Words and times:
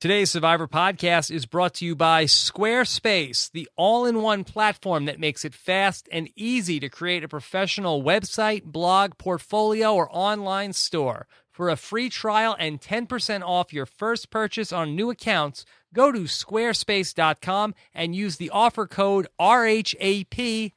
Today's 0.00 0.30
Survivor 0.30 0.66
podcast 0.66 1.30
is 1.30 1.44
brought 1.44 1.74
to 1.74 1.84
you 1.84 1.94
by 1.94 2.24
Squarespace, 2.24 3.52
the 3.52 3.68
all 3.76 4.06
in 4.06 4.22
one 4.22 4.44
platform 4.44 5.04
that 5.04 5.20
makes 5.20 5.44
it 5.44 5.52
fast 5.52 6.08
and 6.10 6.30
easy 6.34 6.80
to 6.80 6.88
create 6.88 7.22
a 7.22 7.28
professional 7.28 8.02
website, 8.02 8.64
blog, 8.64 9.18
portfolio, 9.18 9.94
or 9.94 10.08
online 10.10 10.72
store. 10.72 11.26
For 11.50 11.68
a 11.68 11.76
free 11.76 12.08
trial 12.08 12.56
and 12.58 12.80
10% 12.80 13.42
off 13.42 13.74
your 13.74 13.84
first 13.84 14.30
purchase 14.30 14.72
on 14.72 14.96
new 14.96 15.10
accounts, 15.10 15.66
go 15.92 16.10
to 16.10 16.20
squarespace.com 16.20 17.74
and 17.92 18.16
use 18.16 18.38
the 18.38 18.48
offer 18.48 18.86
code 18.86 19.26
RHAP10. 19.38 20.70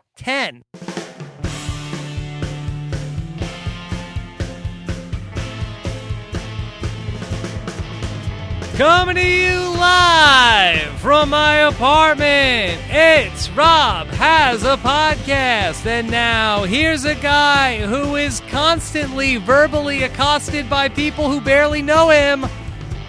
Coming 8.78 9.18
to 9.18 9.28
you 9.28 9.60
live 9.78 11.00
from 11.00 11.30
my 11.30 11.58
apartment. 11.58 12.81
It's 12.90 13.48
Rob 13.52 14.08
has 14.08 14.64
a 14.64 14.77
podcast. 14.77 15.86
And 15.86 16.09
now 16.09 16.64
here's 16.64 17.05
a 17.05 17.14
guy 17.14 17.86
who 17.86 18.16
is 18.16 18.41
constantly 18.50 19.38
verbally 19.38 20.02
accosted 20.02 20.72
by 20.72 20.90
people 20.90 21.30
who 21.30 21.40
barely 21.40 21.84
know 21.84 22.09
him. 22.09 22.48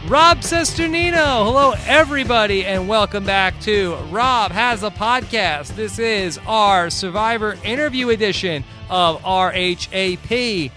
Rob 0.06 0.40
Cesternino. 0.40 1.46
Hello, 1.46 1.72
everybody, 1.86 2.66
and 2.66 2.86
welcome 2.86 3.24
back 3.24 3.58
to 3.60 3.94
Rob 4.10 4.52
Has 4.52 4.82
a 4.82 4.90
Podcast. 4.90 5.76
This 5.76 5.98
is 5.98 6.38
our 6.46 6.90
Survivor 6.90 7.56
interview 7.64 8.10
edition 8.10 8.64
of 8.90 9.22
RHAP, 9.22 10.70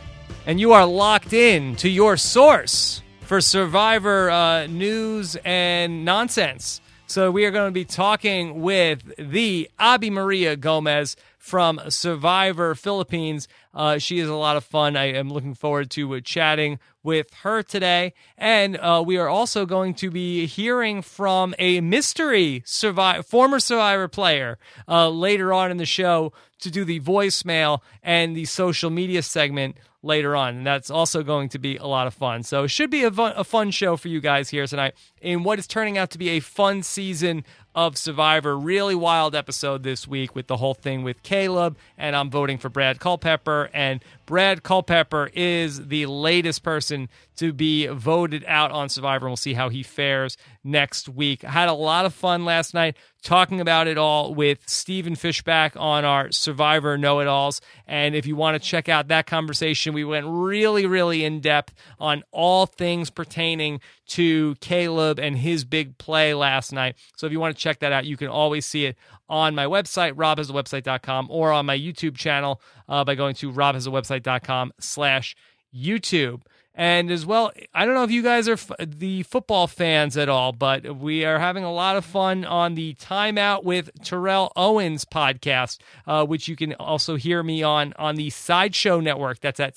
and 0.46 0.62
you 0.62 0.72
are 0.72 0.86
locked 0.86 1.34
in 1.34 1.76
to 1.76 1.90
your 1.90 2.16
source 2.16 3.02
for 3.28 3.42
Survivor 3.42 4.30
uh, 4.30 4.68
news 4.68 5.36
and 5.44 6.06
nonsense. 6.06 6.80
So 7.08 7.30
we 7.30 7.44
are 7.46 7.52
going 7.52 7.68
to 7.68 7.74
be 7.74 7.84
talking 7.84 8.62
with 8.62 9.14
the 9.18 9.70
Abi 9.78 10.10
Maria 10.10 10.56
Gomes 10.56 11.18
from 11.48 11.80
Survivor 11.88 12.76
Philippines. 12.76 13.48
Uh, 13.74 13.98
she 13.98 14.20
is 14.20 14.28
a 14.28 14.36
lot 14.36 14.58
of 14.58 14.66
fun. 14.66 14.98
I 14.98 15.06
am 15.06 15.30
looking 15.30 15.54
forward 15.54 15.90
to 15.92 16.16
uh, 16.16 16.20
chatting 16.20 16.78
with 17.04 17.34
her 17.36 17.64
today. 17.64 18.14
And 18.38 18.76
uh, 18.76 19.02
we 19.06 19.16
are 19.16 19.30
also 19.30 19.66
going 19.66 19.94
to 19.96 20.12
be 20.12 20.46
hearing 20.46 21.02
from 21.02 21.56
a 21.58 21.80
mystery 21.80 22.64
survivor, 22.66 23.24
former 23.24 23.62
Survivor 23.62 24.10
player 24.10 24.58
uh, 24.90 25.08
later 25.08 25.54
on 25.54 25.72
in 25.72 25.78
the 25.78 25.86
show 25.86 26.34
to 26.60 26.70
do 26.70 26.84
the 26.84 27.00
voicemail 27.00 27.80
and 28.04 28.36
the 28.36 28.44
social 28.44 28.90
media 28.90 29.22
segment 29.22 29.78
later 30.04 30.36
on. 30.36 30.58
And 30.58 30.68
that's 30.68 30.90
also 30.90 31.24
going 31.24 31.50
to 31.50 31.60
be 31.60 31.78
a 31.78 31.86
lot 31.86 32.08
of 32.08 32.14
fun. 32.14 32.44
So 32.44 32.64
it 32.64 32.70
should 32.70 32.90
be 32.90 33.04
a 33.04 33.12
fun, 33.12 33.34
a 33.36 33.44
fun 33.44 33.72
show 33.72 33.96
for 33.96 34.10
you 34.10 34.20
guys 34.20 34.50
here 34.50 34.68
tonight 34.68 34.96
in 35.22 35.44
what 35.44 35.60
is 35.60 35.68
turning 35.68 35.98
out 35.98 36.10
to 36.12 36.18
be 36.18 36.30
a 36.30 36.40
fun 36.40 36.84
season 36.84 37.46
of 37.78 37.96
Survivor. 37.96 38.58
Really 38.58 38.96
wild 38.96 39.36
episode 39.36 39.84
this 39.84 40.08
week 40.08 40.34
with 40.36 40.48
the 40.48 40.58
whole 40.58 40.74
thing 40.74 41.04
with 41.04 41.22
Caleb, 41.22 41.78
and 41.96 42.16
I'm 42.16 42.32
voting 42.32 42.58
for 42.58 42.70
Brad 42.70 43.00
Culpepper. 43.00 43.70
And 43.72 44.04
Brad 44.28 44.62
Culpepper 44.62 45.32
is 45.34 45.88
the 45.88 46.06
latest 46.06 46.62
person 46.62 47.08
to 47.38 47.54
be 47.54 47.88
voted 47.88 48.44
out 48.46 48.72
on 48.72 48.90
Survivor, 48.90 49.26
and 49.26 49.32
we'll 49.32 49.38
see 49.38 49.54
how 49.54 49.70
he 49.70 49.84
fares 49.84 50.36
next 50.66 51.08
week. 51.08 51.46
I 51.46 51.52
had 51.52 51.70
a 51.70 51.74
lot 51.74 52.06
of 52.06 52.14
fun 52.14 52.44
last 52.44 52.74
night 52.74 52.98
talking 53.24 53.62
about 53.62 53.88
it 53.88 53.98
all 53.98 54.36
with 54.36 54.60
Stephen 54.68 55.16
Fishbach 55.16 55.80
on 55.80 56.04
our 56.04 56.30
Survivor 56.32 56.98
Know 56.98 57.20
It 57.22 57.28
Alls. 57.28 57.62
And 57.88 58.16
if 58.16 58.26
you 58.26 58.36
want 58.36 58.62
to 58.62 58.68
check 58.68 58.90
out 58.90 59.08
that 59.08 59.28
conversation, 59.28 59.94
we 59.94 60.04
went 60.04 60.26
really, 60.28 60.86
really 60.86 61.24
in 61.24 61.40
depth 61.40 61.74
on 61.98 62.24
all 62.32 62.66
things 62.66 63.10
pertaining 63.10 63.80
to 64.08 64.56
Caleb 64.56 65.20
and 65.20 65.38
his 65.38 65.64
big 65.64 65.98
play 65.98 66.34
last 66.34 66.74
night. 66.74 66.96
So 67.16 67.28
if 67.28 67.32
you 67.32 67.40
want 67.40 67.56
to 67.56 67.62
check 67.62 67.80
that 67.80 67.94
out, 67.94 68.06
you 68.06 68.18
can 68.18 68.28
always 68.28 68.66
see 68.66 68.86
it 68.86 68.98
on 69.30 69.56
my 69.56 69.66
website, 69.66 70.14
robhasawebsite.com, 70.14 71.28
or 71.30 71.52
on 71.52 71.66
my 71.66 71.78
YouTube 71.78 72.16
channel 72.16 72.62
uh, 72.88 73.04
by 73.04 73.16
going 73.16 73.36
to 73.36 73.52
robhasawebsite.com 73.52 74.74
slash 74.80 75.36
YouTube. 75.76 76.42
And 76.80 77.10
as 77.10 77.26
well, 77.26 77.52
I 77.74 77.86
don't 77.86 77.96
know 77.96 78.04
if 78.04 78.12
you 78.12 78.22
guys 78.22 78.48
are 78.48 78.54
f- 78.54 78.70
the 78.80 79.24
football 79.24 79.66
fans 79.66 80.16
at 80.16 80.30
all, 80.30 80.52
but 80.52 80.98
we 80.98 81.26
are 81.26 81.40
having 81.40 81.64
a 81.64 81.74
lot 81.74 81.96
of 81.96 82.06
fun 82.06 82.46
on 82.46 82.76
the 82.76 82.94
Timeout 82.94 83.64
with 83.64 83.90
Terrell 84.04 84.52
Owens 84.56 85.04
podcast, 85.04 85.80
uh, 86.06 86.24
which 86.24 86.48
you 86.48 86.56
can 86.56 86.76
also 86.76 87.16
hear 87.16 87.42
me 87.42 87.64
on 87.64 87.94
on 87.98 88.16
the 88.16 88.30
Sideshow 88.30 89.00
Network. 89.00 89.40
That's 89.40 89.60
at 89.60 89.76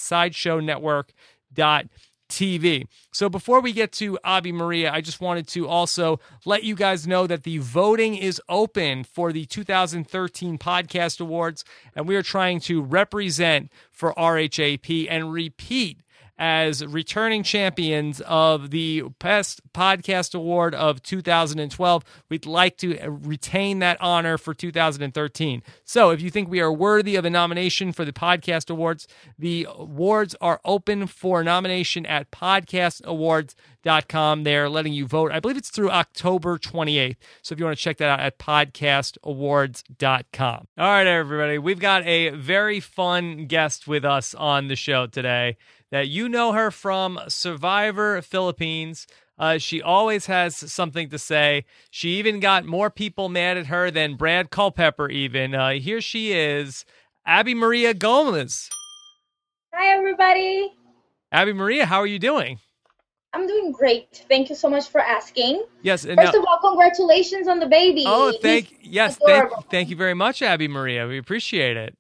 sideshownetwork.tv. 2.31 2.87
So 3.13 3.29
before 3.29 3.61
we 3.61 3.73
get 3.73 3.93
to 3.93 4.19
Abi 4.25 4.53
Maria, 4.53 4.93
I 4.93 5.01
just 5.01 5.21
wanted 5.21 5.47
to 5.49 5.69
also 5.69 6.21
let 6.45 6.65
you 6.65 6.75
guys 6.75 7.07
know 7.07 7.27
that 7.27 7.43
the 7.43 7.59
voting 7.59 8.17
is 8.17 8.41
open 8.49 9.05
for 9.05 9.33
the 9.33 9.45
2013 9.47 10.59
Podcast 10.59 11.21
Awards, 11.21 11.65
and 11.95 12.07
we 12.07 12.17
are 12.17 12.23
trying 12.23 12.61
to 12.61 12.83
represent 12.83 13.71
for 13.93 14.15
RHAP 14.15 15.07
and 15.11 15.33
repeat 15.33 16.01
as 16.41 16.84
returning 16.84 17.43
champions 17.43 18.21
of 18.23 18.71
the 18.71 19.03
Best 19.19 19.61
Podcast 19.75 20.34
Award 20.34 20.75
of 20.75 21.03
2012. 21.03 22.05
We'd 22.31 22.47
like 22.47 22.78
to 22.78 22.99
uh, 22.99 23.11
retain 23.11 23.81
that 23.81 24.01
honor 24.01 24.39
for 24.39 24.55
2013. 24.55 25.62
So 25.84 26.09
if 26.11 26.23
you 26.23 26.31
think 26.31 26.49
we 26.49 26.61
are 26.61 26.73
worthy 26.73 27.17
of 27.17 27.27
a 27.27 27.31
nomination 27.31 27.93
for 27.93 28.06
the 28.06 28.12
Podcast 28.12 28.71
Awards, 28.71 29.06
the 29.39 29.67
awards 29.69 30.34
are 30.41 30.62
open 30.65 31.06
for 31.06 31.45
nomination 31.45 32.06
at 32.06 32.31
podcastawards.com. 32.31 34.45
They're 34.45 34.71
letting 34.71 34.95
you 34.95 35.06
vote. 35.06 35.33
I 35.33 35.41
believe 35.41 35.59
it's 35.59 35.69
through 35.69 35.91
October 35.91 36.56
28th. 36.56 37.17
So 37.43 37.53
if 37.53 37.59
you 37.59 37.67
want 37.67 37.77
to 37.77 37.83
check 37.83 37.99
that 37.99 38.09
out 38.09 38.21
at 38.21 38.39
podcastawards.com. 38.39 40.67
All 40.79 40.87
right, 40.87 41.06
everybody. 41.06 41.59
We've 41.59 41.79
got 41.79 42.06
a 42.06 42.31
very 42.31 42.81
fun 42.81 43.45
guest 43.45 43.87
with 43.87 44.06
us 44.06 44.34
on 44.34 44.69
the 44.69 44.77
show 44.77 45.06
today 45.06 45.59
that 45.91 46.09
you 46.09 46.28
know 46.28 46.53
her 46.53 46.71
from 46.71 47.21
Survivor 47.28 48.23
Philippines. 48.23 49.06
Uh, 49.39 49.59
she 49.59 49.81
always 49.81 50.27
has 50.27 50.55
something 50.55 51.09
to 51.09 51.19
say. 51.19 51.65
She 51.91 52.19
even 52.19 52.41
got 52.41 52.65
more 52.65 52.91
people 52.91 53.28
mad 53.28 53.56
at 53.56 53.67
her 53.67 53.91
than 53.91 54.17
Brad 54.17 54.50
Culpepper, 54.50 55.09
even. 55.09 55.55
Uh, 55.55 55.73
here 55.73 56.00
she 56.00 56.33
is, 56.33 56.84
Abi 57.27 57.55
Maria 57.55 57.95
Gomes. 57.95 58.69
Hi, 59.73 59.97
everybody. 59.97 60.73
Abi 61.33 61.53
Maria, 61.53 61.87
how 61.87 62.00
are 62.00 62.06
you 62.06 62.19
doing? 62.19 62.59
I'm 63.33 63.47
doing 63.47 63.71
great. 63.71 64.25
Thank 64.29 64.50
you 64.50 64.56
so 64.56 64.69
much 64.69 64.89
for 64.89 65.00
asking. 65.00 65.65
Yes. 65.83 66.05
First 66.05 66.17
now, 66.17 66.31
of 66.31 66.45
all, 66.49 66.59
congratulations 66.61 67.47
on 67.47 67.61
the 67.61 67.67
baby. 67.67 68.03
Oh, 68.06 68.33
thank 68.43 68.67
He's 68.81 68.93
yes, 68.93 69.19
thank, 69.25 69.50
thank 69.71 69.89
you 69.89 69.97
very 69.97 70.15
much, 70.15 70.43
Abi 70.43 70.67
Maria. 70.67 71.06
We 71.06 71.19
appreciate 71.19 71.77
it. 71.77 71.97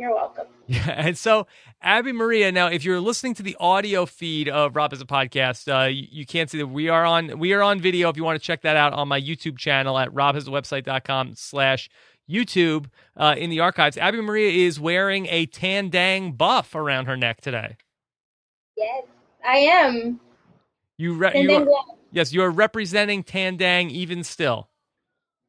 You're 0.00 0.14
welcome. 0.14 0.46
Yeah, 0.66 0.88
and 0.88 1.18
so 1.18 1.48
Abi 1.82 2.12
Maria. 2.12 2.52
Now, 2.52 2.68
if 2.68 2.84
you're 2.84 3.00
listening 3.00 3.34
to 3.34 3.42
the 3.42 3.56
audio 3.58 4.06
feed 4.06 4.48
of 4.48 4.76
Rob 4.76 4.92
as 4.92 5.00
a 5.00 5.04
podcast, 5.04 5.66
uh, 5.66 5.88
you, 5.88 6.06
you, 6.08 6.24
can't 6.24 6.48
see 6.48 6.58
that 6.58 6.68
we 6.68 6.88
are 6.88 7.04
on 7.04 7.40
we 7.40 7.52
are 7.54 7.60
on 7.60 7.80
video. 7.80 8.08
If 8.08 8.16
you 8.16 8.22
want 8.22 8.40
to 8.40 8.44
check 8.44 8.62
that 8.62 8.76
out 8.76 8.92
on 8.92 9.08
my 9.08 9.20
YouTube 9.20 9.58
channel 9.58 9.98
at 9.98 10.10
robhasawebsite.com 10.10 11.34
slash 11.34 11.90
YouTube 12.30 12.86
uh, 13.16 13.34
in 13.36 13.50
the 13.50 13.58
archives. 13.58 13.98
Abi 13.98 14.20
Maria 14.20 14.64
is 14.64 14.78
wearing 14.78 15.26
a 15.26 15.48
Tandang 15.48 16.38
buff 16.38 16.76
around 16.76 17.06
her 17.06 17.16
neck 17.16 17.40
today. 17.40 17.76
Yes, 18.76 19.04
I 19.44 19.56
am. 19.56 20.20
You, 20.98 21.14
re- 21.14 21.32
you 21.34 21.50
are, 21.50 21.66
yes, 22.12 22.32
you 22.32 22.42
are 22.42 22.50
representing 22.50 23.24
Tandang 23.24 23.90
even 23.90 24.22
still. 24.22 24.68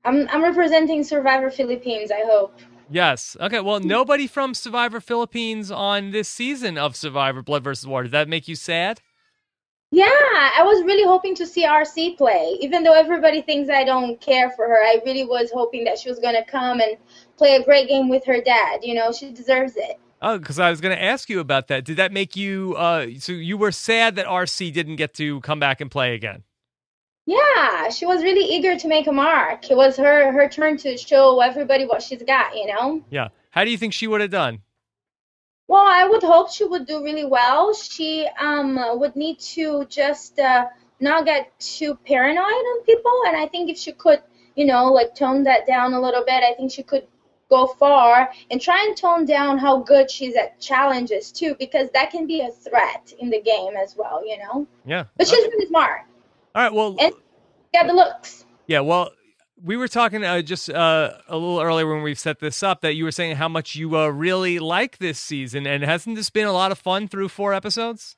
I'm 0.03 0.27
I'm 0.29 0.41
representing 0.41 1.03
Survivor 1.03 1.51
Philippines. 1.51 2.09
I 2.09 2.23
hope. 2.25 2.59
Yes. 2.91 3.37
Okay. 3.39 3.61
Well, 3.61 3.79
nobody 3.79 4.27
from 4.27 4.53
Survivor 4.53 4.99
Philippines 4.99 5.71
on 5.71 6.11
this 6.11 6.27
season 6.27 6.77
of 6.77 6.95
Survivor 6.95 7.41
Blood 7.41 7.63
versus 7.63 7.87
Water. 7.87 8.03
Did 8.03 8.11
that 8.11 8.27
make 8.27 8.47
you 8.47 8.55
sad? 8.55 9.01
Yeah, 9.93 10.05
I 10.07 10.63
was 10.63 10.83
really 10.85 11.03
hoping 11.03 11.35
to 11.35 11.45
see 11.45 11.65
RC 11.65 12.17
play. 12.17 12.57
Even 12.61 12.83
though 12.83 12.93
everybody 12.93 13.41
thinks 13.41 13.69
I 13.69 13.83
don't 13.83 14.21
care 14.21 14.49
for 14.51 14.65
her, 14.65 14.81
I 14.81 15.01
really 15.05 15.25
was 15.25 15.51
hoping 15.53 15.83
that 15.83 15.99
she 15.99 16.09
was 16.09 16.17
going 16.17 16.35
to 16.35 16.45
come 16.45 16.79
and 16.79 16.95
play 17.37 17.55
a 17.55 17.63
great 17.63 17.89
game 17.89 18.07
with 18.07 18.23
her 18.25 18.41
dad. 18.41 18.79
You 18.83 18.93
know, 18.93 19.11
she 19.11 19.31
deserves 19.31 19.75
it. 19.75 19.99
Oh, 20.21 20.37
because 20.37 20.59
I 20.59 20.69
was 20.69 20.79
going 20.79 20.95
to 20.95 21.03
ask 21.03 21.29
you 21.29 21.39
about 21.39 21.67
that. 21.67 21.83
Did 21.83 21.97
that 21.97 22.13
make 22.13 22.37
you? 22.37 22.75
Uh, 22.77 23.07
so 23.19 23.33
you 23.33 23.57
were 23.57 23.71
sad 23.71 24.15
that 24.15 24.27
RC 24.27 24.71
didn't 24.71 24.95
get 24.95 25.13
to 25.15 25.41
come 25.41 25.59
back 25.59 25.81
and 25.81 25.91
play 25.91 26.13
again? 26.13 26.43
Yeah, 27.25 27.89
she 27.89 28.05
was 28.05 28.23
really 28.23 28.45
eager 28.45 28.75
to 28.77 28.87
make 28.87 29.07
a 29.07 29.11
mark. 29.11 29.69
It 29.69 29.77
was 29.77 29.95
her 29.97 30.31
her 30.31 30.49
turn 30.49 30.77
to 30.77 30.97
show 30.97 31.39
everybody 31.39 31.85
what 31.85 32.01
she's 32.01 32.23
got, 32.23 32.55
you 32.55 32.67
know? 32.67 33.03
Yeah. 33.09 33.29
How 33.51 33.63
do 33.63 33.71
you 33.71 33.77
think 33.77 33.93
she 33.93 34.07
would 34.07 34.21
have 34.21 34.31
done? 34.31 34.59
Well, 35.67 35.85
I 35.85 36.05
would 36.07 36.23
hope 36.23 36.51
she 36.51 36.65
would 36.65 36.85
do 36.85 37.03
really 37.03 37.25
well. 37.25 37.73
She 37.73 38.27
um 38.39 38.79
would 38.99 39.15
need 39.15 39.39
to 39.55 39.85
just 39.85 40.39
uh, 40.39 40.65
not 40.99 41.25
get 41.25 41.57
too 41.59 41.95
paranoid 42.05 42.65
on 42.71 42.83
people, 42.83 43.17
and 43.27 43.37
I 43.37 43.47
think 43.47 43.69
if 43.69 43.77
she 43.77 43.91
could, 43.91 44.21
you 44.55 44.65
know, 44.65 44.91
like 44.91 45.15
tone 45.15 45.43
that 45.43 45.67
down 45.67 45.93
a 45.93 46.01
little 46.01 46.23
bit, 46.25 46.43
I 46.43 46.53
think 46.55 46.71
she 46.71 46.83
could 46.83 47.07
go 47.49 47.67
far 47.67 48.31
and 48.49 48.61
try 48.61 48.83
and 48.87 48.97
tone 48.97 49.25
down 49.25 49.57
how 49.57 49.77
good 49.77 50.09
she's 50.09 50.35
at 50.35 50.59
challenges 50.59 51.31
too, 51.31 51.55
because 51.59 51.89
that 51.93 52.09
can 52.09 52.25
be 52.25 52.41
a 52.41 52.49
threat 52.49 53.13
in 53.19 53.29
the 53.29 53.41
game 53.41 53.75
as 53.75 53.95
well, 53.95 54.25
you 54.25 54.37
know. 54.39 54.65
Yeah. 54.85 55.03
But 55.17 55.27
she's 55.27 55.45
really 55.45 55.67
smart. 55.67 56.01
All 56.53 56.63
right. 56.63 56.73
Well, 56.73 56.95
and 56.99 57.13
got 57.73 57.87
the 57.87 57.93
looks. 57.93 58.45
Yeah. 58.67 58.81
Well, 58.81 59.11
we 59.63 59.77
were 59.77 59.87
talking 59.87 60.23
uh, 60.23 60.41
just 60.41 60.69
uh, 60.69 61.11
a 61.27 61.37
little 61.37 61.61
earlier 61.61 61.87
when 61.87 62.03
we 62.03 62.15
set 62.15 62.39
this 62.39 62.63
up 62.63 62.81
that 62.81 62.95
you 62.95 63.03
were 63.03 63.11
saying 63.11 63.35
how 63.35 63.47
much 63.47 63.75
you 63.75 63.95
uh, 63.95 64.07
really 64.07 64.59
like 64.59 64.97
this 64.97 65.19
season, 65.19 65.67
and 65.67 65.83
hasn't 65.83 66.15
this 66.15 66.29
been 66.29 66.47
a 66.47 66.53
lot 66.53 66.71
of 66.71 66.79
fun 66.79 67.07
through 67.07 67.29
four 67.29 67.53
episodes? 67.53 68.15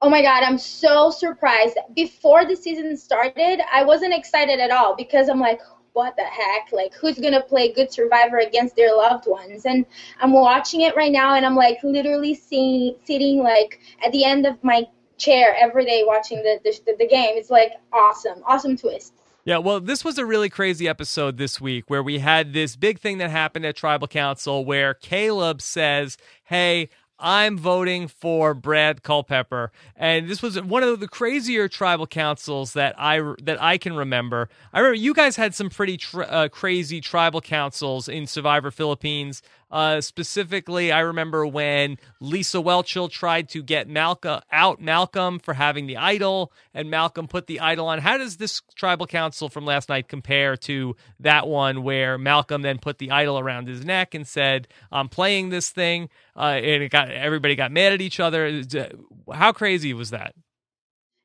Oh 0.00 0.08
my 0.08 0.22
god, 0.22 0.44
I'm 0.44 0.58
so 0.58 1.10
surprised. 1.10 1.76
Before 1.94 2.46
the 2.46 2.54
season 2.54 2.96
started, 2.96 3.60
I 3.72 3.84
wasn't 3.84 4.14
excited 4.14 4.60
at 4.60 4.70
all 4.70 4.94
because 4.94 5.28
I'm 5.28 5.40
like, 5.40 5.60
what 5.92 6.14
the 6.16 6.22
heck? 6.22 6.70
Like, 6.70 6.94
who's 6.94 7.18
gonna 7.18 7.42
play 7.42 7.72
good 7.72 7.92
survivor 7.92 8.38
against 8.38 8.76
their 8.76 8.94
loved 8.94 9.26
ones? 9.26 9.66
And 9.66 9.84
I'm 10.20 10.32
watching 10.32 10.82
it 10.82 10.94
right 10.94 11.10
now, 11.10 11.34
and 11.34 11.44
I'm 11.44 11.56
like 11.56 11.78
literally 11.82 12.34
seeing, 12.34 12.94
sitting 13.04 13.42
like 13.42 13.80
at 14.06 14.12
the 14.12 14.24
end 14.24 14.46
of 14.46 14.62
my 14.62 14.86
chair 15.18 15.56
every 15.58 15.84
day 15.84 16.04
watching 16.06 16.38
the 16.38 16.58
the, 16.64 16.94
the 16.98 17.06
game. 17.06 17.36
It's 17.36 17.50
like 17.50 17.72
awesome, 17.92 18.42
awesome 18.46 18.76
twist. 18.76 19.14
Yeah, 19.44 19.58
well, 19.58 19.80
this 19.80 20.04
was 20.04 20.18
a 20.18 20.26
really 20.26 20.50
crazy 20.50 20.86
episode 20.86 21.38
this 21.38 21.58
week 21.58 21.88
where 21.88 22.02
we 22.02 22.18
had 22.18 22.52
this 22.52 22.76
big 22.76 22.98
thing 22.98 23.16
that 23.18 23.30
happened 23.30 23.64
at 23.64 23.76
Tribal 23.76 24.06
Council 24.06 24.62
where 24.64 24.92
Caleb 24.92 25.62
says, 25.62 26.18
Hey, 26.44 26.90
I'm 27.18 27.58
voting 27.58 28.06
for 28.06 28.54
Brad 28.54 29.02
Culpepper, 29.02 29.72
and 29.96 30.28
this 30.28 30.40
was 30.40 30.60
one 30.60 30.84
of 30.84 31.00
the 31.00 31.08
crazier 31.08 31.66
tribal 31.66 32.06
councils 32.06 32.74
that 32.74 32.94
I 32.96 33.20
that 33.42 33.60
I 33.60 33.76
can 33.76 33.94
remember. 33.94 34.48
I 34.72 34.78
remember 34.78 34.94
you 34.94 35.14
guys 35.14 35.34
had 35.34 35.52
some 35.54 35.68
pretty 35.68 35.96
tr- 35.96 36.22
uh, 36.22 36.48
crazy 36.48 37.00
tribal 37.00 37.40
councils 37.40 38.08
in 38.08 38.26
Survivor 38.28 38.70
Philippines. 38.70 39.42
Uh, 39.70 40.00
specifically, 40.00 40.90
I 40.90 41.00
remember 41.00 41.46
when 41.46 41.98
Lisa 42.20 42.58
Whelchel 42.58 43.10
tried 43.10 43.50
to 43.50 43.62
get 43.62 43.86
Malcolm 43.86 44.40
out 44.50 44.80
Malcolm 44.80 45.38
for 45.38 45.54
having 45.54 45.86
the 45.86 45.98
idol, 45.98 46.52
and 46.72 46.90
Malcolm 46.90 47.28
put 47.28 47.46
the 47.46 47.60
idol 47.60 47.88
on. 47.88 47.98
How 47.98 48.16
does 48.16 48.38
this 48.38 48.62
tribal 48.74 49.06
council 49.06 49.50
from 49.50 49.66
last 49.66 49.90
night 49.90 50.08
compare 50.08 50.56
to 50.58 50.96
that 51.20 51.46
one 51.46 51.82
where 51.82 52.16
Malcolm 52.16 52.62
then 52.62 52.78
put 52.78 52.98
the 52.98 53.10
idol 53.10 53.38
around 53.38 53.68
his 53.68 53.84
neck 53.84 54.14
and 54.14 54.26
said, 54.26 54.68
"I'm 54.90 55.10
playing 55.10 55.50
this 55.50 55.68
thing," 55.68 56.08
uh, 56.34 56.60
and 56.62 56.82
it 56.82 56.90
got 56.90 57.10
everybody 57.10 57.54
got 57.54 57.70
mad 57.70 57.92
at 57.92 58.00
each 58.00 58.20
other. 58.20 58.62
Uh, 58.74 59.34
how 59.34 59.52
crazy 59.52 59.92
was 59.92 60.10
that? 60.10 60.34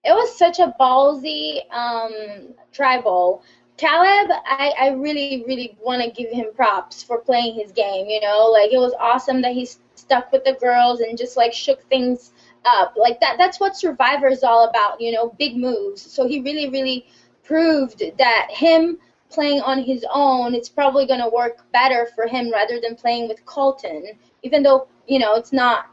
It 0.03 0.11
was 0.11 0.37
such 0.37 0.59
a 0.59 0.75
ballsy 0.77 1.61
um, 1.71 2.53
tribal 2.73 3.41
Caleb, 3.77 4.31
I, 4.45 4.73
I 4.79 4.87
really, 4.89 5.43
really 5.47 5.77
want 5.81 6.01
to 6.03 6.11
give 6.11 6.31
him 6.31 6.47
props 6.55 7.01
for 7.03 7.19
playing 7.19 7.55
his 7.55 7.71
game. 7.71 8.07
You 8.07 8.21
know, 8.21 8.49
like 8.51 8.71
it 8.71 8.77
was 8.77 8.93
awesome 8.99 9.41
that 9.41 9.53
he 9.53 9.67
stuck 9.95 10.31
with 10.31 10.43
the 10.43 10.53
girls 10.53 10.99
and 11.01 11.17
just 11.17 11.37
like 11.37 11.53
shook 11.53 11.81
things 11.89 12.31
up. 12.65 12.93
Like 12.95 13.19
that, 13.19 13.35
that's 13.37 13.59
what 13.59 13.75
Survivor 13.75 14.27
is 14.27 14.43
all 14.43 14.67
about. 14.67 15.01
You 15.01 15.11
know, 15.11 15.35
big 15.39 15.57
moves. 15.57 16.01
So 16.01 16.27
he 16.27 16.41
really, 16.41 16.69
really 16.69 17.07
proved 17.43 18.03
that 18.17 18.47
him 18.51 18.97
playing 19.29 19.61
on 19.61 19.79
his 19.79 20.05
own, 20.13 20.53
it's 20.53 20.69
probably 20.69 21.07
going 21.07 21.19
to 21.19 21.29
work 21.33 21.65
better 21.71 22.07
for 22.15 22.27
him 22.27 22.51
rather 22.51 22.79
than 22.79 22.95
playing 22.95 23.27
with 23.27 23.43
Colton. 23.45 24.05
Even 24.43 24.61
though 24.61 24.87
you 25.07 25.19
know 25.19 25.35
it's 25.35 25.51
not 25.51 25.87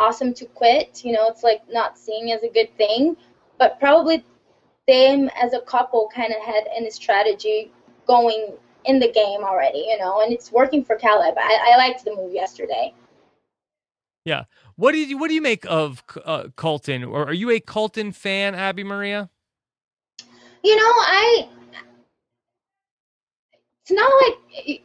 awesome 0.00 0.32
to 0.34 0.46
quit. 0.46 1.04
You 1.04 1.12
know, 1.12 1.28
it's 1.28 1.44
like 1.44 1.62
not 1.70 1.98
seen 1.98 2.28
as 2.30 2.42
a 2.42 2.48
good 2.48 2.74
thing. 2.76 3.16
But 3.58 3.78
probably 3.78 4.24
them 4.90 5.30
as 5.40 5.52
a 5.52 5.60
couple 5.60 6.10
kind 6.14 6.32
of 6.32 6.42
had 6.42 6.64
any 6.76 6.90
strategy 6.90 7.70
going 8.06 8.52
in 8.84 8.98
the 8.98 9.10
game 9.12 9.44
already, 9.44 9.86
you 9.88 9.98
know, 9.98 10.22
and 10.22 10.32
it's 10.32 10.50
working 10.50 10.84
for 10.84 10.96
Caleb. 10.96 11.34
I, 11.38 11.72
I 11.72 11.76
liked 11.76 12.04
the 12.04 12.14
move 12.14 12.32
yesterday. 12.32 12.92
Yeah. 14.24 14.44
What 14.76 14.92
do 14.92 14.98
you 14.98 15.18
what 15.18 15.28
do 15.28 15.34
you 15.34 15.42
make 15.42 15.64
of 15.66 16.02
uh, 16.24 16.48
Colton? 16.56 17.04
Or 17.04 17.26
are 17.26 17.32
you 17.32 17.50
a 17.50 17.60
Colton 17.60 18.12
fan, 18.12 18.54
Abi 18.54 18.84
Maria? 18.84 19.30
You 20.62 20.76
know, 20.76 20.82
I. 20.82 21.48
It's 23.82 23.92
not 23.92 24.12
like 24.22 24.82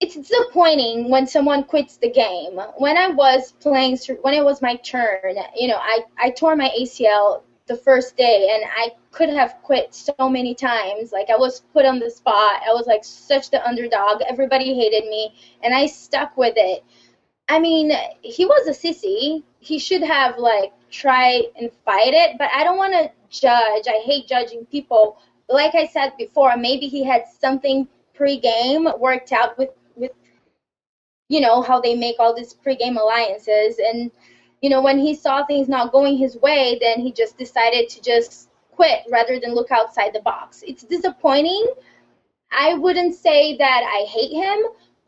it's 0.00 0.16
disappointing 0.16 1.08
when 1.08 1.26
someone 1.26 1.64
quits 1.64 1.96
the 1.96 2.10
game. 2.10 2.60
When 2.76 2.96
I 2.96 3.08
was 3.08 3.52
playing, 3.52 3.98
when 4.22 4.34
it 4.34 4.44
was 4.44 4.60
my 4.60 4.76
turn, 4.76 5.36
you 5.56 5.68
know, 5.68 5.78
I 5.78 6.00
I 6.18 6.30
tore 6.30 6.56
my 6.56 6.70
ACL 6.78 7.42
the 7.72 7.78
first 7.78 8.16
day 8.16 8.50
and 8.52 8.70
I 8.76 8.94
could 9.10 9.30
have 9.30 9.56
quit 9.62 9.94
so 9.94 10.28
many 10.28 10.54
times. 10.54 11.12
Like 11.12 11.30
I 11.30 11.36
was 11.36 11.62
put 11.72 11.86
on 11.86 11.98
the 11.98 12.10
spot. 12.10 12.60
I 12.68 12.72
was 12.72 12.86
like 12.86 13.04
such 13.04 13.50
the 13.50 13.66
underdog. 13.66 14.22
Everybody 14.28 14.74
hated 14.74 15.08
me 15.08 15.34
and 15.62 15.74
I 15.74 15.86
stuck 15.86 16.36
with 16.36 16.54
it. 16.56 16.84
I 17.48 17.58
mean, 17.58 17.92
he 18.22 18.44
was 18.44 18.66
a 18.66 18.70
sissy. 18.70 19.42
He 19.60 19.78
should 19.78 20.02
have 20.02 20.38
like 20.38 20.72
tried 20.90 21.44
and 21.56 21.70
fight 21.84 22.12
it, 22.12 22.36
but 22.38 22.50
I 22.54 22.64
don't 22.64 22.76
want 22.76 22.92
to 22.92 23.10
judge. 23.30 23.86
I 23.88 24.02
hate 24.04 24.28
judging 24.28 24.66
people. 24.66 25.18
Like 25.48 25.74
I 25.74 25.86
said 25.86 26.12
before, 26.18 26.56
maybe 26.56 26.88
he 26.88 27.04
had 27.04 27.24
something 27.40 27.88
pre-game 28.14 28.86
worked 28.98 29.32
out 29.32 29.56
with 29.56 29.70
with 29.96 30.12
you 31.28 31.40
know 31.40 31.62
how 31.62 31.80
they 31.80 31.94
make 31.94 32.16
all 32.18 32.34
these 32.34 32.52
pre-game 32.52 32.98
alliances 32.98 33.78
and 33.78 34.10
you 34.62 34.70
know, 34.70 34.80
when 34.80 34.98
he 34.98 35.14
saw 35.14 35.44
things 35.44 35.68
not 35.68 35.92
going 35.92 36.16
his 36.16 36.36
way, 36.36 36.78
then 36.80 37.00
he 37.00 37.12
just 37.12 37.36
decided 37.36 37.88
to 37.90 38.00
just 38.00 38.48
quit 38.70 39.00
rather 39.10 39.38
than 39.38 39.54
look 39.54 39.70
outside 39.72 40.12
the 40.14 40.20
box. 40.20 40.62
It's 40.66 40.84
disappointing. 40.84 41.66
I 42.52 42.74
wouldn't 42.74 43.14
say 43.14 43.56
that 43.56 43.82
I 43.82 44.06
hate 44.08 44.32
him, 44.32 44.58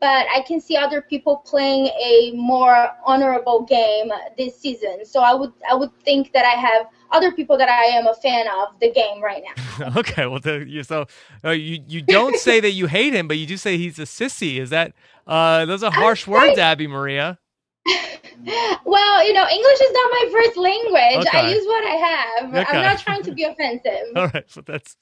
but 0.01 0.27
I 0.35 0.41
can 0.41 0.59
see 0.59 0.75
other 0.75 1.01
people 1.01 1.37
playing 1.37 1.85
a 1.85 2.33
more 2.35 2.89
honorable 3.05 3.63
game 3.63 4.11
this 4.37 4.59
season. 4.59 5.05
So 5.05 5.21
I 5.21 5.33
would 5.33 5.53
I 5.69 5.73
would 5.73 5.91
think 6.03 6.33
that 6.33 6.45
I 6.45 6.59
have 6.59 6.87
other 7.11 7.31
people 7.31 7.57
that 7.57 7.69
I 7.69 7.85
am 7.85 8.07
a 8.07 8.13
fan 8.13 8.47
of 8.47 8.77
the 8.81 8.91
game 8.91 9.23
right 9.23 9.41
now. 9.55 9.93
okay, 9.97 10.25
well, 10.25 10.39
the, 10.39 10.65
you, 10.67 10.83
so 10.83 11.05
uh, 11.45 11.51
you 11.51 11.81
you 11.87 12.01
don't 12.01 12.35
say 12.35 12.59
that 12.59 12.71
you 12.71 12.87
hate 12.87 13.13
him, 13.13 13.27
but 13.27 13.37
you 13.37 13.45
do 13.45 13.55
say 13.55 13.77
he's 13.77 13.99
a 13.99 14.03
sissy. 14.03 14.59
Is 14.59 14.69
that 14.71 14.93
uh, 15.25 15.65
those 15.65 15.81
are 15.81 15.91
harsh 16.03 16.27
words, 16.27 16.59
Abi-Maria? 16.59 17.39
well, 18.85 19.27
you 19.27 19.33
know, 19.33 19.47
English 19.47 19.81
is 19.81 19.91
not 19.91 20.11
my 20.11 20.29
first 20.31 20.57
language. 20.57 21.27
Okay. 21.27 21.37
I 21.37 21.49
use 21.49 21.65
what 21.65 21.83
I 21.83 21.95
have. 21.95 22.55
Okay. 22.55 22.77
I'm 22.77 22.83
not 22.83 22.99
trying 22.99 23.23
to 23.23 23.31
be 23.31 23.43
offensive. 23.45 24.15
All 24.15 24.27
right, 24.27 24.49
so 24.49 24.61
that's 24.61 24.95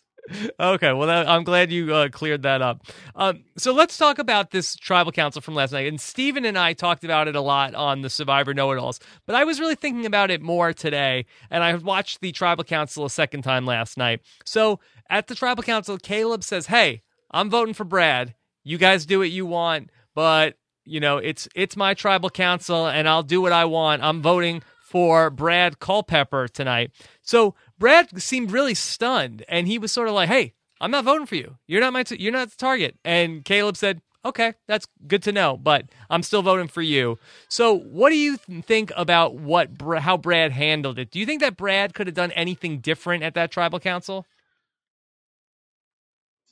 okay. 0.59 0.93
Well, 0.93 1.07
that, 1.07 1.29
I'm 1.29 1.43
glad 1.43 1.71
you 1.71 1.93
uh, 1.93 2.09
cleared 2.09 2.43
that 2.43 2.61
up. 2.61 2.85
Um, 3.15 3.43
so 3.57 3.73
let's 3.73 3.97
talk 3.97 4.19
about 4.19 4.51
this 4.51 4.75
tribal 4.75 5.11
council 5.11 5.41
from 5.41 5.55
last 5.55 5.71
night. 5.71 5.87
And 5.87 5.99
Stephen 5.99 6.45
and 6.45 6.57
I 6.57 6.73
talked 6.73 7.03
about 7.03 7.27
it 7.27 7.35
a 7.35 7.41
lot 7.41 7.73
on 7.75 8.01
the 8.01 8.09
Survivor 8.09 8.53
Know 8.53 8.71
It 8.71 8.77
Alls, 8.77 8.99
but 9.25 9.35
I 9.35 9.43
was 9.43 9.59
really 9.59 9.75
thinking 9.75 10.05
about 10.05 10.29
it 10.29 10.41
more 10.41 10.73
today. 10.73 11.25
And 11.49 11.63
I 11.63 11.75
watched 11.75 12.21
the 12.21 12.31
tribal 12.31 12.63
council 12.63 13.05
a 13.05 13.09
second 13.09 13.43
time 13.43 13.65
last 13.65 13.97
night. 13.97 14.21
So 14.45 14.79
at 15.09 15.27
the 15.27 15.35
tribal 15.35 15.63
council, 15.63 15.97
Caleb 15.97 16.43
says, 16.43 16.67
"Hey, 16.67 17.01
I'm 17.31 17.49
voting 17.49 17.73
for 17.73 17.85
Brad. 17.85 18.35
You 18.63 18.77
guys 18.77 19.05
do 19.05 19.19
what 19.19 19.31
you 19.31 19.45
want, 19.45 19.89
but 20.15 20.55
you 20.85 20.99
know, 20.99 21.17
it's 21.17 21.47
it's 21.55 21.75
my 21.75 21.93
tribal 21.93 22.29
council 22.29 22.87
and 22.87 23.07
I'll 23.07 23.23
do 23.23 23.41
what 23.41 23.51
I 23.51 23.65
want. 23.65 24.03
I'm 24.03 24.21
voting 24.21 24.61
for 24.79 25.29
Brad 25.29 25.79
Culpepper 25.79 26.47
tonight. 26.47 26.91
So 27.21 27.55
Brad 27.79 28.21
seemed 28.21 28.51
really 28.51 28.75
stunned 28.75 29.43
and 29.47 29.67
he 29.67 29.77
was 29.79 29.91
sort 29.91 30.07
of 30.07 30.13
like, 30.13 30.29
"Hey, 30.29 30.53
I'm 30.79 30.91
not 30.91 31.05
voting 31.05 31.25
for 31.25 31.35
you. 31.35 31.57
You're 31.67 31.81
not 31.81 31.93
my 31.93 32.03
t- 32.03 32.21
you're 32.21 32.31
not 32.31 32.51
the 32.51 32.57
target." 32.57 32.95
And 33.03 33.43
Caleb 33.43 33.77
said, 33.77 34.01
"Okay, 34.25 34.53
that's 34.67 34.87
good 35.07 35.23
to 35.23 35.31
know, 35.31 35.57
but 35.57 35.85
I'm 36.09 36.23
still 36.23 36.41
voting 36.41 36.67
for 36.67 36.81
you." 36.81 37.17
So, 37.47 37.73
what 37.73 38.09
do 38.09 38.17
you 38.17 38.37
think 38.37 38.91
about 38.95 39.35
what 39.35 39.69
how 39.99 40.17
Brad 40.17 40.51
handled 40.51 40.99
it? 40.99 41.11
Do 41.11 41.19
you 41.19 41.25
think 41.25 41.41
that 41.41 41.57
Brad 41.57 41.93
could 41.93 42.07
have 42.07 42.15
done 42.15 42.31
anything 42.33 42.79
different 42.79 43.23
at 43.23 43.33
that 43.35 43.51
tribal 43.51 43.79
council? 43.79 44.25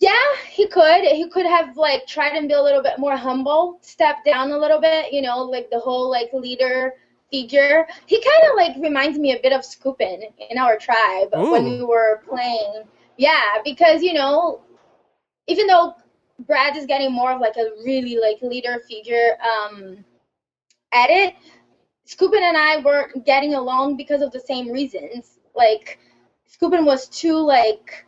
Yeah, 0.02 0.36
he 0.50 0.68
could. 0.68 1.04
He 1.04 1.30
could 1.30 1.46
have 1.46 1.78
like 1.78 2.08
tried 2.08 2.36
and 2.36 2.48
be 2.48 2.56
a 2.56 2.62
little 2.62 2.82
bit 2.82 2.98
more 2.98 3.16
humble, 3.16 3.78
step 3.82 4.26
down 4.26 4.52
a 4.52 4.58
little 4.58 4.82
bit, 4.82 5.14
you 5.14 5.22
know, 5.22 5.44
like 5.44 5.70
the 5.70 5.80
whole 5.80 6.10
like 6.10 6.34
leader 6.34 6.94
figure. 7.32 7.86
He 8.08 8.20
kind 8.20 8.44
of 8.50 8.56
like 8.58 8.76
reminds 8.84 9.20
me 9.20 9.34
a 9.34 9.40
bit 9.42 9.54
of 9.54 9.62
Skupin 9.62 10.24
in 10.50 10.58
our 10.58 10.76
tribe 10.76 11.30
Ooh. 11.36 11.52
when 11.52 11.66
we 11.66 11.84
were 11.84 12.24
playing. 12.28 12.84
Yeah, 13.18 13.62
because 13.64 14.02
you 14.02 14.14
know, 14.14 14.62
even 15.48 15.68
though 15.68 15.94
Brad 16.48 16.76
is 16.76 16.88
getting 16.88 17.12
more 17.12 17.34
of 17.34 17.40
like 17.40 17.58
a 17.58 17.70
really 17.86 18.18
like 18.18 18.42
leader 18.42 18.82
figure 18.90 19.38
um, 19.44 20.04
at 20.94 21.12
it, 21.12 21.36
Skupin 22.08 22.42
and 22.42 22.58
I 22.58 22.78
weren't 22.78 23.24
getting 23.24 23.54
along 23.54 23.98
because 23.98 24.24
of 24.24 24.32
the 24.32 24.40
same 24.40 24.72
reasons. 24.72 25.38
Like 25.56 26.00
Skupin 26.50 26.86
was 26.86 27.08
too 27.08 27.38
like 27.38 28.04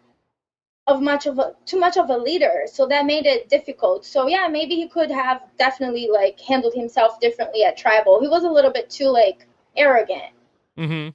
of 0.87 1.01
much 1.01 1.25
of 1.25 1.39
a 1.39 1.53
too 1.65 1.79
much 1.79 1.97
of 1.97 2.09
a 2.09 2.17
leader 2.17 2.63
so 2.65 2.85
that 2.87 3.05
made 3.05 3.25
it 3.25 3.47
difficult 3.49 4.05
so 4.05 4.27
yeah 4.27 4.47
maybe 4.49 4.75
he 4.75 4.87
could 4.87 5.09
have 5.09 5.41
definitely 5.57 6.09
like 6.11 6.39
handled 6.41 6.73
himself 6.73 7.19
differently 7.19 7.63
at 7.63 7.77
tribal 7.77 8.19
he 8.19 8.27
was 8.27 8.43
a 8.43 8.49
little 8.49 8.71
bit 8.71 8.89
too 8.89 9.07
like 9.07 9.47
arrogant 9.77 10.33
mm-hmm 10.77 11.09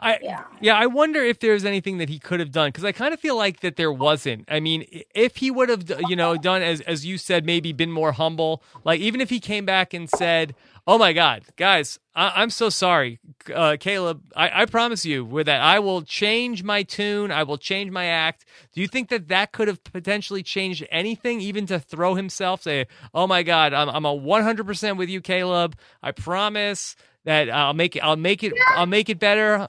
I 0.00 0.18
Yeah. 0.20 0.44
yeah, 0.60 0.74
I 0.76 0.86
wonder 0.86 1.22
if 1.22 1.38
there's 1.38 1.64
anything 1.64 1.98
that 1.98 2.08
he 2.08 2.18
could 2.18 2.40
have 2.40 2.50
done 2.50 2.68
because 2.68 2.84
I 2.84 2.92
kind 2.92 3.14
of 3.14 3.20
feel 3.20 3.36
like 3.36 3.60
that 3.60 3.76
there 3.76 3.92
wasn't. 3.92 4.44
I 4.48 4.60
mean, 4.60 4.84
if 5.14 5.36
he 5.36 5.50
would 5.50 5.68
have, 5.68 5.84
you 6.08 6.16
know, 6.16 6.36
done 6.36 6.62
as 6.62 6.80
as 6.82 7.06
you 7.06 7.16
said, 7.16 7.46
maybe 7.46 7.72
been 7.72 7.92
more 7.92 8.12
humble. 8.12 8.62
Like 8.84 9.00
even 9.00 9.20
if 9.20 9.30
he 9.30 9.40
came 9.40 9.64
back 9.64 9.94
and 9.94 10.10
said, 10.10 10.54
"Oh 10.86 10.98
my 10.98 11.12
God, 11.12 11.44
guys, 11.56 11.98
I, 12.14 12.32
I'm 12.36 12.50
so 12.50 12.70
sorry, 12.70 13.20
uh, 13.54 13.76
Caleb. 13.80 14.22
I, 14.36 14.62
I 14.62 14.66
promise 14.66 15.06
you, 15.06 15.24
with 15.24 15.46
that, 15.46 15.62
I 15.62 15.78
will 15.80 16.02
change 16.02 16.62
my 16.64 16.82
tune. 16.84 17.30
I 17.32 17.44
will 17.44 17.58
change 17.58 17.90
my 17.90 18.06
act." 18.06 18.44
Do 18.74 18.80
you 18.80 18.88
think 18.88 19.08
that 19.10 19.28
that 19.28 19.52
could 19.52 19.68
have 19.68 19.84
potentially 19.84 20.42
changed 20.42 20.86
anything, 20.90 21.40
even 21.40 21.66
to 21.66 21.80
throw 21.80 22.14
himself, 22.16 22.62
say, 22.62 22.86
"Oh 23.14 23.26
my 23.26 23.42
God, 23.44 23.74
I'm 23.74 23.88
I'm 23.90 24.04
a 24.06 24.14
100 24.14 24.66
percent 24.66 24.98
with 24.98 25.08
you, 25.10 25.20
Caleb. 25.20 25.76
I 26.02 26.12
promise." 26.12 26.96
That 27.26 27.50
I'll 27.50 27.74
make 27.74 27.96
it. 27.96 28.00
I'll 28.00 28.16
make 28.16 28.44
it. 28.44 28.54
I'll 28.74 28.86
make 28.86 29.08
it 29.10 29.18
better. 29.18 29.68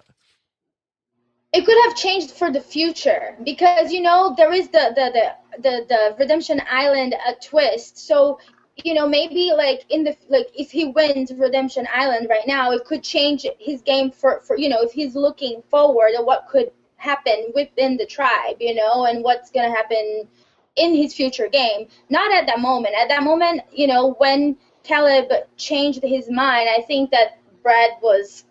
it 1.53 1.65
could 1.65 1.77
have 1.85 1.95
changed 1.95 2.31
for 2.31 2.51
the 2.51 2.61
future 2.61 3.35
because 3.43 3.91
you 3.91 4.01
know 4.01 4.33
there 4.37 4.53
is 4.53 4.69
the 4.69 4.91
the 4.95 5.11
the 5.13 5.61
the, 5.63 5.85
the 5.89 6.15
redemption 6.19 6.61
island 6.69 7.15
uh, 7.27 7.33
twist 7.43 7.97
so 7.97 8.39
you 8.83 8.93
know 8.93 9.07
maybe 9.07 9.51
like 9.55 9.85
in 9.89 10.03
the 10.03 10.15
like 10.29 10.47
if 10.57 10.71
he 10.71 10.85
wins 10.85 11.31
redemption 11.33 11.87
island 11.93 12.27
right 12.29 12.47
now 12.47 12.71
it 12.71 12.83
could 12.85 13.03
change 13.03 13.45
his 13.59 13.81
game 13.81 14.11
for 14.11 14.41
for 14.41 14.57
you 14.57 14.69
know 14.69 14.81
if 14.81 14.91
he's 14.91 15.15
looking 15.15 15.61
forward 15.69 16.11
at 16.17 16.25
what 16.25 16.47
could 16.47 16.71
happen 16.97 17.51
within 17.53 17.95
the 17.97 18.05
tribe 18.05 18.57
you 18.59 18.73
know 18.73 19.05
and 19.05 19.23
what's 19.23 19.49
to 19.49 19.59
happen 19.59 20.27
in 20.75 20.93
his 20.93 21.13
future 21.13 21.47
game 21.47 21.87
not 22.09 22.33
at 22.33 22.45
that 22.47 22.59
moment 22.59 22.93
at 22.95 23.07
that 23.07 23.23
moment 23.23 23.61
you 23.71 23.87
know 23.87 24.13
when 24.17 24.57
caleb 24.83 25.31
changed 25.55 26.03
his 26.03 26.29
mind 26.29 26.67
i 26.69 26.81
think 26.81 27.09
that 27.11 27.39
brad 27.63 27.91
was 28.01 28.45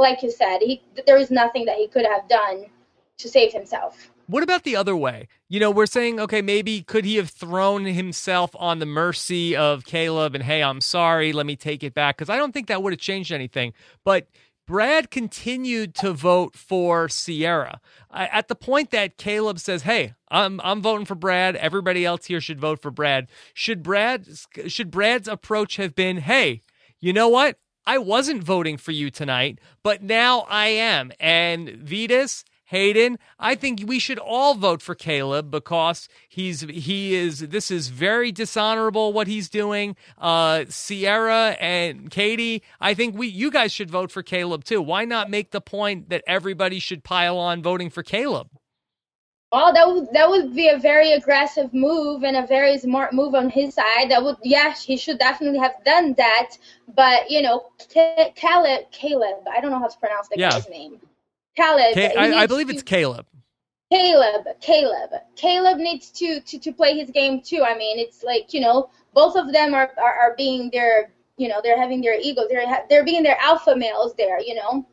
like 0.00 0.22
you 0.22 0.30
said, 0.30 0.58
he 0.60 0.82
there 1.06 1.18
is 1.18 1.30
nothing 1.30 1.66
that 1.66 1.76
he 1.76 1.86
could 1.86 2.06
have 2.06 2.28
done 2.28 2.66
to 3.18 3.28
save 3.28 3.52
himself. 3.52 4.10
What 4.30 4.42
about 4.44 4.62
the 4.62 4.76
other 4.76 4.96
way? 4.96 5.26
You 5.48 5.58
know, 5.58 5.70
we're 5.70 5.86
saying, 5.86 6.20
okay, 6.20 6.40
maybe 6.40 6.82
could 6.82 7.04
he 7.04 7.16
have 7.16 7.30
thrown 7.30 7.84
himself 7.84 8.52
on 8.54 8.78
the 8.78 8.86
mercy 8.86 9.56
of 9.56 9.84
Caleb 9.84 10.36
and, 10.36 10.44
hey, 10.44 10.62
I'm 10.62 10.80
sorry, 10.80 11.32
let 11.32 11.46
me 11.46 11.56
take 11.56 11.82
it 11.82 11.94
back? 11.94 12.16
Because 12.16 12.30
I 12.30 12.36
don't 12.36 12.52
think 12.52 12.68
that 12.68 12.82
would 12.82 12.92
have 12.92 13.00
changed 13.00 13.32
anything. 13.32 13.72
But 14.04 14.28
Brad 14.68 15.10
continued 15.10 15.96
to 15.96 16.12
vote 16.12 16.54
for 16.54 17.08
Ciera 17.08 17.80
I, 18.08 18.26
at 18.26 18.46
the 18.46 18.54
point 18.54 18.92
that 18.92 19.16
Caleb 19.16 19.58
says, 19.58 19.82
"Hey, 19.82 20.14
I'm 20.28 20.60
I'm 20.62 20.80
voting 20.80 21.06
for 21.06 21.16
Brad. 21.16 21.56
Everybody 21.56 22.04
else 22.04 22.26
here 22.26 22.40
should 22.40 22.60
vote 22.60 22.80
for 22.80 22.92
Brad." 22.92 23.26
Should 23.52 23.82
Brad 23.82 24.28
should 24.68 24.92
Brad's 24.92 25.26
approach 25.26 25.74
have 25.74 25.96
been, 25.96 26.18
"Hey, 26.18 26.60
you 27.00 27.12
know 27.12 27.28
what? 27.28 27.58
I 27.84 27.98
wasn't 27.98 28.44
voting 28.44 28.76
for 28.76 28.92
you 28.92 29.10
tonight, 29.10 29.58
but 29.82 30.04
now 30.04 30.46
I 30.48 30.68
am." 30.68 31.10
And 31.18 31.68
Vytas, 31.68 32.44
Hayden, 32.70 33.18
I 33.40 33.56
think 33.56 33.82
we 33.84 33.98
should 33.98 34.20
all 34.20 34.54
vote 34.54 34.80
for 34.80 34.94
Caleb 34.94 35.50
because 35.50 36.08
he's 36.28 36.60
he 36.60 37.16
is 37.16 37.40
this 37.40 37.68
is 37.68 37.88
very 37.88 38.30
dishonorable 38.30 39.12
what 39.12 39.26
he's 39.26 39.48
doing. 39.48 39.96
Uh, 40.16 40.60
Ciera 40.68 41.56
and 41.58 42.12
Katie, 42.12 42.62
I 42.80 42.94
think 42.94 43.18
we 43.18 43.26
you 43.26 43.50
guys 43.50 43.72
should 43.72 43.90
vote 43.90 44.12
for 44.12 44.22
Caleb 44.22 44.62
too. 44.62 44.80
Why 44.80 45.04
not 45.04 45.28
make 45.28 45.50
the 45.50 45.60
point 45.60 46.10
that 46.10 46.22
everybody 46.28 46.78
should 46.78 47.02
pile 47.02 47.38
on 47.38 47.60
voting 47.60 47.90
for 47.90 48.04
Caleb? 48.04 48.48
Well, 49.50 49.72
that 49.74 49.88
would 49.88 50.08
that 50.12 50.30
would 50.30 50.54
be 50.54 50.68
a 50.68 50.78
very 50.78 51.10
aggressive 51.10 51.74
move 51.74 52.22
and 52.22 52.36
a 52.36 52.46
very 52.46 52.78
smart 52.78 53.12
move 53.12 53.34
on 53.34 53.50
his 53.50 53.74
side. 53.74 54.08
That 54.08 54.22
would, 54.22 54.36
yes, 54.44 54.84
he 54.84 54.96
should 54.96 55.18
definitely 55.18 55.58
have 55.58 55.74
done 55.84 56.14
that. 56.18 56.56
But 56.94 57.28
you 57.32 57.42
know, 57.42 57.66
Caleb, 58.36 58.92
Caleb, 58.92 59.38
I 59.52 59.60
don't 59.60 59.72
know 59.72 59.80
how 59.80 59.88
to 59.88 59.98
pronounce 59.98 60.28
the 60.28 60.38
Yeah. 60.38 60.50
guy's 60.50 60.68
name. 60.68 61.00
Caleb, 61.56 61.94
Ca- 61.94 62.14
I, 62.18 62.42
I 62.42 62.46
believe 62.46 62.68
to- 62.68 62.74
it's 62.74 62.82
Caleb. 62.82 63.26
Caleb, 63.92 64.46
Caleb, 64.60 65.10
Caleb 65.34 65.78
needs 65.78 66.10
to, 66.12 66.40
to, 66.42 66.58
to 66.60 66.72
play 66.72 66.96
his 66.96 67.10
game 67.10 67.42
too. 67.42 67.64
I 67.66 67.76
mean, 67.76 67.98
it's 67.98 68.22
like 68.22 68.54
you 68.54 68.60
know, 68.60 68.88
both 69.14 69.34
of 69.36 69.52
them 69.52 69.74
are, 69.74 69.90
are, 69.98 70.14
are 70.14 70.34
being 70.36 70.70
their, 70.72 71.10
you 71.38 71.48
know, 71.48 71.60
they're 71.62 71.80
having 71.80 72.00
their 72.00 72.14
ego. 72.14 72.42
They're 72.48 72.68
ha- 72.68 72.84
they're 72.88 73.04
being 73.04 73.24
their 73.24 73.36
alpha 73.40 73.74
males 73.74 74.14
there. 74.16 74.40
You 74.40 74.54
know. 74.54 74.86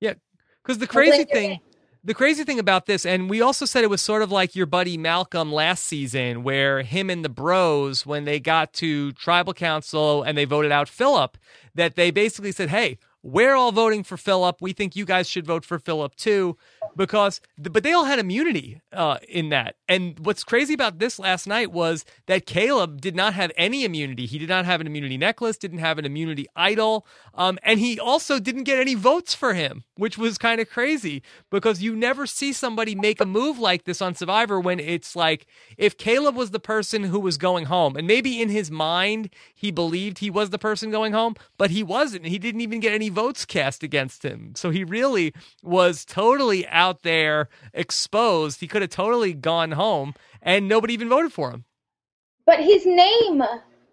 Yeah, 0.00 0.14
because 0.62 0.78
the 0.78 0.86
crazy 0.86 1.24
thing, 1.24 1.58
the 2.04 2.14
crazy 2.14 2.44
thing 2.44 2.60
about 2.60 2.86
this, 2.86 3.04
and 3.04 3.28
we 3.28 3.40
also 3.40 3.64
said 3.64 3.82
it 3.82 3.90
was 3.90 4.02
sort 4.02 4.22
of 4.22 4.30
like 4.30 4.54
your 4.54 4.66
buddy 4.66 4.96
Malcolm 4.96 5.52
last 5.52 5.84
season, 5.84 6.44
where 6.44 6.82
him 6.82 7.10
and 7.10 7.24
the 7.24 7.28
Bros, 7.28 8.06
when 8.06 8.24
they 8.24 8.38
got 8.38 8.72
to 8.74 9.10
tribal 9.14 9.52
council 9.52 10.22
and 10.22 10.38
they 10.38 10.44
voted 10.44 10.70
out 10.70 10.88
Philip, 10.88 11.36
that 11.74 11.96
they 11.96 12.12
basically 12.12 12.52
said, 12.52 12.68
"Hey." 12.68 12.98
We're 13.22 13.54
all 13.54 13.72
voting 13.72 14.04
for 14.04 14.16
Philip. 14.16 14.56
We 14.60 14.72
think 14.72 14.94
you 14.94 15.04
guys 15.04 15.28
should 15.28 15.46
vote 15.46 15.64
for 15.64 15.78
Philip 15.78 16.14
too, 16.14 16.56
because 16.96 17.40
but 17.56 17.82
they 17.82 17.92
all 17.92 18.04
had 18.04 18.18
immunity 18.18 18.80
uh, 18.92 19.18
in 19.28 19.48
that. 19.50 19.76
And 19.88 20.18
what's 20.20 20.44
crazy 20.44 20.74
about 20.74 20.98
this 20.98 21.18
last 21.18 21.46
night 21.46 21.72
was 21.72 22.04
that 22.26 22.46
Caleb 22.46 23.00
did 23.00 23.14
not 23.16 23.34
have 23.34 23.50
any 23.56 23.84
immunity. 23.84 24.26
He 24.26 24.38
did 24.38 24.48
not 24.48 24.64
have 24.64 24.80
an 24.80 24.86
immunity 24.86 25.16
necklace, 25.16 25.56
didn't 25.56 25.78
have 25.78 25.98
an 25.98 26.04
immunity 26.04 26.46
idol, 26.56 27.06
um, 27.34 27.58
and 27.62 27.80
he 27.80 27.98
also 27.98 28.38
didn't 28.38 28.64
get 28.64 28.78
any 28.78 28.94
votes 28.94 29.34
for 29.34 29.54
him, 29.54 29.84
which 29.96 30.18
was 30.18 30.38
kind 30.38 30.60
of 30.60 30.68
crazy 30.68 31.22
because 31.50 31.82
you 31.82 31.94
never 31.94 32.26
see 32.26 32.52
somebody 32.52 32.94
make 32.94 33.20
a 33.20 33.26
move 33.26 33.58
like 33.58 33.84
this 33.84 34.02
on 34.02 34.14
Survivor 34.14 34.60
when 34.60 34.80
it's 34.80 35.16
like 35.16 35.46
if 35.76 35.96
Caleb 35.96 36.36
was 36.36 36.50
the 36.50 36.60
person 36.60 37.04
who 37.04 37.20
was 37.20 37.38
going 37.38 37.66
home, 37.66 37.96
and 37.96 38.06
maybe 38.06 38.40
in 38.40 38.48
his 38.48 38.70
mind 38.70 39.30
he 39.54 39.70
believed 39.70 40.18
he 40.18 40.30
was 40.30 40.50
the 40.50 40.58
person 40.58 40.90
going 40.90 41.12
home, 41.12 41.34
but 41.56 41.70
he 41.70 41.82
wasn't. 41.82 42.26
He 42.26 42.38
didn't 42.38 42.60
even 42.60 42.80
get 42.80 42.92
any 42.92 43.08
votes 43.08 43.44
cast 43.44 43.82
against 43.82 44.24
him. 44.24 44.52
So 44.54 44.70
he 44.70 44.84
really 44.84 45.32
was 45.62 46.04
totally 46.04 46.66
out 46.78 47.02
there 47.02 47.48
exposed. 47.74 48.60
He 48.60 48.68
could 48.68 48.82
have 48.82 48.90
totally 48.90 49.34
gone 49.34 49.72
home 49.72 50.14
and 50.40 50.68
nobody 50.68 50.94
even 50.94 51.08
voted 51.08 51.32
for 51.32 51.50
him. 51.50 51.64
But 52.46 52.60
his 52.60 52.86
name 52.86 53.42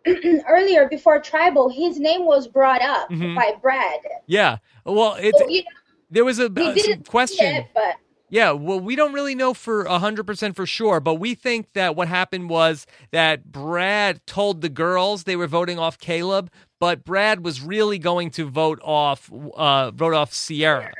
earlier 0.47 0.87
before 0.87 1.19
tribal, 1.19 1.67
his 1.69 1.99
name 1.99 2.25
was 2.25 2.47
brought 2.47 2.81
up 2.81 3.09
Mhm. 3.09 3.35
by 3.35 3.53
Brad. 3.61 3.99
Yeah. 4.27 4.57
Well, 4.85 5.15
it's 5.19 5.39
So, 5.39 5.47
you 5.49 5.59
know, 5.63 5.65
there 6.11 6.23
was 6.23 6.39
a 6.39 6.45
uh, 6.45 6.75
question. 7.07 7.55
it, 7.55 7.65
but 7.73 7.95
Yeah, 8.29 8.51
well, 8.51 8.79
we 8.79 8.95
don't 8.95 9.13
really 9.13 9.35
know 9.35 9.53
for 9.53 9.85
100% 9.85 10.55
for 10.55 10.65
sure, 10.65 10.99
but 10.99 11.15
we 11.15 11.35
think 11.35 11.73
that 11.73 11.95
what 11.95 12.07
happened 12.07 12.49
was 12.49 12.85
that 13.11 13.51
Brad 13.51 14.25
told 14.27 14.61
the 14.61 14.69
girls 14.69 15.23
they 15.23 15.35
were 15.35 15.47
voting 15.47 15.79
off 15.79 15.97
Caleb, 15.97 16.51
but 16.79 17.03
Brad 17.03 17.43
was 17.43 17.61
really 17.61 17.97
going 17.99 18.29
to 18.31 18.47
vote 18.49 18.79
off 18.83 19.31
uh 19.55 19.91
vote 19.91 20.13
off 20.13 20.31
Ciera. 20.31 20.91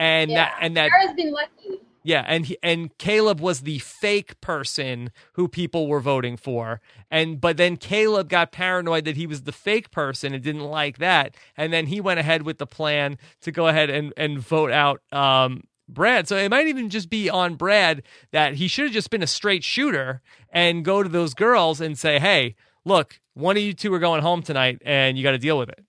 And 0.00 0.30
yeah, 0.32 0.46
that 0.46 0.56
and 0.60 0.76
that 0.78 0.90
Sarah's 0.90 1.14
been 1.14 1.32
lucky. 1.32 1.82
yeah, 2.02 2.24
and 2.26 2.46
he, 2.46 2.56
and 2.62 2.96
Caleb 2.98 3.40
was 3.40 3.60
the 3.60 3.78
fake 3.80 4.40
person 4.40 5.10
who 5.34 5.46
people 5.46 5.86
were 5.88 6.00
voting 6.00 6.36
for. 6.38 6.80
And 7.10 7.40
but 7.40 7.58
then 7.58 7.76
Caleb 7.76 8.28
got 8.30 8.50
paranoid 8.50 9.04
that 9.04 9.16
he 9.16 9.26
was 9.26 9.42
the 9.42 9.52
fake 9.52 9.90
person 9.90 10.34
and 10.34 10.42
didn't 10.42 10.64
like 10.64 10.98
that. 10.98 11.36
And 11.56 11.72
then 11.72 11.86
he 11.86 12.00
went 12.00 12.18
ahead 12.20 12.42
with 12.42 12.58
the 12.58 12.66
plan 12.66 13.18
to 13.42 13.52
go 13.52 13.68
ahead 13.68 13.90
and 13.90 14.12
and 14.16 14.38
vote 14.40 14.72
out 14.72 15.02
um 15.12 15.64
Brad. 15.88 16.28
So 16.28 16.36
it 16.36 16.48
might 16.50 16.68
even 16.68 16.88
just 16.88 17.10
be 17.10 17.28
on 17.28 17.56
Brad 17.56 18.02
that 18.32 18.54
he 18.54 18.68
should 18.68 18.86
have 18.86 18.94
just 18.94 19.10
been 19.10 19.22
a 19.22 19.26
straight 19.26 19.64
shooter 19.64 20.22
and 20.50 20.84
go 20.84 21.02
to 21.02 21.08
those 21.10 21.34
girls 21.34 21.80
and 21.80 21.98
say, 21.98 22.18
"Hey, 22.20 22.54
look, 22.86 23.20
one 23.34 23.56
of 23.58 23.62
you 23.62 23.74
two 23.74 23.92
are 23.92 23.98
going 23.98 24.22
home 24.22 24.42
tonight 24.42 24.80
and 24.84 25.18
you 25.18 25.22
got 25.24 25.32
to 25.32 25.38
deal 25.38 25.58
with 25.58 25.68
it." 25.68 25.84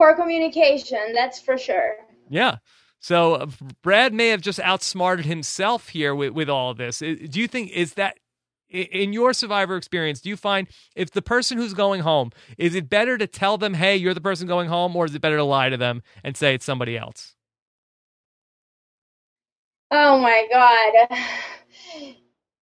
Poor 0.00 0.14
communication, 0.14 1.12
that's 1.12 1.38
for 1.38 1.58
sure. 1.58 1.96
Yeah. 2.30 2.56
So 3.00 3.34
uh, 3.34 3.46
Brad 3.82 4.14
may 4.14 4.28
have 4.28 4.40
just 4.40 4.58
outsmarted 4.60 5.26
himself 5.26 5.90
here 5.90 6.14
with, 6.14 6.32
with 6.32 6.48
all 6.48 6.70
of 6.70 6.78
this. 6.78 7.00
Do 7.00 7.28
you 7.38 7.46
think 7.46 7.70
is 7.72 7.94
that 7.94 8.16
in 8.70 9.12
your 9.12 9.34
survivor 9.34 9.76
experience, 9.76 10.22
do 10.22 10.30
you 10.30 10.38
find 10.38 10.68
if 10.96 11.10
the 11.10 11.20
person 11.20 11.58
who's 11.58 11.74
going 11.74 12.00
home, 12.00 12.30
is 12.56 12.74
it 12.74 12.88
better 12.88 13.18
to 13.18 13.26
tell 13.26 13.58
them, 13.58 13.74
"Hey, 13.74 13.96
you're 13.96 14.14
the 14.14 14.22
person 14.22 14.46
going 14.48 14.68
home," 14.68 14.96
or 14.96 15.04
is 15.04 15.14
it 15.14 15.20
better 15.20 15.36
to 15.36 15.44
lie 15.44 15.68
to 15.68 15.76
them 15.76 16.02
and 16.24 16.34
say 16.34 16.54
it's 16.54 16.64
somebody 16.64 16.96
else? 16.96 17.34
Oh 19.90 20.18
my 20.18 20.46
God. 20.50 21.18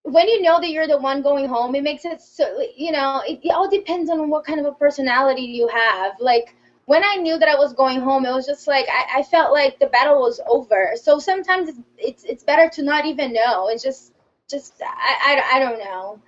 When 0.04 0.26
you 0.26 0.40
know 0.40 0.58
that 0.58 0.70
you're 0.70 0.86
the 0.86 0.96
one 0.96 1.20
going 1.20 1.46
home, 1.46 1.74
it 1.74 1.82
makes 1.82 2.06
it 2.06 2.22
so, 2.22 2.46
you 2.74 2.92
know, 2.92 3.22
it, 3.28 3.40
it 3.42 3.50
all 3.50 3.68
depends 3.68 4.08
on 4.08 4.30
what 4.30 4.46
kind 4.46 4.58
of 4.58 4.64
a 4.64 4.72
personality 4.72 5.42
you 5.42 5.68
have. 5.68 6.14
Like, 6.18 6.54
when 6.88 7.04
I 7.04 7.16
knew 7.16 7.38
that 7.38 7.50
I 7.50 7.54
was 7.54 7.74
going 7.74 8.00
home, 8.00 8.24
it 8.24 8.32
was 8.32 8.46
just 8.46 8.66
like, 8.66 8.86
I, 8.90 9.18
I 9.18 9.22
felt 9.22 9.52
like 9.52 9.78
the 9.78 9.88
battle 9.88 10.20
was 10.20 10.40
over. 10.48 10.92
So 10.94 11.18
sometimes 11.18 11.68
it's, 11.68 11.78
it's, 11.98 12.24
it's 12.24 12.42
better 12.42 12.70
to 12.70 12.82
not 12.82 13.04
even 13.04 13.34
know. 13.34 13.68
It's 13.68 13.82
just, 13.82 14.14
just, 14.48 14.72
I, 14.82 15.42
I, 15.52 15.56
I 15.56 15.58
don't 15.58 15.78
know. 15.80 16.18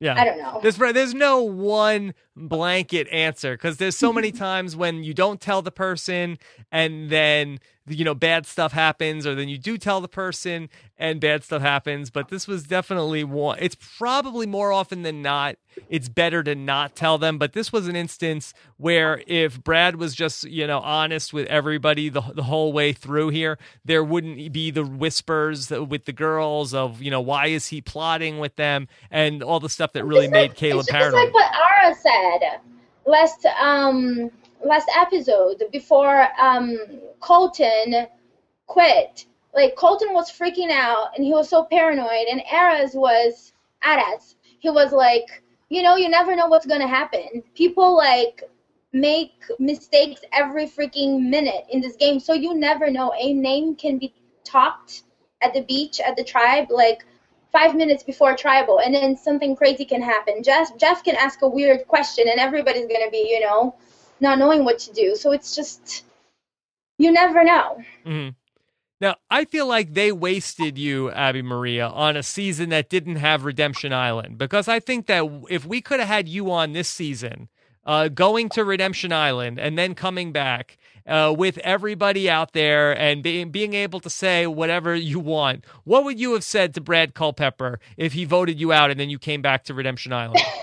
Yeah. 0.00 0.20
I 0.20 0.26
don't 0.26 0.36
know. 0.36 0.60
There's 0.60 0.76
there's 0.76 1.14
no 1.14 1.40
one 1.40 2.12
blanket 2.36 3.08
answer 3.10 3.54
because 3.54 3.78
there's 3.78 3.96
so 3.96 4.12
many 4.12 4.30
times 4.46 4.76
when 4.76 5.02
you 5.02 5.14
don't 5.14 5.40
tell 5.40 5.62
the 5.62 5.72
person 5.72 6.38
and 6.70 7.08
then 7.08 7.60
you 7.86 8.04
know 8.04 8.14
bad 8.14 8.46
stuff 8.46 8.72
happens 8.72 9.26
or 9.26 9.34
then 9.34 9.48
you 9.48 9.58
do 9.58 9.76
tell 9.76 10.00
the 10.00 10.08
person 10.08 10.68
and 10.96 11.20
bad 11.20 11.44
stuff 11.44 11.60
happens. 11.62 12.08
But 12.10 12.28
this 12.28 12.46
was 12.48 12.64
definitely 12.64 13.24
one 13.24 13.58
it's 13.60 13.76
probably 13.98 14.46
more 14.46 14.72
often 14.72 15.02
than 15.02 15.22
not 15.22 15.56
it's 15.88 16.08
better 16.08 16.42
to 16.44 16.54
not 16.54 16.94
tell 16.94 17.18
them. 17.18 17.36
But 17.36 17.52
this 17.52 17.72
was 17.72 17.88
an 17.88 17.96
instance 17.96 18.54
where 18.76 19.22
if 19.26 19.62
brad 19.62 19.96
was 19.96 20.14
just 20.14 20.44
you 20.44 20.66
know 20.66 20.80
honest 20.80 21.32
with 21.32 21.46
everybody 21.48 22.08
the, 22.08 22.20
the 22.34 22.42
whole 22.44 22.72
way 22.72 22.92
through 22.92 23.28
here 23.30 23.58
there 23.84 24.02
wouldn't 24.04 24.52
be 24.52 24.70
the 24.70 24.84
whispers 24.84 25.70
with 25.70 26.04
the 26.06 26.12
girls 26.12 26.72
of 26.74 27.02
you 27.02 27.10
know 27.10 27.20
why 27.20 27.46
is 27.46 27.68
he 27.68 27.80
plotting 27.80 28.38
with 28.38 28.56
them 28.56 28.88
and 29.10 29.42
all 29.42 29.60
the 29.60 29.68
stuff 29.68 29.92
that 29.92 30.04
really 30.04 30.24
It's 30.26 30.32
made 30.32 30.50
like- 30.50 30.56
caleb 30.56 30.86
paranoid 30.86 31.24
like 31.24 31.34
what 31.34 31.50
Aras 31.54 31.98
said. 32.02 32.60
Last 33.06 33.44
um 33.60 34.30
last 34.64 34.90
episode 34.96 35.62
before 35.72 36.28
um 36.40 36.78
Colton 37.20 38.06
quit. 38.66 39.26
Like 39.54 39.76
Colton 39.76 40.12
was 40.12 40.30
freaking 40.30 40.70
out 40.70 41.10
and 41.16 41.24
he 41.24 41.32
was 41.32 41.48
so 41.48 41.64
paranoid, 41.64 42.26
and 42.30 42.42
Aras 42.50 42.94
was 42.94 43.52
Aras. 43.82 44.36
He 44.58 44.70
was 44.70 44.92
like, 44.92 45.42
you 45.68 45.82
know, 45.82 45.96
you 45.96 46.08
never 46.08 46.34
know 46.34 46.48
what's 46.48 46.66
gonna 46.66 46.88
happen. 46.88 47.42
People 47.54 47.96
like 47.96 48.42
make 48.92 49.32
mistakes 49.58 50.20
every 50.32 50.66
freaking 50.66 51.28
minute 51.28 51.66
in 51.70 51.80
this 51.80 51.96
game, 51.96 52.18
so 52.20 52.32
you 52.32 52.54
never 52.54 52.90
know. 52.90 53.12
A 53.18 53.32
name 53.32 53.76
can 53.76 53.98
be 53.98 54.12
talked 54.44 55.02
at 55.42 55.52
the 55.52 55.62
beach 55.62 56.00
at 56.00 56.16
the 56.16 56.24
tribe 56.24 56.68
like 56.70 57.04
five 57.52 57.74
minutes 57.76 58.02
before 58.02 58.34
tribal, 58.34 58.80
and 58.80 58.94
then 58.94 59.16
something 59.16 59.54
crazy 59.54 59.84
can 59.84 60.02
happen. 60.02 60.42
Jeff 60.42 60.76
Jeff 60.76 61.04
can 61.04 61.16
ask 61.16 61.42
a 61.42 61.48
weird 61.48 61.86
question, 61.86 62.26
and 62.28 62.40
everybody's 62.40 62.86
gonna 62.86 63.10
be, 63.10 63.28
you 63.30 63.40
know, 63.40 63.74
not 64.24 64.38
knowing 64.38 64.64
what 64.64 64.80
to 64.80 64.92
do. 64.92 65.14
So 65.14 65.30
it's 65.30 65.54
just 65.54 66.04
you 66.98 67.12
never 67.12 67.44
know. 67.44 67.82
hmm 68.04 68.28
Now, 69.00 69.16
I 69.30 69.44
feel 69.44 69.66
like 69.66 69.94
they 69.94 70.12
wasted 70.12 70.78
you, 70.78 71.10
Abi 71.12 71.42
Maria, 71.42 71.86
on 71.86 72.16
a 72.16 72.22
season 72.22 72.70
that 72.70 72.88
didn't 72.88 73.16
have 73.16 73.44
Redemption 73.44 73.92
Island 73.92 74.38
because 74.38 74.66
I 74.68 74.80
think 74.80 75.06
that 75.06 75.24
if 75.50 75.66
we 75.66 75.80
could 75.80 76.00
have 76.00 76.08
had 76.08 76.28
you 76.28 76.50
on 76.50 76.72
this 76.72 76.88
season, 76.88 77.48
uh, 77.86 78.08
going 78.08 78.48
to 78.50 78.64
Redemption 78.64 79.12
Island 79.12 79.58
and 79.58 79.76
then 79.76 79.94
coming 79.94 80.32
back 80.32 80.78
uh, 81.06 81.34
with 81.36 81.58
everybody 81.58 82.30
out 82.30 82.52
there 82.52 82.98
and 82.98 83.22
being 83.22 83.50
being 83.50 83.74
able 83.74 84.00
to 84.00 84.08
say 84.08 84.46
whatever 84.46 84.94
you 84.94 85.20
want, 85.20 85.64
what 85.84 86.04
would 86.04 86.18
you 86.18 86.32
have 86.32 86.44
said 86.44 86.72
to 86.74 86.80
Brad 86.80 87.14
Culpepper 87.14 87.78
if 87.96 88.14
he 88.14 88.24
voted 88.24 88.58
you 88.58 88.72
out 88.72 88.90
and 88.90 88.98
then 88.98 89.10
you 89.10 89.18
came 89.18 89.42
back 89.42 89.64
to 89.64 89.74
Redemption 89.74 90.12
Island? 90.12 90.40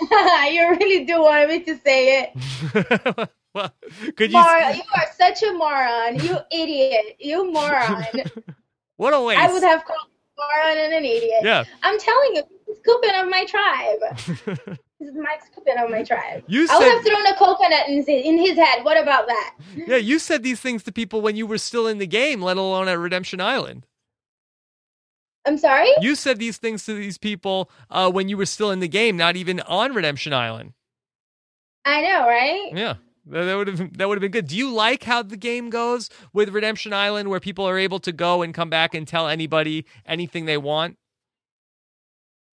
you 0.50 0.68
really 0.70 1.04
do 1.04 1.22
want 1.22 1.48
me 1.48 1.60
to 1.60 1.76
say 1.78 2.28
it. 2.34 3.28
well, 3.54 3.72
could 4.16 4.30
you? 4.30 4.38
Mara, 4.38 4.74
you 4.74 4.82
are 4.94 5.06
such 5.16 5.42
a 5.42 5.52
moron. 5.52 6.18
You 6.18 6.38
idiot. 6.50 7.16
You 7.18 7.52
moron. 7.52 8.04
what 8.96 9.14
a 9.14 9.20
waste! 9.20 9.40
I 9.40 9.52
would 9.52 9.62
have 9.62 9.84
called 9.84 10.08
moron 10.38 10.78
and 10.78 10.94
an 10.94 11.04
idiot. 11.04 11.40
Yeah. 11.42 11.64
I'm 11.82 11.98
telling 11.98 12.36
you, 12.36 12.42
he's 12.66 12.78
Skupin 12.78 13.22
of 13.22 13.28
my 13.28 13.44
tribe. 13.44 14.78
This 15.02 15.10
is 15.10 15.16
Mike 15.16 15.40
Skupin 15.42 15.84
of 15.84 15.90
my 15.90 16.04
tribe. 16.04 16.44
You 16.46 16.64
I 16.70 16.78
would 16.78 16.86
have 16.86 17.04
thrown 17.04 17.26
a 17.26 17.34
coconut 17.34 17.88
in 17.88 17.96
his, 17.96 18.06
in 18.06 18.38
his 18.38 18.56
head. 18.56 18.84
What 18.84 18.96
about 18.96 19.26
that? 19.26 19.56
Yeah, 19.74 19.96
you 19.96 20.20
said 20.20 20.44
these 20.44 20.60
things 20.60 20.84
to 20.84 20.92
people 20.92 21.20
when 21.20 21.34
you 21.34 21.44
were 21.44 21.58
still 21.58 21.88
in 21.88 21.98
the 21.98 22.06
game, 22.06 22.40
let 22.40 22.56
alone 22.56 22.86
at 22.86 22.96
Redemption 22.96 23.40
Island. 23.40 23.84
I'm 25.44 25.58
sorry? 25.58 25.88
You 26.00 26.14
said 26.14 26.38
these 26.38 26.58
things 26.58 26.84
to 26.84 26.94
these 26.94 27.18
people 27.18 27.68
uh, 27.90 28.12
when 28.12 28.28
you 28.28 28.36
were 28.36 28.46
still 28.46 28.70
in 28.70 28.78
the 28.78 28.86
game, 28.86 29.16
not 29.16 29.34
even 29.34 29.58
on 29.62 29.92
Redemption 29.92 30.32
Island. 30.32 30.72
I 31.84 32.02
know, 32.02 32.28
right? 32.28 32.70
Yeah. 32.72 32.94
That 33.26 33.54
would 33.54 33.68
have 33.68 33.96
that 33.98 34.08
would 34.08 34.16
have 34.16 34.20
been 34.22 34.32
good. 34.32 34.48
Do 34.48 34.56
you 34.56 34.72
like 34.72 35.04
how 35.04 35.22
the 35.22 35.36
game 35.36 35.70
goes 35.70 36.10
with 36.32 36.48
Redemption 36.48 36.92
Island, 36.92 37.28
where 37.28 37.38
people 37.38 37.68
are 37.68 37.78
able 37.78 38.00
to 38.00 38.12
go 38.12 38.42
and 38.42 38.52
come 38.52 38.68
back 38.68 38.94
and 38.94 39.06
tell 39.06 39.28
anybody 39.28 39.86
anything 40.06 40.44
they 40.44 40.56
want? 40.56 40.96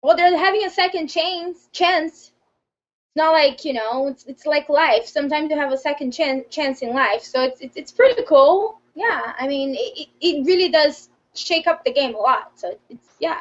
Well, 0.02 0.16
they're 0.16 0.36
having 0.36 0.64
a 0.64 0.70
second 0.70 1.08
chance. 1.08 1.68
Chance. 1.72 2.12
It's 2.12 3.16
not 3.16 3.32
like 3.32 3.64
you 3.64 3.72
know. 3.72 4.08
It's 4.08 4.24
it's 4.26 4.44
like 4.44 4.68
life. 4.68 5.06
Sometimes 5.06 5.50
you 5.50 5.58
have 5.58 5.72
a 5.72 5.78
second 5.78 6.12
chance 6.12 6.44
chance 6.50 6.82
in 6.82 6.94
life. 6.94 7.22
So 7.22 7.42
it's 7.42 7.60
it's, 7.62 7.76
it's 7.76 7.92
pretty 7.92 8.22
cool. 8.24 8.80
Yeah. 8.94 9.32
I 9.38 9.48
mean, 9.48 9.74
it 9.74 10.08
it 10.20 10.46
really 10.46 10.68
does 10.68 11.08
shake 11.34 11.66
up 11.66 11.82
the 11.84 11.92
game 11.92 12.14
a 12.14 12.18
lot. 12.18 12.52
So 12.56 12.78
it's 12.90 13.08
yeah. 13.20 13.40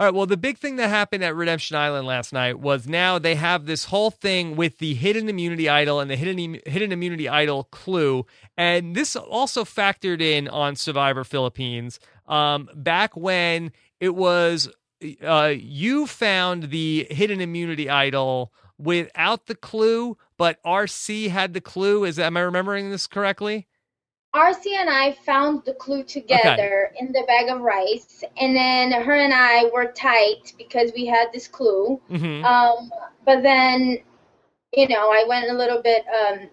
All 0.00 0.06
right. 0.06 0.14
Well, 0.14 0.26
the 0.26 0.36
big 0.36 0.58
thing 0.58 0.76
that 0.76 0.90
happened 0.90 1.24
at 1.24 1.34
Redemption 1.34 1.76
Island 1.76 2.06
last 2.06 2.32
night 2.32 2.60
was 2.60 2.86
now 2.86 3.18
they 3.18 3.34
have 3.34 3.66
this 3.66 3.86
whole 3.86 4.12
thing 4.12 4.54
with 4.54 4.78
the 4.78 4.94
hidden 4.94 5.28
immunity 5.28 5.68
idol 5.68 5.98
and 5.98 6.08
the 6.08 6.14
hidden 6.14 6.60
hidden 6.66 6.92
immunity 6.92 7.28
idol 7.28 7.64
clue, 7.64 8.24
and 8.56 8.94
this 8.94 9.16
also 9.16 9.64
factored 9.64 10.20
in 10.20 10.46
on 10.46 10.76
Survivor 10.76 11.24
Philippines. 11.24 11.98
Um, 12.28 12.68
back 12.76 13.16
when 13.16 13.72
it 13.98 14.14
was, 14.14 14.68
uh, 15.20 15.54
you 15.58 16.06
found 16.06 16.70
the 16.70 17.08
hidden 17.10 17.40
immunity 17.40 17.90
idol 17.90 18.52
without 18.78 19.46
the 19.46 19.56
clue, 19.56 20.16
but 20.36 20.62
RC 20.62 21.30
had 21.30 21.54
the 21.54 21.60
clue. 21.60 22.04
Is 22.04 22.20
am 22.20 22.36
I 22.36 22.42
remembering 22.42 22.90
this 22.90 23.08
correctly? 23.08 23.66
RC 24.34 24.66
and 24.76 24.90
I 24.90 25.12
found 25.12 25.64
the 25.64 25.72
clue 25.74 26.02
together 26.04 26.92
in 27.00 27.12
the 27.12 27.24
bag 27.26 27.48
of 27.48 27.60
rice, 27.60 28.22
and 28.40 28.54
then 28.54 28.92
her 28.92 29.14
and 29.14 29.32
I 29.32 29.70
were 29.72 29.86
tight 29.92 30.52
because 30.58 30.92
we 30.94 31.06
had 31.06 31.32
this 31.32 31.48
clue. 31.48 32.00
hmm 32.08 32.44
Um, 32.44 32.92
but 33.24 33.42
then, 33.42 33.98
you 34.74 34.88
know, 34.88 35.10
I 35.10 35.24
went 35.26 35.50
a 35.50 35.54
little 35.54 35.80
bit 35.82 36.04
um, 36.08 36.48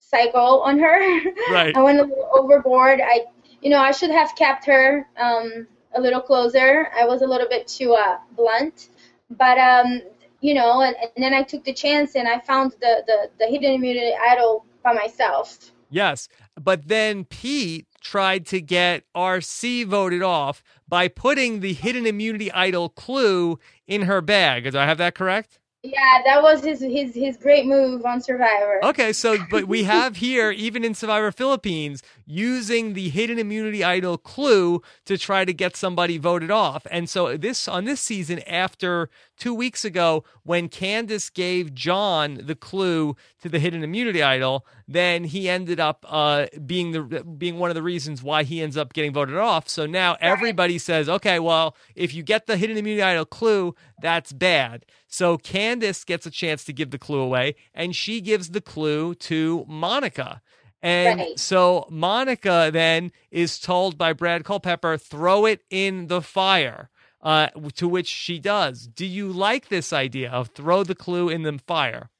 psycho 0.00 0.60
on 0.60 0.78
her. 0.78 1.20
Right. 1.52 1.76
I 1.76 1.82
went 1.82 2.00
a 2.00 2.02
little 2.02 2.30
overboard. 2.34 3.00
I, 3.00 3.26
you 3.62 3.70
know, 3.70 3.78
I 3.80 3.92
should 3.92 4.10
have 4.10 4.34
kept 4.34 4.66
her 4.66 5.08
um, 5.16 5.66
a 5.94 6.00
little 6.00 6.20
closer. 6.20 6.88
I 6.98 7.04
was 7.06 7.22
a 7.22 7.26
little 7.26 7.48
bit 7.48 7.68
too 7.68 7.94
uh, 7.94 8.18
blunt, 8.36 8.88
but 9.30 9.56
um, 9.58 10.02
you 10.40 10.54
know, 10.54 10.82
and, 10.82 10.96
and 10.96 11.24
then 11.24 11.32
I 11.34 11.42
took 11.42 11.64
the 11.64 11.72
chance 11.72 12.16
and 12.16 12.28
I 12.28 12.40
found 12.40 12.72
the 12.80 13.04
the, 13.06 13.30
the 13.38 13.46
hidden 13.46 13.74
immunity 13.74 14.14
idol 14.20 14.64
by 14.82 14.92
myself. 14.92 15.72
Yes. 15.90 16.28
But 16.62 16.88
then 16.88 17.24
Pete 17.24 17.86
tried 18.00 18.46
to 18.46 18.60
get 18.60 19.04
RC 19.14 19.86
voted 19.86 20.22
off 20.22 20.62
by 20.86 21.08
putting 21.08 21.60
the 21.60 21.72
hidden 21.74 22.06
immunity 22.06 22.50
idol 22.52 22.88
clue 22.88 23.58
in 23.86 24.02
her 24.02 24.20
bag. 24.20 24.70
Do 24.70 24.78
I 24.78 24.86
have 24.86 24.98
that 24.98 25.14
correct? 25.14 25.58
Yeah, 25.84 26.22
that 26.24 26.42
was 26.42 26.64
his 26.64 26.80
his 26.80 27.14
his 27.14 27.36
great 27.36 27.64
move 27.64 28.04
on 28.04 28.20
Survivor. 28.20 28.84
Okay, 28.84 29.12
so 29.12 29.36
but 29.48 29.66
we 29.66 29.84
have 29.84 30.16
here, 30.16 30.50
even 30.50 30.82
in 30.82 30.92
Survivor 30.92 31.30
Philippines, 31.30 32.02
using 32.26 32.94
the 32.94 33.08
hidden 33.10 33.38
immunity 33.38 33.84
idol 33.84 34.18
clue 34.18 34.82
to 35.04 35.16
try 35.16 35.44
to 35.44 35.52
get 35.52 35.76
somebody 35.76 36.18
voted 36.18 36.50
off. 36.50 36.84
And 36.90 37.08
so 37.08 37.36
this 37.36 37.68
on 37.68 37.84
this 37.84 38.00
season, 38.00 38.40
after 38.40 39.08
two 39.38 39.54
weeks 39.54 39.84
ago, 39.84 40.24
when 40.42 40.68
Candice 40.68 41.32
gave 41.32 41.74
John 41.74 42.40
the 42.42 42.56
clue 42.56 43.14
to 43.42 43.48
the 43.48 43.60
hidden 43.60 43.84
immunity 43.84 44.20
idol, 44.20 44.66
then 44.88 45.22
he 45.22 45.48
ended 45.48 45.78
up 45.78 46.04
uh, 46.08 46.46
being 46.66 46.90
the 46.90 47.02
being 47.22 47.60
one 47.60 47.70
of 47.70 47.76
the 47.76 47.82
reasons 47.82 48.20
why 48.20 48.42
he 48.42 48.60
ends 48.60 48.76
up 48.76 48.92
getting 48.94 49.12
voted 49.12 49.36
off. 49.36 49.68
So 49.68 49.86
now 49.86 50.16
everybody 50.20 50.78
says, 50.78 51.08
okay, 51.08 51.38
well, 51.38 51.76
if 51.94 52.14
you 52.14 52.24
get 52.24 52.46
the 52.46 52.56
hidden 52.56 52.76
immunity 52.76 53.02
idol 53.02 53.26
clue, 53.26 53.76
that's 54.02 54.32
bad. 54.32 54.84
So 55.08 55.38
Candice 55.38 56.04
gets 56.06 56.26
a 56.26 56.30
chance 56.30 56.64
to 56.64 56.72
give 56.72 56.90
the 56.90 56.98
clue 56.98 57.20
away, 57.20 57.56
and 57.74 57.96
she 57.96 58.20
gives 58.20 58.50
the 58.50 58.60
clue 58.60 59.14
to 59.16 59.64
Monica. 59.66 60.42
And 60.82 61.18
Right. 61.18 61.38
so 61.38 61.86
Monica 61.90 62.70
then 62.72 63.10
is 63.30 63.58
told 63.58 63.98
by 63.98 64.12
Brad 64.12 64.44
Culpepper, 64.44 64.96
throw 64.96 65.46
it 65.46 65.62
in 65.70 66.06
the 66.06 66.22
fire. 66.22 66.90
Uh, 67.20 67.48
to 67.74 67.88
which 67.88 68.06
she 68.06 68.38
does. 68.38 68.86
Do 68.86 69.04
you 69.04 69.32
like 69.32 69.70
this 69.70 69.92
idea 69.92 70.30
of 70.30 70.50
throw 70.50 70.84
the 70.84 70.94
clue 70.94 71.28
in 71.28 71.42
the 71.42 71.58
fire? 71.58 72.10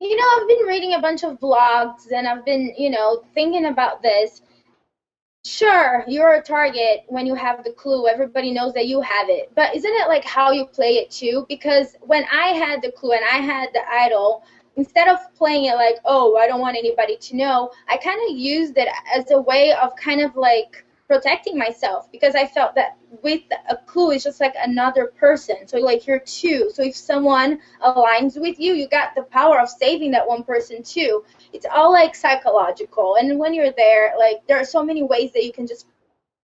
You 0.00 0.16
know, 0.16 0.24
I've 0.36 0.46
been 0.46 0.64
reading 0.66 0.94
a 0.94 1.00
bunch 1.00 1.24
of 1.24 1.40
blogs 1.40 2.12
and 2.14 2.28
I've 2.28 2.44
been, 2.44 2.72
you 2.78 2.88
know, 2.88 3.24
thinking 3.34 3.64
about 3.66 4.00
this. 4.00 4.42
Sure, 5.44 6.04
you're 6.06 6.34
a 6.34 6.42
target 6.42 7.04
when 7.08 7.24
you 7.26 7.34
have 7.34 7.64
the 7.64 7.72
clue. 7.72 8.06
Everybody 8.06 8.52
knows 8.52 8.74
that 8.74 8.86
you 8.86 9.00
have 9.00 9.28
it. 9.28 9.50
But 9.54 9.74
isn't 9.74 9.90
it 9.90 10.08
like 10.08 10.24
how 10.24 10.50
you 10.52 10.66
play 10.66 10.98
it 10.98 11.10
too? 11.10 11.46
Because 11.48 11.96
when 12.02 12.24
I 12.32 12.48
had 12.48 12.82
the 12.82 12.92
clue 12.92 13.12
and 13.12 13.24
I 13.24 13.38
had 13.38 13.70
the 13.72 13.80
idol, 13.90 14.44
instead 14.76 15.08
of 15.08 15.18
playing 15.34 15.66
it 15.66 15.74
like, 15.74 15.96
oh, 16.04 16.36
I 16.36 16.46
don't 16.46 16.60
want 16.60 16.76
anybody 16.76 17.16
to 17.16 17.36
know, 17.36 17.70
I 17.88 17.96
kind 17.96 18.20
of 18.28 18.36
used 18.36 18.76
it 18.76 18.88
as 19.14 19.30
a 19.30 19.40
way 19.40 19.72
of 19.72 19.94
kind 19.96 20.20
of 20.20 20.36
like 20.36 20.84
protecting 21.08 21.56
myself 21.56 22.12
because 22.12 22.34
I 22.34 22.46
felt 22.46 22.74
that 22.74 22.98
with 23.22 23.40
a 23.70 23.76
clue 23.76 24.12
it's 24.12 24.24
just 24.24 24.40
like 24.40 24.54
another 24.62 25.06
person. 25.06 25.66
So 25.66 25.78
like 25.78 26.06
you're 26.06 26.20
two. 26.20 26.70
So 26.74 26.82
if 26.82 26.94
someone 26.94 27.58
aligns 27.82 28.38
with 28.40 28.60
you, 28.60 28.74
you 28.74 28.86
got 28.88 29.14
the 29.14 29.22
power 29.22 29.58
of 29.58 29.70
saving 29.70 30.10
that 30.12 30.28
one 30.28 30.44
person 30.44 30.82
too. 30.82 31.24
It's 31.52 31.66
all 31.72 31.90
like 31.92 32.14
psychological. 32.14 33.16
And 33.16 33.38
when 33.38 33.54
you're 33.54 33.72
there, 33.72 34.12
like 34.18 34.46
there 34.46 34.58
are 34.58 34.64
so 34.64 34.84
many 34.84 35.02
ways 35.02 35.32
that 35.32 35.44
you 35.44 35.52
can 35.52 35.66
just 35.66 35.86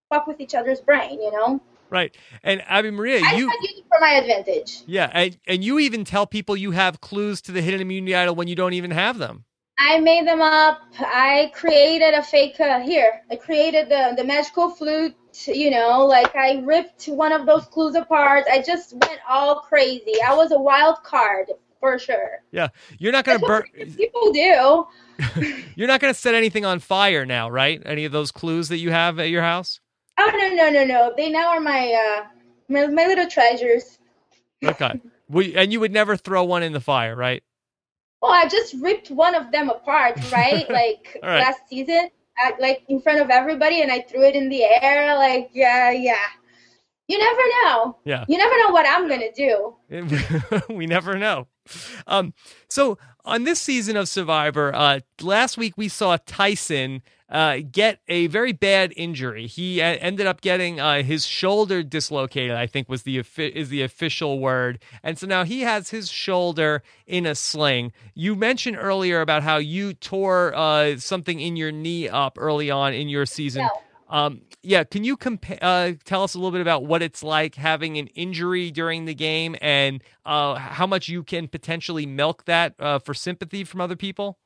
fuck 0.09 0.27
with 0.27 0.41
each 0.41 0.55
other's 0.55 0.81
brain, 0.81 1.21
you 1.21 1.31
know? 1.31 1.61
Right. 1.91 2.17
And 2.43 2.63
Abi 2.69 2.91
Maria, 2.91 3.21
I 3.23 3.37
you 3.37 3.47
tried 3.47 3.59
use 3.63 3.79
it 3.79 3.85
for 3.89 4.01
my 4.01 4.15
advantage. 4.15 4.83
yeah, 4.87 5.11
and, 5.13 5.37
and 5.47 5.63
you 5.63 5.79
even 5.79 6.05
tell 6.05 6.27
people 6.27 6.57
you 6.57 6.71
have 6.71 7.01
clues 7.01 7.43
to 7.43 7.53
the 7.53 7.61
hidden 7.61 7.83
immunity 7.83 8.15
idol 8.15 8.35
when 8.35 8.49
you 8.49 8.57
don't 8.57 8.73
even 8.73 8.91
have 8.91 9.19
them. 9.19 9.45
I 9.79 9.99
made 9.99 10.27
them 10.27 10.41
up. 10.41 10.83
I 10.99 11.51
created 11.55 12.15
a 12.15 12.23
fake 12.23 12.61
uh, 12.61 12.81
here. 12.81 13.23
I 13.31 13.37
created 13.37 13.89
the 13.89 14.15
the 14.17 14.25
magical 14.25 14.71
flute. 14.71 15.17
You 15.47 15.71
know, 15.71 16.07
like 16.07 16.35
I 16.37 16.63
ripped 16.65 17.07
one 17.07 17.33
of 17.33 17.45
those 17.45 17.65
clues 17.67 17.97
apart. 17.97 18.45
I 18.51 18.63
just 18.63 18.93
went 18.93 19.19
all 19.29 19.61
crazy. 19.61 20.15
I 20.25 20.35
was 20.35 20.53
a 20.53 20.59
wild 20.59 21.03
card 21.03 21.51
for 21.81 21.99
sure. 21.99 22.43
Yeah, 22.53 22.69
you're 22.99 23.13
not 23.13 23.25
gonna 23.25 23.41
burn. 23.41 23.65
People 23.97 24.33
do. 24.33 24.87
you're 25.77 25.89
not 25.89 26.01
gonna 26.01 26.15
set 26.15 26.35
anything 26.35 26.65
on 26.65 26.79
fire 26.79 27.27
now, 27.27 27.51
right? 27.51 27.83
Any 27.85 28.05
of 28.05 28.13
those 28.13 28.31
clues 28.31 28.69
that 28.69 28.79
you 28.79 28.91
have 28.91 29.19
at 29.19 29.31
your 29.31 29.43
house? 29.43 29.81
Oh 30.19 30.31
no 30.33 30.55
no 30.55 30.71
no 30.71 30.85
no! 30.85 31.13
They 31.17 31.31
now 31.31 31.49
are 31.49 31.61
my 31.61 31.93
uh 31.93 32.25
my, 32.69 32.87
my 32.87 33.07
little 33.07 33.29
treasures. 33.29 33.99
Okay. 34.65 35.01
we, 35.29 35.55
and 35.57 35.73
you 35.73 35.81
would 35.81 35.93
never 35.93 36.17
throw 36.17 36.45
one 36.45 36.63
in 36.63 36.73
the 36.73 36.81
fire, 36.81 37.15
right? 37.15 37.43
Well, 38.25 38.33
I 38.33 38.49
just 38.49 38.75
ripped 38.81 39.11
one 39.11 39.35
of 39.35 39.53
them 39.53 39.69
apart, 39.69 40.19
right? 40.33 40.67
like 40.71 41.19
right. 41.23 41.41
last 41.41 41.61
season, 41.69 42.09
at, 42.43 42.59
like 42.59 42.83
in 42.89 43.03
front 43.03 43.21
of 43.21 43.29
everybody, 43.29 43.83
and 43.83 43.93
I 43.93 44.01
threw 44.01 44.25
it 44.25 44.35
in 44.35 44.49
the 44.49 44.65
air. 44.65 45.15
Like, 45.15 45.51
yeah, 45.53 45.91
yeah. 45.91 46.17
You 47.07 47.19
never 47.19 47.43
know. 47.63 47.99
Yeah. 48.07 48.25
You 48.27 48.39
never 48.39 48.57
know 48.61 48.71
what 48.71 48.87
I'm 48.89 49.11
gonna 49.11 49.31
do. 49.31 49.77
we 50.75 50.87
never 50.87 51.19
know. 51.19 51.49
Um, 52.07 52.33
so 52.67 52.97
on 53.27 53.45
this 53.45 53.61
season 53.61 53.95
of 53.95 54.09
Survivor, 54.09 54.75
uh, 54.75 55.01
last 55.21 55.59
week 55.59 55.75
we 55.77 55.89
saw 55.89 56.17
Tyson 56.25 57.03
uh, 57.35 57.59
get 57.71 57.99
a 58.07 58.29
very 58.29 58.53
bad 58.53 58.93
injury. 58.97 59.49
He 59.49 59.81
a- 59.81 59.97
ended 59.97 60.27
up 60.27 60.41
getting 60.41 60.79
uh, 60.79 61.03
his 61.03 61.27
shoulder 61.27 61.83
dislocated. 61.83 62.57
I 62.57 62.69
think 62.69 62.89
was 62.89 63.03
the 63.03 63.25
is 63.37 63.69
the 63.71 63.83
official 63.83 64.39
word, 64.39 64.79
and 65.03 65.19
so 65.19 65.27
now 65.27 65.43
he 65.43 65.63
has 65.63 65.91
his 65.91 66.09
shoulder 66.11 66.83
in 67.09 67.27
a 67.27 67.35
sling. 67.35 67.93
You 68.15 68.37
mentioned 68.37 68.77
earlier 68.81 69.21
about 69.21 69.43
how 69.43 69.57
you 69.57 69.95
tore 69.95 70.55
uh, 70.55 70.97
something 70.99 71.41
in 71.41 71.57
your 71.57 71.73
knee 71.73 72.09
up 72.09 72.39
early 72.41 72.71
on 72.71 72.95
in 72.95 73.09
your 73.09 73.27
season. 73.27 73.63
No. 73.63 73.71
Um, 74.17 74.43
yeah, 74.63 74.85
can 74.85 75.03
you 75.03 75.17
compa- 75.17 75.59
uh, 75.61 75.95
tell 76.05 76.23
us 76.23 76.35
a 76.35 76.39
little 76.39 76.53
bit 76.53 76.61
about 76.61 76.85
what 76.85 77.03
it's 77.03 77.25
like 77.25 77.57
having 77.57 77.99
an 77.99 78.07
injury 78.09 78.71
during 78.71 79.07
the 79.07 79.15
game 79.15 79.57
and 79.61 80.05
uh, 80.25 80.55
how 80.55 80.87
much 80.87 81.09
you 81.09 81.25
can 81.25 81.49
potentially 81.49 82.07
milk 82.07 82.45
that 82.45 82.75
uh, 82.79 83.01
for 83.01 83.13
sympathy 83.13 83.65
from 83.65 83.81
other 83.81 83.97
people? 83.97 84.39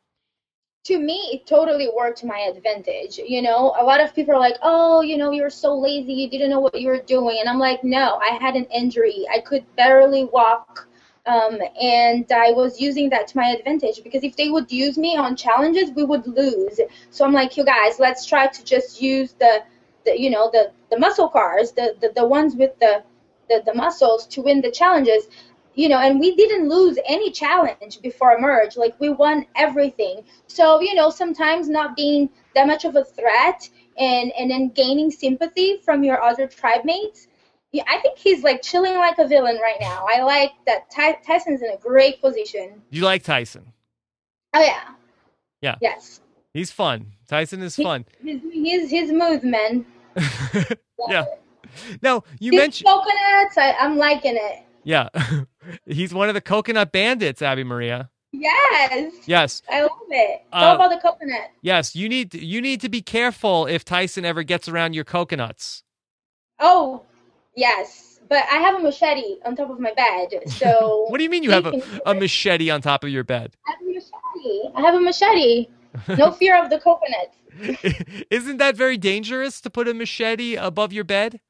To 0.84 0.98
me, 0.98 1.30
it 1.34 1.46
totally 1.46 1.90
worked 1.94 2.18
to 2.18 2.26
my 2.26 2.38
advantage. 2.38 3.18
You 3.18 3.42
know, 3.42 3.74
a 3.78 3.84
lot 3.84 4.00
of 4.00 4.14
people 4.14 4.34
are 4.34 4.40
like, 4.40 4.56
oh, 4.62 5.02
you 5.02 5.18
know, 5.18 5.32
you're 5.32 5.50
so 5.50 5.76
lazy, 5.78 6.14
you 6.14 6.30
didn't 6.30 6.48
know 6.48 6.60
what 6.60 6.80
you 6.80 6.88
were 6.88 7.02
doing. 7.02 7.36
And 7.40 7.48
I'm 7.48 7.58
like, 7.58 7.84
no, 7.84 8.16
I 8.16 8.38
had 8.40 8.54
an 8.56 8.64
injury. 8.66 9.26
I 9.30 9.40
could 9.40 9.64
barely 9.76 10.24
walk. 10.24 10.88
Um, 11.26 11.58
and 11.78 12.30
I 12.32 12.52
was 12.52 12.80
using 12.80 13.10
that 13.10 13.28
to 13.28 13.36
my 13.36 13.48
advantage 13.48 14.02
because 14.02 14.24
if 14.24 14.34
they 14.36 14.48
would 14.48 14.72
use 14.72 14.96
me 14.96 15.14
on 15.14 15.36
challenges, 15.36 15.90
we 15.90 16.04
would 16.04 16.26
lose. 16.26 16.80
So 17.10 17.26
I'm 17.26 17.34
like, 17.34 17.58
you 17.58 17.66
guys, 17.66 17.98
let's 17.98 18.24
try 18.24 18.46
to 18.46 18.64
just 18.64 19.02
use 19.02 19.32
the, 19.32 19.62
the 20.06 20.18
you 20.18 20.30
know, 20.30 20.48
the, 20.50 20.72
the 20.90 20.98
muscle 20.98 21.28
cars, 21.28 21.72
the, 21.72 21.96
the, 22.00 22.12
the 22.16 22.26
ones 22.26 22.56
with 22.56 22.78
the, 22.78 23.02
the, 23.50 23.62
the 23.66 23.74
muscles 23.74 24.26
to 24.28 24.40
win 24.40 24.62
the 24.62 24.70
challenges. 24.70 25.28
You 25.78 25.88
know, 25.88 25.98
and 25.98 26.18
we 26.18 26.34
didn't 26.34 26.68
lose 26.68 26.98
any 27.06 27.30
challenge 27.30 28.00
before 28.02 28.38
merge. 28.40 28.76
Like 28.76 28.98
we 28.98 29.10
won 29.10 29.46
everything. 29.54 30.24
So, 30.48 30.80
you 30.80 30.94
know, 30.94 31.08
sometimes 31.08 31.68
not 31.68 31.94
being 31.94 32.28
that 32.54 32.66
much 32.66 32.84
of 32.84 32.96
a 32.96 33.04
threat 33.04 33.68
and, 33.96 34.32
and 34.32 34.50
then 34.50 34.70
gaining 34.70 35.10
sympathy 35.10 35.80
from 35.84 36.02
your 36.02 36.20
other 36.20 36.48
tribe 36.48 36.84
mates 36.84 37.28
yeah, 37.72 37.82
I 37.86 37.98
think 37.98 38.18
he's 38.18 38.42
like 38.42 38.62
chilling 38.62 38.94
like 38.94 39.18
a 39.18 39.28
villain 39.28 39.58
right 39.60 39.76
now. 39.80 40.06
I 40.08 40.22
like 40.22 40.52
that 40.66 40.90
Ty- 40.90 41.18
Tyson's 41.26 41.62
in 41.62 41.70
a 41.70 41.76
great 41.76 42.20
position. 42.20 42.82
You 42.90 43.02
like 43.02 43.22
Tyson? 43.22 43.72
Oh 44.54 44.62
yeah. 44.62 44.94
Yeah. 45.60 45.76
Yes. 45.80 46.20
He's 46.54 46.70
fun. 46.70 47.12
Tyson 47.28 47.62
is 47.62 47.76
fun. 47.76 48.06
He's 48.22 48.40
he's, 48.52 48.90
he's 48.90 49.10
smooth, 49.10 49.44
man. 49.44 49.84
yeah. 51.08 51.26
Now 52.00 52.24
you 52.40 52.52
These 52.52 52.60
mentioned 52.60 52.88
coconuts. 52.88 53.58
I, 53.58 53.76
I'm 53.78 53.98
liking 53.98 54.36
it. 54.36 54.64
Yeah, 54.84 55.08
he's 55.86 56.14
one 56.14 56.28
of 56.28 56.34
the 56.34 56.40
coconut 56.40 56.92
bandits, 56.92 57.42
Abi 57.42 57.64
Maria. 57.64 58.10
Yes. 58.32 59.12
Yes. 59.26 59.62
I 59.70 59.82
love 59.82 59.90
it. 60.10 60.40
It's 60.44 60.48
Uh, 60.52 60.56
all 60.56 60.74
about 60.76 60.90
the 60.90 60.98
coconut. 61.00 61.50
Yes, 61.62 61.96
you 61.96 62.08
need 62.08 62.34
you 62.34 62.60
need 62.60 62.80
to 62.82 62.88
be 62.88 63.00
careful 63.02 63.66
if 63.66 63.84
Tyson 63.84 64.24
ever 64.24 64.42
gets 64.42 64.68
around 64.68 64.92
your 64.94 65.04
coconuts. 65.04 65.82
Oh, 66.60 67.02
yes. 67.56 68.20
But 68.28 68.44
I 68.52 68.56
have 68.58 68.74
a 68.74 68.80
machete 68.80 69.36
on 69.46 69.56
top 69.56 69.70
of 69.70 69.80
my 69.80 69.92
bed, 69.94 70.28
so. 70.50 71.06
What 71.08 71.16
do 71.18 71.24
you 71.24 71.30
mean 71.30 71.42
you 71.42 71.50
have 71.50 71.66
a, 71.66 71.80
a 72.04 72.14
machete 72.14 72.68
on 72.70 72.82
top 72.82 73.02
of 73.02 73.08
your 73.10 73.24
bed? 73.24 73.56
I 73.66 73.70
have 73.72 73.80
a 73.80 73.92
machete. 73.94 74.74
I 74.76 74.80
have 74.82 74.94
a 74.94 75.00
machete. 75.00 75.68
No 76.18 76.30
fear 76.40 76.62
of 76.62 76.68
the 76.68 76.78
coconut. 76.78 77.32
Isn't 78.30 78.58
that 78.58 78.76
very 78.76 78.98
dangerous 78.98 79.60
to 79.62 79.70
put 79.70 79.88
a 79.88 79.94
machete 79.94 80.54
above 80.56 80.92
your 80.92 81.04
bed? 81.04 81.40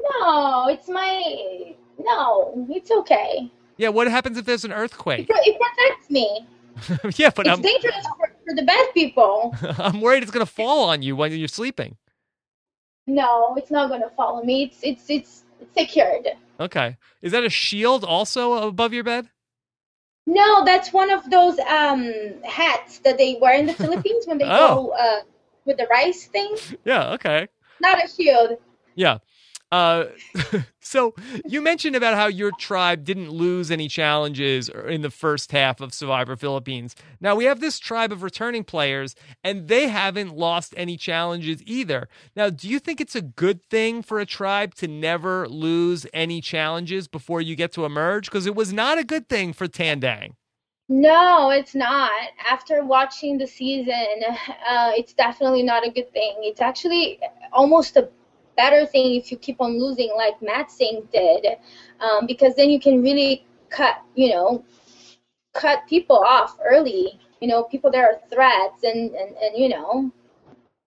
No, 0.00 0.68
it's 0.68 0.88
my. 0.88 1.74
No, 2.02 2.66
it's 2.70 2.90
okay. 2.90 3.50
Yeah, 3.76 3.88
what 3.88 4.06
happens 4.08 4.36
if 4.38 4.44
there's 4.44 4.64
an 4.64 4.72
earthquake? 4.72 5.28
it 5.30 5.58
protects 5.60 6.10
me. 6.10 6.46
yeah, 7.16 7.30
but 7.34 7.46
It's 7.46 7.56
I'm 7.56 7.62
dangerous 7.62 8.06
for, 8.18 8.32
for 8.46 8.54
the 8.54 8.62
bad 8.62 8.92
people. 8.94 9.54
I'm 9.78 10.00
worried 10.00 10.22
it's 10.22 10.32
gonna 10.32 10.46
fall 10.46 10.88
on 10.88 11.02
you 11.02 11.16
when 11.16 11.32
you're 11.32 11.48
sleeping. 11.48 11.96
No, 13.06 13.54
it's 13.56 13.70
not 13.70 13.88
gonna 13.90 14.10
fall 14.10 14.36
on 14.36 14.46
me. 14.46 14.64
It's 14.64 14.80
it's 14.82 15.04
it's, 15.10 15.42
it's 15.60 15.74
secured. 15.74 16.28
Okay, 16.60 16.96
is 17.20 17.32
that 17.32 17.44
a 17.44 17.50
shield 17.50 18.04
also 18.04 18.68
above 18.68 18.92
your 18.92 19.04
bed? 19.04 19.28
No, 20.26 20.64
that's 20.64 20.92
one 20.92 21.10
of 21.10 21.28
those 21.30 21.58
um 21.60 22.12
hats 22.44 22.98
that 23.00 23.18
they 23.18 23.38
wear 23.40 23.58
in 23.58 23.66
the 23.66 23.74
Philippines 23.82 24.26
when 24.26 24.38
they 24.38 24.44
Oh. 24.48 24.68
go 24.74 24.90
uh 24.90 25.20
with 25.64 25.76
the 25.78 25.86
rice 25.90 26.26
thing. 26.26 26.56
Yeah, 26.84 27.12
okay. 27.14 27.48
Not 27.80 28.04
a 28.04 28.08
shield. 28.08 28.58
Yeah. 28.94 29.18
Uh, 29.72 30.04
so 30.80 31.14
you 31.46 31.62
mentioned 31.62 31.96
about 31.96 32.14
how 32.14 32.26
your 32.26 32.52
tribe 32.52 33.04
didn't 33.04 33.30
lose 33.30 33.70
any 33.70 33.88
challenges 33.88 34.68
in 34.68 35.00
the 35.00 35.10
first 35.10 35.50
half 35.50 35.80
of 35.80 35.94
Survivor 35.94 36.36
Philippines. 36.36 36.94
Now 37.20 37.34
we 37.34 37.46
have 37.46 37.60
this 37.60 37.78
tribe 37.78 38.12
of 38.12 38.22
returning 38.22 38.64
players, 38.64 39.16
and 39.42 39.68
they 39.68 39.88
haven't 39.88 40.36
lost 40.36 40.74
any 40.76 40.98
challenges 40.98 41.62
either. 41.64 42.08
Now, 42.36 42.50
do 42.50 42.68
you 42.68 42.78
think 42.78 43.00
it's 43.00 43.16
a 43.16 43.22
good 43.22 43.64
thing 43.64 44.02
for 44.02 44.20
a 44.20 44.26
tribe 44.26 44.74
to 44.76 44.86
never 44.86 45.48
lose 45.48 46.06
any 46.12 46.42
challenges 46.42 47.08
before 47.08 47.40
you 47.40 47.56
get 47.56 47.72
to 47.72 47.86
emerge? 47.86 48.26
Because 48.26 48.46
it 48.46 48.54
was 48.54 48.74
not 48.74 48.98
a 48.98 49.04
good 49.04 49.26
thing 49.28 49.54
for 49.54 49.66
Tandang. 49.66 50.34
No, 50.90 51.48
it's 51.48 51.74
not. 51.74 52.10
After 52.46 52.84
watching 52.84 53.38
the 53.38 53.46
season, 53.46 53.94
uh, 54.68 54.92
it's 54.94 55.14
definitely 55.14 55.62
not 55.62 55.86
a 55.86 55.90
good 55.90 56.12
thing. 56.12 56.34
It's 56.40 56.60
actually 56.60 57.18
almost 57.52 57.96
a 57.96 58.10
better 58.56 58.86
thing 58.86 59.14
if 59.14 59.30
you 59.30 59.36
keep 59.38 59.60
on 59.60 59.80
losing 59.80 60.12
like 60.16 60.38
Matsing 60.40 61.10
did, 61.12 61.46
um, 62.00 62.26
because 62.26 62.54
then 62.56 62.70
you 62.70 62.80
can 62.80 63.02
really 63.02 63.46
cut, 63.70 64.02
you 64.14 64.30
know, 64.30 64.64
cut 65.54 65.86
people 65.88 66.18
off 66.18 66.58
early. 66.64 67.18
You 67.40 67.48
know, 67.48 67.64
people 67.64 67.90
that 67.90 67.98
are 67.98 68.20
threats, 68.30 68.84
and 68.84 69.10
and, 69.14 69.36
and 69.36 69.56
you 69.56 69.68
know, 69.68 70.12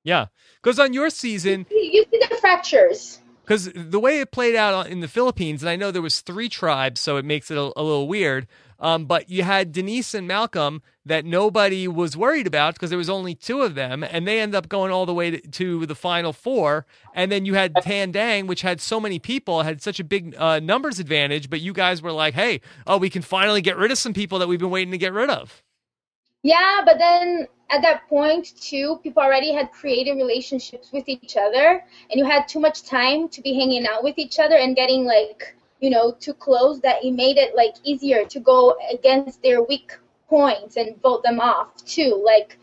Yeah, 0.03 0.27
because 0.61 0.79
on 0.79 0.93
your 0.93 1.09
season, 1.09 1.65
you, 1.69 1.77
you 1.77 2.05
see 2.09 2.19
the 2.29 2.37
fractures. 2.37 3.19
because 3.43 3.71
the 3.75 3.99
way 3.99 4.21
it 4.21 4.31
played 4.31 4.55
out 4.55 4.87
in 4.87 5.01
the 5.01 5.09
Philippines, 5.09 5.61
and 5.61 5.69
I 5.69 5.75
know 5.75 5.91
there 5.91 6.01
was 6.01 6.21
three 6.21 6.47
tribes, 6.47 7.01
so 7.01 7.17
it 7.17 7.25
makes 7.25 7.51
it 7.51 7.57
a, 7.57 7.73
a 7.75 7.83
little 7.83 8.07
weird. 8.07 8.47
Um, 8.85 9.05
but 9.05 9.31
you 9.31 9.41
had 9.41 9.71
Denise 9.71 10.13
and 10.13 10.27
Malcolm 10.27 10.83
that 11.07 11.25
nobody 11.25 11.87
was 11.87 12.15
worried 12.15 12.45
about 12.45 12.75
because 12.75 12.91
there 12.91 12.99
was 12.99 13.09
only 13.09 13.33
two 13.33 13.63
of 13.63 13.73
them, 13.73 14.03
and 14.03 14.27
they 14.27 14.39
end 14.39 14.53
up 14.53 14.69
going 14.69 14.91
all 14.91 15.07
the 15.07 15.13
way 15.13 15.31
to, 15.31 15.41
to 15.41 15.87
the 15.87 15.95
final 15.95 16.31
four. 16.31 16.85
And 17.15 17.31
then 17.31 17.45
you 17.45 17.55
had 17.55 17.73
Tandang, 17.73 18.45
which 18.45 18.61
had 18.61 18.79
so 18.79 18.99
many 18.99 19.17
people, 19.17 19.63
had 19.63 19.81
such 19.81 19.99
a 19.99 20.03
big 20.03 20.35
uh, 20.37 20.59
numbers 20.59 20.99
advantage. 20.99 21.49
But 21.49 21.61
you 21.61 21.73
guys 21.73 22.03
were 22.03 22.11
like, 22.11 22.35
"Hey, 22.35 22.61
oh, 22.85 22.99
we 22.99 23.09
can 23.09 23.23
finally 23.23 23.59
get 23.59 23.75
rid 23.75 23.89
of 23.89 23.97
some 23.97 24.13
people 24.13 24.37
that 24.37 24.47
we've 24.47 24.59
been 24.59 24.69
waiting 24.69 24.91
to 24.91 24.99
get 24.99 25.13
rid 25.13 25.31
of." 25.31 25.63
Yeah, 26.43 26.83
but 26.85 26.99
then 26.99 27.47
at 27.71 27.81
that 27.81 28.07
point 28.07 28.53
too, 28.61 28.99
people 29.01 29.23
already 29.23 29.51
had 29.51 29.71
created 29.71 30.13
relationships 30.13 30.91
with 30.91 31.09
each 31.09 31.37
other, 31.37 31.83
and 32.11 32.19
you 32.19 32.25
had 32.25 32.47
too 32.47 32.59
much 32.59 32.83
time 32.83 33.29
to 33.29 33.41
be 33.41 33.55
hanging 33.55 33.87
out 33.87 34.03
with 34.03 34.19
each 34.19 34.37
other 34.37 34.55
and 34.55 34.75
getting 34.75 35.05
like 35.05 35.55
you 35.85 35.91
know 35.91 36.11
too 36.19 36.33
close 36.33 36.79
that 36.81 37.05
it 37.05 37.11
made 37.11 37.37
it 37.37 37.55
like 37.55 37.75
easier 37.83 38.25
to 38.25 38.39
go 38.39 38.75
against 38.91 39.43
their 39.43 39.61
weak 39.61 39.91
points 40.27 40.77
and 40.77 40.99
vote 40.99 41.21
them 41.21 41.39
off 41.39 41.75
too. 41.85 42.19
Like 42.25 42.57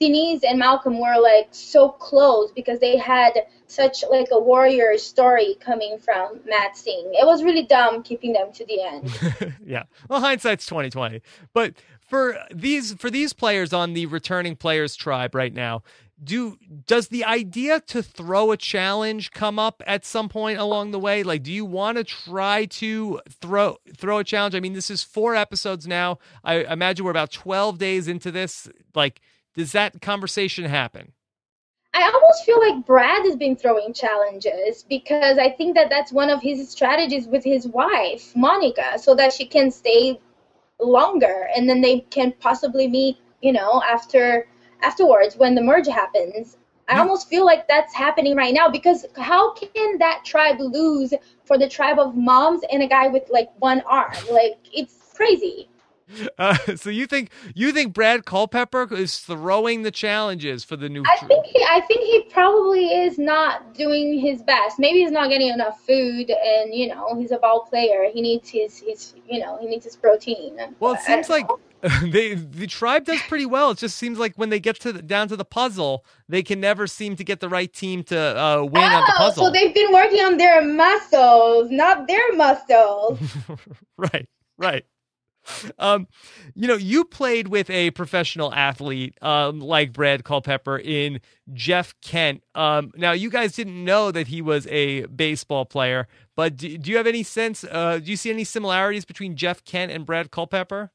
Denise 0.00 0.42
and 0.44 0.58
Malcolm 0.58 0.98
were 0.98 1.20
like 1.20 1.48
so 1.50 1.90
close 1.90 2.52
because 2.52 2.80
they 2.80 2.96
had 2.96 3.32
such 3.66 4.02
like 4.10 4.28
a 4.32 4.40
warrior 4.40 4.96
story 4.96 5.56
coming 5.60 5.98
from 5.98 6.38
Matsing. 6.50 7.12
It 7.12 7.26
was 7.26 7.44
really 7.44 7.64
dumb 7.64 8.02
keeping 8.02 8.32
them 8.32 8.50
to 8.52 8.64
the 8.64 8.80
end. 8.82 9.54
yeah. 9.66 9.82
Well, 10.08 10.20
hindsight's 10.20 10.64
twenty 10.64 10.88
twenty. 10.88 11.20
But 11.52 11.74
for 12.00 12.38
these 12.50 12.94
for 12.94 13.10
these 13.10 13.34
players 13.34 13.74
on 13.74 13.92
the 13.92 14.06
returning 14.06 14.56
players 14.56 14.96
tribe 14.96 15.34
right 15.34 15.52
now, 15.52 15.82
do 16.22 16.56
does 16.86 17.08
the 17.08 17.24
idea 17.24 17.80
to 17.80 18.02
throw 18.02 18.52
a 18.52 18.56
challenge 18.56 19.32
come 19.32 19.58
up 19.58 19.82
at 19.86 20.04
some 20.04 20.28
point 20.28 20.58
along 20.58 20.90
the 20.90 20.98
way? 20.98 21.22
Like 21.22 21.42
do 21.42 21.52
you 21.52 21.64
want 21.64 21.98
to 21.98 22.04
try 22.04 22.66
to 22.66 23.20
throw 23.28 23.76
throw 23.96 24.18
a 24.18 24.24
challenge? 24.24 24.54
I 24.54 24.60
mean 24.60 24.74
this 24.74 24.90
is 24.90 25.02
four 25.02 25.34
episodes 25.34 25.86
now. 25.86 26.18
I 26.44 26.64
imagine 26.64 27.04
we're 27.04 27.10
about 27.10 27.32
12 27.32 27.78
days 27.78 28.08
into 28.08 28.30
this. 28.30 28.68
Like 28.94 29.20
does 29.54 29.72
that 29.72 30.00
conversation 30.00 30.64
happen? 30.64 31.12
I 31.94 32.10
almost 32.12 32.44
feel 32.44 32.58
like 32.58 32.84
Brad 32.84 33.24
has 33.24 33.36
been 33.36 33.54
throwing 33.54 33.92
challenges 33.94 34.84
because 34.88 35.38
I 35.38 35.50
think 35.50 35.76
that 35.76 35.90
that's 35.90 36.12
one 36.12 36.28
of 36.28 36.42
his 36.42 36.68
strategies 36.68 37.28
with 37.28 37.44
his 37.44 37.68
wife, 37.68 38.34
Monica, 38.34 38.98
so 38.98 39.14
that 39.14 39.32
she 39.32 39.46
can 39.46 39.70
stay 39.70 40.20
longer 40.80 41.48
and 41.56 41.68
then 41.68 41.82
they 41.82 42.00
can 42.00 42.32
possibly 42.40 42.88
meet, 42.88 43.18
you 43.42 43.52
know, 43.52 43.80
after 43.88 44.48
afterwards 44.84 45.36
when 45.36 45.54
the 45.54 45.62
merge 45.62 45.86
happens. 45.86 46.56
I 46.86 46.98
almost 46.98 47.30
feel 47.30 47.46
like 47.46 47.66
that's 47.66 47.94
happening 47.94 48.36
right 48.36 48.52
now 48.52 48.68
because 48.68 49.06
how 49.16 49.54
can 49.54 49.96
that 49.98 50.22
tribe 50.24 50.60
lose 50.60 51.14
for 51.44 51.56
the 51.56 51.68
tribe 51.68 51.98
of 51.98 52.14
moms 52.14 52.60
and 52.70 52.82
a 52.82 52.86
guy 52.86 53.06
with 53.06 53.22
like 53.30 53.48
one 53.58 53.80
arm? 53.88 54.12
Like 54.30 54.58
it's 54.70 54.94
crazy. 55.14 55.68
Uh, 56.38 56.56
so 56.76 56.90
you 56.90 57.06
think 57.06 57.30
you 57.54 57.70
think 57.70 57.92
Brad 57.92 58.24
Culpepper 58.24 58.92
is 58.92 59.18
throwing 59.18 59.82
the 59.82 59.90
challenges 59.90 60.64
for 60.64 60.76
the 60.76 60.88
new? 60.88 61.02
I 61.06 61.26
think 61.26 61.46
he, 61.46 61.62
I 61.62 61.80
think 61.82 62.00
he 62.02 62.22
probably 62.30 62.86
is 62.86 63.18
not 63.18 63.72
doing 63.74 64.18
his 64.18 64.42
best. 64.42 64.78
Maybe 64.78 65.00
he's 65.00 65.12
not 65.12 65.28
getting 65.28 65.48
enough 65.48 65.80
food, 65.86 66.30
and 66.30 66.74
you 66.74 66.88
know 66.88 67.16
he's 67.16 67.30
a 67.30 67.38
ball 67.38 67.66
player. 67.68 68.10
He 68.12 68.20
needs 68.20 68.48
his 68.48 68.78
his 68.78 69.14
you 69.28 69.38
know 69.38 69.58
he 69.60 69.66
needs 69.66 69.84
his 69.84 69.96
protein. 69.96 70.58
Well, 70.80 70.94
it 70.94 71.00
seems 71.00 71.28
like 71.28 71.46
they 72.02 72.34
the 72.34 72.66
tribe 72.66 73.04
does 73.04 73.20
pretty 73.22 73.46
well. 73.46 73.70
It 73.70 73.78
just 73.78 73.96
seems 73.96 74.18
like 74.18 74.34
when 74.36 74.48
they 74.48 74.60
get 74.60 74.80
to 74.80 74.92
the, 74.92 75.02
down 75.02 75.28
to 75.28 75.36
the 75.36 75.44
puzzle, 75.44 76.04
they 76.28 76.42
can 76.42 76.60
never 76.60 76.86
seem 76.86 77.16
to 77.16 77.24
get 77.24 77.40
the 77.40 77.48
right 77.48 77.72
team 77.72 78.02
to 78.04 78.18
uh, 78.18 78.62
win 78.62 78.82
oh, 78.82 78.96
on 78.96 79.02
the 79.02 79.12
puzzle. 79.16 79.46
So 79.46 79.50
they've 79.52 79.74
been 79.74 79.92
working 79.92 80.20
on 80.20 80.36
their 80.36 80.64
muscles, 80.64 81.70
not 81.70 82.08
their 82.08 82.32
muscles. 82.34 83.20
right, 83.96 84.28
right. 84.56 84.84
Um, 85.78 86.08
you 86.54 86.68
know, 86.68 86.76
you 86.76 87.04
played 87.04 87.48
with 87.48 87.68
a 87.68 87.90
professional 87.90 88.52
athlete 88.54 89.16
um, 89.22 89.60
like 89.60 89.92
Brad 89.92 90.24
Culpepper 90.24 90.78
in 90.78 91.20
Jeff 91.52 91.94
Kent. 92.00 92.42
Um, 92.54 92.92
now, 92.96 93.12
you 93.12 93.28
guys 93.30 93.52
didn't 93.52 93.84
know 93.84 94.10
that 94.10 94.28
he 94.28 94.40
was 94.40 94.66
a 94.68 95.06
baseball 95.06 95.64
player, 95.64 96.06
but 96.36 96.56
do, 96.56 96.78
do 96.78 96.90
you 96.90 96.96
have 96.96 97.06
any 97.06 97.22
sense? 97.22 97.64
Uh, 97.64 97.98
do 97.98 98.10
you 98.10 98.16
see 98.16 98.30
any 98.30 98.44
similarities 98.44 99.04
between 99.04 99.36
Jeff 99.36 99.64
Kent 99.64 99.92
and 99.92 100.06
Brad 100.06 100.30
Culpepper? 100.30 100.90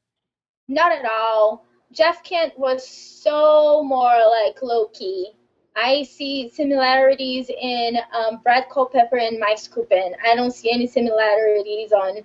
Not 0.68 0.92
at 0.92 1.04
all. 1.04 1.66
Jeff 1.92 2.22
Kent 2.22 2.58
was 2.58 2.86
so 2.86 3.82
more 3.84 4.18
like 4.44 4.62
low 4.62 4.86
key. 4.88 5.32
I 5.76 6.02
see 6.02 6.48
similarities 6.48 7.48
in 7.48 7.96
um, 8.12 8.40
Brad 8.42 8.66
Culpepper 8.70 9.16
and 9.16 9.38
Mike 9.38 9.58
Skupin. 9.58 10.12
I 10.24 10.34
don't 10.34 10.52
see 10.52 10.70
any 10.72 10.86
similarities 10.86 11.92
on 11.92 12.18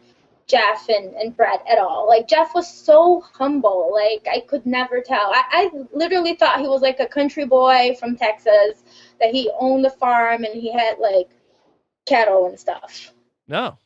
Jeff 0.47 0.87
and, 0.89 1.13
and 1.15 1.35
Brett 1.35 1.65
at 1.69 1.79
all. 1.79 2.07
Like 2.07 2.27
Jeff 2.27 2.53
was 2.53 2.71
so 2.71 3.21
humble. 3.33 3.91
Like 3.93 4.27
I 4.31 4.41
could 4.41 4.65
never 4.65 5.01
tell. 5.01 5.31
I, 5.33 5.43
I 5.51 5.71
literally 5.91 6.35
thought 6.35 6.59
he 6.59 6.67
was 6.67 6.81
like 6.81 6.99
a 6.99 7.07
country 7.07 7.45
boy 7.45 7.95
from 7.99 8.15
Texas, 8.15 8.83
that 9.19 9.31
he 9.31 9.49
owned 9.59 9.85
a 9.85 9.89
farm 9.89 10.43
and 10.43 10.53
he 10.53 10.71
had 10.71 10.99
like 10.99 11.29
cattle 12.05 12.45
and 12.47 12.59
stuff. 12.59 13.13
No. 13.47 13.77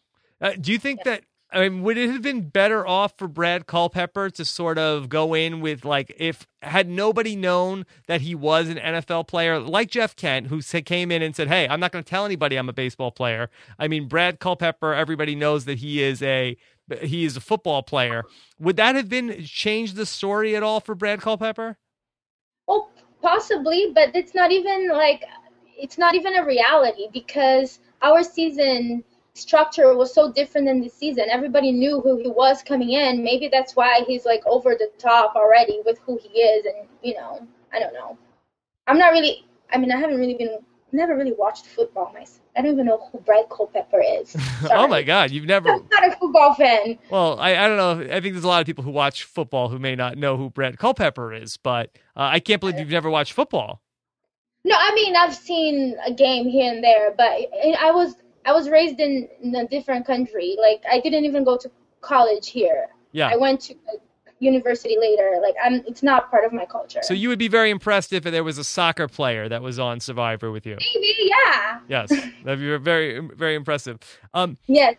Uh, 0.41 0.54
do 0.60 0.72
you 0.72 0.80
think 0.80 1.00
yeah. 1.00 1.12
that 1.12 1.24
I 1.52 1.68
mean, 1.68 1.82
would 1.82 1.98
it 1.98 2.12
have 2.12 2.22
been 2.22 2.50
better 2.50 2.86
off 2.86 3.18
for 3.18 3.28
Brad 3.28 3.66
Culpepper 3.66 4.30
to 4.32 4.46
sort 4.46 4.78
of 4.78 5.10
go 5.10 5.34
in 5.34 5.62
with 5.62 5.84
like 5.84 6.14
if 6.18 6.46
had 6.62 6.88
nobody 6.88 7.36
known 7.36 7.88
that 8.08 8.22
he 8.22 8.36
was 8.36 8.70
an 8.70 8.78
NFL 8.78 9.28
player 9.28 9.60
like 9.60 9.90
Jeff 9.90 10.16
Kent, 10.16 10.48
who 10.48 10.62
came 10.62 11.12
in 11.12 11.24
and 11.24 11.36
said, 11.36 11.48
"Hey, 11.48 11.68
I'm 11.68 11.80
not 11.80 11.92
going 11.92 12.04
to 12.04 12.10
tell 12.10 12.26
anybody 12.26 12.56
I'm 12.56 12.70
a 12.70 12.74
baseball 12.74 13.10
player." 13.12 13.50
I 13.80 13.88
mean, 13.88 14.08
Brad 14.08 14.40
Culpepper, 14.40 14.94
everybody 14.94 15.34
knows 15.34 15.66
that 15.66 15.80
he 15.80 16.04
is 16.04 16.22
a 16.22 16.56
he 17.02 17.26
is 17.26 17.36
a 17.36 17.42
football 17.42 17.82
player. 17.82 18.24
Would 18.60 18.78
that 18.78 18.96
have 18.96 19.10
been 19.10 19.44
changed 19.44 19.96
the 19.96 20.06
story 20.06 20.56
at 20.56 20.62
all 20.62 20.80
for 20.80 20.94
Brad 20.94 21.20
Culpepper? 21.20 21.78
Well, 22.68 22.92
possibly, 23.24 23.92
but 23.96 24.16
it's 24.16 24.36
not 24.36 24.52
even 24.52 24.90
like 24.90 25.24
it's 25.78 25.98
not 25.98 26.14
even 26.14 26.36
a 26.36 26.46
reality 26.46 27.08
because 27.12 27.80
our 28.04 28.22
season 28.22 29.04
structure 29.39 29.95
was 29.95 30.13
so 30.13 30.32
different 30.32 30.67
than 30.67 30.82
this 30.82 30.93
season. 30.93 31.25
Everybody 31.30 31.71
knew 31.71 32.02
who 32.02 32.17
he 32.17 32.30
was 32.30 32.62
coming 32.62 32.91
in. 32.91 33.23
Maybe 33.23 33.49
that's 33.52 33.75
why 33.75 34.04
he's 34.08 34.25
like 34.25 34.41
over 34.45 34.75
the 34.75 34.91
top 34.97 35.36
already 35.36 35.82
with 35.86 35.99
who 36.06 36.19
he 36.21 36.39
is, 36.39 36.65
and 36.65 36.88
you 37.02 37.15
know, 37.15 37.47
I 37.73 37.80
don't 37.80 37.93
know. 37.93 38.17
I'm 38.88 38.97
not 38.97 39.12
really. 39.12 39.45
I 39.71 39.78
mean, 39.78 39.91
I 39.91 39.97
haven't 39.97 40.17
really 40.17 40.36
been. 40.36 40.60
Never 40.91 41.15
really 41.15 41.34
watched 41.38 41.67
football 41.67 42.12
myself. 42.13 42.39
I 42.58 42.63
don't 42.63 42.73
even 42.73 42.88
know 42.88 43.08
who 43.12 43.19
Brad 43.19 43.47
Culpepper 43.49 44.02
is. 44.02 44.36
oh 44.71 44.88
my 44.88 45.04
God, 45.04 45.30
you've 45.30 45.45
never. 45.45 45.69
I'm 45.69 45.88
not 45.91 46.08
a 46.08 46.15
football 46.17 46.56
fan. 46.56 46.97
Well, 47.12 47.39
I, 47.39 47.56
I 47.56 47.67
don't 47.67 47.78
know. 47.78 48.15
I 48.15 48.19
think 48.19 48.34
there's 48.34 48.43
a 48.43 48.47
lot 48.47 48.60
of 48.60 48.65
people 48.65 48.84
who 48.84 48.89
watch 48.89 49.23
football 49.23 49.69
who 49.69 49.78
may 49.78 49.95
not 49.95 50.17
know 50.17 50.36
who 50.36 50.49
Brad 50.49 50.80
Culpepper 50.80 51.32
is, 51.32 51.58
but 51.58 51.91
uh, 52.17 52.30
I 52.32 52.39
can't 52.39 52.60
believe 52.60 52.80
you've 52.80 52.89
never 52.89 53.10
watched 53.10 53.34
football. 53.34 53.82
No, 54.65 54.75
I 54.78 54.93
mean 54.93 55.15
I've 55.15 55.36
seen 55.36 55.95
a 56.06 56.12
game 56.12 56.47
here 56.47 56.73
and 56.73 56.84
there, 56.84 57.12
but 57.15 57.32
I 57.80 57.91
was 57.91 58.15
I 58.50 58.52
was 58.52 58.68
raised 58.68 59.00
in, 59.00 59.30
in 59.44 59.54
a 59.54 59.68
different 59.68 60.08
country. 60.08 60.58
Like 60.60 60.84
I 60.92 61.00
didn't 61.00 61.26
even 61.26 61.44
go 61.44 61.56
to 61.58 61.70
college 62.02 62.50
here. 62.50 62.88
Yeah. 63.12 63.30
I 63.32 63.36
went 63.38 63.62
to 63.62 63.76
university 64.40 64.98
later. 65.00 65.40
Like 65.40 65.54
I'm, 65.64 65.84
it's 65.86 66.02
not 66.02 66.32
part 66.32 66.46
of 66.46 66.52
my 66.52 66.66
culture. 66.66 67.02
So 67.04 67.14
you 67.14 67.30
would 67.30 67.38
be 67.38 67.48
very 67.48 67.70
impressed 67.70 68.12
if 68.12 68.24
there 68.24 68.44
was 68.44 68.58
a 68.58 68.64
soccer 68.64 69.08
player 69.08 69.48
that 69.50 69.62
was 69.62 69.78
on 69.78 70.00
Survivor 70.00 70.50
with 70.50 70.66
you. 70.66 70.78
Maybe, 70.96 71.14
yeah. 71.20 71.80
Yes, 71.88 72.10
that'd 72.44 72.60
be 72.60 72.76
very, 72.78 73.20
very 73.20 73.54
impressive. 73.54 74.00
Um, 74.34 74.58
yes. 74.66 74.96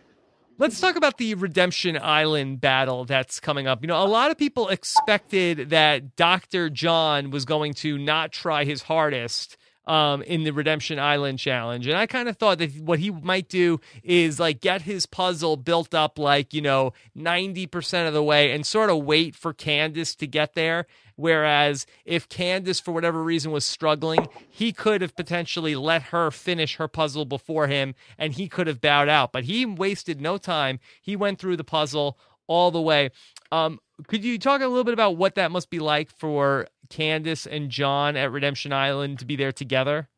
Let's 0.57 0.79
talk 0.79 0.95
about 0.95 1.17
the 1.17 1.33
Redemption 1.33 1.97
Island 2.01 2.61
battle 2.61 3.03
that's 3.03 3.41
coming 3.41 3.67
up. 3.67 3.81
You 3.81 3.87
know, 3.87 4.01
a 4.01 4.05
lot 4.05 4.31
of 4.31 4.37
people 4.37 4.69
expected 4.69 5.71
that 5.71 6.15
Dr. 6.15 6.69
John 6.69 7.31
was 7.31 7.43
going 7.43 7.73
to 7.75 7.97
not 7.97 8.31
try 8.31 8.63
his 8.63 8.83
hardest 8.83 9.57
um, 9.91 10.21
in 10.21 10.45
the 10.45 10.51
Redemption 10.51 10.99
Island 10.99 11.37
challenge. 11.37 11.85
And 11.85 11.97
I 11.97 12.05
kind 12.05 12.29
of 12.29 12.37
thought 12.37 12.59
that 12.59 12.73
what 12.79 12.99
he 12.99 13.11
might 13.11 13.49
do 13.49 13.81
is 14.03 14.39
like 14.39 14.61
get 14.61 14.83
his 14.83 15.05
puzzle 15.05 15.57
built 15.57 15.93
up 15.93 16.17
like, 16.17 16.53
you 16.53 16.61
know, 16.61 16.93
90% 17.17 18.07
of 18.07 18.13
the 18.13 18.23
way 18.23 18.53
and 18.53 18.65
sort 18.65 18.89
of 18.89 19.03
wait 19.03 19.35
for 19.35 19.53
Candice 19.53 20.15
to 20.15 20.25
get 20.25 20.53
there. 20.53 20.87
Whereas 21.17 21.85
if 22.05 22.29
Candice, 22.29 22.81
for 22.81 22.93
whatever 22.93 23.21
reason, 23.21 23.51
was 23.51 23.65
struggling, 23.65 24.29
he 24.49 24.71
could 24.71 25.01
have 25.01 25.13
potentially 25.13 25.75
let 25.75 26.03
her 26.03 26.31
finish 26.31 26.77
her 26.77 26.87
puzzle 26.87 27.25
before 27.25 27.67
him 27.67 27.93
and 28.17 28.31
he 28.31 28.47
could 28.47 28.67
have 28.67 28.79
bowed 28.79 29.09
out. 29.09 29.33
But 29.33 29.43
he 29.43 29.65
wasted 29.65 30.21
no 30.21 30.37
time. 30.37 30.79
He 31.01 31.17
went 31.17 31.37
through 31.37 31.57
the 31.57 31.65
puzzle 31.65 32.17
all 32.47 32.71
the 32.71 32.81
way. 32.81 33.09
Um, 33.51 33.81
could 34.07 34.23
you 34.23 34.39
talk 34.39 34.61
a 34.61 34.67
little 34.67 34.85
bit 34.85 34.93
about 34.93 35.17
what 35.17 35.35
that 35.35 35.51
must 35.51 35.69
be 35.69 35.79
like 35.79 36.09
for 36.09 36.67
Candice 36.91 37.47
and 37.49 37.69
John 37.69 38.15
at 38.15 38.31
Redemption 38.31 38.73
Island 38.73 39.19
to 39.19 39.25
be 39.25 39.35
there 39.35 39.51
together? 39.51 40.09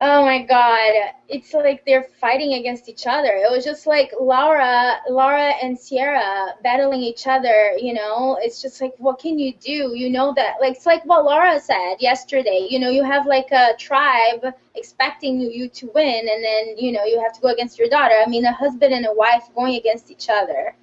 Oh 0.00 0.22
my 0.22 0.42
god, 0.42 0.92
it's 1.28 1.54
like 1.54 1.86
they're 1.86 2.02
fighting 2.20 2.54
against 2.54 2.90
each 2.90 3.06
other. 3.06 3.28
It 3.28 3.50
was 3.50 3.64
just 3.64 3.86
like 3.86 4.12
Laura, 4.20 5.00
Laura 5.08 5.52
and 5.62 5.78
Ciera 5.78 6.60
battling 6.62 7.00
each 7.00 7.26
other. 7.26 7.72
You 7.78 7.94
know, 7.94 8.36
it's 8.42 8.60
just 8.60 8.82
like 8.82 8.92
what 8.98 9.18
can 9.18 9.38
you 9.38 9.54
do? 9.54 9.94
You 9.94 10.10
know 10.10 10.34
that 10.34 10.56
like 10.60 10.76
it's 10.76 10.84
like 10.84 11.04
what 11.06 11.24
Laura 11.24 11.58
said 11.58 11.96
yesterday. 12.00 12.66
You 12.68 12.80
know, 12.80 12.90
you 12.90 13.02
have 13.02 13.24
like 13.26 13.50
a 13.52 13.74
tribe 13.78 14.44
expecting 14.74 15.40
you 15.40 15.68
to 15.70 15.90
win, 15.94 16.28
and 16.28 16.44
then 16.44 16.76
you 16.76 16.92
know 16.92 17.04
you 17.04 17.18
have 17.22 17.32
to 17.32 17.40
go 17.40 17.48
against 17.48 17.78
your 17.78 17.88
daughter. 17.88 18.14
I 18.14 18.28
mean, 18.28 18.44
a 18.44 18.52
husband 18.52 18.92
and 18.92 19.06
a 19.06 19.14
wife 19.14 19.44
going 19.54 19.76
against 19.76 20.10
each 20.10 20.28
other. 20.28 20.74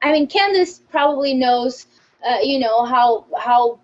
I 0.00 0.12
mean, 0.12 0.26
Candice 0.26 0.80
probably 0.90 1.34
knows 1.34 1.86
uh, 2.26 2.38
you 2.42 2.58
know 2.58 2.84
how 2.84 3.26
how 3.38 3.80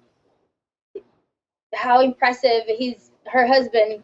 how 1.75 2.01
impressive 2.01 2.63
his 2.67 3.11
her 3.27 3.47
husband 3.47 4.03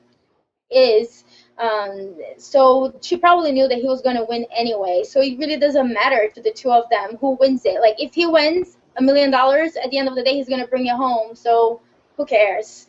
is. 0.71 1.25
Um, 1.59 2.17
so 2.39 2.99
she 3.03 3.17
probably 3.17 3.53
knew 3.53 3.69
that 3.69 3.79
he 3.79 3.87
was 3.87 4.03
going 4.03 4.17
to 4.17 4.25
win 4.29 4.47
anyway. 4.57 5.03
So 5.05 5.21
it 5.21 5.39
really 5.39 5.59
doesn't 5.59 5.93
matter 5.93 6.29
to 6.35 6.43
the 6.43 6.51
two 6.51 6.71
of 6.71 6.85
them 6.91 7.19
who 7.21 7.37
wins 7.39 7.63
it. 7.65 7.81
Like 7.81 7.97
if 7.99 8.15
he 8.15 8.27
wins 8.27 8.79
a 8.97 9.03
million 9.03 9.31
dollars 9.31 9.77
at 9.77 9.91
the 9.91 9.99
end 9.99 10.09
of 10.09 10.15
the 10.15 10.23
day, 10.23 10.35
he's 10.35 10.49
going 10.49 10.63
to 10.63 10.67
bring 10.67 10.87
it 10.87 10.97
home. 10.97 11.37
So 11.37 11.81
who 12.17 12.25
cares? 12.25 12.89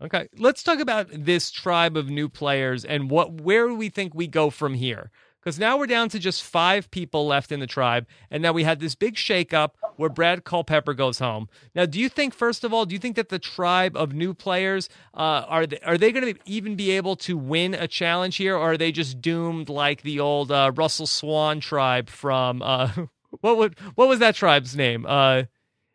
Okay, 0.00 0.28
let's 0.38 0.62
talk 0.62 0.80
about 0.80 1.08
this 1.10 1.50
tribe 1.50 1.96
of 1.96 2.08
new 2.08 2.28
players 2.28 2.84
and 2.84 3.10
what 3.10 3.40
where 3.40 3.68
do 3.68 3.74
we 3.74 3.88
think 3.88 4.14
we 4.14 4.26
go 4.26 4.50
from 4.50 4.74
here 4.74 5.10
because 5.44 5.58
now 5.58 5.76
we're 5.76 5.86
down 5.86 6.08
to 6.08 6.18
just 6.18 6.42
five 6.42 6.90
people 6.90 7.26
left 7.26 7.52
in 7.52 7.60
the 7.60 7.66
tribe, 7.66 8.06
and 8.30 8.42
now 8.42 8.52
we 8.52 8.64
had 8.64 8.80
this 8.80 8.94
big 8.94 9.16
shakeup 9.16 9.72
where 9.96 10.08
Brad 10.08 10.44
Culpepper 10.44 10.94
goes 10.94 11.18
home. 11.18 11.48
Now, 11.74 11.84
do 11.84 12.00
you 12.00 12.08
think, 12.08 12.32
first 12.32 12.64
of 12.64 12.72
all, 12.72 12.86
do 12.86 12.94
you 12.94 12.98
think 12.98 13.16
that 13.16 13.28
the 13.28 13.38
tribe 13.38 13.94
of 13.94 14.14
new 14.14 14.32
players 14.32 14.88
uh, 15.12 15.44
are 15.46 15.66
they, 15.66 15.78
are 15.80 15.98
they 15.98 16.12
going 16.12 16.34
to 16.34 16.40
even 16.46 16.76
be 16.76 16.92
able 16.92 17.16
to 17.16 17.36
win 17.36 17.74
a 17.74 17.86
challenge 17.86 18.36
here, 18.36 18.56
or 18.56 18.72
are 18.72 18.78
they 18.78 18.90
just 18.90 19.20
doomed 19.20 19.68
like 19.68 20.00
the 20.00 20.18
old 20.18 20.50
uh, 20.50 20.72
Russell 20.74 21.06
Swan 21.06 21.60
tribe 21.60 22.08
from 22.08 22.62
uh, 22.62 22.90
what 23.40 23.58
would 23.58 23.78
what 23.96 24.08
was 24.08 24.20
that 24.20 24.34
tribe's 24.34 24.74
name? 24.74 25.04
Uh, 25.04 25.42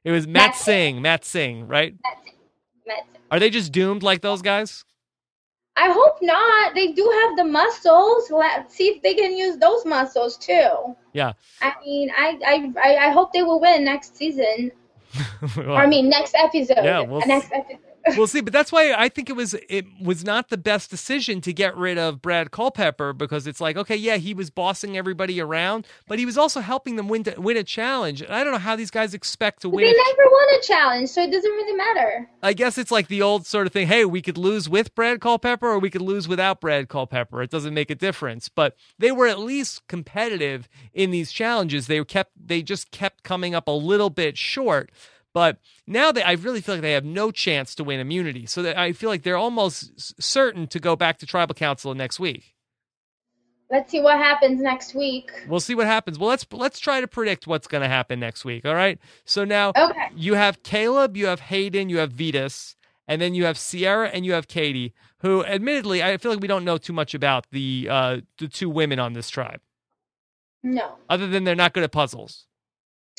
it 0.03 0.11
was 0.11 0.27
Matt, 0.27 0.53
Matsing. 0.53 1.01
Matt 1.01 1.25
Singh, 1.25 1.67
right? 1.67 1.95
medicine. 2.85 3.19
Are 3.31 3.39
they 3.39 3.49
just 3.49 3.71
doomed 3.71 4.03
like 4.03 4.21
those 4.21 4.41
guys? 4.41 4.85
I 5.79 5.91
hope 5.91 6.17
not. 6.21 6.75
They 6.75 6.91
do 6.91 7.09
have 7.21 7.37
the 7.37 7.45
muscles. 7.45 8.29
Let's 8.29 8.75
see 8.75 8.89
if 8.89 9.01
they 9.01 9.13
can 9.13 9.31
use 9.31 9.57
those 9.57 9.85
muscles 9.85 10.35
too. 10.37 10.95
Yeah. 11.13 11.33
I 11.61 11.73
mean, 11.85 12.11
I 12.15 12.37
I 12.45 13.07
I, 13.07 13.09
hope 13.11 13.31
they 13.31 13.43
will 13.43 13.61
win 13.61 13.85
next 13.85 14.17
season. 14.17 14.71
Well, 15.55 15.71
or 15.71 15.77
I 15.77 15.87
mean, 15.87 16.09
next 16.09 16.35
episode. 16.35 16.83
Yeah, 16.83 17.01
we'll 17.01 17.25
next 17.25 17.51
episode. 17.53 17.88
we'll 18.17 18.27
see, 18.27 18.41
but 18.41 18.53
that's 18.53 18.71
why 18.71 18.93
I 18.93 19.09
think 19.09 19.29
it 19.29 19.35
was 19.35 19.53
it 19.69 19.85
was 20.01 20.23
not 20.23 20.49
the 20.49 20.57
best 20.57 20.89
decision 20.89 21.41
to 21.41 21.53
get 21.53 21.75
rid 21.75 21.97
of 21.97 22.21
Brad 22.21 22.51
Culpepper 22.51 23.13
because 23.13 23.47
it's 23.47 23.59
like, 23.61 23.77
okay, 23.77 23.95
yeah, 23.95 24.17
he 24.17 24.33
was 24.33 24.49
bossing 24.49 24.97
everybody 24.97 25.39
around, 25.41 25.85
but 26.07 26.19
he 26.19 26.25
was 26.25 26.37
also 26.37 26.59
helping 26.61 26.95
them 26.95 27.07
win 27.07 27.23
to, 27.25 27.39
win 27.39 27.57
a 27.57 27.63
challenge. 27.63 28.21
And 28.21 28.31
I 28.33 28.43
don't 28.43 28.53
know 28.53 28.59
how 28.59 28.75
these 28.75 28.91
guys 28.91 29.13
expect 29.13 29.61
to 29.61 29.69
They 29.69 29.75
win. 29.75 29.85
a- 29.85 29.91
never 29.91 30.29
won 30.31 30.47
a 30.57 30.61
challenge, 30.61 31.09
so 31.09 31.21
it 31.23 31.31
doesn't 31.31 31.51
really 31.51 31.75
matter. 31.75 32.29
I 32.41 32.53
guess 32.53 32.77
it's 32.77 32.91
like 32.91 33.07
the 33.07 33.21
old 33.21 33.45
sort 33.45 33.67
of 33.67 33.73
thing. 33.73 33.87
Hey, 33.87 34.05
we 34.05 34.21
could 34.21 34.37
lose 34.37 34.69
with 34.69 34.95
Brad 34.95 35.21
Culpepper 35.21 35.67
or 35.67 35.79
we 35.79 35.89
could 35.89 36.01
lose 36.01 36.27
without 36.27 36.61
Brad 36.61 36.89
Culpepper. 36.89 37.41
It 37.43 37.49
doesn't 37.51 37.73
make 37.73 37.89
a 37.91 37.95
difference. 37.95 38.49
But 38.49 38.75
they 38.97 39.11
were 39.11 39.27
at 39.27 39.39
least 39.39 39.85
competitive 39.87 40.67
in 40.93 41.11
these 41.11 41.31
challenges. 41.31 41.87
They 41.87 42.03
kept 42.03 42.31
they 42.47 42.61
just 42.61 42.91
kept 42.91 43.23
coming 43.23 43.53
up 43.53 43.67
a 43.67 43.71
little 43.71 44.09
bit 44.09 44.37
short. 44.37 44.89
But 45.33 45.57
now 45.85 46.11
they, 46.11 46.23
I 46.23 46.33
really 46.33 46.61
feel 46.61 46.75
like 46.75 46.81
they 46.81 46.93
have 46.93 47.05
no 47.05 47.31
chance 47.31 47.75
to 47.75 47.83
win 47.83 47.99
immunity. 47.99 48.45
So 48.45 48.63
that 48.63 48.77
I 48.77 48.93
feel 48.93 49.09
like 49.09 49.23
they're 49.23 49.37
almost 49.37 50.21
certain 50.21 50.67
to 50.67 50.79
go 50.79 50.95
back 50.95 51.19
to 51.19 51.25
tribal 51.25 51.53
council 51.55 51.93
next 51.93 52.19
week. 52.19 52.55
Let's 53.71 53.91
see 53.91 54.01
what 54.01 54.17
happens 54.17 54.59
next 54.61 54.95
week. 54.95 55.29
We'll 55.47 55.59
see 55.59 55.75
what 55.75 55.85
happens. 55.85 56.17
Well, 56.17 56.29
let's 56.29 56.45
let's 56.51 56.79
try 56.79 57.01
to 57.01 57.07
predict 57.07 57.45
what's 57.45 57.67
going 57.67 57.83
to 57.83 57.87
happen 57.87 58.19
next 58.19 58.43
week. 58.43 58.65
All 58.65 58.73
right. 58.73 58.97
So 59.25 59.45
now 59.45 59.69
Okay. 59.77 60.07
you 60.15 60.33
have 60.33 60.63
Caleb, 60.63 61.15
you 61.15 61.27
have 61.27 61.39
Hayden, 61.41 61.87
you 61.89 61.99
have 61.99 62.11
Vytas, 62.11 62.75
and 63.07 63.21
then 63.21 63.35
you 63.35 63.45
have 63.45 63.57
Ciera 63.57 64.09
and 64.11 64.25
you 64.25 64.33
have 64.33 64.47
Katie, 64.47 64.95
who 65.19 65.45
admittedly 65.45 66.01
I 66.01 66.17
feel 66.17 66.31
like 66.31 66.41
we 66.41 66.47
don't 66.47 66.65
know 66.65 66.79
too 66.79 66.93
much 66.93 67.13
about 67.13 67.45
the 67.51 67.87
uh 67.91 68.17
the 68.39 68.47
two 68.47 68.71
women 68.71 68.97
on 68.97 69.13
this 69.13 69.29
tribe. 69.29 69.61
No. 70.63 70.95
Other 71.07 71.27
than 71.27 71.43
they're 71.43 71.55
not 71.55 71.73
good 71.73 71.83
at 71.83 71.91
puzzles. 71.91 72.47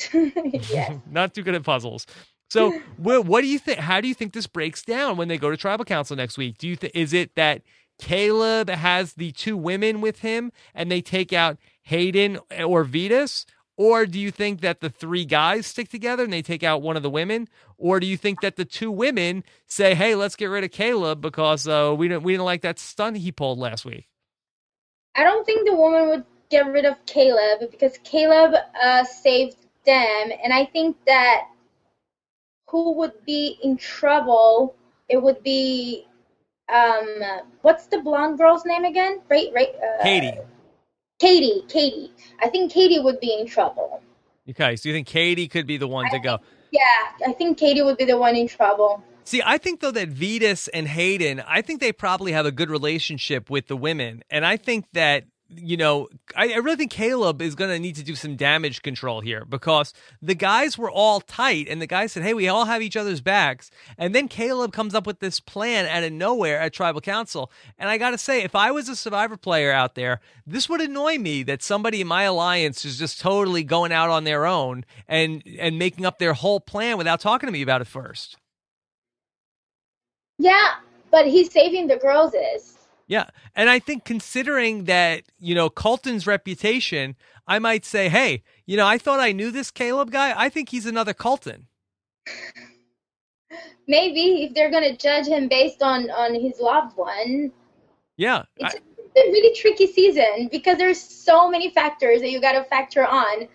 yes. 0.13 0.97
not 1.11 1.33
too 1.33 1.43
good 1.43 1.55
at 1.55 1.63
puzzles. 1.63 2.05
So 2.49 2.71
what, 2.97 3.25
what 3.25 3.41
do 3.41 3.47
you 3.47 3.59
think 3.59 3.79
how 3.79 4.01
do 4.01 4.07
you 4.07 4.13
think 4.13 4.33
this 4.33 4.47
breaks 4.47 4.83
down 4.83 5.17
when 5.17 5.27
they 5.27 5.37
go 5.37 5.49
to 5.49 5.57
tribal 5.57 5.85
council 5.85 6.15
next 6.15 6.37
week? 6.37 6.57
Do 6.57 6.67
you 6.67 6.75
think 6.75 6.93
is 6.95 7.13
it 7.13 7.35
that 7.35 7.61
Caleb 7.99 8.69
has 8.69 9.13
the 9.13 9.31
two 9.31 9.55
women 9.55 10.01
with 10.01 10.19
him 10.19 10.51
and 10.73 10.91
they 10.91 11.01
take 11.01 11.33
out 11.33 11.57
Hayden 11.83 12.39
or 12.65 12.83
Vytas? 12.83 13.45
Or 13.77 14.05
do 14.05 14.19
you 14.19 14.31
think 14.31 14.61
that 14.61 14.81
the 14.81 14.89
three 14.89 15.25
guys 15.25 15.65
stick 15.65 15.89
together 15.89 16.23
and 16.23 16.31
they 16.31 16.41
take 16.43 16.61
out 16.61 16.81
one 16.81 16.97
of 16.97 17.03
the 17.03 17.09
women? 17.09 17.47
Or 17.77 17.99
do 17.99 18.05
you 18.05 18.17
think 18.17 18.41
that 18.41 18.55
the 18.55 18.65
two 18.65 18.91
women 18.91 19.43
say, 19.65 19.95
"Hey, 19.95 20.13
let's 20.13 20.35
get 20.35 20.47
rid 20.47 20.63
of 20.63 20.71
Caleb 20.71 21.19
because 21.21 21.67
uh, 21.67 21.95
we 21.97 22.07
didn't 22.07 22.23
we 22.23 22.33
didn't 22.33 22.45
like 22.45 22.61
that 22.61 22.77
stunt 22.77 23.17
he 23.17 23.31
pulled 23.31 23.57
last 23.57 23.85
week"? 23.85 24.07
I 25.15 25.23
don't 25.23 25.45
think 25.45 25.67
the 25.67 25.75
woman 25.75 26.09
would 26.09 26.25
get 26.49 26.67
rid 26.67 26.85
of 26.85 27.03
Caleb 27.05 27.71
because 27.71 27.97
Caleb 28.03 28.53
uh, 28.81 29.03
saved 29.03 29.55
them, 29.85 30.31
and 30.43 30.53
I 30.53 30.65
think 30.65 30.97
that 31.05 31.47
who 32.69 32.93
would 32.93 33.25
be 33.25 33.57
in 33.63 33.77
trouble? 33.77 34.75
It 35.09 35.21
would 35.21 35.43
be 35.43 36.07
um, 36.71 37.05
what's 37.61 37.87
the 37.87 37.99
blonde 37.99 38.37
girl's 38.37 38.65
name 38.65 38.85
again? 38.85 39.21
Right, 39.29 39.49
right. 39.53 39.69
Uh, 39.75 40.03
Katie. 40.03 40.37
Katie. 41.19 41.63
Katie. 41.67 42.11
I 42.41 42.49
think 42.49 42.71
Katie 42.71 42.99
would 42.99 43.19
be 43.19 43.37
in 43.39 43.45
trouble. 43.45 44.01
Okay, 44.49 44.75
so 44.75 44.89
you 44.89 44.95
think 44.95 45.07
Katie 45.07 45.47
could 45.47 45.67
be 45.67 45.77
the 45.77 45.87
one 45.87 46.09
to 46.11 46.19
go? 46.19 46.39
Yeah, 46.71 47.27
I 47.27 47.33
think 47.33 47.57
Katie 47.57 47.81
would 47.81 47.97
be 47.97 48.05
the 48.05 48.17
one 48.17 48.35
in 48.35 48.47
trouble. 48.47 49.03
See, 49.23 49.41
I 49.45 49.57
think 49.57 49.81
though 49.81 49.91
that 49.91 50.09
Vytas 50.09 50.67
and 50.73 50.87
Hayden, 50.87 51.43
I 51.45 51.61
think 51.61 51.79
they 51.79 51.91
probably 51.91 52.31
have 52.31 52.45
a 52.45 52.51
good 52.51 52.69
relationship 52.69 53.49
with 53.49 53.67
the 53.67 53.77
women, 53.77 54.23
and 54.29 54.45
I 54.45 54.57
think 54.57 54.85
that 54.93 55.25
you 55.55 55.77
know, 55.77 56.07
I, 56.35 56.53
I 56.53 56.57
really 56.57 56.77
think 56.77 56.91
Caleb 56.91 57.41
is 57.41 57.55
going 57.55 57.69
to 57.71 57.79
need 57.79 57.95
to 57.95 58.03
do 58.03 58.15
some 58.15 58.35
damage 58.35 58.81
control 58.81 59.21
here 59.21 59.45
because 59.45 59.93
the 60.21 60.35
guys 60.35 60.77
were 60.77 60.91
all 60.91 61.21
tight, 61.21 61.67
and 61.69 61.81
the 61.81 61.87
guys 61.87 62.11
said, 62.11 62.23
"Hey, 62.23 62.33
we 62.33 62.47
all 62.47 62.65
have 62.65 62.81
each 62.81 62.95
other's 62.95 63.21
backs," 63.21 63.71
and 63.97 64.15
then 64.15 64.27
Caleb 64.27 64.73
comes 64.73 64.95
up 64.95 65.05
with 65.05 65.19
this 65.19 65.39
plan 65.39 65.85
out 65.85 66.03
of 66.03 66.11
nowhere 66.11 66.59
at 66.59 66.73
Tribal 66.73 67.01
Council, 67.01 67.51
and 67.77 67.89
I 67.89 67.97
got 67.97 68.11
to 68.11 68.17
say, 68.17 68.43
if 68.43 68.55
I 68.55 68.71
was 68.71 68.89
a 68.89 68.95
Survivor 68.95 69.37
player 69.37 69.71
out 69.71 69.95
there, 69.95 70.21
this 70.45 70.69
would 70.69 70.81
annoy 70.81 71.17
me 71.17 71.43
that 71.43 71.63
somebody 71.63 72.01
in 72.01 72.07
my 72.07 72.23
alliance 72.23 72.85
is 72.85 72.97
just 72.97 73.19
totally 73.19 73.63
going 73.63 73.91
out 73.91 74.09
on 74.09 74.23
their 74.23 74.45
own 74.45 74.85
and 75.07 75.43
and 75.59 75.77
making 75.77 76.05
up 76.05 76.19
their 76.19 76.33
whole 76.33 76.59
plan 76.59 76.97
without 76.97 77.19
talking 77.19 77.47
to 77.47 77.53
me 77.53 77.61
about 77.61 77.81
it 77.81 77.87
first. 77.87 78.37
Yeah, 80.37 80.75
but 81.11 81.27
he's 81.27 81.51
saving 81.51 81.87
the 81.87 81.97
girls. 81.97 82.33
Yeah. 83.11 83.25
And 83.57 83.69
I 83.69 83.79
think 83.79 84.05
considering 84.05 84.85
that, 84.85 85.23
you 85.37 85.53
know, 85.53 85.69
Colton's 85.69 86.25
reputation, 86.25 87.17
I 87.45 87.59
might 87.59 87.83
say, 87.83 88.07
hey, 88.07 88.41
you 88.65 88.77
know, 88.77 88.87
I 88.87 88.97
thought 88.97 89.19
I 89.19 89.33
knew 89.33 89.51
this 89.51 89.69
Caleb 89.69 90.11
guy. 90.11 90.33
I 90.33 90.47
think 90.47 90.69
he's 90.69 90.85
another 90.85 91.13
Colton. 91.13 91.67
maybe 93.85 94.43
if 94.43 94.53
they're 94.53 94.71
gonna 94.71 94.95
judge 94.95 95.27
him 95.27 95.49
based 95.49 95.83
on 95.83 96.09
on 96.11 96.33
his 96.33 96.61
loved 96.61 96.95
one, 96.95 97.51
Yeah. 98.15 98.43
it's 98.55 98.75
I- 98.75 99.19
a 99.19 99.29
really 99.29 99.53
tricky 99.57 99.87
season 99.87 100.47
because 100.49 100.77
there's 100.77 101.01
so 101.01 101.49
many 101.49 101.69
factors 101.69 102.21
that 102.21 102.29
you 102.31 102.39
got 102.39 102.53
to 102.53 102.63
factor 102.63 103.05
on 103.05 103.49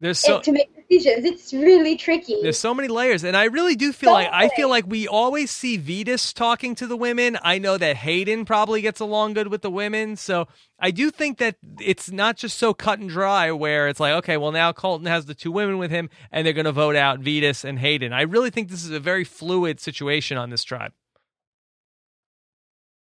there's 0.00 0.20
so 0.20 0.40
to 0.40 0.52
make 0.52 0.70
decisions. 0.88 1.24
It's 1.24 1.52
really 1.52 1.96
tricky. 1.96 2.40
there's 2.42 2.58
so 2.58 2.72
many 2.72 2.88
layers 2.88 3.24
and 3.24 3.36
I 3.36 3.44
really 3.44 3.74
do 3.74 3.92
feel 3.92 4.10
So 4.10 4.14
like 4.14 4.28
I 4.32 4.48
feel 4.50 4.68
like 4.68 4.86
we 4.86 5.08
always 5.08 5.50
see 5.50 5.78
Vytas 5.78 6.32
talking 6.32 6.74
to 6.76 6.86
the 6.86 6.96
women. 6.96 7.36
I 7.42 7.58
know 7.58 7.76
that 7.76 7.96
Hayden 7.96 8.44
probably 8.44 8.80
gets 8.80 9.00
along 9.00 9.34
good 9.34 9.48
with 9.48 9.62
the 9.62 9.70
women. 9.70 10.16
So 10.16 10.46
I 10.78 10.92
do 10.92 11.10
think 11.10 11.38
that 11.38 11.56
it's 11.80 12.10
not 12.10 12.36
just 12.36 12.58
so 12.58 12.72
cut 12.72 13.00
and 13.00 13.10
dry 13.10 13.50
where 13.50 13.88
it's 13.88 13.98
like, 14.00 14.12
okay, 14.14 14.36
well 14.36 14.52
now 14.52 14.72
Colton 14.72 15.06
has 15.06 15.26
the 15.26 15.34
two 15.34 15.50
women 15.50 15.78
with 15.78 15.90
him 15.90 16.10
and 16.30 16.46
they're 16.46 16.52
going 16.52 16.64
to 16.64 16.72
vote 16.72 16.96
out 16.96 17.20
Vytas 17.20 17.64
and 17.64 17.78
Hayden. 17.78 18.12
I 18.12 18.22
really 18.22 18.50
think 18.50 18.68
this 18.68 18.84
is 18.84 18.90
a 18.90 19.00
very 19.00 19.24
fluid 19.24 19.80
situation 19.80 20.38
on 20.38 20.50
this 20.50 20.62
tribe. 20.62 20.92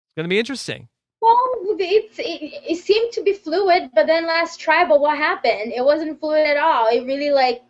It's 0.08 0.16
going 0.16 0.26
to 0.26 0.30
be 0.30 0.40
interesting. 0.40 0.90
It's, 1.80 2.20
it, 2.20 2.24
it 2.72 2.78
seemed 2.78 3.12
to 3.14 3.24
be 3.24 3.34
fluid, 3.34 3.90
but 3.96 4.08
then 4.08 4.26
last 4.28 4.60
tribal, 4.60 5.00
what 5.00 5.18
happened? 5.18 5.74
It 5.76 5.84
wasn't 5.84 6.20
fluid 6.20 6.46
at 6.48 6.58
all. 6.58 6.88
It 6.88 7.02
really 7.06 7.30
like 7.32 7.62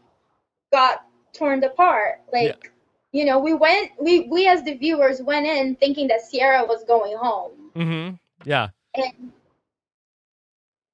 got 0.72 1.06
torn 1.34 1.64
apart. 1.64 2.22
Like 2.34 2.72
you 3.14 3.26
know, 3.26 3.40
we 3.40 3.54
went, 3.54 3.92
we 4.02 4.22
we 4.22 4.48
as 4.48 4.64
the 4.64 4.74
viewers 4.76 5.22
went 5.22 5.46
in 5.48 5.76
thinking 5.76 6.08
that 6.10 6.22
Ciera 6.32 6.68
was 6.68 6.84
going 6.84 7.16
home, 7.18 7.52
Mm-hmm. 7.76 8.16
Yeah. 8.50 8.70
and 8.96 9.32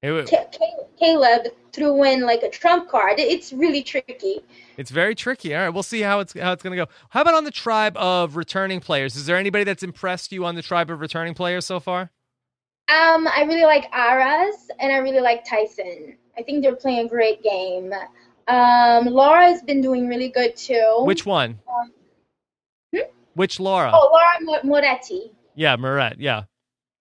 It, 0.01 0.11
wa- 0.11 0.25
Ca- 0.25 0.45
Ca- 0.57 0.83
Caleb 0.99 1.47
threw 1.71 2.03
in 2.03 2.21
like 2.21 2.43
a 2.43 2.49
trump 2.49 2.89
card. 2.89 3.19
It's 3.19 3.51
really 3.53 3.81
tricky. 3.83 4.41
it's 4.77 4.91
very 4.91 5.15
tricky. 5.15 5.55
All 5.55 5.61
right, 5.61 5.69
we'll 5.69 5.81
see 5.83 6.01
how 6.01 6.19
it's 6.19 6.37
how 6.37 6.51
it's 6.51 6.61
going 6.61 6.77
to 6.77 6.85
go. 6.85 6.91
How 7.09 7.21
about 7.21 7.33
on 7.35 7.45
the 7.45 7.51
tribe 7.51 7.97
of 7.97 8.35
returning 8.35 8.79
players? 8.79 9.15
Is 9.15 9.25
there 9.25 9.37
anybody 9.37 9.63
that's 9.63 9.83
impressed 9.83 10.31
you 10.31 10.45
on 10.45 10.55
the 10.55 10.61
tribe 10.61 10.89
of 10.91 10.99
returning 10.99 11.33
players 11.33 11.65
so 11.65 11.79
far? 11.79 12.11
Um, 12.89 13.27
I 13.27 13.43
really 13.47 13.63
like 13.63 13.85
Aras 13.93 14.69
and 14.79 14.91
I 14.91 14.97
really 14.97 15.21
like 15.21 15.45
Tyson. 15.45 16.17
I 16.37 16.43
think 16.43 16.63
they're 16.63 16.75
playing 16.75 17.05
a 17.05 17.09
great 17.09 17.41
game. 17.41 17.93
Um, 18.47 19.05
Laura's 19.05 19.61
been 19.61 19.81
doing 19.81 20.07
really 20.07 20.29
good 20.29 20.55
too. 20.57 20.97
Which 20.99 21.25
one? 21.25 21.59
Um, 21.67 21.91
hmm? 22.93 22.99
Which 23.35 23.59
Laura? 23.59 23.91
Oh, 23.93 24.09
Laura 24.11 24.63
Moretti. 24.63 25.31
Yeah, 25.55 25.75
Morett. 25.77 26.19
Yeah. 26.19 26.43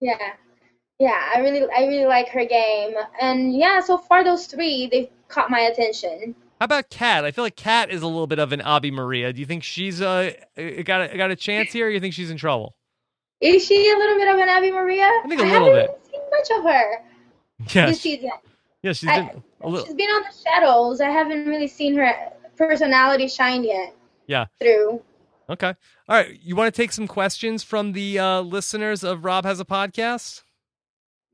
Yeah, 0.01 0.17
yeah. 0.99 1.31
I 1.35 1.41
really, 1.41 1.67
I 1.77 1.87
really 1.87 2.07
like 2.07 2.29
her 2.29 2.45
game. 2.45 2.95
And 3.21 3.55
yeah, 3.55 3.81
so 3.81 3.99
far 3.99 4.23
those 4.23 4.47
three, 4.47 4.89
they've 4.91 5.09
caught 5.29 5.51
my 5.51 5.61
attention. 5.61 6.35
How 6.61 6.67
about 6.67 6.91
Kat? 6.91 7.25
I 7.25 7.33
feel 7.33 7.43
like 7.43 7.57
Kat 7.57 7.91
is 7.91 8.03
a 8.03 8.07
little 8.07 8.29
bit 8.29 8.39
of 8.39 8.53
an 8.53 8.61
Abi 8.61 8.93
Maria. 8.93 9.33
Do 9.33 9.41
you 9.41 9.47
think 9.47 9.65
she's 9.65 10.01
uh 10.01 10.31
got 10.85 11.13
a, 11.13 11.17
got 11.17 11.33
a 11.33 11.37
chance 11.37 11.73
here? 11.73 11.89
or 11.89 11.91
You 11.91 11.99
think 11.99 12.15
she's 12.15 12.31
in 12.31 12.37
trouble? 12.37 12.77
Is 13.43 13.67
she 13.67 13.91
a 13.91 13.97
little 13.97 14.17
bit 14.17 14.29
of 14.33 14.39
an 14.41 14.49
Abi 14.49 14.71
Maria? 14.71 15.05
I 15.05 15.25
think 15.29 15.41
a 15.41 15.45
haven't 15.47 15.63
little 15.63 15.77
bit. 15.79 15.91
really 15.91 16.01
seen 16.11 16.21
much 16.31 16.59
of 16.59 16.65
her 16.65 17.05
Yeah, 17.75 17.87
this 17.87 18.01
season. 18.01 18.31
yeah, 18.83 18.93
she's 18.93 19.09
I- 19.11 19.21
been 19.21 19.43
a 19.61 19.69
little. 19.69 19.85
She's 19.87 19.95
been 19.95 20.09
on 20.09 20.23
the 20.23 20.35
shadows. 20.51 21.01
I 21.01 21.11
haven't 21.11 21.47
really 21.47 21.69
seen 21.69 21.97
her 21.97 22.15
personality 22.57 23.29
shine 23.29 23.65
yet. 23.65 23.95
Yeah. 24.27 24.47
Through. 24.61 25.03
Okay. 25.51 25.75
All 26.09 26.17
right. 26.17 26.39
You 26.43 26.55
want 26.57 26.73
to 26.73 26.83
take 26.83 26.93
some 26.93 27.07
questions 27.09 27.63
from 27.65 27.93
the 27.93 28.19
uh, 28.19 28.41
listeners 28.41 29.03
of 29.05 29.25
Rob 29.25 29.45
has 29.45 29.59
a 29.61 29.65
podcast? 29.65 30.43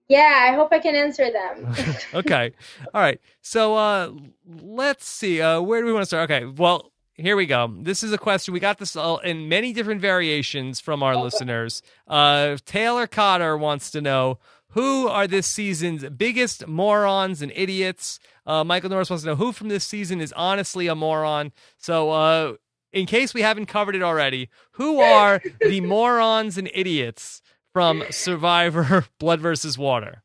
Yeah, 0.08 0.46
I 0.50 0.54
hope 0.54 0.72
I 0.72 0.78
can 0.78 0.94
answer 0.96 1.30
them. 1.30 1.74
okay. 2.14 2.52
All 2.94 3.00
right. 3.02 3.20
So 3.42 3.74
uh 3.76 4.10
let's 4.46 5.06
see. 5.06 5.42
Uh 5.42 5.60
where 5.60 5.80
do 5.82 5.86
we 5.86 5.92
want 5.92 6.02
to 6.02 6.06
start? 6.06 6.30
Okay. 6.30 6.46
Well, 6.46 6.90
here 7.18 7.36
we 7.36 7.46
go. 7.46 7.72
This 7.80 8.02
is 8.02 8.12
a 8.12 8.18
question. 8.18 8.54
We 8.54 8.60
got 8.60 8.78
this 8.78 8.96
all 8.96 9.18
in 9.18 9.48
many 9.48 9.72
different 9.72 10.00
variations 10.00 10.80
from 10.80 11.02
our 11.02 11.16
listeners. 11.24 11.82
Uh 12.06 12.56
Taylor 12.64 13.06
Cotter 13.06 13.56
wants 13.56 13.90
to 13.90 14.00
know 14.00 14.38
who 14.72 15.08
are 15.08 15.26
this 15.26 15.46
season's 15.48 16.08
biggest 16.10 16.66
morons 16.66 17.42
and 17.42 17.52
idiots? 17.54 18.18
Uh 18.46 18.64
Michael 18.64 18.90
Norris 18.90 19.10
wants 19.10 19.24
to 19.24 19.30
know 19.30 19.36
who 19.36 19.52
from 19.52 19.68
this 19.68 19.84
season 19.84 20.20
is 20.20 20.32
honestly 20.34 20.86
a 20.86 20.94
moron. 20.94 21.52
So 21.76 22.10
uh 22.10 22.52
in 22.92 23.04
case 23.06 23.34
we 23.34 23.42
haven't 23.42 23.66
covered 23.66 23.94
it 23.96 24.02
already, 24.02 24.48
who 24.72 25.00
are 25.00 25.42
the 25.60 25.80
morons 25.94 26.56
and 26.56 26.70
idiots 26.72 27.42
from 27.72 28.02
Survivor 28.10 29.06
Blood 29.18 29.40
versus 29.40 29.76
Water? 29.76 30.22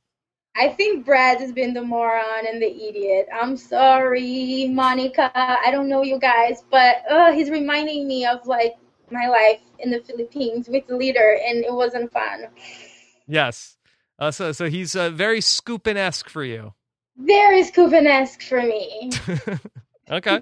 I 0.55 0.69
think 0.69 1.05
Brad 1.05 1.39
has 1.39 1.51
been 1.51 1.73
the 1.73 1.81
moron 1.81 2.45
and 2.47 2.61
the 2.61 2.67
idiot. 2.67 3.27
I'm 3.33 3.57
sorry, 3.57 4.67
Monica. 4.69 5.31
I 5.35 5.71
don't 5.71 5.89
know 5.89 6.03
you 6.03 6.19
guys, 6.19 6.63
but 6.69 6.97
uh, 7.09 7.31
he's 7.31 7.49
reminding 7.49 8.07
me 8.07 8.25
of 8.25 8.45
like 8.45 8.75
my 9.09 9.27
life 9.27 9.61
in 9.79 9.89
the 9.89 9.99
Philippines 10.01 10.69
with 10.69 10.85
the 10.87 10.95
leader, 10.95 11.39
and 11.47 11.65
it 11.65 11.73
wasn't 11.73 12.11
fun. 12.11 12.47
Yes. 13.27 13.77
Uh, 14.19 14.29
so, 14.29 14.51
so 14.51 14.69
he's 14.69 14.95
uh, 14.95 15.09
very 15.09 15.39
Skupin 15.39 15.95
esque 15.95 16.29
for 16.29 16.43
you. 16.43 16.73
Very 17.17 17.63
Skupin 17.63 18.05
esque 18.05 18.43
for 18.43 18.61
me. 18.61 19.11
okay. 20.11 20.41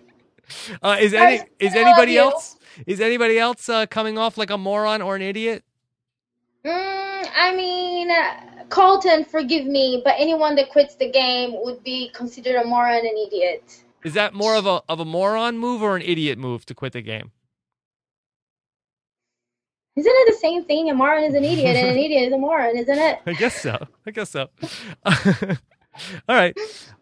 Uh, 0.84 0.97
is 0.99 1.14
any 1.14 1.41
is 1.59 1.74
anybody 1.76 2.18
else 2.18 2.57
is 2.86 2.99
anybody 2.99 3.39
else 3.39 3.70
uh, 3.70 3.86
coming 3.86 4.18
off 4.18 4.38
like 4.38 4.49
a 4.49 4.57
moron 4.57 5.01
or 5.01 5.16
an 5.16 5.22
idiot? 5.22 5.64
Mm, 6.66 7.30
I 7.34 7.55
mean, 7.55 8.09
Colton, 8.72 9.26
forgive 9.26 9.65
me, 9.65 10.01
but 10.03 10.15
anyone 10.17 10.55
that 10.55 10.69
quits 10.69 10.95
the 10.95 11.11
game 11.11 11.61
would 11.61 11.84
be 11.84 12.09
considered 12.15 12.55
a 12.55 12.65
moron 12.65 12.95
and 12.95 13.05
an 13.05 13.28
idiot. 13.28 13.84
Is 14.03 14.13
that 14.15 14.34
more 14.34 14.55
of 14.55 14.65
a 14.65 14.82
of 14.89 14.99
a 14.99 15.05
moron 15.05 15.59
move 15.59 15.84
or 15.84 15.95
an 15.95 16.01
idiot 16.01 16.39
move 16.39 16.65
to 16.65 16.74
quit 16.74 16.93
the 16.93 17.01
game? 17.01 17.32
Isn't 19.95 20.11
it 20.11 20.34
the 20.34 20.39
same 20.39 20.63
thing? 20.63 20.89
A 20.89 20.93
moron 20.93 21.24
is 21.24 21.36
an 21.36 21.43
idiot, 21.43 21.76
and 21.76 21.89
an 21.89 21.97
idiot 22.05 22.30
is 22.30 22.34
a 22.34 22.38
moron, 22.38 22.78
isn't 22.78 22.97
it? 22.97 23.19
I 23.28 23.34
guess 23.34 23.61
so. 23.61 23.88
I 24.07 24.11
guess 24.11 24.30
so. 24.30 24.49
All 25.05 25.15
right. 26.30 26.57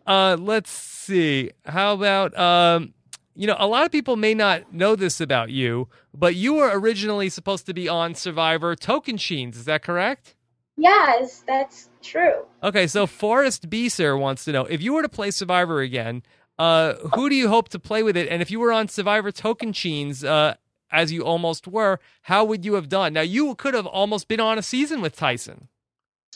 Uh, 0.08 0.36
let's 0.40 0.72
see. 0.72 1.52
How 1.66 1.94
about 1.94 2.38
um, 2.38 2.94
you 3.36 3.48
know, 3.48 3.56
a 3.60 3.68
lot 3.68 3.86
of 3.86 3.92
people 3.92 4.18
may 4.18 4.34
not 4.34 4.74
know 4.74 4.96
this 4.96 5.22
about 5.22 5.52
you, 5.52 5.88
but 6.14 6.36
you 6.36 6.56
were 6.56 6.78
originally 6.78 7.30
supposed 7.30 7.66
to 7.68 7.74
be 7.74 7.88
on 7.88 8.16
Survivor 8.16 8.76
Tocantins. 8.76 9.56
Is 9.56 9.66
that 9.66 9.84
correct? 9.84 10.36
Yes, 10.80 11.44
that's 11.46 11.90
true. 12.02 12.46
Okay, 12.64 12.88
so 12.88 13.06
Forrest 13.06 13.70
Beeser 13.70 14.18
wants 14.18 14.46
to 14.46 14.54
know 14.54 14.64
if 14.64 14.82
you 14.82 14.94
were 14.94 15.02
to 15.02 15.10
play 15.10 15.30
Survivor 15.30 15.82
again, 15.82 16.24
uh, 16.58 16.94
who 17.16 17.30
do 17.30 17.36
you 17.36 17.50
hope 17.50 17.68
to 17.70 17.80
play 17.80 18.02
with 18.02 18.16
it? 18.16 18.30
And 18.30 18.42
if 18.42 18.50
you 18.50 18.62
were 18.62 18.72
on 18.72 18.88
Survivor 18.88 19.32
Tocantins, 19.32 20.26
uh, 20.26 20.56
as 20.90 21.12
you 21.12 21.24
almost 21.24 21.68
were, 21.68 22.00
how 22.24 22.46
would 22.46 22.64
you 22.64 22.76
have 22.76 22.88
done? 22.88 23.12
Now, 23.14 23.22
you 23.22 23.56
could 23.56 23.74
have 23.74 23.86
almost 23.86 24.30
been 24.30 24.40
on 24.40 24.58
a 24.58 24.62
season 24.62 25.02
with 25.02 25.18
Tyson. 25.18 25.68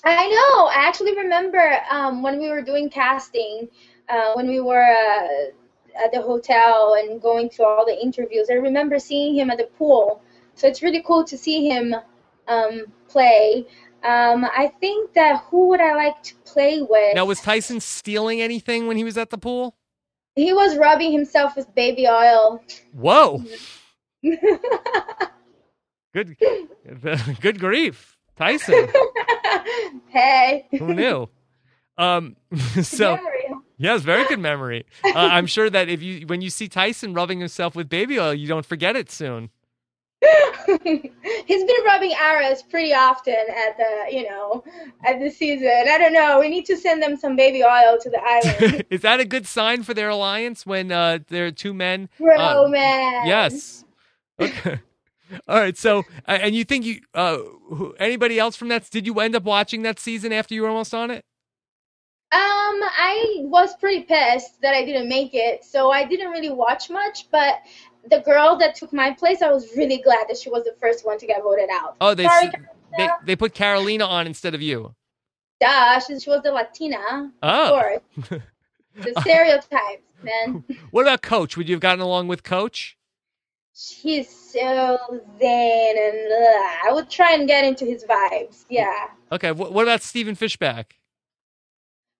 I 0.03 0.27
know. 0.27 0.67
I 0.67 0.87
actually 0.87 1.15
remember 1.15 1.79
um, 1.89 2.21
when 2.21 2.37
we 2.37 2.49
were 2.49 2.61
doing 2.61 2.89
casting, 2.89 3.69
uh, 4.09 4.33
when 4.33 4.49
we 4.49 4.59
were 4.59 4.83
uh, 4.83 6.03
at 6.03 6.11
the 6.11 6.21
hotel 6.21 6.97
and 6.99 7.21
going 7.21 7.49
to 7.51 7.63
all 7.63 7.85
the 7.85 7.97
interviews. 7.97 8.49
I 8.49 8.55
remember 8.55 8.99
seeing 8.99 9.35
him 9.35 9.49
at 9.49 9.57
the 9.57 9.69
pool. 9.77 10.21
So 10.55 10.67
it's 10.67 10.83
really 10.83 11.01
cool 11.01 11.23
to 11.23 11.37
see 11.37 11.69
him 11.69 11.95
um, 12.47 12.85
play. 13.07 13.65
Um, 14.03 14.43
I 14.45 14.71
think 14.81 15.13
that 15.13 15.43
who 15.49 15.69
would 15.69 15.79
I 15.79 15.95
like 15.95 16.21
to 16.23 16.35
play 16.45 16.81
with? 16.81 17.15
Now, 17.15 17.25
was 17.25 17.39
Tyson 17.39 17.79
stealing 17.79 18.41
anything 18.41 18.87
when 18.87 18.97
he 18.97 19.03
was 19.03 19.17
at 19.17 19.29
the 19.29 19.37
pool? 19.37 19.77
He 20.35 20.51
was 20.51 20.77
rubbing 20.77 21.11
himself 21.11 21.55
with 21.55 21.73
baby 21.73 22.07
oil. 22.07 22.61
Whoa. 22.91 23.43
good, 26.13 26.35
good 27.41 27.59
grief, 27.59 28.17
Tyson. 28.35 28.87
hey. 30.07 30.67
Who 30.71 30.93
knew? 30.93 31.29
Um, 31.97 32.35
so 32.81 33.19
yes, 33.77 34.01
very 34.01 34.25
good 34.27 34.39
memory. 34.39 34.85
Uh, 35.03 35.11
I'm 35.15 35.45
sure 35.45 35.69
that 35.69 35.89
if 35.89 36.01
you 36.01 36.25
when 36.27 36.41
you 36.41 36.49
see 36.49 36.67
Tyson 36.67 37.13
rubbing 37.13 37.39
himself 37.39 37.75
with 37.75 37.87
baby 37.87 38.19
oil, 38.19 38.33
you 38.33 38.47
don't 38.47 38.65
forget 38.65 38.95
it 38.95 39.11
soon. 39.11 39.51
He's 40.83 41.63
been 41.63 41.85
rubbing 41.85 42.13
arrows 42.13 42.63
pretty 42.63 42.93
often 42.93 43.33
at 43.33 43.77
the, 43.77 44.15
you 44.15 44.29
know, 44.29 44.63
at 45.05 45.19
the 45.19 45.29
season. 45.29 45.85
I 45.89 45.97
don't 45.97 46.13
know. 46.13 46.39
We 46.39 46.49
need 46.49 46.65
to 46.65 46.77
send 46.77 47.01
them 47.01 47.17
some 47.17 47.35
baby 47.35 47.63
oil 47.63 47.97
to 48.01 48.09
the 48.09 48.19
island. 48.23 48.85
Is 48.89 49.01
that 49.01 49.19
a 49.19 49.25
good 49.25 49.45
sign 49.47 49.83
for 49.83 49.93
their 49.93 50.09
alliance 50.09 50.65
when 50.65 50.91
uh, 50.91 51.19
there 51.27 51.47
are 51.47 51.51
two 51.51 51.73
men? 51.73 52.09
Romance. 52.19 53.23
Uh, 53.23 53.27
yes. 53.27 53.85
Okay. 54.39 54.79
All 55.47 55.57
right. 55.59 55.77
So, 55.77 56.03
and 56.25 56.55
you 56.55 56.63
think 56.63 56.85
you, 56.85 57.01
uh, 57.13 57.39
anybody 57.99 58.39
else 58.39 58.55
from 58.55 58.69
that? 58.69 58.89
Did 58.89 59.05
you 59.05 59.19
end 59.19 59.35
up 59.35 59.43
watching 59.43 59.81
that 59.83 59.99
season 59.99 60.31
after 60.31 60.53
you 60.53 60.61
were 60.61 60.69
almost 60.69 60.93
on 60.93 61.11
it? 61.11 61.25
Um, 62.31 62.81
I 62.81 63.35
was 63.41 63.75
pretty 63.75 64.03
pissed 64.03 64.59
that 64.61 64.73
I 64.73 64.83
didn't 64.85 65.07
make 65.07 65.35
it, 65.35 65.63
so 65.63 65.91
I 65.91 66.03
didn't 66.03 66.31
really 66.31 66.49
watch 66.49 66.89
much. 66.89 67.29
But 67.29 67.59
the 68.09 68.19
girl 68.19 68.57
that 68.57 68.75
took 68.75 68.93
my 68.93 69.11
place, 69.11 69.41
I 69.41 69.51
was 69.51 69.75
really 69.75 69.97
glad 69.97 70.25
that 70.27 70.37
she 70.37 70.49
was 70.49 70.63
the 70.63 70.75
first 70.79 71.05
one 71.05 71.17
to 71.19 71.25
get 71.25 71.41
voted 71.41 71.69
out. 71.71 71.95
Oh, 72.01 72.13
they 72.13 72.25
Sorry, 72.25 72.51
they, 72.97 73.09
they 73.25 73.35
put 73.35 73.53
Carolina 73.53 74.05
on 74.05 74.27
instead 74.27 74.53
of 74.53 74.61
you. 74.61 74.93
Duh, 75.59 75.99
she, 75.99 76.19
she 76.19 76.29
was 76.29 76.41
the 76.43 76.51
Latina. 76.51 77.31
Oh. 77.41 77.99
The 78.95 79.11
stereotypes, 79.21 80.03
man. 80.21 80.63
What 80.91 81.01
about 81.01 81.23
Coach? 81.23 81.57
Would 81.57 81.67
you 81.67 81.73
have 81.73 81.81
gotten 81.81 81.99
along 81.99 82.27
with 82.27 82.43
Coach? 82.43 82.95
He's 83.73 84.29
so 84.29 84.99
zen 85.39 85.95
and 85.97 86.31
uh, 86.31 86.87
I 86.87 86.89
would 86.91 87.09
try 87.09 87.33
and 87.33 87.47
get 87.47 87.65
into 87.65 87.85
his 87.85 88.03
vibes. 88.03 88.65
Yeah. 88.69 89.07
Okay. 89.31 89.51
What 89.51 89.81
about 89.81 90.03
Stephen 90.03 90.35
Fishbach? 90.35 90.85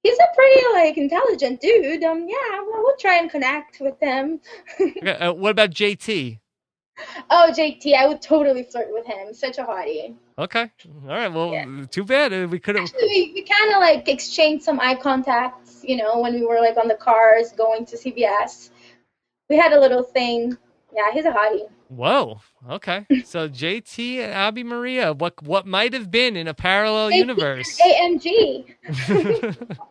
He's 0.04 0.18
a 0.18 0.36
pretty 0.36 0.62
like 0.74 0.98
intelligent 0.98 1.62
dude. 1.62 2.04
Um, 2.04 2.28
yeah, 2.28 2.60
we'll, 2.60 2.84
we'll 2.84 2.98
try 2.98 3.18
and 3.18 3.30
connect 3.30 3.80
with 3.80 4.00
him. 4.00 4.40
okay, 4.80 5.18
uh, 5.18 5.34
what 5.34 5.52
about 5.52 5.72
JT? 5.72 6.40
Oh, 7.30 7.52
JT, 7.52 7.96
I 7.96 8.08
would 8.08 8.22
totally 8.22 8.64
flirt 8.64 8.90
with 8.92 9.06
him. 9.06 9.34
Such 9.34 9.58
a 9.58 9.64
hottie. 9.64 10.16
Okay. 10.38 10.72
All 11.04 11.10
right. 11.10 11.28
Well, 11.32 11.52
yeah. 11.52 11.86
too 11.90 12.04
bad. 12.04 12.34
Uh, 12.34 12.48
we 12.48 12.60
could 12.60 12.76
have. 12.76 12.86
Actually, 12.86 13.08
we, 13.08 13.32
we 13.34 13.44
kind 13.44 13.74
of 13.74 13.80
like 13.80 14.08
exchanged 14.08 14.64
some 14.64 14.80
eye 14.80 14.96
contacts, 14.96 15.84
you 15.84 15.98
know, 15.98 16.20
when 16.20 16.34
we 16.34 16.46
were 16.46 16.60
like 16.60 16.78
on 16.78 16.88
the 16.88 16.96
cars 16.96 17.52
going 17.52 17.86
to 17.88 17.98
CBS. 17.98 18.70
We 19.50 19.58
had 19.58 19.74
a 19.74 19.80
little 19.80 20.04
thing. 20.04 20.58
Yeah, 20.96 21.12
he's 21.12 21.26
a 21.26 21.32
hottie. 21.32 21.68
Whoa. 21.88 22.42
Okay. 22.70 23.06
So 23.26 23.50
JT 23.50 24.18
and 24.18 24.34
Abi 24.34 24.64
Maria, 24.64 25.14
what 25.14 25.42
what 25.42 25.66
might 25.66 25.94
have 25.94 26.12
been 26.12 26.36
in 26.36 26.48
a 26.48 26.54
parallel 26.54 27.12
universe? 27.12 27.80
AMG. 27.80 28.76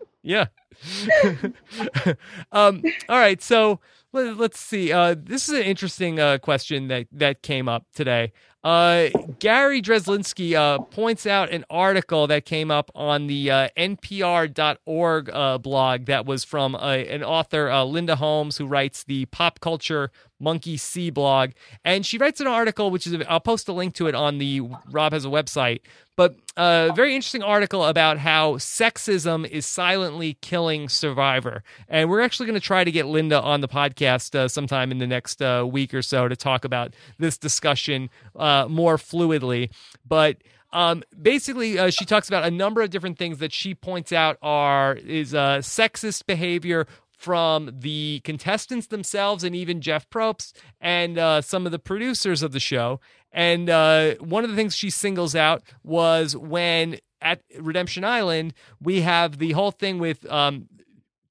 yeah. 0.23 0.47
um, 2.53 2.83
all 3.09 3.19
right. 3.19 3.43
So 3.43 3.81
let, 4.13 4.39
us 4.39 4.59
see. 4.59 4.93
Uh, 4.93 5.15
this 5.19 5.49
is 5.49 5.59
an 5.59 5.65
interesting 5.65 6.21
uh, 6.21 6.39
question 6.39 6.89
that 6.89 7.07
that 7.13 7.43
came 7.43 7.69
up 7.69 7.87
today. 7.95 8.33
Uh, 8.65 9.09
Gary 9.41 9.83
Dreslinski 9.83 10.55
uh, 10.55 10.79
points 10.79 11.27
out 11.27 11.51
an 11.51 11.65
article 11.69 12.29
that 12.29 12.45
came 12.45 12.71
up 12.71 12.91
on 12.95 13.27
the 13.27 13.51
uh, 13.51 13.69
NPR.org 13.77 15.31
uh, 15.31 15.59
blog 15.59 16.05
that 16.07 16.27
was 16.27 16.45
from 16.45 16.77
an 16.77 17.25
author, 17.25 17.75
Linda 17.85 18.17
Holmes, 18.17 18.59
who 18.59 18.67
writes 18.67 19.03
the 19.05 19.25
pop 19.27 19.59
culture 19.61 20.11
Monkey 20.43 20.77
See 20.77 21.11
blog. 21.11 21.53
And 21.85 22.05
she 22.05 22.19
writes 22.19 22.41
an 22.41 22.47
article, 22.47 22.91
which 22.91 23.07
is, 23.07 23.17
I'll 23.29 23.41
post 23.41 23.69
a 23.69 23.73
link 23.73 23.95
to 23.95 24.09
it 24.09 24.15
on 24.15 24.39
the 24.39 24.61
Rob 24.91 25.13
has 25.13 25.25
a 25.25 25.29
website, 25.29 25.81
but 26.17 26.37
a 26.57 26.93
very 26.95 27.15
interesting 27.15 27.43
article 27.43 27.85
about 27.85 28.19
how 28.19 28.55
sexism 28.55 29.49
is 29.49 29.65
silently 29.65 30.37
killing 30.43 30.89
Survivor. 30.89 31.63
And 31.89 32.11
we're 32.11 32.21
actually 32.21 32.47
going 32.47 32.61
to 32.61 32.65
try 32.65 32.85
to 32.85 32.91
get 32.91 33.07
Linda 33.07 33.41
on 33.41 33.61
the 33.61 33.69
podcast 33.69 34.35
uh, 34.35 34.49
sometime 34.49 34.91
in 34.91 34.99
the 34.99 35.07
next 35.07 35.41
uh, 35.41 35.67
week 35.71 35.95
or 35.95 36.03
so 36.03 36.29
to 36.29 36.37
talk 36.37 36.65
about 36.65 36.95
this 37.19 37.39
discussion 37.39 38.11
uh, 38.37 38.39
more 38.69 38.97
fluidly. 38.97 39.71
But 40.07 40.39
um, 40.73 41.03
basically, 41.21 41.79
uh, 41.79 41.91
she 41.91 42.05
talks 42.05 42.29
about 42.29 42.45
a 42.45 42.51
number 42.51 42.81
of 42.81 42.91
different 42.91 43.19
things 43.19 43.39
that 43.39 43.53
she 43.53 43.75
points 43.75 44.13
out 44.13 44.39
are 44.43 44.95
is 44.95 45.35
uh, 45.35 45.59
sexist 45.59 46.27
behavior 46.27 46.87
from 47.11 47.71
the 47.79 48.21
contestants 48.25 48.89
themselves 48.89 49.45
and 49.45 49.55
even 49.55 49.81
Jeff 49.81 50.09
Probst 50.11 50.55
and 50.81 51.19
uh, 51.19 51.41
some 51.41 51.67
of 51.67 51.73
the 51.73 51.79
producers 51.79 52.43
of 52.43 52.53
the 52.53 52.59
show. 52.59 53.01
And 53.31 53.71
uh, 53.71 54.15
one 54.17 54.45
of 54.45 54.51
the 54.51 54.57
things 54.57 54.75
she 54.75 54.91
singles 54.91 55.37
out 55.37 55.63
was 55.85 56.37
when 56.37 56.99
at 57.21 57.41
Redemption 57.59 58.05
Island, 58.05 58.55
we 58.81 59.03
have 59.03 59.39
the 59.39 59.53
whole 59.53 59.71
thing 59.71 59.99
with 59.99 60.29
um, 60.31 60.69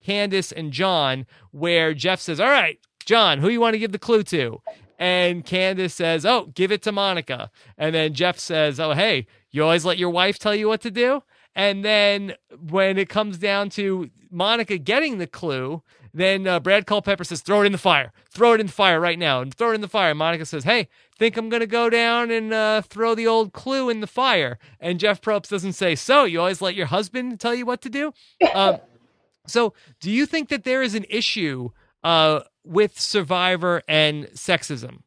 Candice 0.05 0.53
and 0.55 0.71
John, 0.71 1.25
where 1.51 1.93
Jeff 1.93 2.21
says, 2.21 2.39
All 2.39 2.49
right, 2.49 2.79
John, 3.05 3.39
who 3.39 3.49
you 3.49 3.59
want 3.59 3.73
to 3.73 3.79
give 3.79 3.91
the 3.91 3.99
clue 3.99 4.23
to? 4.23 4.61
And 5.01 5.43
Candice 5.43 5.93
says, 5.93 6.27
Oh, 6.27 6.51
give 6.53 6.71
it 6.71 6.83
to 6.83 6.91
Monica. 6.91 7.49
And 7.75 7.95
then 7.95 8.13
Jeff 8.13 8.37
says, 8.37 8.79
Oh, 8.79 8.91
hey, 8.91 9.25
you 9.49 9.63
always 9.63 9.83
let 9.83 9.97
your 9.97 10.11
wife 10.11 10.37
tell 10.37 10.53
you 10.53 10.67
what 10.67 10.81
to 10.81 10.91
do? 10.91 11.23
And 11.55 11.83
then 11.83 12.35
when 12.69 12.99
it 12.99 13.09
comes 13.09 13.39
down 13.39 13.71
to 13.71 14.11
Monica 14.29 14.77
getting 14.77 15.17
the 15.17 15.25
clue, 15.25 15.81
then 16.13 16.45
uh, 16.45 16.59
Brad 16.59 16.85
Culpepper 16.85 17.23
says, 17.23 17.41
throw 17.41 17.63
it 17.63 17.65
in 17.65 17.71
the 17.71 17.79
fire. 17.79 18.13
Throw 18.29 18.53
it 18.53 18.59
in 18.59 18.67
the 18.67 18.71
fire 18.71 18.99
right 18.99 19.17
now. 19.17 19.41
And 19.41 19.51
throw 19.51 19.71
it 19.71 19.75
in 19.75 19.81
the 19.81 19.87
fire. 19.87 20.13
Monica 20.13 20.45
says, 20.45 20.65
hey, 20.65 20.87
think 21.17 21.35
I'm 21.35 21.49
going 21.49 21.61
to 21.61 21.67
go 21.67 21.89
down 21.89 22.29
and 22.29 22.53
uh, 22.53 22.81
throw 22.83 23.15
the 23.15 23.25
old 23.25 23.53
clue 23.53 23.89
in 23.89 24.01
the 24.01 24.07
fire. 24.07 24.59
And 24.79 24.99
Jeff 24.99 25.19
Probst 25.19 25.49
doesn't 25.49 25.73
say, 25.73 25.95
so 25.95 26.25
you 26.25 26.39
always 26.39 26.61
let 26.61 26.75
your 26.75 26.85
husband 26.85 27.39
tell 27.39 27.55
you 27.55 27.65
what 27.65 27.81
to 27.81 27.89
do? 27.89 28.13
Uh, 28.53 28.77
so 29.47 29.73
do 29.99 30.11
you 30.11 30.27
think 30.27 30.49
that 30.49 30.63
there 30.63 30.83
is 30.83 30.93
an 30.93 31.05
issue 31.09 31.71
uh, 32.03 32.41
with 32.63 32.99
Survivor 32.99 33.81
and 33.87 34.25
sexism? 34.27 34.99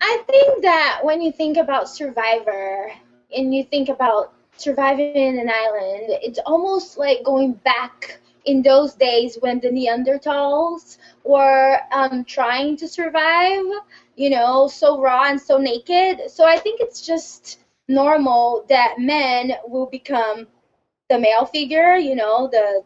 I 0.00 0.22
think 0.28 0.62
that 0.62 1.00
when 1.02 1.22
you 1.22 1.32
think 1.32 1.56
about 1.56 1.88
Survivor 1.88 2.92
and 3.34 3.54
you 3.54 3.64
think 3.64 3.88
about 3.88 4.32
surviving 4.56 5.14
in 5.14 5.38
an 5.38 5.50
island, 5.50 6.18
it's 6.22 6.38
almost 6.46 6.98
like 6.98 7.24
going 7.24 7.52
back 7.52 8.18
in 8.44 8.62
those 8.62 8.94
days 8.94 9.36
when 9.40 9.60
the 9.60 9.68
Neanderthals 9.68 10.98
were 11.24 11.80
um, 11.92 12.24
trying 12.24 12.76
to 12.76 12.88
survive, 12.88 13.64
you 14.14 14.30
know, 14.30 14.68
so 14.68 15.00
raw 15.00 15.24
and 15.24 15.40
so 15.40 15.58
naked. 15.58 16.30
So 16.30 16.46
I 16.46 16.58
think 16.58 16.80
it's 16.80 17.04
just 17.04 17.58
normal 17.88 18.64
that 18.68 18.94
men 18.98 19.52
will 19.66 19.86
become 19.86 20.46
the 21.08 21.18
male 21.18 21.44
figure, 21.44 21.96
you 21.96 22.14
know, 22.14 22.48
the 22.50 22.82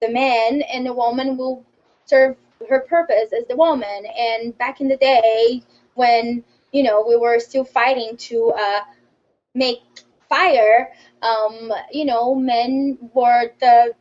the 0.00 0.08
man, 0.10 0.62
and 0.62 0.84
the 0.84 0.92
woman 0.92 1.36
will 1.36 1.64
serve 2.06 2.36
her 2.68 2.80
purpose 2.80 3.32
as 3.36 3.46
the 3.48 3.56
woman. 3.56 4.06
And 4.18 4.56
back 4.58 4.80
in 4.80 4.88
the 4.88 4.96
day, 4.96 5.62
when 5.94 6.44
you 6.72 6.82
know 6.82 7.04
we 7.06 7.16
were 7.16 7.38
still 7.38 7.64
fighting 7.64 8.16
to 8.16 8.52
uh, 8.56 8.80
make 9.54 9.82
fire, 10.28 10.92
um, 11.22 11.72
you 11.92 12.04
know, 12.04 12.34
men 12.34 12.98
were 13.14 13.52
the 13.60 13.94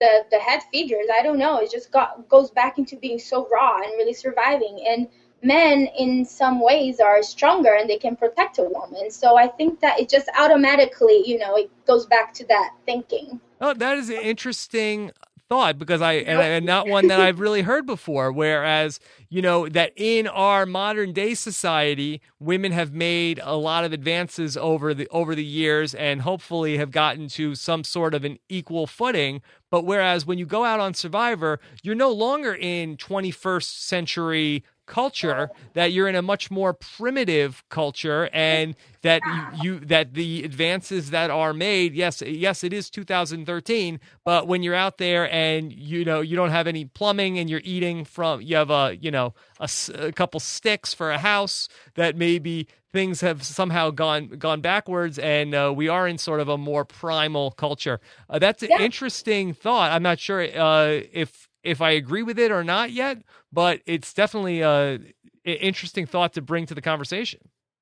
the 0.00 0.26
the 0.30 0.38
head 0.38 0.62
figures. 0.72 1.06
I 1.16 1.22
don't 1.22 1.38
know. 1.38 1.58
It 1.58 1.70
just 1.70 1.92
got 1.92 2.28
goes 2.28 2.50
back 2.50 2.78
into 2.78 2.96
being 2.96 3.18
so 3.18 3.48
raw 3.50 3.76
and 3.76 3.92
really 3.98 4.14
surviving. 4.14 4.84
And 4.88 5.08
men, 5.42 5.88
in 5.98 6.24
some 6.24 6.60
ways, 6.60 7.00
are 7.00 7.22
stronger 7.22 7.74
and 7.74 7.88
they 7.88 7.98
can 7.98 8.16
protect 8.16 8.58
a 8.58 8.62
woman. 8.62 9.10
So 9.10 9.36
I 9.36 9.46
think 9.46 9.80
that 9.80 10.00
it 10.00 10.08
just 10.08 10.28
automatically, 10.38 11.22
you 11.26 11.38
know, 11.38 11.56
it 11.56 11.70
goes 11.86 12.06
back 12.06 12.32
to 12.34 12.46
that 12.46 12.72
thinking. 12.86 13.40
Oh, 13.60 13.74
that 13.74 13.96
is 13.98 14.08
an 14.08 14.16
interesting 14.16 15.12
thought 15.48 15.78
because 15.78 16.00
I 16.00 16.14
and, 16.14 16.40
and 16.40 16.66
not 16.66 16.88
one 16.88 17.08
that 17.08 17.20
I've 17.20 17.40
really 17.40 17.62
heard 17.62 17.86
before. 17.86 18.32
Whereas 18.32 19.00
you 19.28 19.42
know 19.42 19.68
that 19.68 19.92
in 19.96 20.26
our 20.26 20.66
modern 20.66 21.12
day 21.12 21.34
society, 21.34 22.20
women 22.38 22.72
have 22.72 22.92
made 22.92 23.40
a 23.42 23.56
lot 23.56 23.84
of 23.84 23.92
advances 23.92 24.56
over 24.56 24.94
the 24.94 25.08
over 25.08 25.34
the 25.34 25.44
years 25.44 25.94
and 25.94 26.22
hopefully 26.22 26.76
have 26.78 26.90
gotten 26.90 27.28
to 27.28 27.54
some 27.54 27.84
sort 27.84 28.14
of 28.14 28.24
an 28.24 28.38
equal 28.48 28.86
footing. 28.86 29.42
But 29.70 29.84
whereas 29.84 30.24
when 30.24 30.38
you 30.38 30.46
go 30.46 30.64
out 30.64 30.80
on 30.80 30.94
Survivor, 30.94 31.58
you're 31.82 31.94
no 31.94 32.12
longer 32.12 32.54
in 32.54 32.96
21st 32.96 33.78
century 33.78 34.64
culture 34.86 35.50
that 35.72 35.92
you're 35.92 36.08
in 36.08 36.14
a 36.14 36.22
much 36.22 36.50
more 36.50 36.74
primitive 36.74 37.64
culture 37.68 38.28
and 38.32 38.74
that 39.02 39.22
you, 39.24 39.62
you, 39.62 39.80
that 39.80 40.14
the 40.14 40.44
advances 40.44 41.10
that 41.10 41.30
are 41.30 41.52
made 41.52 41.94
yes 41.94 42.22
yes 42.22 42.64
it 42.64 42.72
is 42.72 42.90
2013 42.90 44.00
but 44.24 44.46
when 44.46 44.62
you're 44.62 44.74
out 44.74 44.98
there 44.98 45.30
and 45.32 45.72
you 45.72 46.04
know 46.04 46.20
you 46.20 46.36
don't 46.36 46.50
have 46.50 46.66
any 46.66 46.84
plumbing 46.84 47.38
and 47.38 47.48
you're 47.48 47.62
eating 47.64 48.04
from 48.04 48.40
you 48.40 48.56
have 48.56 48.70
a 48.70 48.96
you 49.00 49.10
know 49.10 49.34
a, 49.60 49.68
a 49.94 50.12
couple 50.12 50.40
sticks 50.40 50.92
for 50.92 51.10
a 51.10 51.18
house 51.18 51.68
that 51.94 52.16
maybe 52.16 52.66
things 52.92 53.20
have 53.20 53.42
somehow 53.42 53.90
gone 53.90 54.28
gone 54.38 54.60
backwards 54.60 55.18
and 55.18 55.54
uh, 55.54 55.72
we 55.74 55.88
are 55.88 56.06
in 56.06 56.16
sort 56.18 56.40
of 56.40 56.48
a 56.48 56.58
more 56.58 56.84
primal 56.84 57.50
culture 57.52 58.00
uh, 58.30 58.38
that's 58.38 58.62
an 58.62 58.68
yeah. 58.70 58.80
interesting 58.80 59.52
thought 59.52 59.90
i'm 59.92 60.02
not 60.02 60.18
sure 60.18 60.42
uh, 60.42 61.00
if 61.12 61.48
if 61.64 61.80
I 61.80 61.92
agree 61.92 62.22
with 62.22 62.38
it 62.38 62.52
or 62.52 62.62
not 62.62 62.92
yet, 62.92 63.22
but 63.52 63.80
it's 63.86 64.12
definitely 64.12 64.60
a, 64.60 65.00
a 65.44 65.52
interesting 65.64 66.06
thought 66.06 66.34
to 66.34 66.42
bring 66.42 66.66
to 66.66 66.74
the 66.74 66.82
conversation. 66.82 67.40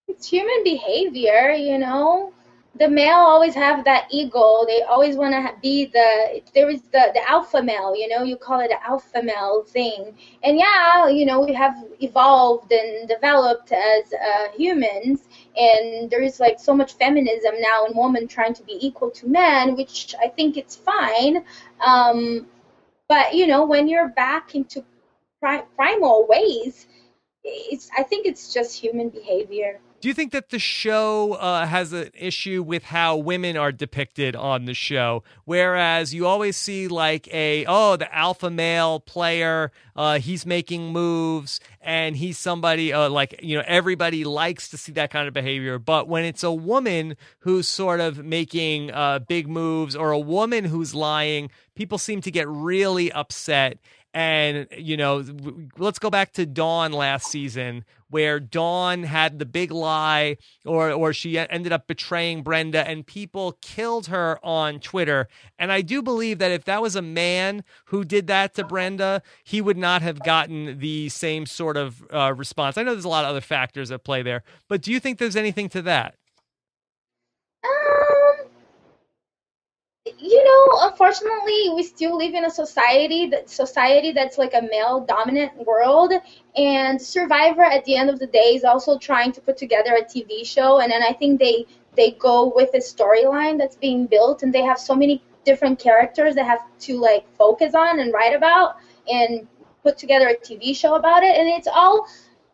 It's 0.09 0.29
human 0.29 0.63
behavior, 0.65 1.51
you 1.51 1.79
know. 1.79 2.33
The 2.79 2.89
male 2.89 3.19
always 3.19 3.55
have 3.55 3.85
that 3.85 4.07
ego. 4.11 4.65
They 4.67 4.81
always 4.83 5.15
want 5.17 5.35
to 5.35 5.55
be 5.61 5.87
the 5.87 6.41
there 6.55 6.71
is 6.71 6.81
the 6.83 7.11
the 7.13 7.21
alpha 7.31 7.63
male, 7.63 7.95
you 7.95 8.09
know. 8.09 8.23
You 8.23 8.37
call 8.37 8.61
it 8.61 8.69
the 8.69 8.83
alpha 8.87 9.23
male 9.23 9.63
thing, 9.63 10.17
and 10.43 10.57
yeah, 10.57 11.09
you 11.09 11.27
know, 11.27 11.41
we 11.45 11.53
have 11.53 11.75
evolved 12.01 12.73
and 12.73 13.07
developed 13.07 13.73
as 13.73 14.15
uh, 14.15 14.49
humans, 14.57 15.29
and 15.55 16.09
there 16.11 16.23
is 16.23 16.41
like 16.41 16.59
so 16.59 16.75
much 16.75 16.95
feminism 16.95 17.55
now 17.61 17.85
and 17.85 17.95
women 17.95 18.27
trying 18.27 18.55
to 18.55 18.63
be 18.63 18.79
equal 18.81 19.11
to 19.11 19.27
men, 19.27 19.77
which 19.77 20.15
I 20.19 20.29
think 20.29 20.57
it's 20.57 20.75
fine. 20.75 21.45
Um, 21.85 22.47
but 23.13 23.35
you 23.35 23.47
know, 23.47 23.63
when 23.67 23.89
you're 23.89 24.09
back 24.09 24.55
into 24.55 24.83
primal 25.77 26.27
ways, 26.27 26.87
it's 27.45 27.91
I 27.99 28.03
think 28.03 28.25
it's 28.27 28.55
just 28.55 28.81
human 28.81 29.11
behavior. 29.11 29.81
Do 30.03 30.09
you 30.09 30.15
think 30.15 30.33
that 30.33 30.49
the 30.49 30.59
show 30.59 31.35
uh, 31.35 31.65
has 31.65 31.93
an 31.93 32.11
issue 32.19 32.65
with 32.65 32.83
how 32.83 33.17
women 33.19 33.57
are 33.57 33.71
depicted 33.71 34.35
on 34.35 34.65
the 34.65 34.75
show? 34.75 35.23
Whereas 35.45 36.13
you 36.13 36.27
always 36.27 36.57
see 36.57 36.89
like 36.89 37.33
a 37.33 37.65
oh 37.69 37.95
the 37.95 38.13
alpha 38.13 38.51
male 38.51 38.99
player, 38.99 39.71
uh, 39.95 40.19
he's 40.19 40.45
making 40.45 40.89
moves 40.89 41.61
and 41.81 42.17
he's 42.17 42.37
somebody 42.37 42.93
uh, 42.93 43.11
like 43.11 43.39
you 43.45 43.57
know 43.57 43.63
everybody 43.65 44.25
likes 44.25 44.69
to 44.71 44.77
see 44.77 44.91
that 44.91 45.13
kind 45.13 45.29
of 45.29 45.35
behavior. 45.35 45.79
But 45.79 46.09
when 46.09 46.25
it's 46.25 46.43
a 46.43 46.53
woman 46.53 47.17
who's 47.39 47.69
sort 47.69 48.01
of 48.01 48.25
making 48.25 48.91
uh, 48.91 49.21
big 49.21 49.47
moves 49.47 49.95
or 49.95 50.11
a 50.11 50.19
woman 50.19 50.65
who's 50.65 50.97
lying, 50.97 51.49
people 51.77 51.97
seem 51.97 52.21
to 52.23 52.31
get 52.33 52.49
really 52.49 53.13
upset. 53.13 53.79
And, 54.15 54.67
you 54.77 54.97
know, 54.97 55.25
let's 55.79 55.99
go 55.99 56.11
back 56.11 56.33
to 56.35 56.45
Dawn 56.45 56.93
last 56.93 57.29
season 57.29 57.85
where 58.13 58.39
Dawn 58.39 59.05
had 59.05 59.39
the 59.39 59.47
big 59.47 59.71
lie 59.71 60.37
or 60.67 60.93
or 60.93 61.15
she 61.15 61.39
ended 61.39 61.73
up 61.73 61.87
betraying 61.87 62.43
Brenda 62.43 62.87
and 62.87 63.07
people 63.07 63.57
killed 63.63 64.09
her 64.09 64.39
on 64.45 64.81
Twitter. 64.81 65.29
And 65.59 65.73
I 65.73 65.81
do 65.81 66.03
believe 66.03 66.39
that 66.39 66.51
if 66.51 66.65
that 66.65 66.83
was 66.83 66.95
a 66.95 67.01
man 67.01 67.65
who 67.87 68.05
did 68.05 68.27
that 68.27 68.55
to 68.55 68.65
Brenda, 68.65 69.23
he 69.45 69.63
would 69.63 69.79
not 69.79 70.03
have 70.03 70.21
gotten 70.23 70.79
the 70.79 71.09
same 71.09 71.47
sort 71.47 71.79
of 71.79 72.05
uh, 72.13 72.35
response. 72.37 72.77
I 72.77 72.83
know 72.83 72.93
there's 72.93 73.07
a 73.07 73.09
lot 73.09 73.25
of 73.25 73.31
other 73.31 73.41
factors 73.41 73.91
at 73.91 74.05
play 74.05 74.23
there, 74.23 74.43
but 74.69 74.83
do 74.83 74.93
you 74.93 75.01
think 75.01 75.19
there's 75.19 75.37
anything 75.37 75.71
to 75.71 75.81
that? 75.83 76.17
You 80.07 80.45
know, 80.45 80.89
unfortunately, 80.91 81.71
we 81.75 81.83
still 81.85 82.17
live 82.17 82.35
in 82.35 82.45
a 82.45 82.51
society 82.51 83.29
that 83.29 83.49
society 83.49 84.11
that's 84.13 84.37
like 84.37 84.53
a 84.55 84.63
male 84.63 85.01
dominant 85.01 85.53
world, 85.65 86.13
and 86.57 87.01
Survivor 87.01 87.63
at 87.63 87.85
the 87.85 87.95
end 87.97 88.11
of 88.11 88.19
the 88.19 88.27
day 88.27 88.55
is 88.55 88.65
also 88.65 88.99
trying 88.99 89.31
to 89.33 89.41
put 89.41 89.57
together 89.57 89.95
a 89.95 90.03
TV 90.05 90.45
show, 90.45 90.81
and 90.81 90.91
then 90.91 91.03
I 91.03 91.13
think 91.13 91.39
they 91.39 91.67
they 91.97 92.13
go 92.13 92.53
with 92.55 92.71
a 92.75 92.79
storyline 92.79 93.59
that's 93.59 93.77
being 93.77 94.07
built, 94.07 94.43
and 94.43 94.53
they 94.53 94.63
have 94.63 94.79
so 94.79 94.97
many 94.97 95.23
different 95.45 95.79
characters 95.79 96.35
they 96.35 96.45
have 96.45 96.63
to 96.81 96.99
like 96.99 97.25
focus 97.37 97.75
on 97.75 98.01
and 98.01 98.13
write 98.13 98.35
about 98.35 98.77
and 99.09 99.47
put 99.83 99.99
together 99.99 100.29
a 100.29 100.37
TV 100.37 100.75
show 100.75 100.97
about 100.97 101.23
it, 101.23 101.37
and 101.37 101.49
it's 101.49 101.69
all 101.69 102.07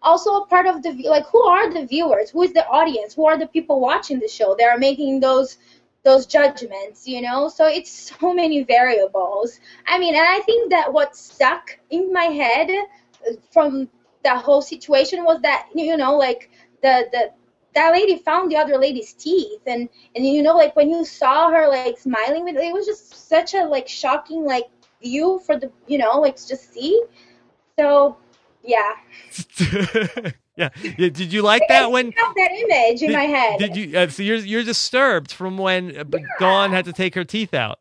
also 0.03 0.36
a 0.36 0.46
part 0.46 0.66
of 0.66 0.82
the 0.82 0.92
like 1.09 1.26
who 1.26 1.42
are 1.42 1.72
the 1.72 1.86
viewers, 1.86 2.30
who 2.30 2.42
is 2.42 2.53
the 2.53 2.66
audience, 2.68 3.14
who 3.14 3.26
are 3.26 3.38
the 3.38 3.46
people 3.46 3.80
watching 3.80 4.18
the 4.18 4.28
show? 4.28 4.55
They 4.55 4.64
are 4.64 4.78
making 4.78 5.20
those 5.20 5.57
those 6.05 6.26
judgments, 6.26 7.07
you 7.07 7.20
know? 7.20 7.49
So 7.49 7.66
it's 7.66 7.90
so 8.20 8.32
many 8.32 8.64
variables. 8.64 9.61
I 9.86 9.99
mean, 9.99 10.14
and 10.14 10.26
I 10.26 10.40
think 10.40 10.70
that 10.70 10.92
what 10.92 11.16
stuck 11.16 11.78
in 11.90 12.12
my 12.12 12.24
head 12.24 12.70
uh, 12.70 13.32
from 13.51 13.88
the 14.24 14.36
whole 14.36 14.62
situation 14.62 15.24
was 15.24 15.40
that, 15.42 15.68
you 15.74 15.96
know, 15.96 16.16
like 16.16 16.51
the, 16.82 17.09
the, 17.12 17.32
that 17.74 17.92
lady 17.92 18.16
found 18.16 18.51
the 18.51 18.57
other 18.57 18.76
lady's 18.76 19.12
teeth 19.12 19.61
and 19.66 19.88
and 20.16 20.26
you 20.26 20.42
know 20.42 20.57
like 20.57 20.74
when 20.74 20.90
you 20.90 21.05
saw 21.05 21.51
her 21.51 21.68
like 21.68 21.99
smiling 21.99 22.44
with 22.44 22.57
it 22.57 22.72
was 22.72 22.86
just 22.86 23.28
such 23.28 23.55
a 23.55 23.62
like 23.62 23.86
shocking 23.86 24.44
like 24.44 24.68
view 25.01 25.40
for 25.44 25.57
the 25.57 25.70
you 25.86 25.99
know 25.99 26.18
like 26.18 26.34
just 26.34 26.72
see 26.72 27.01
so 27.78 28.16
yeah 28.64 28.94
yeah. 30.59 30.69
yeah. 30.83 31.09
Did 31.09 31.33
you 31.33 31.43
like 31.43 31.63
that 31.69 31.91
when 31.91 32.09
I 32.09 32.11
got 32.11 32.35
that 32.35 32.51
image 32.53 33.03
in 33.03 33.09
did, 33.09 33.17
my 33.17 33.25
head? 33.25 33.59
Did 33.59 33.77
you? 33.77 33.99
Uh, 33.99 34.09
so 34.09 34.23
you're 34.23 34.37
you're 34.37 34.65
disturbed 34.65 35.33
from 35.33 35.57
when 35.57 35.97
uh, 35.97 36.05
yeah. 36.13 36.19
Dawn 36.39 36.73
had 36.73 36.85
to 36.87 36.93
take 36.93 37.15
her 37.15 37.25
teeth 37.25 37.55
out. 37.55 37.79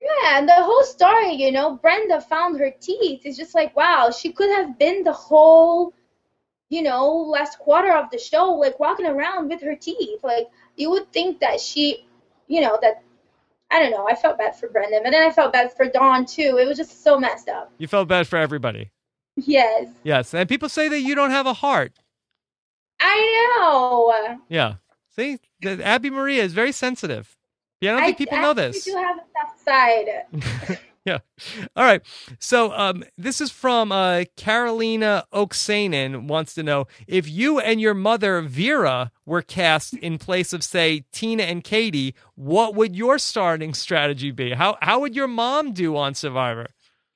Yeah, 0.00 0.38
and 0.38 0.48
the 0.48 0.54
whole 0.54 0.82
story, 0.84 1.32
you 1.32 1.52
know, 1.52 1.76
Brenda 1.76 2.20
found 2.20 2.58
her 2.58 2.72
teeth. 2.80 3.22
It's 3.24 3.36
just 3.36 3.54
like, 3.54 3.76
wow, 3.76 4.10
she 4.10 4.32
could 4.32 4.50
have 4.50 4.78
been 4.78 5.04
the 5.04 5.12
whole, 5.12 5.94
you 6.70 6.82
know, 6.82 7.08
last 7.08 7.58
quarter 7.60 7.92
of 7.92 8.10
the 8.10 8.18
show, 8.18 8.50
like 8.52 8.80
walking 8.80 9.06
around 9.06 9.48
with 9.48 9.62
her 9.62 9.76
teeth. 9.76 10.20
Like 10.22 10.48
you 10.76 10.90
would 10.90 11.12
think 11.12 11.40
that 11.40 11.60
she, 11.60 12.06
you 12.48 12.60
know, 12.60 12.78
that 12.82 13.02
I 13.70 13.78
don't 13.78 13.90
know. 13.90 14.06
I 14.08 14.14
felt 14.14 14.38
bad 14.38 14.56
for 14.56 14.68
Brenda, 14.68 15.00
but 15.02 15.10
then 15.10 15.22
I 15.22 15.32
felt 15.32 15.52
bad 15.52 15.72
for 15.72 15.86
Dawn 15.86 16.26
too. 16.26 16.58
It 16.60 16.66
was 16.66 16.76
just 16.76 17.02
so 17.02 17.18
messed 17.18 17.48
up. 17.48 17.72
You 17.78 17.88
felt 17.88 18.08
bad 18.08 18.26
for 18.26 18.36
everybody. 18.36 18.90
Yes. 19.36 19.88
Yes, 20.02 20.34
and 20.34 20.48
people 20.48 20.68
say 20.68 20.88
that 20.88 21.00
you 21.00 21.14
don't 21.14 21.30
have 21.30 21.46
a 21.46 21.54
heart. 21.54 21.92
I 23.02 23.56
know. 23.58 24.38
Yeah. 24.48 24.74
See, 25.14 25.38
Abi 25.64 26.10
Maria 26.10 26.42
is 26.42 26.52
very 26.52 26.72
sensitive. 26.72 27.36
Yeah, 27.80 27.90
I 27.90 27.94
don't 27.94 28.04
think 28.06 28.18
people 28.18 28.38
know 28.40 28.54
this. 28.54 28.86
You 28.86 28.92
do 28.94 28.98
have 28.98 29.16
a 29.16 29.24
tough 29.36 29.64
side. 29.64 30.78
yeah. 31.04 31.18
All 31.74 31.84
right. 31.84 32.00
So 32.38 32.72
um, 32.72 33.02
this 33.18 33.40
is 33.40 33.50
from 33.50 33.90
uh, 33.90 34.24
Carolina 34.36 35.24
Oksanen 35.34 36.28
wants 36.28 36.54
to 36.54 36.62
know 36.62 36.86
if 37.08 37.28
you 37.28 37.58
and 37.58 37.80
your 37.80 37.94
mother 37.94 38.40
Vera 38.40 39.10
were 39.26 39.42
cast 39.42 39.94
in 39.94 40.16
place 40.16 40.52
of 40.52 40.62
say 40.62 41.04
Tina 41.10 41.42
and 41.42 41.64
Katie, 41.64 42.14
what 42.36 42.76
would 42.76 42.94
your 42.94 43.18
starting 43.18 43.74
strategy 43.74 44.30
be? 44.30 44.52
How 44.52 44.78
how 44.80 45.00
would 45.00 45.16
your 45.16 45.28
mom 45.28 45.72
do 45.72 45.96
on 45.96 46.14
Survivor? 46.14 46.68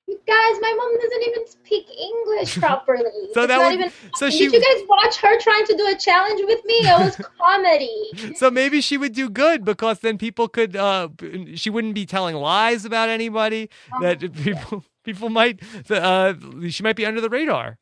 Guys, 0.08 0.56
my 0.60 0.72
mom 0.76 1.00
doesn't 1.00 1.22
even 1.28 1.46
speak 1.48 1.86
English 1.90 2.58
properly. 2.60 3.02
So 3.34 3.42
It's 3.42 3.48
that 3.48 3.72
even. 3.72 3.90
so 4.14 4.30
Did 4.30 4.40
you 4.40 4.50
guys 4.52 4.86
watch 4.88 5.16
her 5.16 5.38
trying 5.40 5.66
to 5.66 5.76
do 5.76 5.84
a 5.88 5.96
challenge 5.98 6.40
with 6.44 6.64
me? 6.64 6.74
It 6.74 6.98
was 7.00 7.16
comedy. 7.40 8.34
So 8.36 8.48
maybe 8.50 8.80
she 8.80 8.96
would 8.98 9.12
do 9.14 9.28
good 9.28 9.64
because 9.64 9.98
then 10.00 10.16
people 10.16 10.46
could. 10.46 10.76
Uh, 10.76 11.08
she 11.56 11.70
wouldn't 11.70 11.94
be 11.94 12.06
telling 12.06 12.36
lies 12.36 12.84
about 12.84 13.08
anybody. 13.08 13.68
That 14.00 14.20
people 14.44 14.84
people 15.04 15.28
might. 15.28 15.60
Uh, 15.90 16.34
she 16.68 16.84
might 16.84 16.96
be 16.96 17.04
under 17.04 17.20
the 17.20 17.30
radar. 17.30 17.78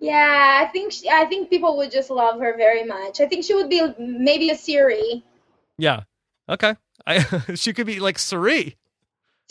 Yeah, 0.00 0.64
I 0.66 0.72
think 0.72 0.92
she, 0.92 1.08
I 1.10 1.26
think 1.26 1.50
people 1.50 1.76
would 1.76 1.90
just 1.90 2.10
love 2.10 2.40
her 2.40 2.56
very 2.56 2.84
much. 2.84 3.20
I 3.20 3.26
think 3.26 3.44
she 3.44 3.54
would 3.54 3.68
be 3.68 3.86
maybe 3.98 4.50
a 4.50 4.56
Siri. 4.56 5.22
Yeah. 5.78 6.04
Okay. 6.48 6.74
I, 7.06 7.20
she 7.54 7.72
could 7.72 7.86
be 7.86 8.00
like 8.00 8.18
Siri. 8.18 8.76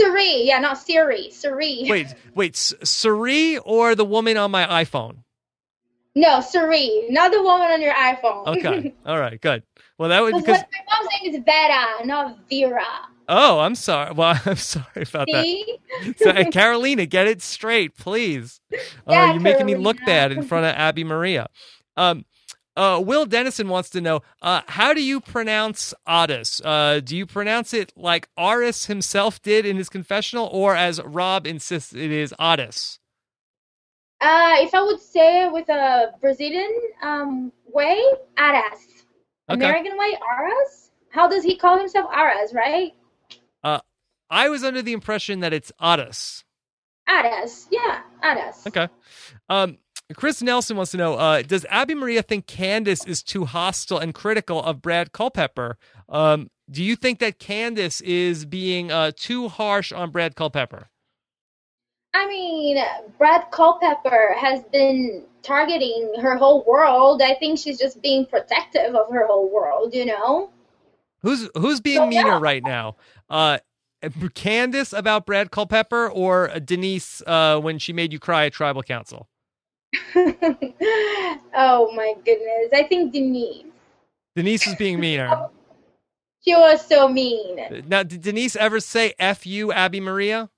Siri, 0.02 0.44
yeah, 0.44 0.60
not 0.60 0.78
Siri. 0.78 1.30
Siri. 1.32 1.86
Wait, 1.88 2.16
wait, 2.36 2.56
Siri 2.56 3.58
or 3.60 3.96
the 3.96 4.06
woman 4.06 4.38
on 4.38 4.52
my 4.52 4.84
iPhone? 4.84 5.18
No, 6.16 6.42
Siri, 6.42 7.08
not 7.10 7.32
the 7.32 7.42
woman 7.42 7.72
on 7.72 7.82
your 7.82 7.94
iPhone. 7.94 8.48
Okay. 8.48 8.94
All 9.06 9.20
right. 9.20 9.40
Good. 9.40 9.64
Well, 9.98 10.10
that 10.10 10.22
would 10.22 10.34
Because 10.36 10.58
my 10.60 10.98
mom's 10.98 11.10
name 11.22 11.36
is 11.36 11.42
Vera, 11.46 12.06
not 12.06 12.38
Vera. 12.50 12.84
Oh, 13.30 13.60
I'm 13.60 13.76
sorry. 13.76 14.12
Well, 14.14 14.38
I'm 14.46 14.56
sorry 14.56 15.06
about 15.08 15.28
that. 15.32 16.16
So, 16.18 16.32
uh, 16.32 16.50
Carolina, 16.52 17.06
get 17.06 17.28
it 17.28 17.42
straight, 17.42 17.96
please. 17.96 18.60
Oh, 19.08 19.14
Yeah, 19.14 19.34
you're 19.34 19.42
making 19.42 19.66
me 19.66 19.76
look 19.76 19.98
bad 20.06 20.32
in 20.32 20.44
front 20.44 20.66
of 20.66 20.76
Abi 20.76 21.04
Maria. 21.04 21.48
Um, 21.98 22.26
uh, 22.82 23.00
Will 23.00 23.26
Dennison 23.26 23.70
wants 23.70 23.90
to 23.92 24.02
know 24.02 24.22
uh, 24.42 24.62
how 24.68 24.94
do 24.94 25.04
you 25.04 25.22
pronounce 25.22 25.94
Otis? 26.08 26.62
Uh, 26.64 27.00
do 27.04 27.16
you 27.16 27.26
pronounce 27.26 27.74
it 27.74 27.94
like 27.96 28.28
Aris 28.38 28.86
himself 28.86 29.42
did 29.42 29.66
in 29.66 29.78
his 29.78 29.90
confessional, 29.90 30.50
or 30.52 30.76
as 30.76 31.02
Rob 31.04 31.46
insists 31.46 31.94
it 31.94 32.12
is 32.12 32.34
Otis? 32.40 33.00
Uh, 34.20 34.56
if 34.60 34.74
I 34.74 34.84
would 34.84 35.00
say 35.00 35.46
it 35.46 35.52
with 35.52 35.70
a 35.70 36.14
Brazilian 36.22 36.72
um 37.04 37.52
way, 37.74 38.02
Aras. 38.38 39.06
Okay. 39.50 39.56
American 39.66 39.98
way, 39.98 40.18
Aras. 40.38 40.92
How 41.10 41.28
does 41.28 41.44
he 41.44 41.58
call 41.58 41.78
himself? 41.78 42.10
Aras, 42.12 42.54
right? 42.54 42.94
I 44.32 44.48
was 44.48 44.64
under 44.64 44.82
the 44.82 44.94
impression 44.94 45.42
that 45.42 45.52
it's 45.52 45.74
Otis. 45.80 46.46
Aras. 47.08 47.68
Yeah, 47.70 48.02
Aras. 48.24 48.66
Okay. 48.66 48.88
Um, 49.50 49.78
Chris 50.16 50.42
Nelson 50.42 50.78
wants 50.78 50.92
to 50.92 50.98
know 50.98 51.16
uh, 51.16 51.42
Does 51.42 51.66
Abi 51.70 51.96
Maria 51.96 52.22
think 52.22 52.46
Candice 52.48 53.08
is 53.08 53.24
too 53.24 53.46
hostile 53.46 53.98
and 53.98 54.14
critical 54.14 54.62
of 54.64 54.82
Brad 54.82 55.12
Culpepper? 55.12 55.78
Um, 56.10 56.50
do 56.70 56.84
you 56.84 56.96
think 56.96 57.20
that 57.20 57.40
Candice 57.40 58.02
is 58.02 58.46
being 58.46 58.92
uh, 58.92 59.12
too 59.16 59.50
harsh 59.50 59.92
on 59.92 60.12
Brad 60.12 60.36
Culpepper? 60.36 60.90
I 62.14 62.28
mean, 62.28 62.78
Brad 63.18 63.52
Culpepper 63.52 64.36
has 64.38 64.64
been 64.72 65.24
targeting 65.44 66.14
her 66.22 66.38
whole 66.38 66.64
world. 66.66 67.22
I 67.22 67.36
think 67.36 67.58
she's 67.58 67.80
just 67.80 68.02
being 68.02 68.26
protective 68.26 68.96
of 68.96 69.12
her 69.12 69.28
whole 69.28 69.50
world, 69.50 69.94
you 69.94 70.06
know? 70.06 70.50
Who's 71.22 71.50
who's 71.56 71.80
being 71.80 72.00
So, 72.00 72.08
meaner 72.08 72.28
yeah. 72.30 72.40
right 72.42 72.64
now? 72.64 72.96
Uh, 73.30 73.60
Candice 74.04 74.98
about 74.98 75.26
Brad 75.26 75.52
Culpepper 75.52 76.10
or 76.10 76.48
Denise 76.60 77.22
uh, 77.28 77.60
when 77.60 77.78
she 77.78 77.94
made 77.94 78.12
you 78.12 78.20
cry 78.20 78.46
at 78.46 78.54
tribal 78.54 78.82
council? 78.84 79.28
oh 81.56 81.92
my 81.96 82.14
goodness. 82.26 82.70
I 82.74 82.84
think 82.88 83.14
Denise. 83.14 83.66
Denise 84.36 84.68
is 84.68 84.76
being 84.76 85.00
meaner. 85.00 85.50
She 86.44 86.56
was 86.56 86.84
so 86.88 87.08
mean. 87.08 87.84
Now, 87.88 88.02
did 88.02 88.22
Denise 88.22 88.56
ever 88.56 88.80
say 88.80 89.14
"f 89.20 89.46
you, 89.46 89.72
Abi 89.72 90.00
Maria"? 90.00 90.50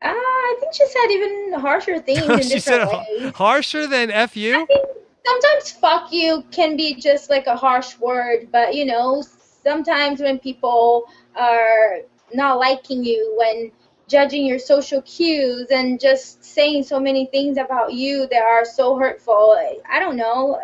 Uh, 0.00 0.08
I 0.08 0.56
think 0.58 0.72
she 0.72 0.86
said 0.86 1.06
even 1.10 1.52
harsher 1.60 1.98
things 1.98 2.22
in 2.30 2.38
she 2.40 2.60
said 2.60 2.78
different 2.78 2.90
ha- 2.90 3.04
ways. 3.10 3.32
harsher 3.34 3.86
than 3.86 4.10
"f 4.10 4.38
you." 4.38 4.66
sometimes 5.26 5.70
fuck 5.70 6.12
you 6.12 6.44
can 6.50 6.76
be 6.76 6.94
just 6.94 7.30
like 7.30 7.46
a 7.46 7.56
harsh 7.56 7.98
word, 7.98 8.48
but 8.52 8.74
you 8.74 8.84
know, 8.84 9.22
sometimes 9.62 10.20
when 10.20 10.38
people 10.38 11.04
are 11.36 12.00
not 12.32 12.58
liking 12.58 13.04
you, 13.04 13.34
when 13.36 13.70
judging 14.08 14.46
your 14.46 14.58
social 14.58 15.02
cues 15.02 15.68
and 15.70 16.00
just 16.00 16.44
saying 16.44 16.82
so 16.82 17.00
many 17.00 17.26
things 17.26 17.56
about 17.58 17.92
you 17.92 18.26
that 18.30 18.42
are 18.42 18.64
so 18.64 18.96
hurtful, 18.98 19.56
I 19.88 19.98
don't 19.98 20.16
know. 20.16 20.60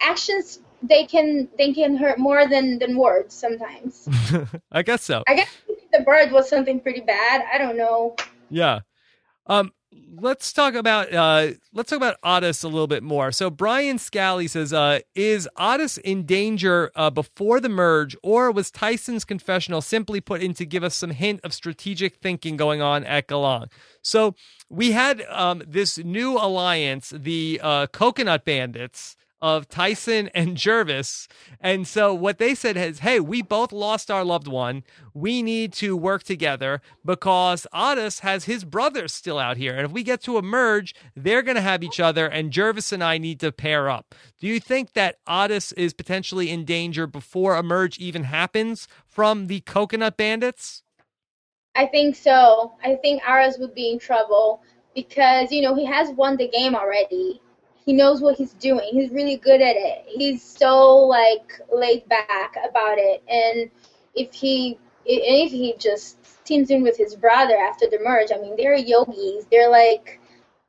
Actions 0.00 0.60
they 0.82 1.06
can 1.06 1.48
they 1.56 1.72
can 1.72 1.96
hurt 1.96 2.18
more 2.18 2.46
than 2.46 2.78
than 2.78 2.96
words 2.96 3.34
sometimes. 3.34 4.08
I 4.72 4.82
guess 4.82 5.02
so. 5.02 5.22
I 5.26 5.34
guess 5.34 5.48
the 5.92 6.00
bird 6.00 6.30
was 6.30 6.48
something 6.48 6.80
pretty 6.80 7.00
bad. 7.00 7.44
I 7.52 7.58
don't 7.58 7.76
know. 7.76 8.16
Yeah. 8.50 8.80
Um, 9.46 9.72
let's 10.20 10.52
talk 10.52 10.74
about 10.74 11.12
uh, 11.12 11.52
let's 11.72 11.90
talk 11.90 11.96
about 11.96 12.16
Aras 12.22 12.62
a 12.62 12.68
little 12.68 12.86
bit 12.86 13.02
more. 13.02 13.32
So 13.32 13.50
Brian 13.50 13.98
Scally 13.98 14.48
says, 14.48 14.72
uh, 14.72 15.00
"Is 15.14 15.48
Aras 15.56 15.98
in 15.98 16.24
danger 16.24 16.90
uh, 16.94 17.10
before 17.10 17.60
the 17.60 17.68
merge, 17.68 18.16
or 18.22 18.50
was 18.50 18.70
Tyson's 18.70 19.24
confessional 19.24 19.80
simply 19.80 20.20
put 20.20 20.42
in 20.42 20.54
to 20.54 20.66
give 20.66 20.84
us 20.84 20.94
some 20.94 21.10
hint 21.10 21.40
of 21.44 21.52
strategic 21.52 22.16
thinking 22.16 22.56
going 22.56 22.82
on 22.82 23.04
at 23.04 23.28
Galang?" 23.28 23.70
So 24.02 24.34
we 24.68 24.92
had 24.92 25.22
um, 25.28 25.62
this 25.66 25.98
new 25.98 26.36
alliance, 26.36 27.10
the 27.10 27.60
uh, 27.62 27.86
Coconut 27.88 28.44
Bandits 28.44 29.16
of 29.44 29.68
Tyson 29.68 30.30
and 30.34 30.56
Gervase. 30.56 31.26
And 31.60 31.86
so 31.86 32.14
what 32.14 32.38
they 32.38 32.54
said 32.54 32.78
is, 32.78 33.00
hey, 33.00 33.20
we 33.20 33.42
both 33.42 33.72
lost 33.72 34.10
our 34.10 34.24
loved 34.24 34.48
one. 34.48 34.84
We 35.12 35.42
need 35.42 35.74
to 35.74 35.98
work 35.98 36.22
together 36.22 36.80
because 37.04 37.66
Aras 37.70 38.20
has 38.20 38.46
his 38.46 38.64
brother 38.64 39.06
still 39.06 39.38
out 39.38 39.58
here. 39.58 39.74
And 39.74 39.84
if 39.84 39.92
we 39.92 40.02
get 40.02 40.22
to 40.22 40.38
a 40.38 40.42
merge, 40.42 40.94
they're 41.14 41.42
going 41.42 41.56
to 41.56 41.60
have 41.60 41.82
each 41.82 42.00
other, 42.00 42.26
and 42.26 42.50
Gervase 42.50 42.90
and 42.90 43.04
I 43.04 43.18
need 43.18 43.38
to 43.40 43.52
pair 43.52 43.90
up. 43.90 44.14
Do 44.40 44.46
you 44.46 44.58
think 44.58 44.94
that 44.94 45.16
Aras 45.26 45.72
is 45.72 45.92
potentially 45.92 46.48
in 46.48 46.64
danger 46.64 47.06
before 47.06 47.54
a 47.54 47.62
merge 47.62 47.98
even 47.98 48.24
happens 48.24 48.88
from 49.06 49.48
the 49.48 49.60
Coconut 49.60 50.16
Bandits? 50.16 50.82
I 51.74 51.84
think 51.84 52.16
so. 52.16 52.72
I 52.82 52.94
think 52.94 53.20
Aras 53.28 53.58
would 53.58 53.74
be 53.74 53.90
in 53.90 53.98
trouble 53.98 54.62
because, 54.94 55.52
you 55.52 55.60
know, 55.60 55.74
he 55.74 55.84
has 55.84 56.08
won 56.12 56.38
the 56.38 56.48
game 56.48 56.74
already. 56.74 57.42
He 57.84 57.92
knows 57.92 58.20
what 58.20 58.36
he's 58.36 58.52
doing. 58.54 58.88
He's 58.92 59.10
really 59.10 59.36
good 59.36 59.60
at 59.60 59.76
it. 59.76 60.04
He's 60.06 60.42
so 60.42 60.96
like 60.96 61.60
laid 61.72 62.08
back 62.08 62.56
about 62.68 62.98
it. 62.98 63.22
And 63.28 63.70
if 64.14 64.32
he 64.32 64.78
if 65.04 65.50
he 65.50 65.74
just 65.78 66.16
teams 66.44 66.70
in 66.70 66.82
with 66.82 66.96
his 66.96 67.14
brother 67.14 67.56
after 67.56 67.86
the 67.88 67.98
merge, 68.02 68.30
I 68.34 68.40
mean, 68.40 68.56
they're 68.56 68.74
yogis. 68.74 69.46
They're 69.50 69.70
like, 69.70 70.20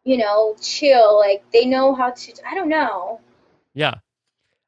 you 0.03 0.17
know, 0.17 0.55
chill. 0.61 1.17
Like 1.17 1.43
they 1.51 1.65
know 1.65 1.95
how 1.95 2.11
to. 2.11 2.33
I 2.49 2.55
don't 2.55 2.69
know. 2.69 3.21
Yeah. 3.73 3.95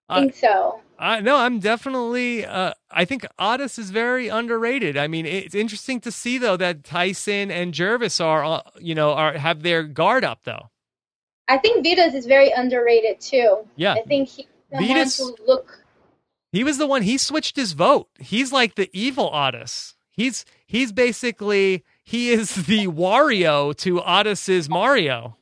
I 0.10 0.22
think 0.22 0.36
so. 0.36 0.80
I 1.00 1.20
no, 1.20 1.36
I'm 1.36 1.60
definitely. 1.60 2.46
Uh, 2.46 2.74
I 2.90 3.06
think 3.06 3.26
Aras 3.38 3.78
is 3.78 3.92
very 3.92 4.30
underrated. 4.30 4.98
I 4.98 5.08
mean, 5.08 5.26
it's 5.26 5.54
interesting 5.54 6.00
to 6.02 6.12
see 6.12 6.38
though 6.38 6.58
that 6.58 6.84
Tyson 6.84 7.52
and 7.52 7.74
Gervase 7.74 8.24
are, 8.24 8.44
uh, 8.44 8.62
you 8.80 8.96
know, 8.96 9.12
are 9.12 9.34
have 9.34 9.64
their 9.64 9.84
guard 9.84 10.24
up 10.24 10.44
though. 10.44 10.70
I 11.48 11.58
think 11.58 11.86
Vytas 11.86 12.14
is 12.14 12.26
very 12.26 12.52
underrated 12.52 13.20
too. 13.22 13.60
Yeah, 13.76 13.94
I 13.94 14.02
think 14.04 14.30
someone 14.30 14.90
Vytas- 14.90 15.48
look 15.48 15.84
he 16.52 16.64
was 16.64 16.78
the 16.78 16.88
one. 16.88 17.02
He 17.04 17.18
switched 17.18 17.56
his 17.56 17.74
vote. 17.74 18.08
He's 18.20 18.52
like 18.54 18.76
the 18.76 18.90
evil 18.94 19.30
Aras. 19.34 19.96
He's 20.12 20.46
he's 20.66 20.92
basically 20.92 21.84
he 22.04 22.30
is 22.32 22.56
the 22.68 22.88
Wario 22.88 23.76
to 23.78 24.00
Aras's 24.02 24.68
Mario. 24.70 25.38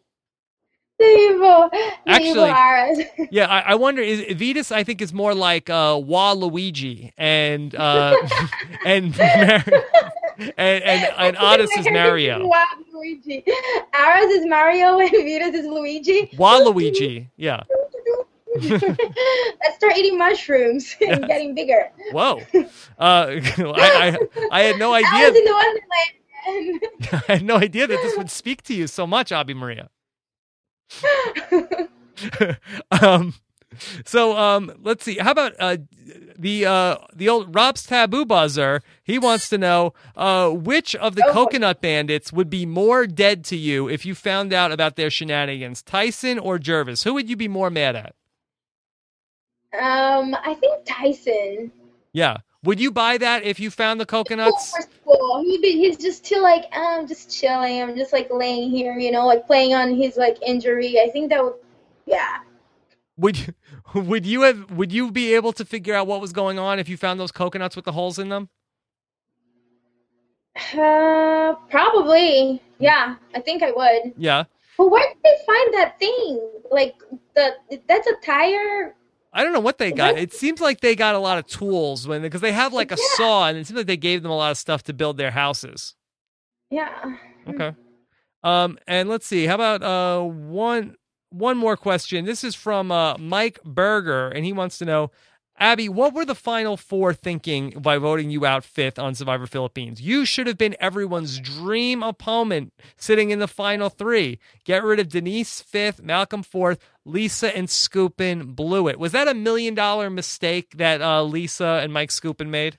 the 0.99 1.06
evil, 1.06 1.70
the 1.72 1.91
Actually- 2.12 2.49
evil. 2.49 3.28
Yeah, 3.32 3.47
I, 3.47 3.72
I 3.72 3.76
wonder. 3.76 4.01
Is 4.01 4.22
Vytas? 4.22 4.72
I 4.72 4.84
think 4.84 5.01
is 5.01 5.14
more 5.14 5.34
like 5.34 5.70
uh, 5.70 5.95
Waluigi 5.95 7.12
and 7.18 7.74
uh, 7.76 8.16
and 8.86 9.18
Mar- 9.18 9.64
and 10.58 10.84
and, 10.84 11.14
and 11.18 11.38
Aras 11.38 11.70
is 11.78 11.86
Mario. 11.92 12.46
Wow, 12.56 12.66
Luigi. 12.94 13.44
Aras 13.94 14.26
is 14.32 14.46
Mario 14.46 15.00
and 15.00 15.10
Vytas 15.12 15.54
is 15.54 15.66
Luigi. 15.66 16.30
Waluigi. 16.38 17.28
Yeah. 17.38 17.64
Let's 18.62 19.76
start 19.76 19.98
eating 19.98 20.18
mushrooms 20.18 20.96
and 21.02 21.20
Yes. 21.22 21.28
getting 21.28 21.54
bigger. 21.56 21.92
Whoa. 22.12 22.40
Uh, 22.54 22.66
I, 22.98 23.38
I 23.60 24.18
I 24.52 24.62
had 24.62 24.80
no 24.80 24.94
idea. 24.94 25.28
in 25.28 25.34
the 25.34 25.52
Wonderland. 25.52 27.24
I 27.28 27.32
had 27.34 27.44
no 27.44 27.56
idea 27.58 27.86
that 27.88 28.00
this 28.02 28.16
would 28.18 28.30
speak 28.32 28.62
to 28.64 28.74
you 28.74 28.88
so 28.88 29.06
much, 29.06 29.32
Abi 29.34 29.54
Maria. 29.54 29.90
um, 33.02 33.34
so 34.06 34.38
um, 34.38 34.72
let's 34.84 35.04
see. 35.04 35.18
How 35.18 35.32
about 35.32 35.54
uh, 35.60 35.78
the 36.38 36.66
uh, 36.66 36.98
the 37.16 37.30
old 37.30 37.54
Rob's 37.56 37.84
taboo 37.86 38.26
buzzer? 38.26 38.82
He 39.04 39.18
wants 39.20 39.50
to 39.50 39.58
know 39.58 39.94
uh, 40.16 40.50
which 40.50 40.96
of 40.96 41.16
the 41.16 41.24
Oh. 41.28 41.34
coconut 41.34 41.82
bandits 41.82 42.32
would 42.34 42.50
be 42.50 42.66
more 42.66 43.08
dead 43.08 43.44
to 43.46 43.56
you 43.56 43.88
if 43.88 44.06
you 44.06 44.16
found 44.16 44.54
out 44.54 44.72
about 44.72 44.96
their 44.96 45.10
shenanigans, 45.10 45.82
Tyson 45.82 46.40
or 46.40 46.58
Gervase? 46.60 47.04
Who 47.04 47.14
would 47.14 47.30
you 47.30 47.36
be 47.36 47.48
more 47.48 47.70
mad 47.70 47.96
at? 47.96 48.16
um, 49.80 50.36
I 50.44 50.54
think 50.60 50.86
Tyson. 50.86 51.72
Yeah. 52.14 52.38
Would 52.64 52.80
you 52.80 52.92
buy 52.92 53.18
that 53.20 53.44
if 53.44 53.60
you 53.60 53.70
found 53.70 54.00
the 54.00 54.06
coconuts? 54.06 54.74
He'd 55.06 55.62
be, 55.62 55.74
he's 55.74 55.98
just 55.98 56.26
too 56.26 56.38
like 56.40 56.64
I'm 56.74 57.08
just 57.08 57.30
chilling. 57.38 57.82
I'm 57.82 57.96
just 57.96 58.12
like 58.12 58.30
laying 58.32 58.72
here, 58.72 58.98
you 58.98 59.12
know, 59.12 59.28
like 59.28 59.46
playing 59.46 59.76
on 59.76 59.94
his 59.96 60.18
like 60.18 60.38
injury. 60.42 61.00
I 61.00 61.10
think 61.10 61.30
that 61.30 61.44
would, 61.44 61.54
yeah. 62.08 62.38
Would 63.18 63.38
you, 63.48 63.54
would 64.04 64.26
you 64.26 64.41
have 64.41 64.72
would 64.72 64.91
you 64.91 65.12
be 65.12 65.34
able 65.36 65.54
to 65.54 65.64
figure 65.66 65.93
out 65.93 66.06
what 66.08 66.20
was 66.22 66.34
going 66.34 66.60
on 66.60 66.80
if 66.80 66.89
you 66.89 66.98
found 66.98 67.20
those 67.20 67.32
coconuts 67.32 67.76
with 67.76 67.86
the 67.86 67.93
holes 67.93 68.20
in 68.20 68.30
them? 68.30 68.50
Uh, 70.74 71.56
probably. 71.70 72.62
Yeah, 72.80 73.16
I 73.34 73.39
think 73.39 73.64
I 73.64 73.72
would. 73.72 74.14
Yeah. 74.18 74.46
But 74.78 74.91
where 74.91 75.08
did 75.08 75.18
they 75.24 75.38
find 75.46 75.74
that 75.76 75.98
thing? 76.00 76.50
Like 76.72 76.96
the 77.36 77.56
that's 77.88 78.08
a 78.08 78.14
tire. 78.24 78.96
I 79.32 79.43
don't 79.43 79.54
know 79.54 79.60
what 79.60 79.78
they 79.78 79.91
got. 79.91 80.18
It 80.18 80.34
seems 80.34 80.62
like 80.62 80.80
they 80.80 80.96
got 80.96 81.16
a 81.16 81.20
lot 81.20 81.38
of 81.38 81.46
tools 81.48 82.08
when 82.08 82.22
because 82.22 82.41
they 82.41 82.54
have 82.54 82.74
like 82.74 82.91
a 82.91 82.98
Yeah. 82.98 83.16
saw, 83.18 83.48
and 83.48 83.58
it 83.58 83.68
seems 83.68 83.78
like 83.78 83.88
they 83.88 83.98
gave 83.98 84.24
them 84.24 84.32
a 84.32 84.36
lot 84.36 84.52
of 84.52 84.58
stuff 84.58 84.84
to 84.84 84.93
build 84.93 85.18
their 85.18 85.32
houses. 85.32 85.96
Yeah. 86.70 87.18
Okay. 87.48 87.76
Um, 88.43 88.78
and 88.88 89.10
let's 89.10 89.26
see. 89.26 89.46
How 89.46 89.56
about 89.56 89.84
uh 89.84 90.22
one 90.24 90.96
one 91.36 91.58
more 91.58 91.78
question? 91.78 92.26
This 92.26 92.44
is 92.44 92.56
from 92.56 92.92
uh 92.92 93.18
Mike 93.18 93.60
Berger, 93.64 94.30
and 94.30 94.46
he 94.46 94.54
wants 94.54 94.78
to 94.80 94.86
know, 94.86 95.12
Abi, 95.58 95.88
what 95.88 96.14
were 96.14 96.26
the 96.26 96.36
final 96.36 96.76
four 96.76 97.14
thinking 97.14 97.70
by 97.72 97.98
voting 97.98 98.30
you 98.30 98.46
out 98.46 98.66
fifth 98.66 99.00
on 99.00 99.16
Survivor 99.16 99.48
Philippines? 99.48 100.02
You 100.02 100.26
should 100.26 100.48
have 100.48 100.58
been 100.58 100.76
everyone's 100.82 101.40
dream 101.40 102.04
opponent 102.04 102.74
sitting 102.98 103.32
in 103.32 103.40
the 103.40 103.48
final 103.48 103.90
three. 103.90 104.40
Get 104.66 104.84
rid 104.84 105.00
of 105.00 105.08
Denise 105.08 105.62
fifth, 105.62 106.02
Malcolm 106.02 106.44
fourth, 106.44 106.80
Lisa 107.06 107.56
and 107.56 107.70
Skupin 107.70 108.54
blew 108.56 108.90
it. 108.90 109.00
Was 109.00 109.14
that 109.14 109.30
a 109.30 109.34
million 109.34 109.76
dollar 109.76 110.10
mistake 110.10 110.76
that 110.78 111.02
uh, 111.02 111.24
Lisa 111.24 111.80
and 111.82 111.94
Mike 111.94 112.10
Skupin 112.10 112.48
made? 112.50 112.78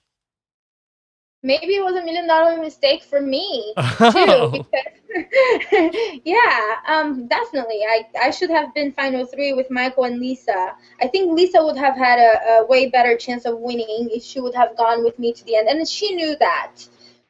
Maybe 1.46 1.74
it 1.76 1.84
was 1.88 1.94
a 1.94 2.04
million 2.04 2.26
dollar 2.26 2.60
mistake 2.60 3.02
for 3.04 3.20
me 3.20 3.72
Oh. 3.78 4.10
too. 4.16 4.66
Because 4.72 5.94
yeah, 6.24 6.76
um, 6.88 7.26
definitely. 7.28 7.80
I 7.94 7.98
I 8.26 8.30
should 8.30 8.50
have 8.50 8.74
been 8.74 8.90
final 8.92 9.24
three 9.26 9.52
with 9.52 9.70
Michael 9.70 10.04
and 10.04 10.18
Lisa. 10.18 10.74
I 11.00 11.06
think 11.06 11.32
Lisa 11.38 11.62
would 11.64 11.76
have 11.86 11.96
had 11.96 12.18
a, 12.18 12.32
a 12.54 12.66
way 12.66 12.82
better 12.96 13.16
chance 13.16 13.44
of 13.46 13.58
winning 13.58 14.08
if 14.12 14.22
she 14.22 14.40
would 14.40 14.54
have 14.62 14.76
gone 14.76 15.04
with 15.04 15.18
me 15.18 15.32
to 15.32 15.44
the 15.44 15.56
end, 15.56 15.68
and 15.68 15.88
she 15.88 16.14
knew 16.16 16.36
that. 16.40 16.72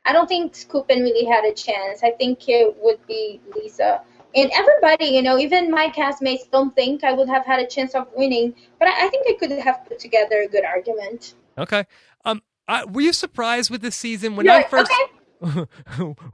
I 0.07 0.13
don't 0.13 0.29
think 0.29 0.55
Skupin 0.55 1.03
really 1.09 1.27
had 1.27 1.45
a 1.45 1.53
chance. 1.53 2.03
I 2.03 2.13
think 2.13 2.49
it 2.49 2.75
would 2.81 3.05
be 3.07 3.41
Lisa. 3.55 4.01
And 4.35 4.51
everybody, 4.55 5.07
you 5.07 5.23
know, 5.23 5.39
even 5.39 5.71
my 5.71 5.89
castmates 5.89 6.51
don't 6.51 6.75
think 6.75 7.05
I 7.05 7.13
would 7.13 7.29
have 7.29 7.45
had 7.45 7.61
a 7.61 7.67
chance 7.67 7.95
of 7.95 8.07
winning, 8.15 8.55
but 8.79 8.89
I, 8.89 9.07
I 9.07 9.09
think 9.09 9.27
I 9.29 9.35
could 9.41 9.51
have 9.69 9.85
put 9.89 9.99
together 9.99 10.43
a 10.43 10.49
good 10.49 10.65
argument. 10.65 11.35
Okay. 11.59 11.85
Um, 12.25 12.43
I, 12.69 12.85
were 12.85 13.01
you 13.01 13.13
surprised 13.13 13.71
with 13.71 13.83
the 13.83 13.91
season 13.91 14.37
when 14.37 14.49
I 14.49 14.65
first 14.65 14.91
okay, 14.91 15.13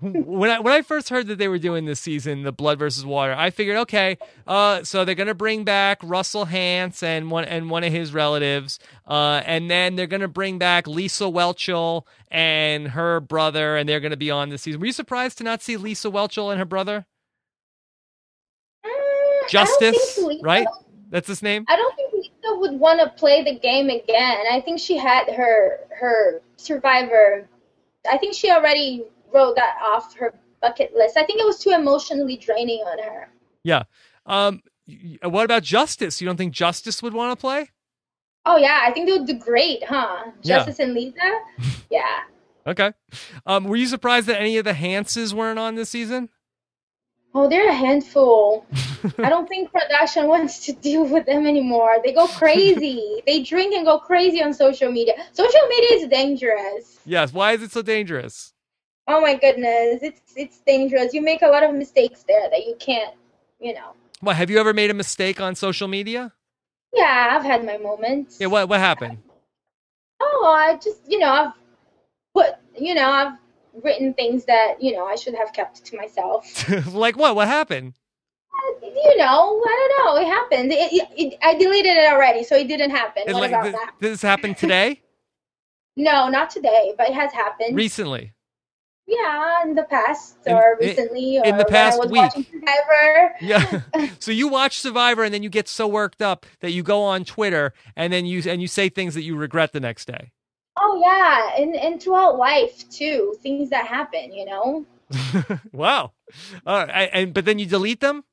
when 0.01 0.51
I 0.51 0.61
when 0.61 0.73
I 0.73 0.83
first 0.83 1.09
heard 1.09 1.27
that 1.27 1.37
they 1.37 1.49
were 1.49 1.59
doing 1.59 1.85
this 1.85 2.01
season, 2.01 2.43
the 2.43 2.53
Blood 2.53 2.79
versus 2.79 3.05
Water? 3.05 3.35
I 3.37 3.51
figured, 3.51 3.77
okay, 3.79 4.17
uh, 4.47 4.85
so 4.85 5.05
they're 5.05 5.15
gonna 5.15 5.35
bring 5.35 5.65
back 5.65 5.99
Russell 6.03 6.47
Hantz 6.47 7.03
and 7.03 7.31
one 7.31 7.45
and 7.45 7.69
one 7.69 7.85
of 7.85 7.93
his 7.93 8.15
relatives, 8.15 8.79
uh, 9.07 9.43
and 9.45 9.71
then 9.71 9.97
they're 9.97 10.07
gonna 10.07 10.29
bring 10.29 10.59
back 10.59 10.87
Lisa 10.87 11.25
Whelchel 11.25 12.07
and 12.31 12.89
her 12.89 13.21
brother, 13.21 13.77
and 13.77 13.89
they're 13.89 14.01
gonna 14.01 14.17
be 14.17 14.31
on 14.31 14.51
this 14.51 14.63
season. 14.63 14.81
Were 14.81 14.87
you 14.87 14.93
surprised 14.93 15.39
to 15.39 15.45
not 15.45 15.63
see 15.63 15.77
Lisa 15.77 16.09
Whelchel 16.09 16.51
and 16.51 16.59
her 16.59 16.65
brother? 16.65 17.07
Mm, 18.87 19.49
Justice, 19.51 20.19
right? 20.43 20.67
That's 21.11 21.27
his 21.27 21.43
name. 21.43 21.65
I 21.69 21.77
don't 21.77 21.95
think 21.97 22.12
Would 22.61 22.79
want 22.79 23.01
to 23.01 23.09
play 23.11 23.43
the 23.43 23.59
game 23.59 23.89
again. 23.89 24.45
I 24.51 24.61
think 24.61 24.79
she 24.81 24.97
had 24.97 25.29
her 25.31 25.81
her 25.99 26.43
Survivor. 26.57 27.49
I 28.11 28.19
think 28.19 28.35
she 28.35 28.51
already 28.51 29.05
wrote 29.33 29.57
that 29.57 29.77
off 29.83 30.15
her 30.17 30.35
bucket 30.61 30.95
list. 30.95 31.17
I 31.17 31.25
think 31.25 31.41
it 31.41 31.47
was 31.47 31.59
too 31.59 31.71
emotionally 31.71 32.37
draining 32.37 32.81
on 32.81 32.99
her. 32.99 33.29
Yeah. 33.65 33.85
Um, 34.27 34.63
y- 34.87 35.19
what 35.25 35.45
about 35.45 35.63
Justice? 35.63 36.21
You 36.21 36.27
don't 36.27 36.37
think 36.37 36.53
Justice 36.53 37.03
would 37.03 37.15
want 37.15 37.37
to 37.37 37.41
play? 37.41 37.71
Oh 38.45 38.57
yeah, 38.57 38.81
I 38.87 38.93
think 38.93 39.07
they 39.07 39.13
would 39.13 39.27
do 39.27 39.35
great, 39.39 39.85
huh? 39.85 40.31
Yeah. 40.43 40.59
Justice 40.59 40.79
and 40.81 40.95
Lisa. 40.95 41.19
Yeah. 41.91 42.21
Okay. 42.67 42.93
Um, 43.45 43.65
were 43.65 43.77
you 43.77 43.87
surprised 43.87 44.29
that 44.29 44.41
any 44.41 44.57
of 44.57 44.65
the 44.65 44.73
Hantzes 44.73 45.35
weren't 45.35 45.59
on 45.59 45.75
this 45.75 45.91
season? 45.91 46.31
Oh, 47.35 47.49
they're 47.49 47.69
a 47.69 47.75
handful. 47.75 48.67
I 49.19 49.31
don't 49.31 49.49
think 49.49 49.73
production 49.73 50.27
wants 50.29 50.67
to 50.67 50.73
deal 50.73 51.05
with 51.05 51.25
them 51.27 51.47
anymore. 51.47 51.97
They 52.05 52.13
go 52.13 52.27
crazy. 52.27 53.23
they 53.27 53.43
drink 53.43 53.75
and 53.75 53.87
go 53.87 53.99
crazy 53.99 54.43
on 54.43 54.53
social 54.53 54.93
media. 54.93 55.15
Social 55.33 55.67
media 55.69 55.99
is 55.99 56.09
dangerous. 56.09 56.99
Yes. 57.07 57.33
Why 57.33 57.53
is 57.53 57.63
it 57.63 57.73
so 57.73 57.83
dangerous? 57.83 58.53
Oh 59.09 59.21
my 59.21 59.35
goodness, 59.35 59.99
it's 60.03 60.21
it's 60.37 60.61
dangerous. 60.61 61.13
You 61.13 61.23
make 61.23 61.43
a 61.43 61.49
lot 61.49 61.65
of 61.65 61.75
mistakes 61.75 62.25
there 62.29 62.49
that 62.49 62.67
you 62.67 62.77
can't, 62.79 63.15
you 63.61 63.75
know. 63.75 63.95
What 64.21 64.37
have 64.37 64.49
you 64.49 64.61
ever 64.61 64.73
made 64.73 64.91
a 64.91 64.95
mistake 64.95 65.41
on 65.41 65.57
social 65.57 65.89
media? 65.89 66.33
Yeah, 66.95 67.31
I've 67.33 67.43
had 67.45 67.65
my 67.65 67.79
moments. 67.79 68.39
Yeah. 68.41 68.47
What 68.47 68.69
What 68.69 68.79
happened? 68.79 69.19
Oh, 70.21 70.55
I 70.57 70.77
just, 70.77 71.01
you 71.09 71.19
know, 71.19 71.31
I've 71.31 71.53
put, 72.33 72.55
you 72.79 72.95
know, 72.95 73.11
I've 73.11 73.33
written 73.83 74.15
things 74.15 74.45
that, 74.47 74.83
you 74.83 74.93
know, 74.93 75.07
I 75.07 75.15
should 75.15 75.35
have 75.35 75.53
kept 75.53 75.85
to 75.87 75.97
myself. 75.97 76.69
like 76.95 77.17
what? 77.17 77.35
What 77.37 77.49
happened? 77.49 77.95
Uh, 78.55 78.87
you 78.87 79.17
know, 79.17 79.63
I 79.65 79.89
don't 79.97 80.07
know. 80.07 80.21
It 80.21 80.27
happened. 80.27 80.73
It, 80.73 80.93
it, 80.93 81.09
it, 81.17 81.39
I 81.43 81.55
deleted 81.55 81.97
it 81.97 82.13
already, 82.13 82.45
so 82.45 82.55
it 82.57 82.69
didn't 82.69 82.91
happen. 82.91 83.25
And 83.27 83.35
what 83.35 83.43
like 83.43 83.51
about 83.51 83.63
th- 83.65 83.75
that? 83.75 83.93
this 84.01 84.23
happened 84.23 84.57
today? 84.57 85.01
No, 85.95 86.31
not 86.31 86.49
today, 86.49 86.95
but 86.97 87.11
it 87.11 87.15
has 87.15 87.33
happened. 87.35 87.77
Recently? 87.77 88.33
yeah, 89.07 89.63
in 89.63 89.75
the 89.75 89.83
past 89.83 90.37
In- 90.47 90.55
or 90.55 90.79
in- 90.81 90.89
recently, 90.89 91.39
or 91.39 91.45
in 91.45 91.59
the 91.59 91.67
past 91.67 92.01
week. 92.09 92.31
Survivor. 92.33 93.35
Yeah. 93.43 93.81
so 94.19 94.31
you 94.31 94.49
watch 94.49 94.79
Survivor 94.81 95.23
and 95.23 95.35
then 95.35 95.43
you 95.43 95.51
get 95.51 95.69
so 95.69 95.87
worked 95.87 96.23
up 96.23 96.47
that 96.61 96.71
you 96.71 96.83
go 96.83 97.03
on 97.03 97.25
Twitter 97.25 97.75
and 97.95 98.11
then 98.11 98.25
you 98.25 98.43
and 98.47 98.63
you 98.63 98.69
say 98.69 98.89
things 98.89 99.13
that 99.15 99.23
you 99.23 99.37
regret 99.37 99.73
the 99.73 99.81
next 99.81 100.07
day. 100.07 100.33
Oh 100.77 101.01
yeah, 101.05 101.63
and 101.63 101.77
and 101.77 102.03
throughout 102.03 102.39
life 102.39 102.89
too, 102.91 103.37
things 103.43 103.71
that 103.71 103.87
happen, 103.87 104.33
you 104.33 104.45
know. 104.45 104.87
wow. 105.73 106.13
All 106.67 106.87
right. 106.87 107.11
And 107.13 107.35
but 107.35 107.45
then 107.45 107.59
you 107.59 107.67
delete 107.67 108.01
them? 108.01 108.25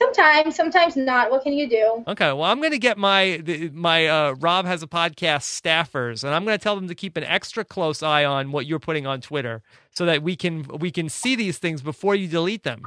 Sometimes, 0.00 0.56
sometimes 0.56 0.96
not. 0.96 1.30
What 1.30 1.42
can 1.42 1.52
you 1.52 1.68
do? 1.68 2.04
Okay, 2.08 2.32
well, 2.32 2.44
I'm 2.44 2.58
going 2.58 2.72
to 2.72 2.78
get 2.78 2.96
my 2.96 3.38
the, 3.42 3.68
my 3.68 4.06
uh, 4.06 4.34
Rob 4.40 4.64
has 4.64 4.82
a 4.82 4.86
podcast 4.86 5.42
staffers, 5.42 6.24
and 6.24 6.34
I'm 6.34 6.46
going 6.46 6.56
to 6.56 6.62
tell 6.62 6.74
them 6.74 6.88
to 6.88 6.94
keep 6.94 7.18
an 7.18 7.24
extra 7.24 7.66
close 7.66 8.02
eye 8.02 8.24
on 8.24 8.50
what 8.50 8.64
you're 8.64 8.78
putting 8.78 9.06
on 9.06 9.20
Twitter, 9.20 9.62
so 9.90 10.06
that 10.06 10.22
we 10.22 10.36
can 10.36 10.62
we 10.78 10.90
can 10.90 11.10
see 11.10 11.36
these 11.36 11.58
things 11.58 11.82
before 11.82 12.14
you 12.14 12.28
delete 12.28 12.62
them. 12.62 12.86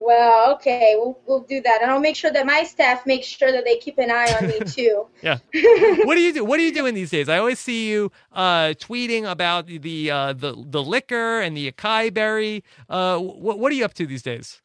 Well, 0.00 0.52
okay, 0.54 0.94
we'll 0.96 1.18
we'll 1.26 1.40
do 1.40 1.60
that, 1.62 1.78
and 1.80 1.90
I'll 1.90 2.00
make 2.00 2.16
sure 2.16 2.30
that 2.30 2.44
my 2.44 2.64
staff 2.64 3.06
makes 3.06 3.26
sure 3.26 3.52
that 3.52 3.64
they 3.64 3.76
keep 3.76 3.98
an 3.98 4.10
eye 4.10 4.32
on 4.40 4.48
me 4.48 4.58
too. 4.66 5.06
Yeah. 5.22 5.38
what 6.04 6.16
do 6.16 6.20
you 6.20 6.32
do? 6.32 6.44
What 6.44 6.58
are 6.60 6.62
you 6.62 6.74
doing 6.74 6.94
these 6.94 7.10
days? 7.10 7.28
I 7.28 7.38
always 7.38 7.58
see 7.58 7.88
you 7.90 8.12
uh, 8.32 8.74
tweeting 8.78 9.30
about 9.30 9.66
the 9.66 10.10
uh, 10.10 10.32
the 10.32 10.62
the 10.68 10.82
liquor 10.82 11.40
and 11.40 11.56
the 11.56 11.70
acai 11.70 12.12
berry. 12.12 12.64
Uh, 12.88 13.18
what 13.18 13.58
what 13.58 13.72
are 13.72 13.74
you 13.74 13.84
up 13.84 13.94
to 13.94 14.06
these 14.06 14.22
days? 14.22 14.60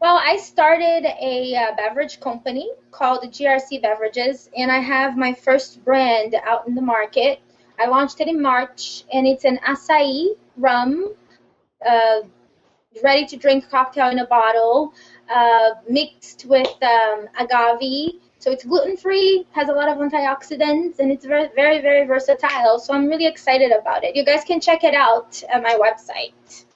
Well, 0.00 0.20
I 0.22 0.36
started 0.36 1.06
a 1.20 1.54
uh, 1.54 1.76
beverage 1.76 2.20
company 2.20 2.70
called 2.90 3.22
GRC 3.22 3.80
Beverages, 3.80 4.50
and 4.56 4.70
I 4.70 4.78
have 4.78 5.16
my 5.16 5.32
first 5.32 5.84
brand 5.84 6.34
out 6.44 6.66
in 6.66 6.74
the 6.74 6.82
market. 6.82 7.40
I 7.78 7.86
launched 7.86 8.20
it 8.20 8.28
in 8.28 8.40
March, 8.40 9.04
and 9.12 9.26
it's 9.26 9.44
an 9.44 9.58
acai 9.58 10.28
rum, 10.56 11.14
uh, 11.86 12.20
ready 13.02 13.26
to 13.26 13.36
drink 13.36 13.68
cocktail 13.70 14.08
in 14.10 14.18
a 14.20 14.26
bottle, 14.26 14.92
uh, 15.34 15.70
mixed 15.88 16.46
with 16.46 16.68
um, 16.82 17.28
agave. 17.38 18.20
So 18.38 18.50
it's 18.52 18.64
gluten 18.64 18.96
free, 18.96 19.46
has 19.52 19.68
a 19.68 19.72
lot 19.72 19.88
of 19.88 19.98
antioxidants, 19.98 20.98
and 21.00 21.10
it's 21.10 21.24
very, 21.24 21.48
very, 21.56 21.80
very 21.80 22.06
versatile. 22.06 22.78
So 22.78 22.92
I'm 22.94 23.06
really 23.06 23.26
excited 23.26 23.72
about 23.72 24.04
it. 24.04 24.14
You 24.14 24.24
guys 24.24 24.44
can 24.44 24.60
check 24.60 24.84
it 24.84 24.94
out 24.94 25.42
at 25.52 25.62
my 25.62 25.74
website. 25.74 26.32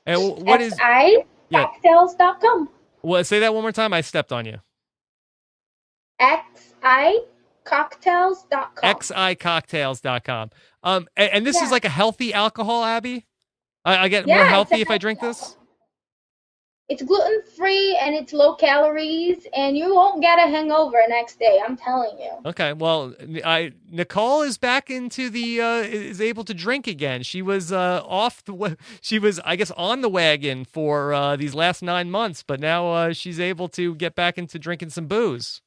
And 0.07 0.47
what 0.47 0.61
is? 0.61 0.75
Yeah. 0.79 1.66
xicocktails.com. 1.85 2.68
Well, 3.03 3.23
say 3.25 3.39
that 3.41 3.55
one 3.55 3.62
more 3.62 3.73
time. 3.73 3.93
I 3.93 4.01
stepped 4.01 4.33
on 4.33 4.47
you. 4.47 4.59
xicocktails.com. 6.21 7.25
xicocktails.com. 8.83 10.51
Um, 10.83 11.09
and, 11.16 11.31
and 11.33 11.47
this 11.47 11.57
Yeah. 11.57 11.64
is 11.64 11.71
like 11.71 11.85
a 11.85 11.89
healthy 11.91 12.33
alcohol, 12.35 12.83
Abi. 12.83 13.27
I, 13.85 14.05
I 14.05 14.09
get 14.09 14.27
Yeah, 14.27 14.37
more 14.37 14.45
healthy 14.47 14.81
if 14.81 14.91
I 14.91 14.99
drink 14.99 15.21
this. 15.21 15.57
It's 16.91 17.03
gluten 17.03 17.41
free 17.57 17.97
and 18.03 18.16
it's 18.16 18.32
low 18.32 18.57
calories, 18.57 19.47
and 19.55 19.78
you 19.78 19.95
won't 19.95 20.20
get 20.20 20.41
a 20.41 20.51
hangover 20.51 20.99
next 21.09 21.38
day. 21.38 21.61
I'm 21.64 21.76
telling 21.76 22.18
you. 22.18 22.32
Okay, 22.45 22.72
well, 22.72 23.14
I 23.45 23.72
Nicole 23.88 24.43
is 24.43 24.59
back 24.59 24.91
into 24.91 25.30
the 25.30 25.61
uh, 25.61 25.82
is 25.82 26.20
able 26.20 26.43
to 26.43 26.53
drink 26.53 26.88
again. 26.88 27.22
She 27.22 27.43
was 27.43 27.70
uh, 27.70 28.03
off 28.05 28.45
the 28.45 28.76
she 29.01 29.20
was 29.20 29.38
I 29.45 29.55
guess 29.55 29.70
on 29.72 30.01
the 30.01 30.09
wagon 30.09 30.64
for 30.64 31.14
uh, 31.14 31.36
these 31.36 31.55
last 31.55 31.80
nine 31.80 32.11
months, 32.11 32.43
but 32.43 32.59
now 32.59 32.91
uh, 32.91 33.12
she's 33.12 33.38
able 33.38 33.68
to 33.68 33.95
get 33.95 34.16
back 34.16 34.36
into 34.36 34.59
drinking 34.59 34.91
some 34.91 35.07
booze. 35.07 35.62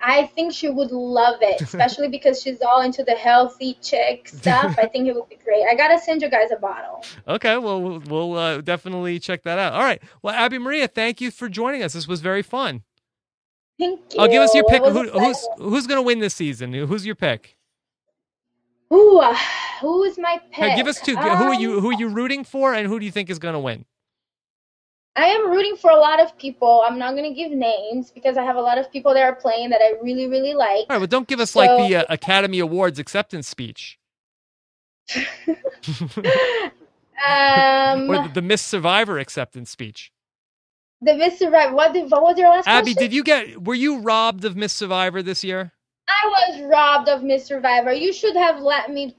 I 0.00 0.26
think 0.26 0.52
she 0.52 0.68
would 0.68 0.90
love 0.90 1.38
it, 1.40 1.60
especially 1.60 2.08
because 2.08 2.40
she's 2.40 2.60
all 2.62 2.82
into 2.82 3.02
the 3.02 3.14
healthy 3.14 3.78
chick 3.82 4.28
stuff. 4.32 4.76
I 4.78 4.86
think 4.86 5.08
it 5.08 5.14
would 5.14 5.28
be 5.28 5.38
great. 5.42 5.64
I 5.68 5.74
gotta 5.74 5.98
send 5.98 6.22
you 6.22 6.30
guys 6.30 6.50
a 6.52 6.56
bottle. 6.56 7.04
Okay, 7.26 7.56
well, 7.58 7.80
we'll, 7.80 8.00
we'll 8.00 8.34
uh, 8.38 8.60
definitely 8.60 9.18
check 9.18 9.42
that 9.44 9.58
out. 9.58 9.72
All 9.72 9.82
right. 9.82 10.02
Well, 10.22 10.34
Abi 10.34 10.58
Maria, 10.58 10.88
thank 10.88 11.20
you 11.20 11.30
for 11.30 11.48
joining 11.48 11.82
us. 11.82 11.92
This 11.92 12.06
was 12.06 12.20
very 12.20 12.42
fun. 12.42 12.82
Thank 13.78 14.00
you. 14.14 14.20
I'll 14.20 14.28
give 14.28 14.42
us 14.42 14.54
your 14.54 14.64
pick. 14.64 14.82
Who, 14.82 15.08
who's 15.08 15.48
who's 15.58 15.86
going 15.86 15.98
to 15.98 16.02
win 16.02 16.18
this 16.18 16.34
season? 16.34 16.72
Who's 16.72 17.04
your 17.04 17.14
pick? 17.14 17.56
Ooh, 18.92 19.18
uh, 19.18 19.36
who 19.80 20.04
is 20.04 20.18
my 20.18 20.40
pick? 20.52 20.76
give 20.76 20.86
us 20.86 21.00
two. 21.00 21.16
who 21.16 21.22
are 21.22 21.54
you 21.54 21.74
Um, 21.76 21.80
who 21.80 21.90
are 21.90 21.98
you 21.98 22.08
rooting 22.08 22.44
for, 22.44 22.72
and 22.72 22.86
who 22.86 22.98
do 22.98 23.04
you 23.04 23.12
think 23.12 23.28
is 23.28 23.38
going 23.38 23.54
to 23.54 23.58
win? 23.58 23.84
I 25.16 25.26
am 25.26 25.50
rooting 25.50 25.76
for 25.76 25.90
a 25.90 25.96
lot 25.96 26.22
of 26.22 26.36
people. 26.38 26.82
I'm 26.86 26.98
not 26.98 27.14
gonna 27.16 27.32
give 27.34 27.50
names 27.52 28.10
because 28.10 28.36
I 28.36 28.44
have 28.44 28.56
a 28.56 28.60
lot 28.60 28.78
of 28.78 28.92
people 28.92 29.14
that 29.14 29.22
are 29.22 29.34
playing 29.34 29.70
that 29.70 29.80
I 29.82 29.94
really, 30.02 30.26
really 30.28 30.54
like. 30.54 30.80
All 30.80 30.86
right, 30.90 30.98
well, 30.98 31.06
don't 31.06 31.26
give 31.28 31.40
us 31.40 31.56
like 31.56 31.70
the 31.88 31.96
uh, 31.96 32.04
Academy 32.10 32.58
Awards 32.60 32.98
acceptance 32.98 33.48
speech 33.48 33.98
Um, 37.26 38.10
or 38.10 38.18
the, 38.24 38.30
the 38.34 38.42
Miss 38.42 38.60
Survivor 38.62 39.18
acceptance 39.18 39.70
speech. 39.70 40.12
the 41.00 41.14
Miss 41.14 41.38
Survivor. 41.38 41.74
What, 41.74 41.94
did, 41.94 42.10
what 42.10 42.22
was 42.22 42.38
your 42.38 42.50
last 42.50 42.68
Abi, 42.68 42.92
question? 42.92 43.02
did 43.04 43.12
you 43.14 43.24
get? 43.24 43.64
Were 43.64 43.74
you 43.74 44.00
robbed 44.00 44.44
of 44.44 44.54
Miss 44.56 44.72
Survivor 44.72 45.22
this 45.22 45.42
year? 45.42 45.72
I 46.08 46.26
was 46.50 46.62
robbed 46.70 47.08
of 47.08 47.22
Miss 47.22 47.46
Survivor. 47.46 47.92
You 47.92 48.12
should 48.12 48.36
have 48.36 48.60
let 48.60 48.90
me 48.90 49.16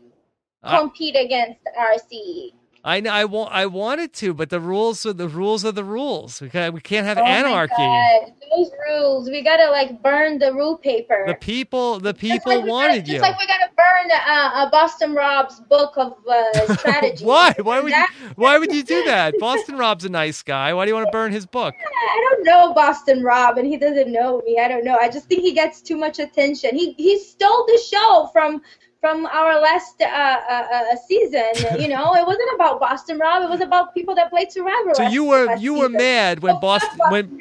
Uh, 0.63 0.79
compete 0.79 1.15
against 1.15 1.59
RC. 1.77 2.51
I 2.87 3.01
know 3.01 3.11
I 3.11 3.25
want 3.25 3.51
I 3.51 3.65
wanted 3.65 4.13
to, 4.13 4.33
but 4.33 4.49
the 4.49 4.61
rules 4.61 5.05
are 5.05 5.11
the 5.11 5.27
rules 5.27 5.65
are 5.65 5.73
the 5.73 5.83
rules. 5.83 6.39
We 6.39 6.49
can't, 6.49 6.73
we 6.73 6.79
can't 6.79 7.05
have 7.05 7.17
Oh 7.17 7.25
anarchy. 7.25 7.73
Those 8.49 8.71
rules. 8.87 9.29
We 9.29 9.43
gotta 9.43 9.69
like 9.69 10.01
burn 10.01 10.39
the 10.39 10.53
rule 10.53 10.77
paper. 10.77 11.25
The 11.27 11.35
people 11.35 11.99
the 11.99 12.13
Just 12.13 12.21
people 12.21 12.55
like 12.55 12.65
wanted 12.65 12.99
gotta, 12.99 13.11
you. 13.11 13.19
Just 13.19 13.23
like 13.23 13.37
we 13.37 13.45
gotta 13.45 13.69
burn 13.75 14.09
uh, 14.11 14.65
a 14.65 14.69
Boston 14.71 15.13
Rob's 15.13 15.59
book 15.59 15.97
of 15.97 16.13
uh, 16.29 16.75
strategy. 16.77 17.25
Why? 17.25 17.53
Why 17.61 17.81
would 17.81 17.91
you, 17.91 18.05
why 18.35 18.57
would 18.57 18.73
you 18.73 18.83
do 18.83 19.03
that? 19.03 19.37
Boston 19.37 19.75
Rob's 19.75 20.05
a 20.05 20.09
nice 20.09 20.41
guy. 20.41 20.73
Why 20.73 20.85
do 20.85 20.89
you 20.89 20.95
want 20.95 21.07
to 21.07 21.11
burn 21.11 21.33
his 21.33 21.45
book? 21.45 21.75
I 22.09 22.29
don't 22.29 22.45
know 22.45 22.73
Boston 22.73 23.21
Rob, 23.21 23.57
and 23.57 23.67
he 23.67 23.75
doesn't 23.75 24.09
know 24.09 24.41
me. 24.45 24.59
I 24.63 24.69
don't 24.69 24.85
know. 24.85 24.97
I 24.97 25.09
just 25.09 25.27
think 25.27 25.41
he 25.41 25.51
gets 25.51 25.81
too 25.81 25.97
much 25.97 26.19
attention. 26.19 26.73
He 26.73 26.93
he 26.93 27.19
stole 27.19 27.65
the 27.65 27.81
show 27.91 28.29
from 28.31 28.61
from 28.99 29.25
our 29.27 29.59
last 29.59 30.01
uh, 30.01 30.05
uh, 30.05 30.67
uh, 30.73 30.95
season. 31.07 31.43
You 31.79 31.89
know, 31.89 32.15
it 32.15 32.25
wasn't 32.25 32.49
about 32.55 32.79
Boston 32.79 33.19
Rob. 33.19 33.43
It 33.43 33.49
was 33.49 33.61
about 33.61 33.93
people 33.93 34.15
that 34.15 34.29
played 34.29 34.51
Survivor. 34.51 34.93
So 34.95 35.03
you 35.03 35.23
were 35.25 35.55
you 35.57 35.73
were 35.73 35.85
season. 35.87 35.97
mad 35.97 36.39
when 36.39 36.53
Don't 36.53 36.61
Boston 36.61 36.99
when 37.09 37.39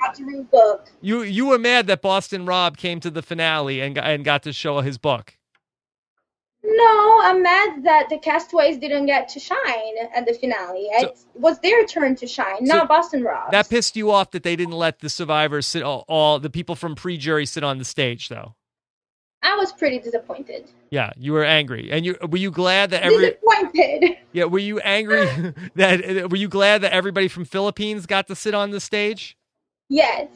book. 0.50 0.86
you 1.00 1.22
you 1.22 1.46
were 1.46 1.58
mad 1.58 1.86
that 1.86 2.02
Boston 2.02 2.44
Rob 2.46 2.76
came 2.76 3.00
to 3.00 3.10
the 3.10 3.22
finale 3.22 3.80
and 3.80 3.94
got, 3.94 4.04
and 4.04 4.24
got 4.24 4.42
to 4.44 4.52
show 4.52 4.80
his 4.80 4.98
book. 4.98 5.36
No, 6.68 7.20
I'm 7.22 7.42
mad 7.42 7.84
that 7.84 8.08
the 8.10 8.18
castaways 8.18 8.76
didn't 8.78 9.06
get 9.06 9.28
to 9.30 9.40
shine 9.40 9.94
at 10.14 10.26
the 10.26 10.34
finale. 10.34 10.88
So- 10.98 11.06
it 11.06 11.18
was 11.34 11.58
their 11.60 11.86
turn 11.86 12.16
to 12.16 12.26
shine, 12.26 12.66
So 12.66 12.74
not 12.76 12.88
Boston 12.88 13.22
Rob. 13.22 13.52
That 13.52 13.68
pissed 13.70 13.96
you 13.96 14.10
off 14.10 14.32
that 14.32 14.42
they 14.42 14.56
didn't 14.56 14.74
let 14.74 14.98
the 14.98 15.08
survivors 15.08 15.66
sit 15.66 15.82
all, 15.82 16.04
all 16.08 16.38
the 16.40 16.50
people 16.50 16.74
from 16.74 16.94
pre-jury 16.96 17.46
sit 17.46 17.62
on 17.62 17.78
the 17.78 17.84
stage 17.84 18.28
though. 18.28 18.56
I 19.46 19.54
was 19.54 19.72
pretty 19.72 20.00
disappointed. 20.00 20.68
Yeah, 20.90 21.12
you 21.16 21.32
were 21.32 21.44
angry. 21.44 21.92
And 21.92 22.04
you 22.04 22.16
were 22.28 22.36
you 22.36 22.50
glad 22.50 22.90
that 22.90 23.04
every 23.04 23.30
disappointed. 23.30 24.16
Yeah, 24.32 24.44
were 24.44 24.58
you 24.58 24.80
angry 24.80 25.54
that 25.76 26.28
were 26.30 26.36
you 26.36 26.48
glad 26.48 26.82
that 26.82 26.92
everybody 26.92 27.28
from 27.28 27.44
Philippines 27.44 28.06
got 28.06 28.26
to 28.26 28.34
sit 28.34 28.54
on 28.54 28.72
the 28.72 28.80
stage? 28.80 29.36
Yes. 29.88 30.26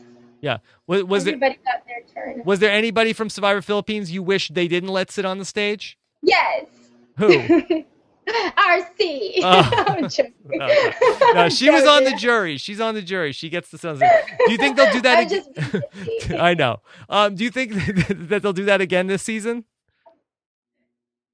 Yeah. 0.41 0.59
Was, 0.87 1.03
was 1.03 1.25
there 1.25 1.35
Everybody 1.35 1.59
got 1.65 1.87
their 1.89 2.25
turn. 2.25 2.43
was 2.45 2.61
there 2.61 2.71
anybody 2.71 3.13
from 3.13 3.29
Survivor 3.29 3.61
Philippines 3.63 4.13
you 4.13 4.23
wish 4.23 4.49
they 4.49 4.69
didn't 4.69 4.91
let 4.91 5.11
sit 5.11 5.25
on 5.25 5.39
the 5.39 5.45
stage? 5.45 5.99
Yes. 6.23 6.67
Who? 7.19 7.85
RC. 8.57 9.41
Oh. 9.43 10.09
No, 11.33 11.33
No, 11.35 11.49
she 11.49 11.71
was 11.71 11.87
on 11.87 12.05
the 12.05 12.13
jury. 12.17 12.57
She's 12.57 12.81
on 12.81 12.95
the 12.95 13.03
jury. 13.03 13.33
She 13.33 13.49
gets 13.49 13.71
the 13.71 13.79
on. 13.79 13.99
Do 13.99 14.53
you 14.53 14.59
think 14.59 14.77
they'll 14.77 14.93
do 14.93 15.01
that 15.03 15.29
just. 15.29 15.51
I 16.39 16.55
know. 16.55 16.81
Um, 17.09 17.35
do 17.37 17.45
you 17.45 17.51
think 17.51 17.73
that 17.75 18.41
they'll 18.43 18.53
do 18.53 18.65
that 18.65 18.81
again 18.81 19.07
this 19.07 19.23
season? 19.23 19.65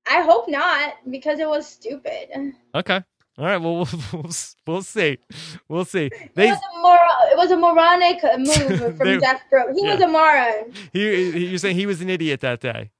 I 0.08 0.22
hope 0.22 0.48
not 0.48 0.94
because 1.10 1.38
it 1.40 1.48
was 1.48 1.66
stupid. 1.66 2.28
Okay. 2.74 3.02
All 3.38 3.44
right. 3.44 3.56
Well, 3.58 3.76
we'll 3.76 3.88
we'll, 4.12 4.30
we'll 4.66 4.82
see. 4.82 5.18
We'll 5.68 5.84
see. 5.84 6.10
They 6.34 6.50
was 6.50 6.58
a 6.58 6.78
mor- 6.80 6.98
it 7.32 7.36
was 7.36 7.50
a 7.50 7.56
moronic 7.56 8.22
move 8.38 8.96
from 8.96 9.06
They- 9.06 9.18
Jeff 9.18 9.42
Pro. 9.50 9.74
He 9.74 9.82
was 9.86 10.00
a 10.00 10.08
moron. 10.08 10.72
he, 10.92 11.32
he 11.32 11.46
you're 11.48 11.58
saying 11.58 11.76
he 11.76 11.86
was 11.86 12.00
an 12.00 12.10
idiot 12.10 12.40
that 12.40 12.60
day. 12.60 12.90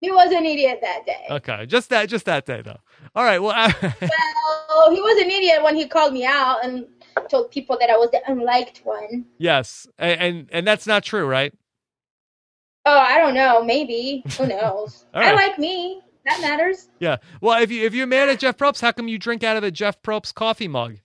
He 0.00 0.10
was 0.10 0.32
an 0.32 0.46
idiot 0.46 0.80
that 0.82 1.04
day. 1.06 1.26
Okay. 1.30 1.66
Just 1.66 1.90
that 1.90 2.08
just 2.08 2.24
that 2.26 2.46
day 2.46 2.62
though. 2.62 2.78
All 3.14 3.24
right. 3.24 3.38
Well, 3.40 3.52
Well, 4.68 4.90
he 4.94 5.00
was 5.00 5.20
an 5.22 5.30
idiot 5.30 5.62
when 5.62 5.74
he 5.76 5.86
called 5.88 6.12
me 6.12 6.24
out 6.24 6.64
and 6.64 6.86
told 7.28 7.50
people 7.50 7.76
that 7.80 7.90
I 7.90 7.96
was 7.96 8.10
the 8.12 8.20
unliked 8.26 8.82
one. 8.84 9.26
yes. 9.38 9.86
And, 9.98 10.20
and 10.20 10.48
and 10.52 10.66
that's 10.66 10.86
not 10.86 11.02
true, 11.02 11.26
right? 11.26 11.52
Oh, 12.86 12.98
I 12.98 13.18
don't 13.18 13.34
know. 13.34 13.62
Maybe. 13.62 14.22
Who 14.38 14.46
knows? 14.54 15.04
All 15.12 15.22
I 15.22 15.32
like 15.32 15.58
me. 15.58 16.00
That 16.24 16.40
matters. 16.40 16.88
Yeah. 17.00 17.16
Well, 17.40 17.60
if 17.62 17.70
you 17.70 17.84
if 17.84 17.94
you're 17.94 18.06
mad 18.06 18.28
at 18.28 18.38
Jeff 18.38 18.56
Probst, 18.56 18.80
how 18.80 18.92
come 18.92 19.08
you 19.08 19.18
drink 19.18 19.42
out 19.42 19.56
of 19.56 19.64
a 19.64 19.70
Jeff 19.70 20.00
Probst 20.02 20.34
coffee 20.34 20.68
mug? 20.68 20.98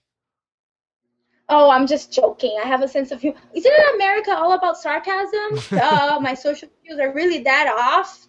Oh, 1.48 1.70
I'm 1.70 1.86
just 1.86 2.12
joking. 2.12 2.56
I 2.62 2.66
have 2.66 2.82
a 2.82 2.88
sense 2.88 3.10
of 3.12 3.20
humor. 3.20 3.38
Isn't 3.54 3.72
it 3.72 3.94
America 3.96 4.32
all 4.36 4.52
about 4.54 4.76
sarcasm? 4.78 5.58
oh, 5.82 6.18
my 6.20 6.34
social 6.34 6.68
cues 6.84 6.98
are 6.98 7.12
really 7.12 7.42
that 7.44 7.68
off. 7.78 8.26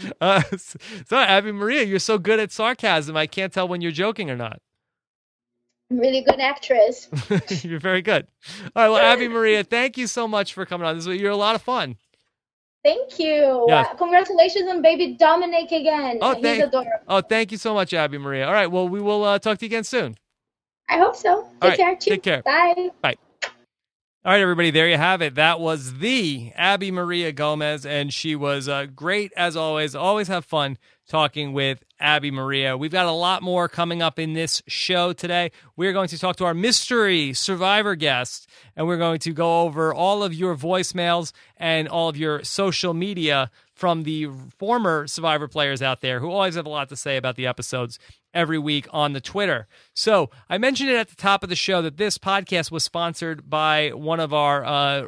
uh, 0.20 0.42
so, 1.06 1.16
Abi 1.16 1.52
Maria, 1.52 1.82
you're 1.82 1.98
so 1.98 2.18
good 2.18 2.40
at 2.40 2.52
sarcasm. 2.52 3.16
I 3.16 3.26
can't 3.26 3.52
tell 3.52 3.68
when 3.68 3.80
you're 3.80 3.92
joking 3.92 4.30
or 4.30 4.36
not. 4.36 4.60
Really 5.90 6.22
good 6.22 6.38
actress. 6.38 7.08
you're 7.64 7.80
very 7.80 8.00
good. 8.00 8.26
All 8.76 8.84
right. 8.84 8.88
Well, 8.88 9.12
Abi 9.12 9.28
Maria, 9.36 9.64
thank 9.64 9.98
you 9.98 10.06
so 10.06 10.28
much 10.28 10.54
for 10.54 10.64
coming 10.64 10.86
on. 10.86 10.96
This 10.96 11.06
you're 11.06 11.32
a 11.32 11.36
lot 11.36 11.56
of 11.56 11.62
fun. 11.62 11.96
Thank 12.84 13.18
you. 13.18 13.66
Yeah. 13.68 13.80
Uh, 13.80 13.94
congratulations 13.94 14.68
on 14.70 14.82
baby 14.82 15.16
Dominic 15.18 15.70
again. 15.72 16.18
Oh, 16.22 16.34
He's 16.34 16.42
thank- 16.42 16.64
adorable. 16.64 16.90
Oh, 17.08 17.20
thank 17.20 17.52
you 17.52 17.58
so 17.58 17.74
much, 17.74 17.92
Abi 17.92 18.18
Maria. 18.18 18.46
All 18.46 18.52
right. 18.52 18.70
Well, 18.70 18.88
we 18.88 19.00
will 19.00 19.24
uh, 19.24 19.38
talk 19.38 19.58
to 19.58 19.64
you 19.64 19.68
again 19.68 19.84
soon. 19.84 20.14
I 20.88 20.98
hope 20.98 21.14
so. 21.14 21.46
Take 21.60 21.70
right, 21.70 21.78
care. 21.78 21.96
take 21.96 22.22
care. 22.22 22.42
Bye. 22.42 22.90
Bye. 23.02 23.16
All 24.22 24.32
right, 24.32 24.42
everybody, 24.42 24.70
there 24.70 24.86
you 24.86 24.98
have 24.98 25.22
it. 25.22 25.36
That 25.36 25.60
was 25.60 25.94
the 25.94 26.52
Abi 26.58 26.90
Maria 26.90 27.32
Gomes, 27.32 27.86
and 27.86 28.12
she 28.12 28.36
was 28.36 28.68
uh, 28.68 28.84
great 28.94 29.32
as 29.34 29.56
always. 29.56 29.94
Always 29.94 30.28
have 30.28 30.44
fun 30.44 30.76
talking 31.08 31.54
with 31.54 31.82
Abi 31.98 32.30
Maria. 32.30 32.76
We've 32.76 32.92
got 32.92 33.06
a 33.06 33.12
lot 33.12 33.42
more 33.42 33.66
coming 33.66 34.02
up 34.02 34.18
in 34.18 34.34
this 34.34 34.62
show 34.66 35.14
today. 35.14 35.52
We're 35.74 35.94
going 35.94 36.08
to 36.08 36.18
talk 36.18 36.36
to 36.36 36.44
our 36.44 36.52
mystery 36.52 37.32
survivor 37.32 37.96
guest, 37.96 38.46
and 38.76 38.86
we're 38.86 38.98
going 38.98 39.20
to 39.20 39.32
go 39.32 39.62
over 39.62 39.94
all 39.94 40.22
of 40.22 40.34
your 40.34 40.54
voicemails 40.54 41.32
and 41.56 41.88
all 41.88 42.10
of 42.10 42.18
your 42.18 42.44
social 42.44 42.92
media 42.92 43.50
from 43.74 44.02
the 44.02 44.28
former 44.58 45.06
survivor 45.06 45.48
players 45.48 45.80
out 45.80 46.02
there 46.02 46.20
who 46.20 46.30
always 46.30 46.56
have 46.56 46.66
a 46.66 46.68
lot 46.68 46.90
to 46.90 46.96
say 46.96 47.16
about 47.16 47.36
the 47.36 47.46
episodes 47.46 47.98
every 48.34 48.58
week 48.58 48.86
on 48.90 49.12
the 49.12 49.20
Twitter. 49.20 49.66
So 49.94 50.30
I 50.48 50.58
mentioned 50.58 50.90
it 50.90 50.96
at 50.96 51.08
the 51.08 51.16
top 51.16 51.42
of 51.42 51.48
the 51.48 51.56
show 51.56 51.82
that 51.82 51.96
this 51.96 52.18
podcast 52.18 52.70
was 52.70 52.84
sponsored 52.84 53.48
by 53.48 53.90
one 53.90 54.20
of 54.20 54.32
our 54.32 54.64
uh, 54.64 55.06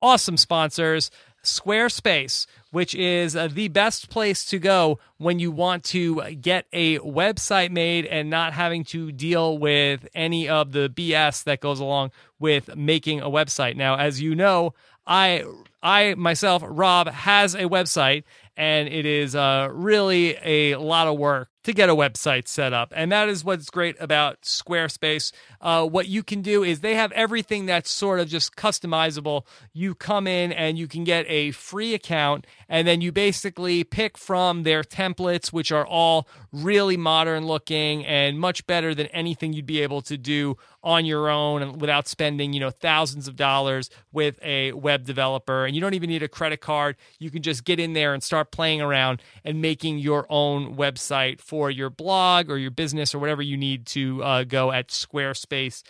awesome 0.00 0.36
sponsors, 0.36 1.10
Squarespace, 1.44 2.46
which 2.70 2.94
is 2.94 3.34
uh, 3.34 3.48
the 3.48 3.68
best 3.68 4.08
place 4.10 4.44
to 4.46 4.58
go 4.58 5.00
when 5.18 5.40
you 5.40 5.50
want 5.50 5.82
to 5.84 6.22
get 6.34 6.66
a 6.72 6.98
website 6.98 7.70
made 7.70 8.06
and 8.06 8.30
not 8.30 8.52
having 8.52 8.84
to 8.84 9.10
deal 9.10 9.58
with 9.58 10.06
any 10.14 10.48
of 10.48 10.70
the 10.72 10.88
BS 10.88 11.42
that 11.44 11.60
goes 11.60 11.80
along 11.80 12.12
with 12.38 12.76
making 12.76 13.20
a 13.20 13.28
website. 13.28 13.74
Now, 13.74 13.96
as 13.96 14.20
you 14.20 14.36
know, 14.36 14.74
I 15.04 15.44
I 15.82 16.14
myself, 16.14 16.62
Rob, 16.64 17.08
has 17.08 17.54
a 17.56 17.62
website, 17.62 18.22
and 18.56 18.88
it 18.88 19.04
is 19.04 19.34
uh, 19.34 19.68
really 19.72 20.36
a 20.44 20.76
lot 20.76 21.08
of 21.08 21.18
work 21.18 21.48
to 21.64 21.72
get 21.72 21.88
a 21.88 21.94
website 21.94 22.48
set 22.48 22.72
up. 22.72 22.92
And 22.94 23.12
that 23.12 23.28
is 23.28 23.44
what's 23.44 23.70
great 23.70 23.96
about 24.00 24.42
Squarespace. 24.42 25.32
Uh, 25.60 25.86
what 25.86 26.08
you 26.08 26.22
can 26.22 26.42
do 26.42 26.64
is 26.64 26.80
they 26.80 26.94
have 26.94 27.12
everything 27.12 27.66
that's 27.66 27.90
sort 27.90 28.20
of 28.20 28.28
just 28.28 28.56
customizable. 28.56 29.44
You 29.72 29.94
come 29.94 30.26
in 30.26 30.52
and 30.52 30.78
you 30.78 30.88
can 30.88 31.04
get 31.04 31.24
a 31.28 31.52
free 31.52 31.94
account, 31.94 32.46
and 32.68 32.86
then 32.86 33.00
you 33.00 33.12
basically 33.12 33.84
pick 33.84 34.18
from 34.18 34.64
their 34.64 34.82
templates, 34.82 35.52
which 35.52 35.70
are 35.70 35.86
all 35.86 36.26
really 36.52 36.96
modern 36.96 37.46
looking 37.46 38.04
and 38.04 38.38
much 38.38 38.66
better 38.66 38.94
than 38.94 39.06
anything 39.08 39.52
you'd 39.52 39.66
be 39.66 39.82
able 39.82 40.02
to 40.02 40.18
do 40.18 40.56
on 40.84 41.04
your 41.04 41.28
own 41.28 41.78
without 41.78 42.08
spending, 42.08 42.52
you 42.52 42.58
know, 42.58 42.70
thousands 42.70 43.28
of 43.28 43.36
dollars 43.36 43.88
with 44.12 44.38
a 44.42 44.72
web 44.72 45.04
developer. 45.04 45.64
And 45.64 45.76
you 45.76 45.80
don't 45.80 45.94
even 45.94 46.10
need 46.10 46.24
a 46.24 46.28
credit 46.28 46.60
card. 46.60 46.96
You 47.20 47.30
can 47.30 47.42
just 47.42 47.64
get 47.64 47.78
in 47.78 47.92
there 47.92 48.12
and 48.14 48.22
start 48.22 48.50
playing 48.50 48.80
around 48.80 49.22
and 49.44 49.62
making 49.62 49.98
your 49.98 50.26
own 50.28 50.76
website 50.76 51.40
for 51.52 51.70
your 51.70 51.90
blog 51.90 52.48
or 52.48 52.56
your 52.56 52.70
business 52.70 53.14
or 53.14 53.18
whatever 53.18 53.42
you 53.42 53.58
need 53.58 53.84
to 53.84 54.22
uh, 54.22 54.42
go 54.42 54.72
at 54.72 54.88
Squarespace 54.88 55.82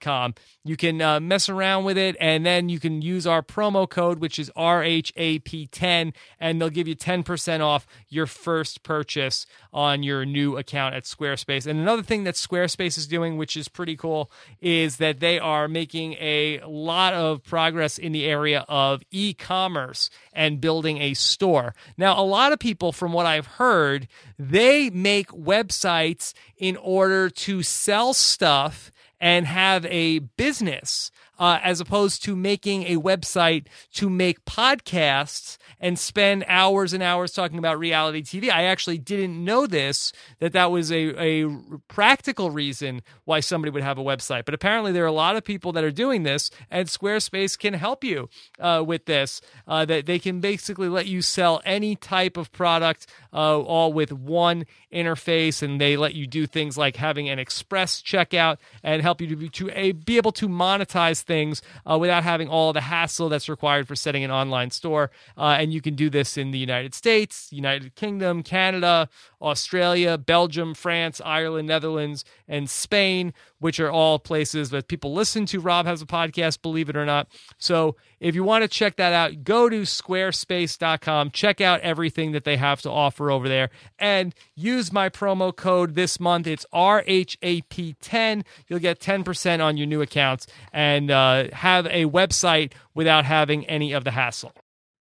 com. 0.00 0.34
You 0.64 0.76
can 0.76 1.00
uh, 1.00 1.20
mess 1.20 1.48
around 1.48 1.84
with 1.84 1.98
it, 1.98 2.16
and 2.20 2.44
then 2.44 2.68
you 2.68 2.80
can 2.80 3.02
use 3.02 3.26
our 3.26 3.42
promo 3.42 3.88
code, 3.88 4.18
which 4.18 4.38
is 4.38 4.50
RHAP10, 4.56 6.14
and 6.40 6.60
they'll 6.60 6.70
give 6.70 6.88
you 6.88 6.96
10% 6.96 7.60
off 7.60 7.86
your 8.08 8.26
first 8.26 8.82
purchase 8.82 9.46
on 9.72 10.02
your 10.02 10.24
new 10.24 10.56
account 10.56 10.94
at 10.94 11.04
Squarespace. 11.04 11.66
And 11.66 11.78
another 11.78 12.02
thing 12.02 12.24
that 12.24 12.34
Squarespace 12.34 12.98
is 12.98 13.06
doing, 13.06 13.36
which 13.36 13.56
is 13.56 13.68
pretty 13.68 13.96
cool, 13.96 14.30
is 14.60 14.96
that 14.96 15.20
they 15.20 15.38
are 15.38 15.68
making 15.68 16.14
a 16.14 16.60
lot 16.66 17.14
of 17.14 17.42
progress 17.42 17.98
in 17.98 18.12
the 18.12 18.26
area 18.26 18.64
of 18.68 19.02
e 19.10 19.34
commerce 19.34 20.10
and 20.32 20.60
building 20.60 20.98
a 20.98 21.14
store. 21.14 21.74
Now, 21.96 22.20
a 22.20 22.24
lot 22.24 22.52
of 22.52 22.58
people, 22.58 22.92
from 22.92 23.12
what 23.12 23.26
I've 23.26 23.46
heard, 23.46 24.08
they 24.38 24.90
make 24.90 25.28
websites 25.28 26.32
in 26.56 26.76
order 26.76 27.30
to 27.30 27.62
sell 27.62 28.14
stuff 28.14 28.90
and 29.20 29.46
have 29.46 29.84
a 29.86 30.20
business 30.20 31.10
uh, 31.38 31.58
as 31.62 31.80
opposed 31.80 32.22
to 32.24 32.34
making 32.34 32.84
a 32.84 32.96
website 32.96 33.66
to 33.94 34.10
make 34.10 34.44
podcasts 34.44 35.56
and 35.80 35.98
spend 35.98 36.44
hours 36.48 36.92
and 36.92 37.02
hours 37.02 37.32
talking 37.32 37.58
about 37.58 37.78
reality 37.78 38.22
TV. 38.22 38.50
I 38.50 38.64
actually 38.64 38.98
didn't 38.98 39.42
know 39.42 39.66
this, 39.66 40.12
that 40.40 40.52
that 40.52 40.70
was 40.70 40.90
a, 40.90 41.14
a 41.20 41.58
practical 41.88 42.50
reason 42.50 43.02
why 43.24 43.40
somebody 43.40 43.70
would 43.70 43.82
have 43.82 43.98
a 43.98 44.02
website. 44.02 44.44
But 44.44 44.54
apparently, 44.54 44.92
there 44.92 45.04
are 45.04 45.06
a 45.06 45.12
lot 45.12 45.36
of 45.36 45.44
people 45.44 45.72
that 45.72 45.84
are 45.84 45.90
doing 45.90 46.22
this, 46.22 46.50
and 46.70 46.88
Squarespace 46.88 47.58
can 47.58 47.74
help 47.74 48.02
you 48.02 48.28
uh, 48.58 48.82
with 48.84 49.04
this. 49.04 49.40
Uh, 49.66 49.84
that 49.84 50.06
they 50.06 50.18
can 50.18 50.40
basically 50.40 50.88
let 50.88 51.06
you 51.06 51.22
sell 51.22 51.60
any 51.64 51.94
type 51.94 52.36
of 52.36 52.50
product 52.52 53.06
uh, 53.32 53.60
all 53.60 53.92
with 53.92 54.12
one 54.12 54.64
interface, 54.92 55.62
and 55.62 55.80
they 55.80 55.96
let 55.96 56.14
you 56.14 56.26
do 56.26 56.46
things 56.46 56.76
like 56.76 56.96
having 56.96 57.28
an 57.28 57.38
express 57.38 58.02
checkout 58.02 58.56
and 58.82 59.02
help 59.02 59.20
you 59.20 59.26
to 59.26 59.36
be, 59.36 59.48
to 59.48 59.70
a, 59.72 59.92
be 59.92 60.16
able 60.16 60.32
to 60.32 60.48
monetize 60.48 61.22
things 61.28 61.62
uh, 61.88 61.96
without 61.96 62.24
having 62.24 62.48
all 62.48 62.72
the 62.72 62.80
hassle 62.80 63.28
that's 63.28 63.48
required 63.48 63.86
for 63.86 63.94
setting 63.94 64.24
an 64.24 64.32
online 64.32 64.72
store. 64.72 65.12
Uh, 65.36 65.56
and 65.60 65.72
you 65.72 65.80
can 65.80 65.94
do 65.94 66.10
this 66.10 66.36
in 66.36 66.50
the 66.50 66.58
United 66.58 66.94
States, 66.94 67.48
United 67.52 67.94
Kingdom, 67.94 68.42
Canada, 68.42 69.08
Australia, 69.40 70.18
Belgium, 70.18 70.74
France, 70.74 71.20
Ireland, 71.24 71.68
Netherlands, 71.68 72.24
and 72.48 72.68
Spain, 72.68 73.32
which 73.58 73.80
are 73.80 73.90
all 73.90 74.18
places 74.18 74.70
that 74.70 74.88
people 74.88 75.12
listen 75.12 75.46
to. 75.46 75.60
Rob 75.60 75.86
has 75.86 76.02
a 76.02 76.06
podcast, 76.06 76.62
believe 76.62 76.88
it 76.88 76.96
or 76.96 77.04
not. 77.04 77.28
So 77.58 77.96
if 78.20 78.34
you 78.34 78.44
want 78.44 78.62
to 78.62 78.68
check 78.68 78.96
that 78.96 79.12
out, 79.12 79.44
go 79.44 79.68
to 79.68 79.82
squarespace.com, 79.82 81.30
check 81.30 81.60
out 81.60 81.80
everything 81.80 82.32
that 82.32 82.44
they 82.44 82.56
have 82.56 82.80
to 82.82 82.90
offer 82.90 83.30
over 83.30 83.48
there, 83.48 83.70
and 83.98 84.34
use 84.54 84.92
my 84.92 85.08
promo 85.08 85.54
code 85.54 85.94
this 85.94 86.20
month. 86.20 86.46
It's 86.46 86.66
RHAP10. 86.72 88.44
You'll 88.68 88.78
get 88.78 89.00
10% 89.00 89.64
on 89.64 89.76
your 89.76 89.86
new 89.86 90.02
accounts 90.02 90.46
and 90.72 91.10
uh, 91.10 91.48
have 91.52 91.86
a 91.86 92.06
website 92.06 92.72
without 92.94 93.24
having 93.24 93.66
any 93.66 93.92
of 93.92 94.04
the 94.04 94.12
hassle. 94.12 94.52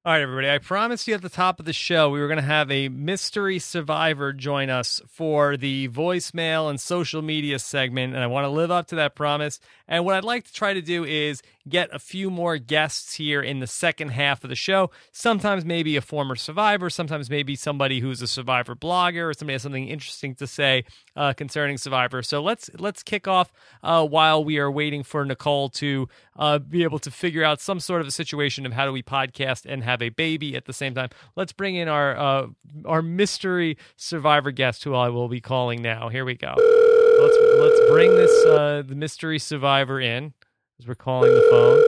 All 0.07 0.13
right, 0.13 0.21
everybody. 0.21 0.49
I 0.49 0.59
promised 0.59 1.05
you 1.09 1.15
at 1.15 1.21
the 1.21 1.27
top 1.27 1.59
of 1.59 1.65
the 1.65 1.73
show 1.73 2.09
we 2.09 2.21
were 2.21 2.29
going 2.29 2.37
to 2.37 2.41
have 2.41 2.71
a 2.71 2.87
mystery 2.87 3.59
survivor 3.59 4.31
join 4.31 4.69
us 4.69 5.01
for 5.05 5.57
the 5.57 5.89
voicemail 5.89 6.69
and 6.69 6.79
social 6.79 7.21
media 7.21 7.59
segment, 7.59 8.15
and 8.15 8.23
I 8.23 8.27
want 8.27 8.45
to 8.45 8.49
live 8.49 8.71
up 8.71 8.87
to 8.87 8.95
that 8.95 9.15
promise. 9.15 9.59
And 9.85 10.05
what 10.05 10.15
I'd 10.15 10.23
like 10.23 10.45
to 10.45 10.53
try 10.53 10.73
to 10.73 10.81
do 10.81 11.03
is 11.03 11.41
get 11.67 11.93
a 11.93 11.99
few 11.99 12.29
more 12.29 12.57
guests 12.57 13.15
here 13.15 13.41
in 13.41 13.59
the 13.59 13.67
second 13.67 14.09
half 14.09 14.45
of 14.45 14.49
the 14.49 14.55
show. 14.55 14.91
Sometimes 15.11 15.65
maybe 15.65 15.97
a 15.97 16.01
former 16.01 16.37
survivor, 16.37 16.89
sometimes 16.89 17.29
maybe 17.29 17.57
somebody 17.57 17.99
who's 17.99 18.21
a 18.21 18.27
survivor 18.27 18.75
blogger, 18.75 19.29
or 19.29 19.33
somebody 19.33 19.55
has 19.55 19.63
something 19.63 19.89
interesting 19.89 20.35
to 20.35 20.47
say 20.47 20.85
uh, 21.17 21.33
concerning 21.33 21.77
survivor. 21.77 22.23
So 22.23 22.41
let's 22.41 22.69
let's 22.77 23.03
kick 23.03 23.27
off 23.27 23.51
uh, 23.83 24.05
while 24.05 24.41
we 24.41 24.57
are 24.57 24.71
waiting 24.71 25.03
for 25.03 25.25
Nicole 25.25 25.67
to 25.71 26.07
uh, 26.37 26.59
be 26.59 26.83
able 26.83 26.99
to 26.99 27.11
figure 27.11 27.43
out 27.43 27.59
some 27.59 27.79
sort 27.79 28.01
of 28.01 28.07
a 28.07 28.11
situation 28.11 28.65
of 28.65 28.73
how 28.73 28.85
do 28.85 28.91
we 28.91 29.01
podcast 29.01 29.65
and 29.65 29.83
have 29.83 30.01
a 30.01 30.09
baby 30.09 30.55
at 30.55 30.65
the 30.65 30.73
same 30.73 30.93
time. 30.93 31.09
Let's 31.35 31.53
bring 31.53 31.75
in 31.75 31.87
our 31.87 32.17
uh, 32.17 32.47
our 32.85 33.01
mystery 33.01 33.77
survivor 33.95 34.51
guest, 34.51 34.83
who 34.83 34.93
I 34.93 35.09
will 35.09 35.27
be 35.27 35.41
calling 35.41 35.81
now. 35.81 36.09
Here 36.09 36.25
we 36.25 36.35
go. 36.35 36.53
Let's 36.57 37.37
let's 37.59 37.89
bring 37.89 38.11
this 38.11 38.45
uh, 38.45 38.83
the 38.85 38.95
mystery 38.95 39.39
survivor 39.39 39.99
in 39.99 40.33
as 40.79 40.87
we're 40.87 40.95
calling 40.95 41.33
the 41.33 41.47
phone, 41.49 41.79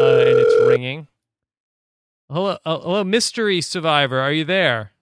uh, 0.00 0.20
and 0.20 0.38
it's 0.38 0.66
ringing. 0.66 1.08
Hello, 2.30 2.56
uh, 2.64 2.78
hello, 2.78 3.04
mystery 3.04 3.60
survivor. 3.60 4.18
Are 4.18 4.32
you 4.32 4.44
there? 4.44 4.92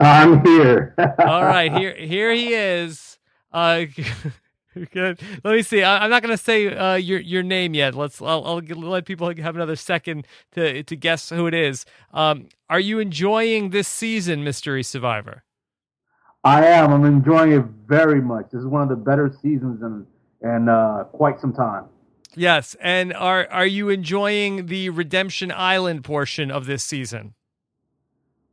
I'm 0.00 0.44
here. 0.44 0.94
All 1.20 1.44
right, 1.44 1.72
here 1.72 1.94
here 1.94 2.32
he 2.32 2.54
is. 2.54 3.18
Uh, 3.52 3.84
good. 4.92 5.20
Let 5.44 5.54
me 5.54 5.62
see. 5.62 5.82
I, 5.82 6.04
am 6.04 6.10
not 6.10 6.22
going 6.22 6.36
to 6.36 6.42
say 6.42 6.74
uh, 6.74 6.94
your 6.94 7.20
your 7.20 7.42
name 7.42 7.74
yet. 7.74 7.94
Let's. 7.94 8.20
I'll, 8.20 8.44
I'll, 8.44 8.58
let 8.58 9.06
people 9.06 9.32
have 9.34 9.54
another 9.54 9.76
second 9.76 10.26
to 10.52 10.82
to 10.82 10.96
guess 10.96 11.30
who 11.30 11.46
it 11.46 11.54
is. 11.54 11.86
Um, 12.12 12.48
are 12.68 12.80
you 12.80 12.98
enjoying 12.98 13.70
this 13.70 13.88
season, 13.88 14.44
Mystery 14.44 14.82
Survivor? 14.82 15.44
I 16.44 16.64
am. 16.66 16.92
I'm 16.92 17.04
enjoying 17.04 17.52
it 17.52 17.64
very 17.86 18.20
much. 18.20 18.46
This 18.52 18.60
is 18.60 18.66
one 18.66 18.82
of 18.82 18.88
the 18.88 18.96
better 18.96 19.34
seasons 19.42 19.82
in 19.82 20.06
in 20.42 20.68
uh, 20.68 21.04
quite 21.04 21.40
some 21.40 21.52
time. 21.52 21.86
Yes, 22.34 22.76
and 22.80 23.14
are 23.14 23.48
are 23.50 23.66
you 23.66 23.88
enjoying 23.88 24.66
the 24.66 24.90
Redemption 24.90 25.50
Island 25.50 26.04
portion 26.04 26.50
of 26.50 26.66
this 26.66 26.84
season? 26.84 27.34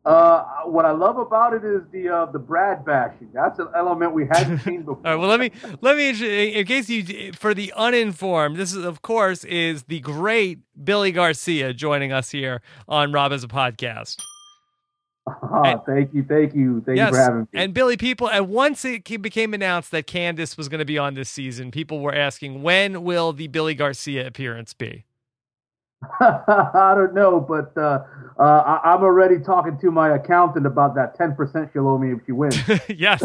Uh, 0.05 0.43
what 0.65 0.83
I 0.83 0.91
love 0.91 1.17
about 1.17 1.53
it 1.53 1.63
is 1.63 1.81
the 1.93 2.09
uh, 2.09 2.25
the 2.25 2.39
Brad 2.39 2.83
bashing. 2.83 3.29
That's 3.33 3.59
an 3.59 3.69
element 3.73 4.13
we 4.13 4.27
hadn't 4.27 4.59
seen 4.63 4.81
before. 4.81 4.97
All 4.97 5.13
right, 5.13 5.15
well, 5.15 5.29
let 5.29 5.39
me 5.39 5.51
let 5.79 5.95
me 5.95 6.59
in 6.59 6.65
case 6.65 6.89
you 6.89 7.31
for 7.33 7.53
the 7.53 7.71
uninformed. 7.75 8.57
This 8.57 8.73
is 8.73 8.83
of 8.83 9.01
course 9.01 9.45
is 9.45 9.83
the 9.83 10.01
great 10.01 10.59
Billy 10.83 11.13
Garcia 11.13 11.73
joining 11.73 12.11
us 12.11 12.31
here 12.31 12.61
on 12.87 13.13
Rob 13.13 13.31
as 13.31 13.45
a 13.45 13.47
podcast. 13.47 14.17
Oh, 15.25 15.61
and, 15.63 15.79
thank 15.85 16.13
you, 16.13 16.25
thank 16.27 16.53
you, 16.53 16.83
thank 16.85 16.97
yes, 16.97 17.11
you 17.11 17.15
for 17.15 17.21
having 17.21 17.39
me. 17.41 17.47
And 17.53 17.73
Billy, 17.73 17.95
people, 17.95 18.29
and 18.29 18.49
once 18.49 18.83
it 18.83 19.21
became 19.21 19.53
announced 19.53 19.91
that 19.91 20.05
Candice 20.05 20.57
was 20.57 20.67
going 20.67 20.79
to 20.79 20.85
be 20.85 20.97
on 20.97 21.13
this 21.13 21.29
season, 21.29 21.71
people 21.71 22.01
were 22.01 22.13
asking, 22.13 22.61
when 22.61 23.03
will 23.03 23.31
the 23.31 23.47
Billy 23.47 23.73
Garcia 23.73 24.27
appearance 24.27 24.73
be? 24.73 25.05
I 26.19 26.93
don't 26.95 27.13
know, 27.13 27.39
but 27.39 27.75
uh, 27.77 28.03
uh, 28.39 28.79
I, 28.83 28.93
am 28.93 29.03
already 29.03 29.39
talking 29.39 29.77
to 29.79 29.91
my 29.91 30.15
accountant 30.15 30.65
about 30.65 30.95
that 30.95 31.17
10% 31.17 31.71
she'll 31.71 31.87
owe 31.87 31.97
me 31.97 32.13
if 32.13 32.19
she 32.25 32.31
wins. 32.31 32.57
yes, 32.89 33.23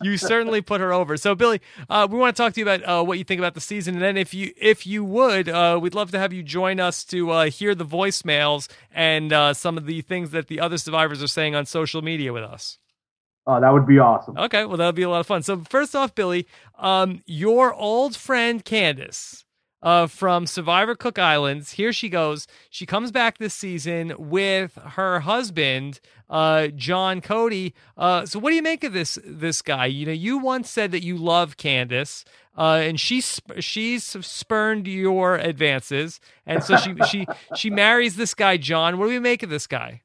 you 0.00 0.16
certainly 0.16 0.60
put 0.60 0.80
her 0.80 0.92
over. 0.92 1.16
So, 1.16 1.34
Billy, 1.34 1.60
uh, 1.88 2.08
we 2.10 2.18
want 2.18 2.36
to 2.36 2.42
talk 2.42 2.54
to 2.54 2.60
you 2.60 2.68
about 2.68 2.82
uh, 2.84 3.04
what 3.04 3.18
you 3.18 3.24
think 3.24 3.38
about 3.38 3.54
the 3.54 3.60
season, 3.60 3.94
and 3.94 4.02
then 4.02 4.16
if 4.16 4.32
you 4.32 4.52
if 4.56 4.86
you 4.86 5.04
would, 5.04 5.48
uh, 5.48 5.78
we'd 5.80 5.94
love 5.94 6.10
to 6.12 6.18
have 6.18 6.32
you 6.32 6.42
join 6.42 6.80
us 6.80 7.04
to 7.06 7.30
uh, 7.30 7.44
hear 7.46 7.74
the 7.74 7.86
voicemails 7.86 8.68
and 8.90 9.32
some 9.56 9.76
of 9.76 9.86
the 9.86 10.00
things 10.00 10.30
that 10.30 10.48
the 10.48 10.60
other 10.60 10.78
survivors 10.78 11.22
are 11.22 11.28
saying 11.28 11.54
on 11.54 11.66
social 11.66 12.02
media 12.02 12.32
with 12.32 12.44
us. 12.44 12.78
Oh, 13.46 13.60
that 13.60 13.72
would 13.72 13.86
be 13.86 13.98
awesome. 13.98 14.38
Okay, 14.38 14.64
well, 14.64 14.76
that 14.76 14.86
would 14.86 14.94
be 14.94 15.02
a 15.02 15.10
lot 15.10 15.20
of 15.20 15.26
fun. 15.26 15.42
So, 15.42 15.58
first 15.68 15.96
off, 15.96 16.14
Billy, 16.14 16.46
um, 16.78 17.22
your 17.26 17.74
old 17.74 18.16
friend 18.16 18.64
Candice 18.64 19.44
uh, 19.82 20.06
from 20.06 20.46
Survivor 20.46 20.94
Cook 20.94 21.18
Islands. 21.18 21.72
Here 21.72 21.92
she 21.92 22.08
goes. 22.08 22.46
She 22.70 22.86
comes 22.86 23.10
back 23.10 23.38
this 23.38 23.54
season 23.54 24.14
with 24.18 24.76
her 24.76 25.20
husband, 25.20 26.00
uh, 26.30 26.68
John 26.68 27.20
Cody. 27.20 27.74
Uh, 27.96 28.24
so, 28.26 28.38
what 28.38 28.50
do 28.50 28.56
you 28.56 28.62
make 28.62 28.84
of 28.84 28.92
this 28.92 29.18
this 29.24 29.62
guy? 29.62 29.86
You 29.86 30.06
know, 30.06 30.12
you 30.12 30.38
once 30.38 30.70
said 30.70 30.92
that 30.92 31.02
you 31.02 31.16
love 31.16 31.56
Candice, 31.56 32.24
uh, 32.56 32.80
and 32.82 32.98
she's 32.98 33.40
she's 33.58 34.04
spurned 34.04 34.86
your 34.86 35.36
advances, 35.36 36.20
and 36.46 36.62
so 36.62 36.76
she 36.76 36.94
she 37.08 37.26
she 37.56 37.70
marries 37.70 38.16
this 38.16 38.34
guy, 38.34 38.56
John. 38.56 38.98
What 38.98 39.06
do 39.06 39.10
we 39.10 39.18
make 39.18 39.42
of 39.42 39.50
this 39.50 39.66
guy? 39.66 40.02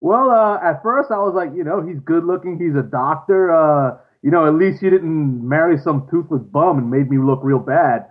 Well, 0.00 0.30
uh, 0.30 0.58
at 0.62 0.82
first 0.82 1.10
I 1.10 1.16
was 1.16 1.32
like, 1.34 1.56
you 1.56 1.64
know, 1.64 1.80
he's 1.80 1.98
good 2.00 2.24
looking. 2.24 2.58
He's 2.58 2.76
a 2.76 2.82
doctor. 2.82 3.50
Uh, 3.50 3.96
you 4.22 4.30
know, 4.30 4.46
at 4.46 4.54
least 4.54 4.82
he 4.82 4.90
didn't 4.90 5.46
marry 5.46 5.78
some 5.78 6.06
toothless 6.10 6.42
bum 6.42 6.78
and 6.78 6.90
made 6.90 7.10
me 7.10 7.18
look 7.18 7.40
real 7.42 7.58
bad. 7.58 8.06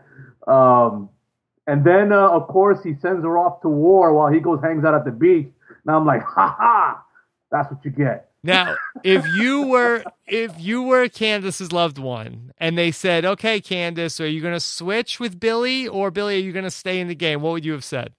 Um, 0.47 1.09
and 1.67 1.85
then, 1.85 2.11
uh, 2.11 2.29
of 2.29 2.47
course, 2.47 2.83
he 2.83 2.95
sends 3.01 3.23
her 3.23 3.37
off 3.37 3.61
to 3.61 3.69
war 3.69 4.13
while 4.13 4.31
he 4.31 4.39
goes 4.39 4.59
hangs 4.61 4.83
out 4.83 4.93
at 4.93 5.05
the 5.05 5.11
beach. 5.11 5.47
Now 5.85 5.97
I'm 5.97 6.05
like, 6.05 6.23
ha 6.23 6.55
ha, 6.57 7.03
that's 7.51 7.71
what 7.71 7.83
you 7.85 7.91
get. 7.91 8.29
Now, 8.43 8.75
if 9.03 9.25
you 9.35 9.67
were 9.67 10.03
if 10.27 10.59
you 10.59 10.83
were 10.83 11.07
Candice's 11.07 11.71
loved 11.71 11.97
one, 11.97 12.53
and 12.57 12.77
they 12.77 12.91
said, 12.91 13.23
"Okay, 13.23 13.61
Candice, 13.61 14.19
are 14.19 14.27
you 14.27 14.41
going 14.41 14.53
to 14.53 14.59
switch 14.59 15.19
with 15.19 15.39
Billy, 15.39 15.87
or 15.87 16.11
Billy, 16.11 16.35
are 16.35 16.43
you 16.43 16.51
going 16.51 16.65
to 16.65 16.71
stay 16.71 16.99
in 16.99 17.07
the 17.07 17.15
game?" 17.15 17.41
What 17.41 17.53
would 17.53 17.65
you 17.65 17.71
have 17.71 17.85
said? 17.85 18.13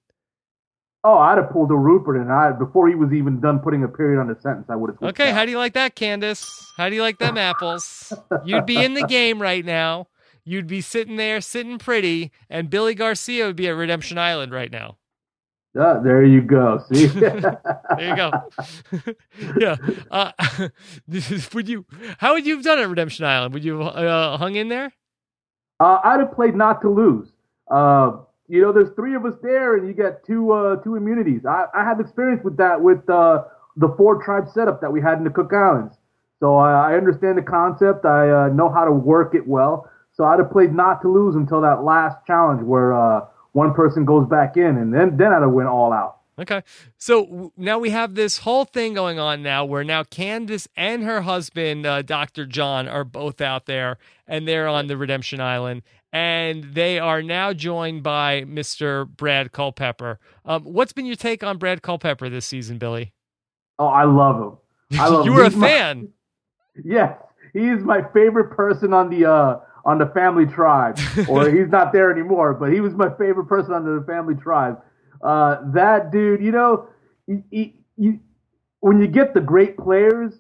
Oh, 1.07 1.19
I'd 1.19 1.37
have 1.37 1.51
pulled 1.51 1.71
a 1.71 1.77
Rupert, 1.77 2.17
and 2.17 2.33
I 2.33 2.53
before 2.53 2.89
he 2.89 2.95
was 2.95 3.13
even 3.13 3.39
done 3.41 3.59
putting 3.59 3.85
a 3.85 3.89
period 3.89 4.19
on 4.19 4.29
the 4.29 4.41
sentence, 4.41 4.67
I 4.71 4.77
would 4.77 4.91
have. 4.91 5.03
Okay, 5.11 5.31
out. 5.31 5.35
how 5.35 5.45
do 5.45 5.51
you 5.51 5.59
like 5.59 5.75
that, 5.75 5.95
Candice? 5.95 6.65
How 6.79 6.89
do 6.89 6.95
you 6.95 7.03
like 7.03 7.19
them 7.19 7.37
apples? 7.51 8.15
You'd 8.47 8.65
be 8.65 8.83
in 8.83 8.95
the 8.95 9.07
game 9.07 9.43
right 9.43 9.65
now 9.65 10.07
you'd 10.45 10.67
be 10.67 10.81
sitting 10.81 11.17
there, 11.17 11.41
sitting 11.41 11.79
pretty, 11.79 12.31
and 12.49 12.71
Billy 12.71 12.95
Garcia 12.95 13.47
would 13.47 13.57
be 13.57 13.69
at 13.69 13.73
Redemption 13.73 14.19
Island 14.19 14.53
right 14.53 14.71
now. 14.71 14.97
Uh, 15.79 16.01
there 16.01 16.25
you 16.25 16.41
go. 16.41 16.85
See, 16.93 17.07
there 17.07 17.59
you 17.99 18.17
go. 18.17 18.31
yeah. 19.59 19.77
Uh, 20.11 20.31
would 21.53 21.69
you? 21.69 21.85
How 22.19 22.35
would 22.35 22.47
you 22.47 22.57
have 22.57 22.65
done 22.65 22.79
at 22.79 22.89
Redemption 22.89 23.25
Island? 23.25 23.55
Would 23.55 23.65
you 23.65 23.81
have 23.81 23.97
uh, 23.97 24.37
hung 24.37 24.55
in 24.55 24.69
there? 24.69 24.93
Uh, 25.81 25.99
I'd 26.05 26.21
have 26.21 26.33
played 26.33 26.55
not 26.55 26.81
to 26.83 26.89
lose. 26.89 27.29
Uh, 27.69 28.19
you 28.47 28.61
know, 28.61 28.73
there's 28.73 28.95
three 28.95 29.17
of 29.17 29.25
us 29.25 29.35
there, 29.43 29.77
and 29.77 29.89
you 29.89 29.95
get 29.95 30.25
two 30.25 30.53
uh, 30.53 30.77
two 30.77 30.95
immunities. 30.95 31.45
I, 31.45 31.65
I 31.75 31.83
have 31.83 31.99
experience 31.99 32.45
with 32.45 32.57
that 32.59 32.81
with 32.81 33.09
uh, 33.11 33.45
the 33.77 33.93
four 33.97 34.23
tribe 34.23 34.49
setup 34.49 34.81
that 34.81 34.93
we 34.93 35.01
had 35.01 35.19
in 35.19 35.25
the 35.25 35.31
Cook 35.31 35.53
Islands. 35.53 35.95
So 36.39 36.57
I, 36.57 36.93
I 36.93 36.97
understand 36.97 37.39
the 37.39 37.43
concept. 37.43 38.05
I 38.05 38.31
uh, 38.31 38.49
know 38.49 38.69
how 38.69 38.85
to 38.85 38.93
work 38.93 39.35
it 39.35 39.47
well. 39.47 39.91
So 40.15 40.25
I'd 40.25 40.39
have 40.39 40.51
played 40.51 40.73
not 40.75 41.03
to 41.03 41.09
lose 41.09 41.35
until 41.35 41.61
that 41.63 41.83
last 41.85 42.17
challenge 42.27 42.63
where 42.63 42.95
uh, 42.95 43.27
one 43.53 43.75
person 43.75 44.05
goes 44.05 44.29
back 44.29 44.57
in, 44.57 44.77
and 44.79 44.95
then 44.95 45.17
then 45.17 45.33
I'd 45.33 45.43
have 45.43 45.51
went 45.51 45.69
all 45.69 45.93
out. 45.93 46.19
Okay. 46.39 46.63
So 46.99 47.53
now 47.57 47.79
we 47.79 47.91
have 47.91 48.15
this 48.17 48.39
whole 48.39 48.65
thing 48.65 48.95
going 48.95 49.21
on 49.21 49.43
now 49.43 49.65
where 49.65 49.85
now 49.85 50.03
Candice 50.03 50.67
and 50.77 51.05
her 51.05 51.21
husband, 51.21 51.87
uh, 51.87 52.03
Dr. 52.03 52.45
John, 52.45 52.89
are 52.89 53.05
both 53.05 53.41
out 53.41 53.67
there 53.67 53.99
and 54.27 54.49
they're 54.49 54.67
on 54.67 54.89
the 54.89 54.97
Redemption 54.97 55.41
Island. 55.41 55.83
And 56.13 56.75
they 56.75 56.99
are 56.99 57.23
now 57.23 57.53
joined 57.53 58.03
by 58.03 58.43
Mr. 58.49 59.07
Brad 59.09 59.53
Culpepper. 59.53 60.19
Um, 60.45 60.65
what's 60.65 60.93
been 60.93 61.07
your 61.07 61.15
take 61.15 61.45
on 61.45 61.57
Brad 61.57 61.83
Culpepper 61.83 62.29
this 62.29 62.47
season, 62.47 62.79
Billy? 62.79 63.13
Oh, 63.79 63.87
I 63.87 64.03
love 64.03 64.37
him. 64.37 64.99
I 64.99 65.07
love 65.11 65.27
him. 65.27 65.33
you 65.33 65.39
were 65.39 65.45
a 65.45 65.51
He's 65.51 65.57
my- 65.57 65.69
fan. 65.69 66.09
yes, 66.85 67.17
he 67.53 67.61
is 67.69 67.85
my 67.85 68.03
favorite 68.13 68.51
person 68.57 68.93
on 68.93 69.09
the 69.09 69.25
uh, 69.31 69.61
on 69.85 69.99
the 69.99 70.07
Family 70.07 70.47
Tribe. 70.47 70.99
or 71.29 71.51
he's 71.57 71.69
not 71.69 71.93
there 71.93 72.11
anymore, 72.11 72.55
but 72.55 72.73
he 72.73 72.81
was 72.81 72.95
my 72.95 73.11
favorite 73.19 73.47
person 73.47 73.73
on 73.73 73.85
the 73.85 74.05
Family 74.07 74.35
Tribe. 74.35 74.81
Uh, 75.23 75.59
that 75.73 76.11
dude, 76.11 76.43
you 76.43 76.53
know, 76.53 76.89
he, 77.27 77.43
he, 77.51 77.75
you, 77.97 78.21
when 78.81 79.01
you 79.01 79.07
get 79.07 79.35
the 79.35 79.41
great 79.41 79.77
players, 79.79 80.35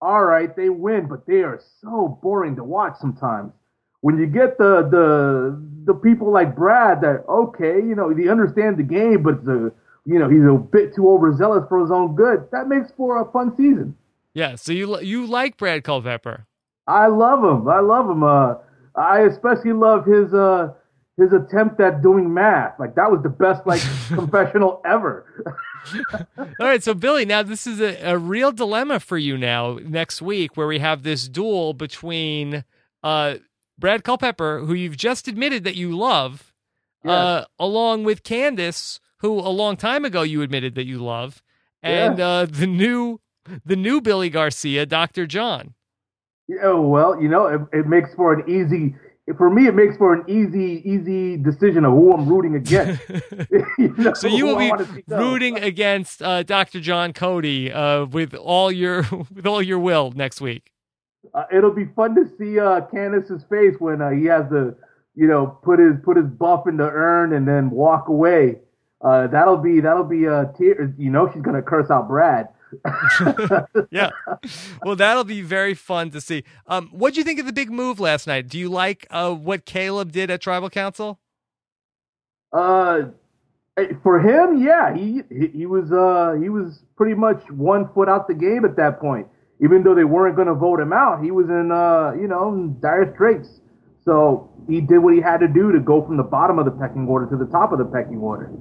all 0.00 0.24
right, 0.24 0.54
they 0.56 0.68
win, 0.68 1.06
but 1.06 1.26
they 1.26 1.42
are 1.42 1.60
so 1.80 2.18
boring 2.22 2.56
to 2.56 2.64
watch 2.64 2.94
sometimes. 3.00 3.52
When 4.00 4.18
you 4.18 4.26
get 4.26 4.58
the 4.58 4.88
the 4.90 5.62
the 5.84 5.94
people 5.94 6.32
like 6.32 6.56
Brad, 6.56 7.00
that 7.02 7.24
okay, 7.28 7.76
you 7.76 7.94
know, 7.94 8.14
he 8.14 8.28
understands 8.28 8.76
the 8.76 8.82
game, 8.82 9.22
but 9.22 9.44
the 9.44 9.72
you 10.04 10.18
know 10.18 10.28
he's 10.28 10.42
a 10.42 10.54
bit 10.54 10.94
too 10.94 11.08
overzealous 11.08 11.64
for 11.68 11.80
his 11.80 11.92
own 11.92 12.16
good. 12.16 12.48
That 12.50 12.66
makes 12.66 12.90
for 12.96 13.22
a 13.22 13.30
fun 13.30 13.56
season. 13.56 13.96
Yeah. 14.34 14.56
So 14.56 14.72
you 14.72 15.00
you 15.00 15.26
like 15.26 15.56
Brad 15.56 15.84
Culpepper? 15.84 16.46
I 16.86 17.06
love 17.06 17.44
him. 17.44 17.68
I 17.68 17.80
love 17.80 18.10
him. 18.10 18.24
Uh, 18.24 18.54
I 18.96 19.20
especially 19.20 19.72
love 19.72 20.04
his 20.06 20.32
uh, 20.34 20.72
his 21.16 21.32
attempt 21.32 21.80
at 21.80 22.02
doing 22.02 22.32
math. 22.32 22.78
Like 22.78 22.94
that 22.96 23.10
was 23.10 23.22
the 23.22 23.28
best 23.28 23.66
like 23.66 23.80
confessional 24.08 24.80
ever. 24.84 25.56
All 26.38 26.46
right, 26.60 26.82
so 26.82 26.94
Billy, 26.94 27.24
now 27.24 27.42
this 27.42 27.66
is 27.66 27.80
a, 27.80 27.96
a 28.12 28.16
real 28.18 28.52
dilemma 28.52 29.00
for 29.00 29.18
you 29.18 29.36
now 29.36 29.78
next 29.82 30.22
week, 30.22 30.56
where 30.56 30.66
we 30.66 30.78
have 30.78 31.02
this 31.02 31.28
duel 31.28 31.74
between 31.74 32.64
uh, 33.02 33.36
Brad 33.78 34.04
Culpepper, 34.04 34.60
who 34.60 34.74
you've 34.74 34.96
just 34.96 35.26
admitted 35.26 35.64
that 35.64 35.74
you 35.74 35.96
love, 35.96 36.52
uh, 37.04 37.44
along 37.58 38.04
with 38.04 38.22
Candice, 38.22 39.00
who 39.18 39.40
a 39.40 39.50
long 39.50 39.76
time 39.76 40.04
ago 40.04 40.22
you 40.22 40.42
admitted 40.42 40.74
that 40.76 40.86
you 40.86 40.98
love, 40.98 41.42
and 41.82 42.18
Yeah. 42.18 42.26
uh, 42.26 42.46
the 42.46 42.66
new 42.66 43.18
the 43.64 43.74
new 43.74 44.00
Billy 44.00 44.30
Garcia, 44.30 44.86
Doctor 44.86 45.26
John. 45.26 45.74
Yeah, 46.48 46.72
well, 46.72 47.20
you 47.20 47.28
know, 47.28 47.46
it, 47.46 47.60
it 47.78 47.86
makes 47.86 48.14
for 48.14 48.32
an 48.34 48.48
easy. 48.48 48.94
For 49.36 49.48
me, 49.48 49.68
it 49.68 49.74
makes 49.74 49.96
for 49.96 50.12
an 50.12 50.24
easy, 50.28 50.82
easy 50.84 51.36
decision 51.36 51.84
of 51.84 51.92
who 51.92 52.12
I'm 52.12 52.28
rooting 52.28 52.56
against. 52.56 53.00
you 53.78 53.94
know, 53.96 54.14
So 54.14 54.26
you 54.26 54.46
will 54.46 54.56
be 54.56 54.72
rooting 55.06 55.58
against 55.58 56.22
uh, 56.22 56.42
Doctor 56.42 56.80
John 56.80 57.12
Cody 57.12 57.72
uh, 57.72 58.06
with 58.06 58.34
all 58.34 58.72
your 58.72 59.02
with 59.34 59.46
all 59.46 59.62
your 59.62 59.78
will 59.78 60.10
next 60.12 60.40
week. 60.40 60.72
Uh, 61.34 61.44
it'll 61.52 61.72
be 61.72 61.86
fun 61.94 62.16
to 62.16 62.28
see 62.36 62.58
uh, 62.58 62.80
Candice's 62.92 63.44
face 63.44 63.74
when 63.78 64.02
uh, 64.02 64.10
he 64.10 64.24
has 64.24 64.48
to, 64.50 64.74
you 65.14 65.28
know, 65.28 65.46
put 65.62 65.78
his 65.78 65.94
put 66.04 66.16
his 66.16 66.26
buff 66.26 66.66
in 66.66 66.76
the 66.76 66.84
urn 66.84 67.32
and 67.32 67.46
then 67.46 67.70
walk 67.70 68.08
away. 68.08 68.58
Uh, 69.00 69.28
that'll 69.28 69.56
be 69.56 69.80
that'll 69.80 70.04
be 70.04 70.24
a 70.24 70.52
tear. 70.58 70.92
You 70.98 71.10
know, 71.10 71.30
she's 71.32 71.42
gonna 71.42 71.62
curse 71.62 71.90
out 71.90 72.08
Brad. 72.08 72.48
yeah. 73.90 74.10
Well, 74.84 74.96
that'll 74.96 75.24
be 75.24 75.42
very 75.42 75.74
fun 75.74 76.10
to 76.10 76.20
see. 76.20 76.44
Um, 76.66 76.88
what 76.92 77.14
do 77.14 77.20
you 77.20 77.24
think 77.24 77.38
of 77.40 77.46
the 77.46 77.52
big 77.52 77.70
move 77.70 78.00
last 78.00 78.26
night? 78.26 78.48
Do 78.48 78.58
you 78.58 78.68
like 78.68 79.06
uh, 79.10 79.32
what 79.34 79.64
Caleb 79.64 80.12
did 80.12 80.30
at 80.30 80.40
Tribal 80.40 80.70
Council? 80.70 81.18
Uh, 82.52 83.02
for 84.02 84.20
him, 84.20 84.62
yeah, 84.62 84.94
he 84.94 85.22
he, 85.30 85.48
he 85.48 85.66
was 85.66 85.90
uh 85.92 86.38
he 86.40 86.48
was 86.48 86.80
pretty 86.96 87.14
much 87.14 87.42
one 87.50 87.88
foot 87.94 88.08
out 88.08 88.28
the 88.28 88.34
game 88.34 88.64
at 88.64 88.76
that 88.76 89.00
point. 89.00 89.26
Even 89.60 89.82
though 89.82 89.94
they 89.94 90.04
weren't 90.04 90.36
going 90.36 90.48
to 90.48 90.54
vote 90.54 90.80
him 90.80 90.92
out, 90.92 91.22
he 91.22 91.30
was 91.30 91.48
in 91.48 91.72
uh 91.72 92.12
you 92.20 92.28
know 92.28 92.74
dire 92.80 93.12
straits. 93.14 93.60
So 94.04 94.50
he 94.68 94.80
did 94.80 94.98
what 94.98 95.14
he 95.14 95.20
had 95.20 95.38
to 95.38 95.48
do 95.48 95.72
to 95.72 95.80
go 95.80 96.04
from 96.04 96.16
the 96.16 96.22
bottom 96.24 96.58
of 96.58 96.64
the 96.64 96.72
pecking 96.72 97.06
order 97.06 97.26
to 97.30 97.36
the 97.36 97.50
top 97.50 97.72
of 97.72 97.78
the 97.78 97.84
pecking 97.84 98.18
order. 98.18 98.52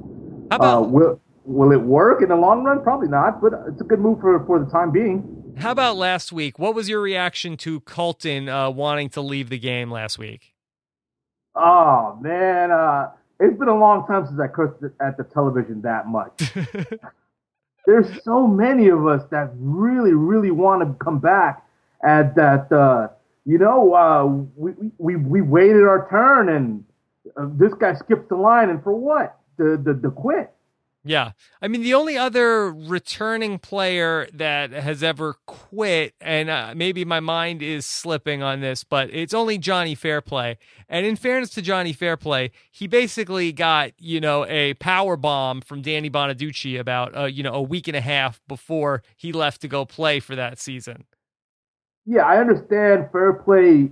How 0.50 0.58
about 0.58 0.84
Uh, 0.84 0.88
will 0.88 1.22
will 1.46 1.72
it 1.72 1.82
work 1.82 2.22
in 2.22 2.30
the 2.30 2.36
long 2.36 2.64
run? 2.64 2.82
Probably 2.84 3.08
not, 3.08 3.42
but 3.42 3.54
it's 3.68 3.82
a 3.82 3.84
good 3.84 4.00
move 4.00 4.20
for 4.20 4.44
for 4.46 4.60
the 4.60 4.70
time 4.70 4.92
being. 4.92 5.56
how 5.58 5.72
about 5.72 5.98
last 5.98 6.32
week? 6.32 6.60
What 6.60 6.76
was 6.76 6.90
your 6.90 7.02
reaction 7.02 7.58
to 7.58 7.80
Colton 7.82 8.50
uh, 8.50 8.70
wanting 8.70 9.10
to 9.10 9.22
leave 9.22 9.50
the 9.50 9.60
game 9.60 9.92
last 9.92 10.18
week? 10.18 10.54
Oh 11.56 12.18
man, 12.22 12.72
uh, 12.72 13.12
it's 13.40 13.58
been 13.58 13.68
a 13.68 13.78
long 13.78 14.06
time 14.08 14.26
since 14.28 14.40
I 14.40 14.48
cursed 14.48 14.84
at 15.02 15.18
the 15.18 15.24
television 15.24 15.82
that 15.82 16.08
much. 16.08 16.54
There's 17.86 18.24
so 18.24 18.46
many 18.48 18.90
of 18.90 19.08
us 19.08 19.24
that 19.32 19.50
really, 19.56 20.14
really 20.14 20.52
want 20.52 20.82
to 20.82 21.04
come 21.04 21.20
back, 21.20 21.66
and 22.04 22.34
that 22.36 22.72
uh, 22.72 23.10
you 23.46 23.58
know 23.58 23.94
uh, 23.94 24.26
we, 24.56 24.72
we 24.98 25.16
we 25.16 25.42
waited 25.42 25.84
our 25.84 26.08
turn, 26.10 26.50
and 26.50 26.84
uh, 27.36 27.48
this 27.54 27.74
guy 27.74 27.96
skipped 27.96 28.30
the 28.30 28.36
line, 28.36 28.70
and 28.70 28.84
for 28.84 28.94
what? 28.94 29.38
The 29.58 29.82
the 29.84 29.94
the 29.94 30.12
quit. 30.12 30.54
Yeah. 31.04 31.32
I 31.62 31.68
mean, 31.68 31.82
the 31.82 31.96
only 31.96 32.16
other 32.16 32.72
returning 32.72 33.58
player 33.58 34.28
that 34.34 34.72
has 34.72 35.02
ever 35.02 35.36
quit, 35.48 36.14
and 36.22 36.50
uh, 36.50 36.74
maybe 36.76 37.04
my 37.06 37.20
mind 37.20 37.64
is 37.64 37.88
slipping 37.88 38.44
on 38.44 38.62
this, 38.62 38.84
but 38.84 39.10
it's 39.12 39.34
only 39.34 39.58
Johnny 39.58 39.96
Fairplay. 39.96 40.60
And 40.88 41.06
in 41.06 41.16
fairness 41.16 41.50
to 41.52 41.62
Johnny 41.62 41.92
Fairplay, 41.92 42.52
he 42.72 42.86
basically 42.86 43.52
got, 43.52 43.94
you 43.98 44.22
know, 44.22 44.46
a 44.46 44.76
power 44.76 45.18
bomb 45.18 45.62
from 45.62 45.82
Danny 45.82 46.10
Bonaduce 46.10 46.80
about, 46.80 47.18
uh, 47.18 47.26
you 47.26 47.42
know, 47.42 47.54
a 47.54 47.62
week 47.62 47.88
and 47.88 47.98
a 47.98 48.02
half 48.02 48.40
before 48.48 49.02
he 49.18 49.32
left 49.32 49.62
to 49.62 49.68
go 49.68 49.86
play 49.86 50.20
for 50.20 50.36
that 50.36 50.60
season. 50.60 51.06
Yeah, 52.06 52.26
I 52.26 52.38
understand 52.38 53.10
Fairplay 53.12 53.90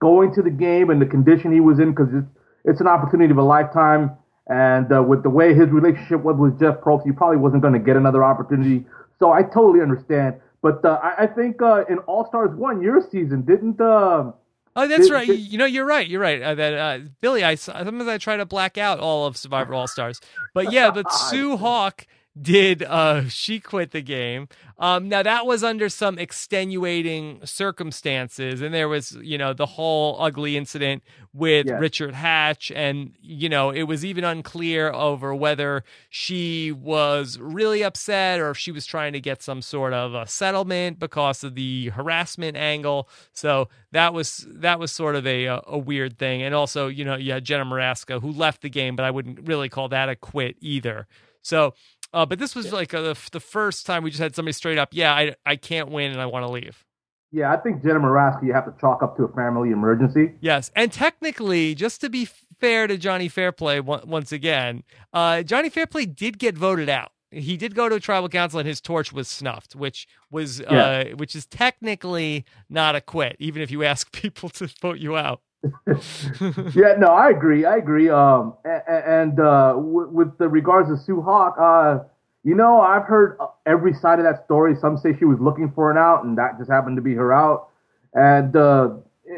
going 0.00 0.34
to 0.34 0.42
the 0.42 0.50
game 0.50 0.90
and 0.90 1.00
the 1.00 1.06
condition 1.06 1.52
he 1.52 1.60
was 1.60 1.80
in 1.80 1.90
because 1.90 2.12
it's 2.12 2.28
it's 2.64 2.80
an 2.80 2.86
opportunity 2.86 3.30
of 3.30 3.38
a 3.38 3.42
lifetime. 3.42 4.10
And 4.48 4.92
uh, 4.92 5.02
with 5.02 5.22
the 5.22 5.30
way 5.30 5.54
his 5.54 5.68
relationship 5.70 6.22
was 6.22 6.36
with 6.36 6.58
Jeff 6.60 6.76
Probst, 6.80 7.04
he 7.04 7.12
probably 7.12 7.38
wasn't 7.38 7.62
going 7.62 7.72
to 7.74 7.78
get 7.80 7.96
another 7.96 8.22
opportunity. 8.22 8.84
So 9.18 9.32
I 9.32 9.42
totally 9.42 9.80
understand. 9.80 10.36
But 10.60 10.84
uh, 10.84 10.98
I, 11.02 11.24
I 11.24 11.26
think 11.26 11.62
uh, 11.62 11.84
in 11.88 11.98
All 12.00 12.26
Stars 12.26 12.54
one, 12.56 12.82
your 12.82 13.00
season 13.10 13.42
didn't. 13.42 13.80
Uh, 13.80 14.32
Oh, 14.76 14.88
that's 14.88 15.06
Did- 15.06 15.12
right. 15.12 15.26
did- 15.28 15.38
you 15.38 15.56
know, 15.56 15.66
you're 15.66 15.84
right. 15.84 16.04
You're 16.08 16.20
right. 16.20 16.42
Uh, 16.42 16.54
that 16.56 16.74
uh, 16.74 16.98
Billy, 17.20 17.44
I 17.44 17.54
sometimes 17.54 18.08
I 18.08 18.18
try 18.18 18.36
to 18.36 18.44
black 18.44 18.76
out 18.76 18.98
all 18.98 19.24
of 19.24 19.36
Survivor 19.36 19.72
All 19.72 19.86
Stars, 19.86 20.20
but 20.52 20.72
yeah, 20.72 20.90
but 20.90 21.12
Sue 21.30 21.56
Hawk 21.56 22.08
did. 22.40 22.82
Uh, 22.82 23.24
she 23.28 23.60
quit 23.60 23.90
the 23.92 24.02
game. 24.02 24.48
Um, 24.78 25.08
now 25.08 25.22
that 25.22 25.46
was 25.46 25.62
under 25.62 25.88
some 25.88 26.18
extenuating 26.18 27.40
circumstances, 27.44 28.60
and 28.60 28.74
there 28.74 28.88
was, 28.88 29.12
you 29.22 29.38
know, 29.38 29.52
the 29.52 29.66
whole 29.66 30.16
ugly 30.20 30.56
incident 30.56 31.02
with 31.32 31.66
Yes. 31.66 31.80
Richard 31.80 32.14
Hatch, 32.14 32.70
and 32.72 33.12
you 33.20 33.48
know, 33.48 33.70
it 33.70 33.84
was 33.84 34.04
even 34.04 34.24
unclear 34.24 34.92
over 34.92 35.34
whether 35.34 35.84
she 36.08 36.72
was 36.72 37.38
really 37.38 37.82
upset 37.82 38.40
or 38.40 38.50
if 38.50 38.58
she 38.58 38.72
was 38.72 38.84
trying 38.86 39.12
to 39.12 39.20
get 39.20 39.42
some 39.42 39.62
sort 39.62 39.92
of 39.92 40.14
a 40.14 40.26
settlement 40.26 40.98
because 40.98 41.44
of 41.44 41.54
the 41.54 41.90
harassment 41.90 42.56
angle. 42.56 43.08
So 43.32 43.68
that 43.92 44.12
was 44.12 44.46
that 44.48 44.78
was 44.78 44.90
sort 44.90 45.14
of 45.16 45.26
a 45.26 45.46
a 45.46 45.78
weird 45.78 46.18
thing. 46.18 46.42
And 46.42 46.54
also, 46.54 46.88
you 46.88 47.04
know, 47.04 47.16
you 47.16 47.32
had 47.32 47.44
Jenna 47.44 47.64
Morasca 47.64 48.20
who 48.20 48.30
left 48.32 48.62
the 48.62 48.70
game, 48.70 48.96
but 48.96 49.04
I 49.04 49.10
wouldn't 49.10 49.46
really 49.46 49.68
call 49.68 49.88
that 49.90 50.08
a 50.08 50.16
quit 50.16 50.56
either. 50.60 51.06
So, 51.42 51.74
uh, 52.14 52.24
but 52.24 52.38
this 52.38 52.54
was 52.54 52.72
like 52.72 52.94
uh 52.94 53.02
the, 53.02 53.18
the 53.32 53.40
first 53.40 53.84
time 53.86 54.02
we 54.02 54.10
just 54.10 54.22
had 54.22 54.34
somebody 54.34 54.52
straight 54.54 54.78
up, 54.78 54.88
yeah, 54.92 55.12
I 55.12 55.34
I 55.44 55.56
can't 55.56 55.90
win 55.90 56.12
and 56.12 56.20
I 56.20 56.26
want 56.26 56.46
to 56.46 56.50
leave. 56.50 56.84
yeah, 57.32 57.52
I 57.52 57.56
think 57.58 57.82
Jenna 57.82 58.00
Morasca 58.00 58.42
you 58.46 58.52
have 58.54 58.64
to 58.64 58.74
chalk 58.80 59.02
up 59.02 59.16
to 59.18 59.24
a 59.24 59.32
family 59.34 59.70
emergency. 59.70 60.32
Yes, 60.40 60.70
and 60.74 60.90
technically, 60.92 61.74
just 61.74 62.00
to 62.00 62.08
be 62.08 62.28
fair 62.60 62.86
to 62.86 62.96
Johnny 62.96 63.28
Fairplay 63.28 63.80
on- 63.80 64.08
once 64.08 64.30
again, 64.32 64.82
uh, 65.12 65.42
Johnny 65.42 65.68
Fairplay 65.68 66.06
did 66.06 66.38
get 66.38 66.56
voted 66.56 66.88
out. 66.88 67.10
He 67.30 67.56
did 67.56 67.74
go 67.74 67.88
to 67.88 67.96
a 67.96 68.00
tribal 68.00 68.28
council, 68.28 68.60
and 68.60 68.68
his 68.68 68.80
torch 68.80 69.12
was 69.12 69.26
snuffed, 69.26 69.74
which 69.74 70.06
was 70.30 70.60
uh, 70.60 71.06
which 71.16 71.34
is 71.34 71.46
technically 71.46 72.44
not 72.70 72.94
a 72.94 73.00
quit, 73.00 73.34
even 73.40 73.60
if 73.60 73.70
you 73.72 73.82
ask 73.82 74.12
people 74.22 74.48
to 74.50 74.68
vote 74.80 74.98
you 75.00 75.16
out. 75.16 75.40
yeah, 76.74 76.94
no, 76.98 77.08
I 77.08 77.30
agree. 77.30 77.64
I 77.64 77.76
agree. 77.76 78.08
Um, 78.10 78.54
a- 78.64 78.82
a- 78.86 79.20
and 79.22 79.38
uh, 79.40 79.72
w- 79.74 80.08
with 80.08 80.36
the 80.38 80.48
regards 80.48 80.88
to 80.90 80.96
Sue 80.96 81.22
Hawk, 81.22 81.56
uh, 81.58 82.00
you 82.42 82.54
know, 82.54 82.80
I've 82.80 83.04
heard 83.04 83.36
uh, 83.40 83.46
every 83.66 83.94
side 83.94 84.18
of 84.18 84.24
that 84.24 84.44
story. 84.44 84.76
Some 84.80 84.98
say 84.98 85.16
she 85.18 85.24
was 85.24 85.38
looking 85.40 85.72
for 85.72 85.90
an 85.90 85.96
out, 85.96 86.24
and 86.24 86.36
that 86.38 86.58
just 86.58 86.70
happened 86.70 86.96
to 86.96 87.02
be 87.02 87.14
her 87.14 87.32
out. 87.32 87.68
And 88.12 88.54
uh, 88.54 88.90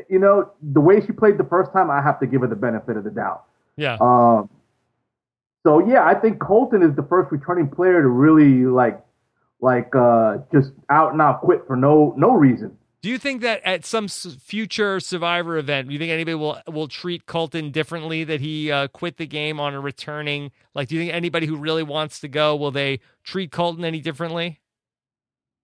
you 0.09 0.19
know, 0.19 0.51
the 0.73 0.81
way 0.81 1.01
she 1.05 1.13
played 1.13 1.39
the 1.39 1.45
first 1.45 1.73
time, 1.73 1.91
I 1.91 2.03
have 2.03 2.19
to 2.21 2.27
give 2.27 2.41
her 2.41 2.49
the 2.49 2.57
benefit 2.57 2.97
of 2.97 3.05
the 3.05 3.11
doubt. 3.11 3.45
Yeah. 3.77 3.97
Um, 4.01 4.51
so 5.65 5.87
yeah, 5.87 6.05
I 6.05 6.15
think 6.15 6.41
Colton 6.41 6.83
is 6.83 6.95
the 6.95 7.03
first 7.03 7.31
returning 7.33 7.69
player 7.69 8.01
to 8.03 8.09
really 8.09 8.65
like, 8.67 9.01
like 9.61 9.95
uh, 9.97 10.39
just 10.53 10.73
out 10.91 11.13
and 11.13 11.21
out 11.23 11.41
quit 11.41 11.67
for 11.67 11.77
no 11.77 12.15
no 12.17 12.33
reason. 12.33 12.77
Do 13.07 13.13
you 13.13 13.19
think 13.19 13.43
that 13.43 13.63
at 13.65 13.85
some 13.85 14.09
future 14.09 14.99
Survivor 14.99 15.59
event, 15.59 15.87
do 15.87 15.93
you 15.93 15.99
think 16.01 16.11
anybody 16.11 16.35
will 16.35 16.61
will 16.67 16.89
treat 16.89 17.25
Colton 17.25 17.71
differently 17.71 18.25
that 18.25 18.41
he 18.41 18.73
uh, 18.73 18.89
quit 18.89 19.17
the 19.17 19.29
game 19.29 19.61
on 19.61 19.75
a 19.75 19.81
returning? 19.81 20.51
Like, 20.75 20.89
do 20.89 20.97
you 20.97 21.03
think 21.03 21.15
anybody 21.15 21.47
who 21.47 21.57
really 21.57 21.85
wants 21.85 22.19
to 22.19 22.27
go 22.27 22.57
will 22.57 22.73
they 22.73 22.99
treat 23.23 23.53
Colton 23.53 23.85
any 23.85 24.01
differently? 24.01 24.59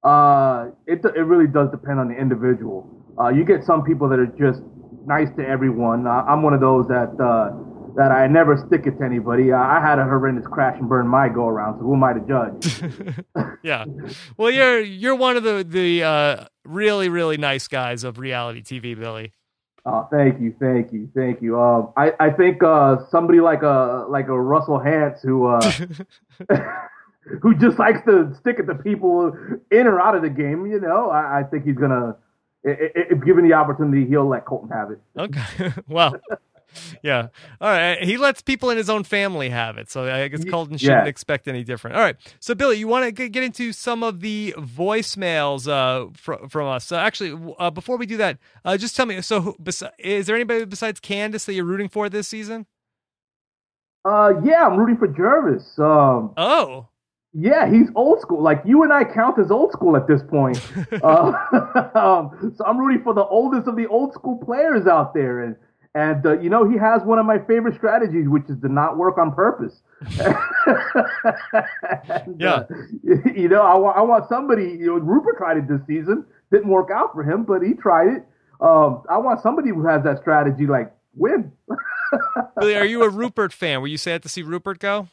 Uh, 0.04 0.68
it 0.86 1.04
it 1.04 1.22
really 1.22 1.48
does 1.48 1.68
depend 1.72 1.98
on 1.98 2.06
the 2.06 2.14
individual. 2.14 2.88
Uh, 3.18 3.30
you 3.30 3.44
get 3.44 3.64
some 3.64 3.82
people 3.82 4.08
that 4.08 4.20
are 4.20 4.32
just 4.38 4.62
nice 5.04 5.34
to 5.36 5.44
everyone. 5.44 6.06
I'm 6.06 6.44
one 6.44 6.54
of 6.54 6.60
those 6.60 6.86
that 6.86 7.10
uh, 7.18 7.50
that 7.96 8.10
I 8.10 8.26
never 8.26 8.56
stick 8.66 8.86
it 8.86 8.98
to 8.98 9.04
anybody. 9.04 9.52
I 9.52 9.80
had 9.80 9.98
a 9.98 10.04
horrendous 10.04 10.46
crash 10.46 10.78
and 10.78 10.88
burn 10.88 11.06
my 11.06 11.28
go 11.28 11.48
around, 11.48 11.78
so 11.78 11.84
who 11.84 11.94
am 11.94 12.04
I 12.04 12.12
to 12.12 12.20
judge? 12.20 13.54
yeah, 13.62 13.84
well, 14.36 14.50
you're 14.50 14.80
you're 14.80 15.14
one 15.14 15.36
of 15.36 15.42
the 15.42 15.64
the 15.68 16.02
uh, 16.02 16.44
really 16.64 17.08
really 17.08 17.36
nice 17.36 17.68
guys 17.68 18.04
of 18.04 18.18
reality 18.18 18.62
TV, 18.62 18.98
Billy. 18.98 19.32
Oh, 19.84 20.06
thank 20.12 20.40
you, 20.40 20.54
thank 20.60 20.92
you, 20.92 21.10
thank 21.14 21.42
you. 21.42 21.60
Um, 21.60 21.92
I 21.96 22.12
I 22.20 22.30
think 22.30 22.62
uh, 22.62 22.98
somebody 23.10 23.40
like 23.40 23.62
a 23.62 24.06
like 24.08 24.28
a 24.28 24.40
Russell 24.40 24.78
Hantz 24.78 25.22
who 25.22 25.46
uh, 25.46 25.60
who 27.42 27.54
just 27.54 27.78
likes 27.78 28.00
to 28.06 28.34
stick 28.40 28.58
it 28.58 28.66
to 28.66 28.74
people 28.74 29.36
in 29.70 29.86
or 29.86 30.00
out 30.00 30.14
of 30.14 30.22
the 30.22 30.30
game. 30.30 30.66
You 30.66 30.80
know, 30.80 31.10
I, 31.10 31.40
I 31.40 31.42
think 31.42 31.64
he's 31.64 31.76
gonna 31.76 32.16
if 32.64 33.24
given 33.24 33.46
the 33.46 33.54
opportunity, 33.54 34.06
he'll 34.06 34.28
let 34.28 34.44
Colton 34.44 34.70
have 34.70 34.90
it. 34.90 35.00
Okay, 35.18 35.72
well 35.88 36.14
yeah. 37.02 37.28
All 37.60 37.70
right. 37.70 38.02
He 38.02 38.16
lets 38.16 38.42
people 38.42 38.70
in 38.70 38.76
his 38.76 38.90
own 38.90 39.04
family 39.04 39.48
have 39.48 39.78
it. 39.78 39.90
So 39.90 40.10
I 40.12 40.28
guess 40.28 40.44
Colton 40.44 40.76
shouldn't 40.78 41.04
yeah. 41.04 41.08
expect 41.08 41.48
any 41.48 41.64
different. 41.64 41.96
All 41.96 42.02
right. 42.02 42.16
So, 42.40 42.54
Billy, 42.54 42.78
you 42.78 42.88
want 42.88 43.16
to 43.16 43.28
get 43.28 43.42
into 43.42 43.72
some 43.72 44.02
of 44.02 44.20
the 44.20 44.54
voicemails 44.58 45.68
uh, 45.68 46.10
fr- 46.14 46.46
from 46.48 46.68
us. 46.68 46.84
So, 46.84 46.96
actually, 46.96 47.54
uh, 47.58 47.70
before 47.70 47.96
we 47.96 48.06
do 48.06 48.16
that, 48.18 48.38
uh, 48.64 48.76
just 48.76 48.96
tell 48.96 49.06
me 49.06 49.20
so, 49.20 49.56
is 49.98 50.26
there 50.26 50.36
anybody 50.36 50.64
besides 50.64 51.00
Candice 51.00 51.44
that 51.44 51.54
you're 51.54 51.64
rooting 51.64 51.88
for 51.88 52.08
this 52.08 52.28
season? 52.28 52.66
Uh, 54.04 54.32
yeah, 54.42 54.66
I'm 54.66 54.76
rooting 54.76 54.96
for 54.96 55.08
Gervase. 55.08 55.78
Um, 55.78 56.32
oh. 56.36 56.88
Yeah, 57.34 57.70
he's 57.70 57.88
old 57.94 58.20
school. 58.20 58.42
Like 58.42 58.62
you 58.64 58.82
and 58.82 58.92
I 58.92 59.04
count 59.04 59.38
as 59.38 59.50
old 59.50 59.72
school 59.72 59.96
at 59.96 60.06
this 60.06 60.22
point. 60.22 60.60
uh, 61.02 61.32
um, 61.94 62.54
so 62.56 62.64
I'm 62.66 62.78
rooting 62.78 63.02
for 63.02 63.14
the 63.14 63.24
oldest 63.24 63.66
of 63.68 63.76
the 63.76 63.86
old 63.86 64.12
school 64.12 64.36
players 64.36 64.86
out 64.86 65.14
there, 65.14 65.40
and 65.40 65.56
and 65.94 66.24
uh, 66.24 66.40
you 66.40 66.48
know, 66.48 66.68
he 66.68 66.78
has 66.78 67.02
one 67.02 67.18
of 67.18 67.26
my 67.26 67.38
favorite 67.38 67.76
strategies, 67.76 68.28
which 68.28 68.44
is 68.48 68.58
to 68.62 68.68
not 68.68 68.96
work 68.96 69.18
on 69.18 69.34
purpose. 69.34 69.82
and, 70.00 70.18
yeah. 72.40 72.54
Uh, 72.54 72.66
you 73.36 73.48
know, 73.48 73.62
I, 73.62 73.74
want 73.74 73.98
I 73.98 74.02
want 74.02 74.28
somebody. 74.28 74.64
You 74.64 74.86
know, 74.86 74.94
Rupert 74.94 75.36
tried 75.36 75.58
it 75.58 75.68
this 75.68 75.80
season, 75.86 76.24
didn't 76.50 76.68
work 76.68 76.90
out 76.90 77.12
for 77.12 77.22
him, 77.22 77.44
but 77.44 77.62
he 77.62 77.74
tried 77.74 78.08
it. 78.08 78.24
Um, 78.60 79.02
I 79.10 79.18
want 79.18 79.42
somebody 79.42 79.68
who 79.68 79.86
has 79.86 80.02
that 80.04 80.18
strategy, 80.18 80.66
like 80.66 80.92
win. 81.14 81.52
Billy, 82.58 82.76
are 82.76 82.86
you 82.86 83.02
a 83.02 83.10
Rupert 83.10 83.52
fan? 83.52 83.82
Were 83.82 83.86
you 83.86 83.98
sad 83.98 84.22
to 84.22 84.28
see 84.28 84.42
Rupert 84.42 84.78
go? 84.78 85.08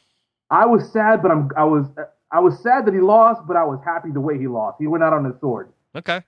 I 0.50 0.64
was 0.64 0.90
sad, 0.92 1.20
but 1.20 1.30
I'm 1.30 1.50
I 1.56 1.64
was 1.64 1.86
I 2.32 2.40
was 2.40 2.58
sad 2.62 2.86
that 2.86 2.94
he 2.94 3.00
lost, 3.00 3.42
but 3.46 3.56
I 3.56 3.64
was 3.64 3.80
happy 3.84 4.10
the 4.12 4.20
way 4.20 4.38
he 4.38 4.46
lost. 4.46 4.78
He 4.80 4.86
went 4.86 5.04
out 5.04 5.12
on 5.12 5.26
his 5.26 5.34
sword. 5.40 5.72
Okay. 5.94 6.22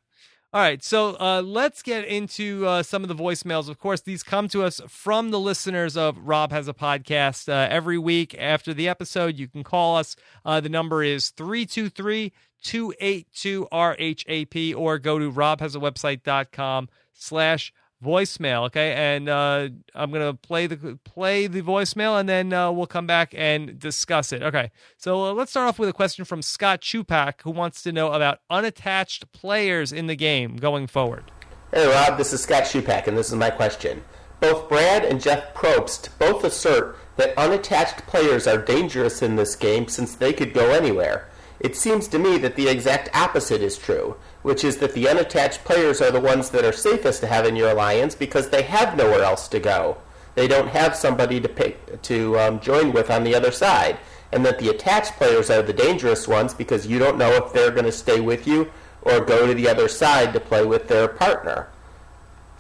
All 0.54 0.60
right, 0.60 0.82
so 0.82 1.16
uh, 1.18 1.40
let's 1.40 1.80
get 1.80 2.04
into 2.04 2.66
uh, 2.66 2.82
some 2.82 3.02
of 3.02 3.08
the 3.08 3.14
voicemails. 3.14 3.70
Of 3.70 3.78
course, 3.78 4.02
these 4.02 4.22
come 4.22 4.48
to 4.48 4.62
us 4.62 4.82
from 4.86 5.30
the 5.30 5.40
listeners 5.40 5.96
of 5.96 6.18
Rob 6.18 6.52
Has 6.52 6.68
a 6.68 6.74
Podcast. 6.74 7.48
Uh, 7.48 7.68
every 7.70 7.96
week 7.96 8.36
after 8.38 8.74
the 8.74 8.86
episode, 8.86 9.38
you 9.38 9.48
can 9.48 9.64
call 9.64 9.96
us. 9.96 10.14
Uh, 10.44 10.60
the 10.60 10.68
number 10.68 11.02
is 11.02 11.30
323 11.30 12.34
282 12.62 13.66
RHAP 13.72 14.76
or 14.76 14.98
go 14.98 15.18
to 15.18 15.32
robhasawebsite.com 15.32 16.90
slash 17.14 17.72
voicemail. 18.02 18.66
Okay, 18.66 18.92
and 18.92 19.28
uh, 19.28 19.68
I'm 19.94 20.10
gonna 20.10 20.34
play 20.34 20.66
the 20.66 20.98
play 21.04 21.46
the 21.46 21.62
voicemail, 21.62 22.18
and 22.18 22.28
then 22.28 22.52
uh, 22.52 22.70
we'll 22.72 22.86
come 22.86 23.06
back 23.06 23.34
and 23.36 23.78
discuss 23.78 24.32
it. 24.32 24.42
Okay, 24.42 24.70
so 24.96 25.26
uh, 25.26 25.32
let's 25.32 25.50
start 25.50 25.68
off 25.68 25.78
with 25.78 25.88
a 25.88 25.92
question 25.92 26.24
from 26.24 26.42
Scott 26.42 26.80
Chupak, 26.80 27.42
who 27.42 27.50
wants 27.50 27.82
to 27.82 27.92
know 27.92 28.12
about 28.12 28.38
unattached 28.50 29.32
players 29.32 29.92
in 29.92 30.06
the 30.06 30.16
game 30.16 30.56
going 30.56 30.86
forward. 30.86 31.30
Hey 31.72 31.86
Rob, 31.86 32.18
this 32.18 32.32
is 32.32 32.42
Scott 32.42 32.64
Chupak, 32.64 33.06
and 33.06 33.16
this 33.16 33.28
is 33.28 33.34
my 33.34 33.50
question. 33.50 34.02
Both 34.40 34.68
Brad 34.68 35.04
and 35.04 35.20
Jeff 35.20 35.54
Probst 35.54 36.08
both 36.18 36.42
assert 36.42 36.98
that 37.16 37.36
unattached 37.38 38.06
players 38.06 38.46
are 38.46 38.58
dangerous 38.58 39.22
in 39.22 39.36
this 39.36 39.54
game 39.54 39.86
since 39.86 40.16
they 40.16 40.32
could 40.32 40.52
go 40.52 40.72
anywhere. 40.72 41.28
It 41.62 41.76
seems 41.76 42.08
to 42.08 42.18
me 42.18 42.38
that 42.38 42.56
the 42.56 42.68
exact 42.68 43.08
opposite 43.14 43.62
is 43.62 43.78
true 43.78 44.16
which 44.42 44.64
is 44.64 44.78
that 44.78 44.92
the 44.92 45.08
unattached 45.08 45.64
players 45.64 46.00
are 46.00 46.10
the 46.10 46.20
ones 46.20 46.50
that 46.50 46.64
are 46.64 46.72
safest 46.72 47.20
to 47.20 47.26
have 47.26 47.46
in 47.46 47.56
your 47.56 47.70
alliance 47.70 48.14
because 48.14 48.50
they 48.50 48.62
have 48.62 48.96
nowhere 48.96 49.22
else 49.22 49.48
to 49.48 49.60
go. 49.60 49.96
They 50.34 50.48
don't 50.48 50.68
have 50.68 50.96
somebody 50.96 51.40
to 51.40 51.48
pick, 51.48 52.02
to 52.02 52.38
um, 52.38 52.60
join 52.60 52.92
with 52.92 53.10
on 53.10 53.22
the 53.22 53.34
other 53.34 53.52
side, 53.52 53.98
and 54.32 54.44
that 54.44 54.58
the 54.58 54.70
attached 54.70 55.12
players 55.12 55.50
are 55.50 55.62
the 55.62 55.72
dangerous 55.72 56.26
ones 56.26 56.54
because 56.54 56.86
you 56.86 56.98
don't 56.98 57.18
know 57.18 57.32
if 57.32 57.52
they're 57.52 57.70
going 57.70 57.84
to 57.84 57.92
stay 57.92 58.20
with 58.20 58.46
you 58.46 58.70
or 59.02 59.20
go 59.20 59.46
to 59.46 59.54
the 59.54 59.68
other 59.68 59.88
side 59.88 60.32
to 60.32 60.40
play 60.40 60.64
with 60.64 60.88
their 60.88 61.06
partner. 61.06 61.68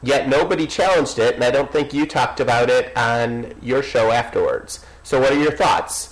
Yet 0.02 0.28
nobody 0.28 0.66
challenged 0.66 1.18
it, 1.18 1.36
and 1.36 1.44
I 1.44 1.50
don't 1.50 1.72
think 1.72 1.94
you 1.94 2.06
talked 2.06 2.40
about 2.40 2.68
it 2.68 2.96
on 2.96 3.54
your 3.62 3.82
show 3.82 4.10
afterwards. 4.10 4.84
So, 5.04 5.20
what 5.20 5.32
are 5.32 5.38
your 5.38 5.52
thoughts? 5.52 6.11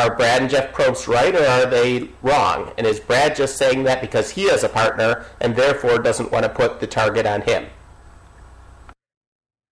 Are 0.00 0.14
Brad 0.16 0.42
and 0.42 0.50
Jeff 0.50 0.72
Probst 0.72 1.06
right 1.06 1.34
or 1.34 1.44
are 1.44 1.66
they 1.66 2.08
wrong? 2.22 2.72
And 2.78 2.86
is 2.86 3.00
Brad 3.00 3.36
just 3.36 3.56
saying 3.56 3.84
that 3.84 4.00
because 4.00 4.30
he 4.30 4.48
has 4.48 4.64
a 4.64 4.68
partner 4.68 5.24
and 5.40 5.54
therefore 5.54 5.98
doesn't 5.98 6.32
want 6.32 6.44
to 6.44 6.48
put 6.48 6.80
the 6.80 6.86
target 6.86 7.26
on 7.26 7.42
him? 7.42 7.66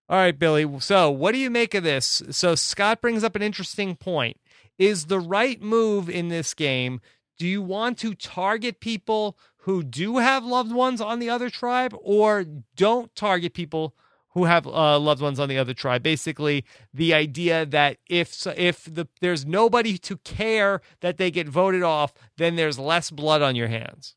All 0.08 0.16
right, 0.16 0.36
Billy. 0.38 0.68
So, 0.80 1.10
what 1.10 1.32
do 1.32 1.38
you 1.38 1.50
make 1.50 1.72
of 1.74 1.84
this? 1.84 2.22
So, 2.30 2.54
Scott 2.54 3.00
brings 3.00 3.22
up 3.22 3.36
an 3.36 3.42
interesting 3.42 3.94
point. 3.94 4.38
Is 4.76 5.06
the 5.06 5.20
right 5.20 5.62
move 5.62 6.10
in 6.10 6.28
this 6.28 6.52
game? 6.52 7.00
Do 7.38 7.46
you 7.46 7.62
want 7.62 7.96
to 7.98 8.14
target 8.14 8.80
people 8.80 9.38
who 9.58 9.82
do 9.82 10.18
have 10.18 10.44
loved 10.44 10.72
ones 10.72 11.00
on 11.00 11.18
the 11.18 11.30
other 11.30 11.48
tribe 11.48 11.94
or 12.02 12.44
don't 12.74 13.14
target 13.14 13.54
people 13.54 13.94
who 14.32 14.44
have 14.44 14.66
uh, 14.66 14.98
loved 14.98 15.20
ones 15.20 15.40
on 15.40 15.48
the 15.48 15.58
other 15.58 15.74
tribe. 15.74 16.02
Basically, 16.02 16.64
the 16.94 17.12
idea 17.14 17.66
that 17.66 17.98
if 18.08 18.46
if 18.56 18.84
the, 18.84 19.08
there's 19.20 19.44
nobody 19.44 19.98
to 19.98 20.16
care 20.18 20.80
that 21.00 21.18
they 21.18 21.30
get 21.30 21.48
voted 21.48 21.82
off, 21.82 22.12
then 22.36 22.56
there's 22.56 22.78
less 22.78 23.10
blood 23.10 23.42
on 23.42 23.56
your 23.56 23.68
hands. 23.68 24.14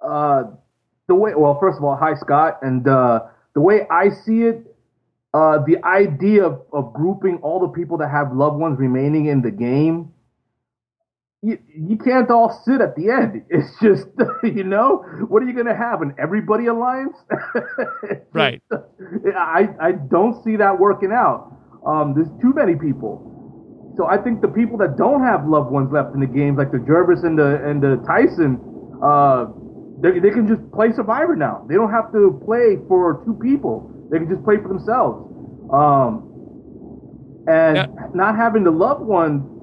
Uh, 0.00 0.44
the 1.08 1.14
way 1.14 1.34
well, 1.34 1.58
first 1.58 1.78
of 1.78 1.84
all, 1.84 1.96
hi 1.96 2.14
Scott, 2.14 2.58
and 2.62 2.86
uh, 2.86 3.24
the 3.54 3.60
way 3.60 3.86
I 3.90 4.10
see 4.10 4.42
it, 4.42 4.76
uh, 5.32 5.58
the 5.66 5.82
idea 5.84 6.44
of, 6.44 6.62
of 6.72 6.92
grouping 6.92 7.38
all 7.38 7.60
the 7.60 7.68
people 7.68 7.98
that 7.98 8.10
have 8.10 8.32
loved 8.32 8.58
ones 8.58 8.78
remaining 8.78 9.26
in 9.26 9.42
the 9.42 9.50
game 9.50 10.13
you, 11.44 11.58
you 11.76 11.98
can't 11.98 12.30
all 12.30 12.62
sit 12.64 12.80
at 12.80 12.96
the 12.96 13.10
end. 13.10 13.44
It's 13.50 13.68
just, 13.80 14.08
you 14.42 14.64
know, 14.64 15.04
what 15.28 15.42
are 15.42 15.46
you 15.46 15.52
going 15.52 15.66
to 15.66 15.76
have? 15.76 16.00
An 16.00 16.14
everybody 16.18 16.66
alliance? 16.66 17.16
right. 18.32 18.62
I, 19.36 19.68
I 19.80 19.92
don't 19.92 20.42
see 20.42 20.56
that 20.56 20.78
working 20.78 21.12
out. 21.12 21.52
Um, 21.86 22.14
there's 22.16 22.32
too 22.40 22.54
many 22.54 22.74
people. 22.76 23.30
So 23.98 24.06
I 24.06 24.16
think 24.16 24.40
the 24.40 24.48
people 24.48 24.78
that 24.78 24.96
don't 24.96 25.22
have 25.22 25.46
loved 25.46 25.70
ones 25.70 25.92
left 25.92 26.14
in 26.14 26.20
the 26.20 26.26
games, 26.26 26.56
like 26.56 26.72
the 26.72 26.78
Gervase 26.78 27.24
and 27.24 27.38
the 27.38 27.62
and 27.62 27.80
the 27.80 28.02
Tyson, 28.08 28.58
uh, 29.04 29.46
they, 30.00 30.18
they 30.18 30.30
can 30.30 30.48
just 30.48 30.64
play 30.72 30.90
Survivor 30.92 31.36
now. 31.36 31.64
They 31.68 31.74
don't 31.74 31.92
have 31.92 32.10
to 32.12 32.40
play 32.44 32.78
for 32.88 33.22
two 33.24 33.34
people. 33.34 33.88
They 34.10 34.18
can 34.18 34.28
just 34.28 34.42
play 34.44 34.56
for 34.56 34.68
themselves. 34.68 35.30
Um, 35.70 36.34
and 37.46 37.76
yeah. 37.76 37.86
not 38.14 38.34
having 38.34 38.64
the 38.64 38.72
loved 38.72 39.02
one 39.02 39.53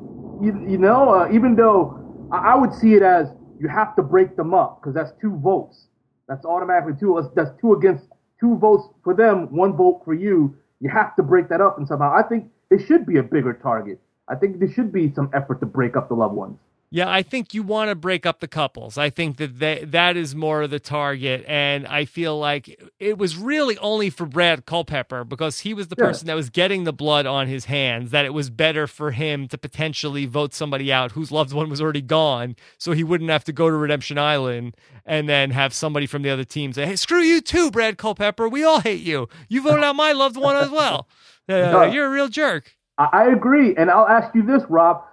you, 0.41 0.65
you 0.67 0.77
know, 0.77 1.09
uh, 1.13 1.31
even 1.31 1.55
though 1.55 1.99
I, 2.31 2.53
I 2.53 2.55
would 2.55 2.73
see 2.73 2.95
it 2.95 3.01
as 3.01 3.27
you 3.59 3.67
have 3.67 3.95
to 3.95 4.01
break 4.01 4.35
them 4.35 4.53
up 4.53 4.81
because 4.81 4.93
that's 4.95 5.11
two 5.21 5.37
votes. 5.37 5.85
That's 6.27 6.45
automatically 6.45 6.93
two. 6.99 7.21
That's 7.35 7.51
two 7.59 7.73
against 7.73 8.05
two 8.39 8.57
votes 8.57 8.87
for 9.03 9.13
them, 9.13 9.53
one 9.55 9.73
vote 9.75 10.01
for 10.03 10.13
you. 10.13 10.55
You 10.79 10.89
have 10.89 11.15
to 11.17 11.23
break 11.23 11.47
that 11.49 11.61
up 11.61 11.77
and 11.77 11.87
somehow. 11.87 12.13
I 12.15 12.23
think 12.23 12.49
it 12.71 12.85
should 12.87 13.05
be 13.05 13.17
a 13.17 13.23
bigger 13.23 13.53
target. 13.53 13.99
I 14.27 14.35
think 14.35 14.59
there 14.59 14.71
should 14.71 14.91
be 14.91 15.13
some 15.13 15.29
effort 15.33 15.59
to 15.59 15.65
break 15.65 15.95
up 15.95 16.07
the 16.07 16.15
loved 16.15 16.35
ones. 16.35 16.57
Yeah, 16.93 17.09
I 17.09 17.23
think 17.23 17.53
you 17.53 17.63
want 17.63 17.87
to 17.89 17.95
break 17.95 18.25
up 18.25 18.41
the 18.41 18.49
couples. 18.49 18.97
I 18.97 19.09
think 19.09 19.37
that 19.37 19.59
they, 19.59 19.85
that 19.85 20.17
is 20.17 20.35
more 20.35 20.63
of 20.63 20.71
the 20.71 20.79
target, 20.79 21.45
and 21.47 21.87
I 21.87 22.03
feel 22.03 22.37
like 22.37 22.81
it 22.99 23.17
was 23.17 23.37
really 23.37 23.77
only 23.77 24.09
for 24.09 24.25
Brad 24.25 24.65
Culpepper 24.65 25.23
because 25.23 25.61
he 25.61 25.73
was 25.73 25.87
the 25.87 25.95
Yeah. 25.97 26.05
person 26.07 26.27
that 26.27 26.35
was 26.35 26.49
getting 26.49 26.83
the 26.83 26.91
blood 26.91 27.25
on 27.25 27.47
his 27.47 27.65
hands. 27.65 28.11
That 28.11 28.25
it 28.25 28.33
was 28.33 28.49
better 28.49 28.87
for 28.87 29.11
him 29.11 29.47
to 29.47 29.57
potentially 29.57 30.25
vote 30.25 30.53
somebody 30.53 30.91
out 30.91 31.13
whose 31.13 31.31
loved 31.31 31.53
one 31.53 31.69
was 31.69 31.81
already 31.81 32.01
gone, 32.01 32.57
so 32.77 32.91
he 32.91 33.05
wouldn't 33.05 33.29
have 33.29 33.45
to 33.45 33.53
go 33.53 33.69
to 33.69 33.75
Redemption 33.77 34.17
Island 34.17 34.75
and 35.05 35.29
then 35.29 35.51
have 35.51 35.73
somebody 35.73 36.07
from 36.07 36.23
the 36.23 36.29
other 36.29 36.43
team 36.43 36.73
say, 36.73 36.85
"Hey, 36.85 36.97
screw 36.97 37.21
you 37.21 37.39
too, 37.39 37.71
Brad 37.71 37.97
Culpepper. 37.97 38.49
We 38.49 38.65
all 38.65 38.81
hate 38.81 39.01
you. 39.01 39.29
You 39.47 39.61
voted 39.61 39.85
out 39.85 39.95
my 39.95 40.11
loved 40.11 40.35
one 40.35 40.57
as 40.57 40.69
well. 40.69 41.07
Uh, 41.49 41.89
you're 41.91 42.05
a 42.07 42.09
real 42.09 42.27
jerk." 42.27 42.75
I 42.97 43.27
agree, 43.27 43.75
and 43.77 43.89
I'll 43.89 44.07
ask 44.07 44.35
you 44.35 44.43
this, 44.43 44.63
Rob: 44.69 45.03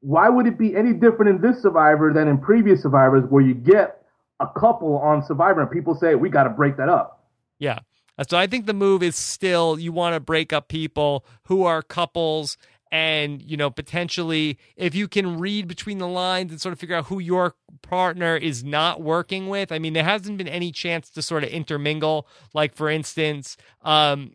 Why 0.00 0.28
would 0.28 0.46
it 0.46 0.58
be 0.58 0.74
any 0.74 0.92
different 0.92 1.28
in 1.28 1.40
this 1.40 1.62
Survivor 1.62 2.12
than 2.12 2.28
in 2.28 2.38
previous 2.38 2.82
Survivors, 2.82 3.24
where 3.28 3.42
you 3.42 3.54
get 3.54 4.02
a 4.40 4.46
couple 4.46 4.98
on 4.98 5.24
Survivor 5.24 5.62
and 5.62 5.70
people 5.70 5.94
say 5.94 6.14
we 6.14 6.28
got 6.28 6.44
to 6.44 6.50
break 6.50 6.76
that 6.76 6.88
up? 6.88 7.24
Yeah. 7.58 7.80
So 8.28 8.38
I 8.38 8.46
think 8.46 8.66
the 8.66 8.74
move 8.74 9.02
is 9.02 9.14
still 9.14 9.78
you 9.78 9.92
want 9.92 10.14
to 10.14 10.20
break 10.20 10.52
up 10.52 10.68
people 10.68 11.24
who 11.44 11.64
are 11.64 11.82
couples 11.82 12.56
and 12.92 13.42
you 13.42 13.56
know 13.56 13.68
potentially 13.68 14.58
if 14.76 14.94
you 14.94 15.08
can 15.08 15.38
read 15.38 15.66
between 15.66 15.98
the 15.98 16.08
lines 16.08 16.50
and 16.52 16.60
sort 16.60 16.72
of 16.72 16.78
figure 16.78 16.96
out 16.96 17.06
who 17.06 17.18
your 17.18 17.54
partner 17.82 18.36
is 18.36 18.64
not 18.64 19.02
working 19.02 19.48
with. 19.48 19.70
I 19.70 19.78
mean 19.78 19.92
there 19.92 20.04
hasn't 20.04 20.38
been 20.38 20.48
any 20.48 20.72
chance 20.72 21.10
to 21.10 21.22
sort 21.22 21.44
of 21.44 21.50
intermingle 21.50 22.26
like 22.54 22.74
for 22.74 22.88
instance 22.88 23.56
um 23.82 24.32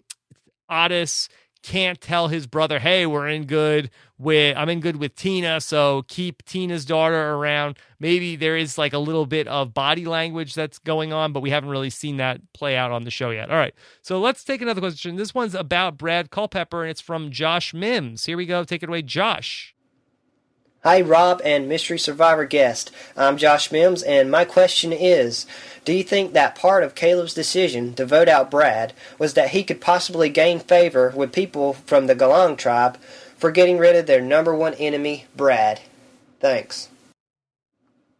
Otis 0.69 1.27
can't 1.63 1.99
tell 2.01 2.27
his 2.27 2.47
brother, 2.47 2.79
"Hey, 2.79 3.05
we're 3.05 3.27
in 3.27 3.45
good 3.45 3.89
with 4.17 4.55
I'm 4.57 4.69
in 4.69 4.79
good 4.79 4.97
with 4.97 5.15
Tina, 5.15 5.61
so 5.61 6.03
keep 6.07 6.43
Tina's 6.45 6.85
daughter 6.85 7.33
around." 7.33 7.77
Maybe 7.99 8.35
there 8.35 8.57
is 8.57 8.77
like 8.77 8.93
a 8.93 8.99
little 8.99 9.25
bit 9.25 9.47
of 9.47 9.73
body 9.73 10.05
language 10.05 10.53
that's 10.53 10.79
going 10.79 11.13
on, 11.13 11.33
but 11.33 11.41
we 11.41 11.49
haven't 11.49 11.69
really 11.69 11.89
seen 11.89 12.17
that 12.17 12.41
play 12.53 12.75
out 12.75 12.91
on 12.91 13.03
the 13.03 13.11
show 13.11 13.29
yet. 13.29 13.49
All 13.49 13.57
right. 13.57 13.73
So 14.01 14.19
let's 14.19 14.43
take 14.43 14.61
another 14.61 14.81
question. 14.81 15.15
This 15.15 15.33
one's 15.33 15.55
about 15.55 15.97
Brad 15.97 16.31
Culpepper 16.31 16.83
and 16.83 16.91
it's 16.91 17.01
from 17.01 17.31
Josh 17.31 17.73
Mims. 17.73 18.25
Here 18.25 18.37
we 18.37 18.45
go. 18.45 18.63
Take 18.63 18.83
it 18.83 18.89
away, 18.89 19.01
Josh. 19.01 19.75
Hi, 20.83 20.99
Rob 20.99 21.43
and 21.45 21.69
Mystery 21.69 21.99
Survivor 21.99 22.43
guest. 22.43 22.89
I'm 23.15 23.37
Josh 23.37 23.71
Mims, 23.71 24.01
and 24.01 24.31
my 24.31 24.45
question 24.45 24.91
is 24.91 25.45
Do 25.85 25.93
you 25.93 26.01
think 26.01 26.33
that 26.33 26.55
part 26.55 26.81
of 26.81 26.95
Caleb's 26.95 27.35
decision 27.35 27.93
to 27.93 28.03
vote 28.03 28.27
out 28.27 28.49
Brad 28.49 28.93
was 29.19 29.35
that 29.35 29.51
he 29.51 29.63
could 29.63 29.79
possibly 29.79 30.27
gain 30.27 30.57
favor 30.59 31.13
with 31.15 31.33
people 31.33 31.73
from 31.73 32.07
the 32.07 32.15
Galang 32.15 32.57
tribe 32.57 32.97
for 33.37 33.51
getting 33.51 33.77
rid 33.77 33.95
of 33.95 34.07
their 34.07 34.21
number 34.21 34.55
one 34.55 34.73
enemy, 34.73 35.25
Brad? 35.37 35.81
Thanks. 36.39 36.89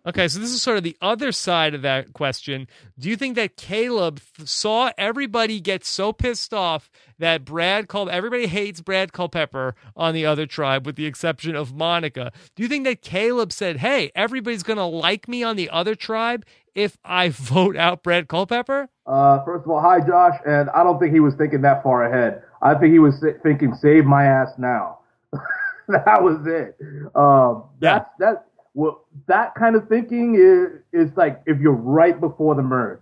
Okay, 0.05 0.27
so 0.27 0.39
this 0.39 0.49
is 0.49 0.61
sort 0.63 0.77
of 0.77 0.83
the 0.83 0.97
other 0.99 1.31
side 1.31 1.75
of 1.75 1.83
that 1.83 2.13
question. 2.13 2.67
Do 2.97 3.07
you 3.07 3.15
think 3.15 3.35
that 3.35 3.55
Caleb 3.55 4.19
saw 4.43 4.91
everybody 4.97 5.59
get 5.59 5.85
so 5.85 6.11
pissed 6.11 6.53
off 6.55 6.89
that 7.19 7.45
Brad 7.45 7.87
called 7.87 8.09
everybody 8.09 8.47
hates 8.47 8.81
Brad 8.81 9.13
Culpepper 9.13 9.75
on 9.95 10.15
the 10.15 10.25
other 10.25 10.47
tribe, 10.47 10.87
with 10.87 10.95
the 10.95 11.05
exception 11.05 11.55
of 11.55 11.75
Monica? 11.75 12.31
Do 12.55 12.63
you 12.63 12.69
think 12.69 12.85
that 12.85 13.03
Caleb 13.03 13.51
said, 13.51 13.77
"Hey, 13.77 14.11
everybody's 14.15 14.63
gonna 14.63 14.87
like 14.87 15.27
me 15.27 15.43
on 15.43 15.55
the 15.55 15.69
other 15.69 15.93
tribe 15.93 16.45
if 16.73 16.97
I 17.05 17.29
vote 17.29 17.77
out 17.77 18.01
Brad 18.01 18.27
Culpepper"? 18.27 18.89
Uh, 19.05 19.43
first 19.45 19.65
of 19.65 19.69
all, 19.71 19.81
hi 19.81 19.99
Josh, 19.99 20.37
and 20.47 20.69
I 20.71 20.83
don't 20.83 20.99
think 20.99 21.13
he 21.13 21.19
was 21.19 21.35
thinking 21.35 21.61
that 21.61 21.83
far 21.83 22.05
ahead. 22.05 22.41
I 22.63 22.73
think 22.73 22.91
he 22.91 22.99
was 22.99 23.23
thinking, 23.43 23.75
"Save 23.75 24.05
my 24.05 24.25
ass 24.25 24.49
now." 24.57 24.97
that 25.87 26.23
was 26.23 26.39
it. 26.47 26.75
Um, 27.15 27.65
Yeah. 27.79 27.99
that's 27.99 28.09
that. 28.19 28.45
Well, 28.73 29.05
that 29.27 29.53
kind 29.55 29.75
of 29.75 29.87
thinking 29.89 30.35
is 30.35 30.81
is 30.93 31.15
like 31.17 31.41
if 31.45 31.59
you're 31.59 31.73
right 31.73 32.19
before 32.19 32.55
the 32.55 32.61
merge. 32.61 32.99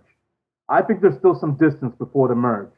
I 0.68 0.82
think 0.82 1.00
there's 1.00 1.18
still 1.18 1.34
some 1.34 1.56
distance 1.56 1.94
before 1.96 2.28
the 2.28 2.36
merge, 2.36 2.70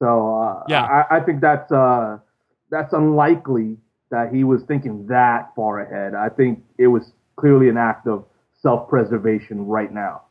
so 0.00 0.36
uh, 0.36 0.64
Yeah. 0.68 0.82
I, 0.82 1.18
I 1.18 1.20
think 1.20 1.40
that's 1.40 1.70
uh, 1.70 2.18
that's 2.70 2.92
unlikely 2.92 3.76
that 4.10 4.34
he 4.34 4.42
was 4.42 4.62
thinking 4.64 5.06
that 5.06 5.52
far 5.54 5.80
ahead. 5.80 6.14
I 6.14 6.28
think 6.28 6.64
it 6.78 6.88
was 6.88 7.12
clearly 7.36 7.68
an 7.68 7.76
act 7.76 8.08
of 8.08 8.24
self-preservation 8.60 9.66
right 9.66 9.92
now. 9.92 10.22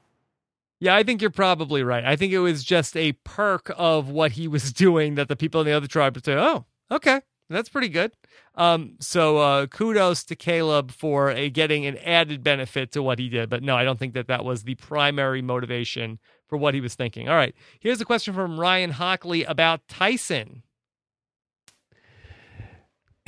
Yeah, 0.81 0.95
I 0.95 1.03
think 1.03 1.21
you're 1.21 1.31
probably 1.31 1.83
right. 1.83 2.05
I 2.05 2.15
think 2.15 2.31
it 2.31 2.39
was 2.39 2.63
just 2.63 2.95
a 2.95 3.13
perk 3.23 3.71
of 3.77 4.09
what 4.09 4.33
he 4.33 4.47
was 4.47 4.71
doing 4.85 5.15
that 5.15 5.27
the 5.27 5.35
people 5.35 5.61
in 5.61 5.67
the 5.67 5.73
other 5.73 5.87
tribe 5.87 6.15
would 6.15 6.25
say, 6.25 6.35
"Oh, 6.35 6.65
okay, 6.91 7.21
that's 7.55 7.69
pretty 7.69 7.89
good." 7.89 8.11
Um, 8.55 8.95
so 8.99 9.37
uh, 9.37 9.67
kudos 9.67 10.23
to 10.25 10.35
Caleb 10.35 10.91
for 10.91 11.33
getting 11.49 11.85
an 11.85 11.97
added 11.99 12.43
benefit 12.43 12.91
to 12.93 13.03
what 13.03 13.19
he 13.19 13.29
did. 13.29 13.49
But 13.49 13.63
no, 13.63 13.75
I 13.75 13.83
don't 13.83 13.99
think 13.99 14.13
that 14.13 14.27
that 14.27 14.43
was 14.43 14.63
the 14.63 14.75
primary 14.75 15.41
motivation 15.41 16.19
for 16.47 16.57
what 16.57 16.73
he 16.73 16.81
was 16.81 16.95
thinking. 16.95 17.29
All 17.29 17.35
right, 17.35 17.55
here's 17.79 18.01
a 18.01 18.05
question 18.05 18.33
from 18.33 18.59
Ryan 18.59 18.91
Hockley 18.91 19.43
about 19.43 19.87
Tyson. 19.87 20.63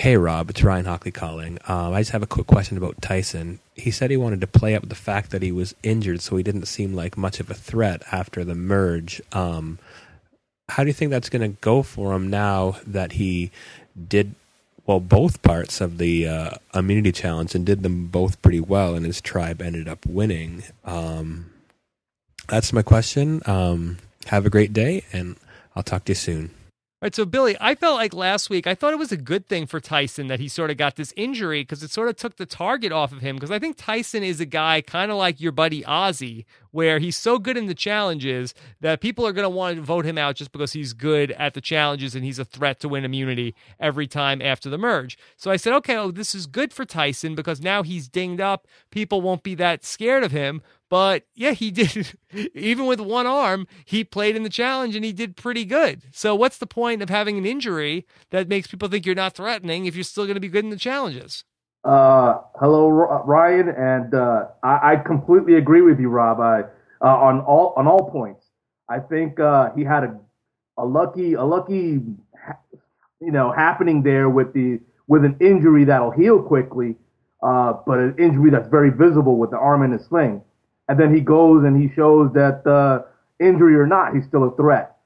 Hey 0.02 0.18
Rob, 0.18 0.49
it's 0.49 0.64
Ryan 0.64 0.85
Hockley 0.85 1.11
calling. 1.11 1.60
Um, 1.68 1.93
I 1.93 2.02
just 2.02 2.10
have 2.10 2.23
a 2.23 2.27
quick 2.27 2.48
question 2.48 2.76
about 2.76 3.03
Tyson. 3.03 3.60
He 3.76 3.91
said 3.91 4.10
he 4.10 4.18
wanted 4.18 4.41
to 4.41 4.48
play 4.48 4.73
up 4.73 4.89
the 4.89 4.95
fact 4.95 5.30
that 5.30 5.43
he 5.43 5.52
was 5.52 5.76
injured, 5.84 6.22
so 6.22 6.38
he 6.38 6.41
didn't 6.41 6.65
seem 6.65 6.95
like 6.95 7.18
much 7.18 7.39
of 7.39 7.52
a 7.52 7.53
threat 7.53 8.02
after 8.11 8.43
the 8.43 8.56
merge. 8.56 9.22
Um, 9.31 9.77
how 10.69 10.84
do 10.84 10.88
you 10.88 10.93
think 10.93 11.11
that's 11.11 11.30
going 11.30 11.41
to 11.41 11.60
go 11.61 11.84
for 11.84 12.15
him 12.15 12.31
now 12.31 12.77
that 12.88 13.11
he 13.11 13.52
did 14.07 14.35
well 14.85 14.99
both 14.99 15.41
parts 15.41 15.81
of 15.81 15.97
the 15.97 16.27
uh, 16.27 16.51
immunity 16.73 17.11
challenge 17.11 17.55
and 17.55 17.65
did 17.65 17.84
them 17.84 18.07
both 18.07 18.41
pretty 18.41 18.59
well, 18.59 18.95
and 18.95 19.05
his 19.05 19.22
tribe 19.22 19.61
ended 19.61 19.88
up 19.88 20.05
winning? 20.05 20.63
Um, 20.85 21.51
that's 22.47 22.73
my 22.73 22.81
question. 22.81 23.41
Um, 23.45 23.97
have 24.27 24.45
a 24.45 24.49
great 24.49 24.73
day, 24.73 25.03
and 25.13 25.35
I'll 25.76 25.84
talk 25.84 26.05
to 26.05 26.11
you 26.11 26.15
soon. 26.15 26.51
All 27.01 27.07
right, 27.07 27.15
so 27.15 27.26
Billy, 27.26 27.57
I 27.59 27.73
felt 27.73 27.95
like 27.95 28.13
last 28.13 28.51
week, 28.51 28.68
I 28.68 28.76
thought 28.76 28.93
it 28.93 28.99
was 28.99 29.11
a 29.11 29.18
good 29.18 29.47
thing 29.47 29.65
for 29.65 29.80
Tyson 29.80 30.27
that 30.27 30.39
he 30.39 30.47
sort 30.47 30.69
of 30.69 30.77
got 30.77 30.97
this 30.97 31.11
injury 31.18 31.63
because 31.63 31.81
it 31.81 31.89
sort 31.89 32.09
of 32.09 32.15
took 32.15 32.35
the 32.38 32.45
target 32.45 32.91
off 32.91 33.11
of 33.11 33.22
him. 33.22 33.38
Because 33.38 33.49
I 33.49 33.57
think 33.57 33.76
Tyson 33.76 34.22
is 34.22 34.39
a 34.39 34.45
guy 34.45 34.81
kind 34.81 35.09
of 35.09 35.18
like 35.18 35.41
your 35.41 35.51
buddy 35.51 35.81
Ozzy, 35.81 36.45
where 36.72 36.99
he's 36.99 37.18
so 37.18 37.38
good 37.38 37.57
in 37.57 37.68
the 37.68 37.73
challenges 37.73 38.53
that 38.80 39.02
people 39.02 39.26
are 39.26 39.31
going 39.31 39.43
to 39.43 39.49
want 39.49 39.76
to 39.76 39.81
vote 39.81 40.06
him 40.06 40.18
out 40.18 40.35
just 40.35 40.52
because 40.52 40.73
he's 40.73 40.93
good 40.93 41.31
at 41.31 41.53
the 41.53 41.61
challenges 41.61 42.15
and 42.15 42.23
he's 42.23 42.39
a 42.39 42.45
threat 42.45 42.80
to 42.80 42.89
win 42.89 43.06
immunity 43.06 43.56
every 43.80 44.07
time 44.07 44.41
after 44.41 44.69
the 44.69 44.77
merge. 44.77 45.18
So 45.38 45.52
I 45.52 45.57
said, 45.57 45.73
okay, 45.73 45.98
oh, 45.98 46.11
this 46.11 46.34
is 46.34 46.48
good 46.48 46.73
for 46.73 46.85
Tyson 46.85 47.35
because 47.35 47.61
now 47.61 47.84
he's 47.84 48.07
dinged 48.07 48.41
up. 48.41 48.68
People 48.89 49.22
won't 49.22 49.43
be 49.43 49.56
that 49.56 49.85
scared 49.85 50.23
of 50.23 50.31
him. 50.31 50.61
But 50.89 51.23
yeah, 51.35 51.52
he 51.52 51.72
did. 51.72 52.18
Even 52.53 52.85
with 52.85 52.99
one 52.99 53.26
arm, 53.26 53.65
he 53.85 54.03
played 54.03 54.35
in 54.35 54.43
the 54.43 54.49
challenge 54.49 54.95
and 54.95 55.06
he 55.06 55.14
did 55.14 55.38
pretty 55.38 55.64
good. 55.64 56.03
So, 56.11 56.35
what's 56.35 56.57
the 56.57 56.68
point 56.68 57.02
of 57.02 57.10
having 57.10 57.38
an 57.38 57.45
injury 57.45 58.06
that 58.30 58.49
makes 58.49 58.68
people 58.68 58.89
think 58.89 59.06
you're 59.06 59.15
not 59.15 59.34
threatening 59.34 59.85
if 59.85 59.95
you're 59.95 60.03
still 60.03 60.26
going 60.26 60.35
to 60.35 60.41
be 60.41 60.49
good 60.49 60.65
in 60.65 60.69
the 60.69 60.76
challenges? 60.76 61.45
Uh, 61.83 62.41
hello, 62.59 62.89
Ryan, 62.89 63.69
and 63.69 64.13
uh, 64.13 64.47
I, 64.63 64.93
I 64.93 64.95
completely 64.97 65.55
agree 65.55 65.81
with 65.81 65.99
you, 65.99 66.09
Rob. 66.09 66.39
I, 66.39 66.61
uh, 67.03 67.07
on 67.07 67.39
all 67.41 67.73
on 67.75 67.87
all 67.87 68.11
points. 68.11 68.45
I 68.87 68.99
think 68.99 69.39
uh, 69.39 69.71
he 69.75 69.83
had 69.83 70.03
a 70.03 70.19
a 70.77 70.85
lucky 70.85 71.33
a 71.33 71.43
lucky 71.43 72.01
you 73.21 73.31
know 73.31 73.51
happening 73.51 74.03
there 74.03 74.29
with 74.29 74.53
the 74.53 74.79
with 75.07 75.25
an 75.25 75.37
injury 75.41 75.85
that'll 75.85 76.11
heal 76.11 76.41
quickly, 76.41 76.95
uh, 77.41 77.73
but 77.87 77.97
an 77.97 78.15
injury 78.19 78.51
that's 78.51 78.69
very 78.69 78.91
visible 78.91 79.37
with 79.37 79.49
the 79.49 79.57
arm 79.57 79.81
in 79.83 79.93
a 79.93 79.99
sling. 80.03 80.41
And 80.87 80.99
then 80.99 81.13
he 81.13 81.21
goes 81.21 81.63
and 81.65 81.81
he 81.81 81.93
shows 81.95 82.31
that 82.33 82.65
uh, 82.67 83.03
injury 83.43 83.75
or 83.75 83.87
not, 83.87 84.13
he's 84.15 84.25
still 84.25 84.43
a 84.43 84.55
threat. 84.55 84.97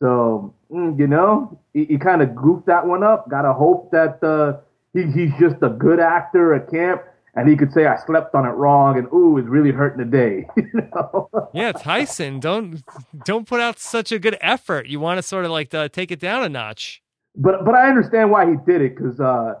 So 0.00 0.54
mm, 0.70 0.96
you 0.98 1.08
know, 1.08 1.58
he, 1.74 1.86
he 1.86 1.98
kind 1.98 2.22
of 2.22 2.36
goofed 2.36 2.66
that 2.66 2.86
one 2.86 3.02
up. 3.02 3.28
Gotta 3.28 3.52
hope 3.52 3.90
that 3.90 4.22
uh, 4.22 4.60
he, 4.92 5.04
he's 5.04 5.32
just 5.38 5.56
a 5.62 5.68
good 5.70 6.00
actor 6.00 6.54
at 6.54 6.70
camp, 6.70 7.02
and 7.34 7.48
he 7.48 7.56
could 7.56 7.72
say 7.72 7.86
I 7.86 7.96
slept 8.04 8.34
on 8.34 8.44
it 8.46 8.50
wrong, 8.50 8.98
and 8.98 9.06
ooh, 9.12 9.38
it's 9.38 9.48
really 9.48 9.70
hurting 9.70 9.98
today. 9.98 10.46
you 10.56 10.70
know? 10.74 11.28
Yeah, 11.52 11.72
Tyson, 11.72 12.40
don't 12.40 12.82
don't 13.24 13.46
put 13.46 13.60
out 13.60 13.78
such 13.78 14.12
a 14.12 14.18
good 14.18 14.36
effort. 14.40 14.86
You 14.86 15.00
want 15.00 15.18
to 15.18 15.22
sort 15.22 15.44
of 15.44 15.50
like 15.50 15.72
uh, 15.72 15.88
take 15.88 16.10
it 16.10 16.20
down 16.20 16.42
a 16.42 16.48
notch. 16.48 17.02
But 17.36 17.64
but 17.64 17.74
I 17.74 17.88
understand 17.88 18.30
why 18.30 18.50
he 18.50 18.56
did 18.66 18.82
it 18.82 18.96
because 18.96 19.20
uh, 19.20 19.54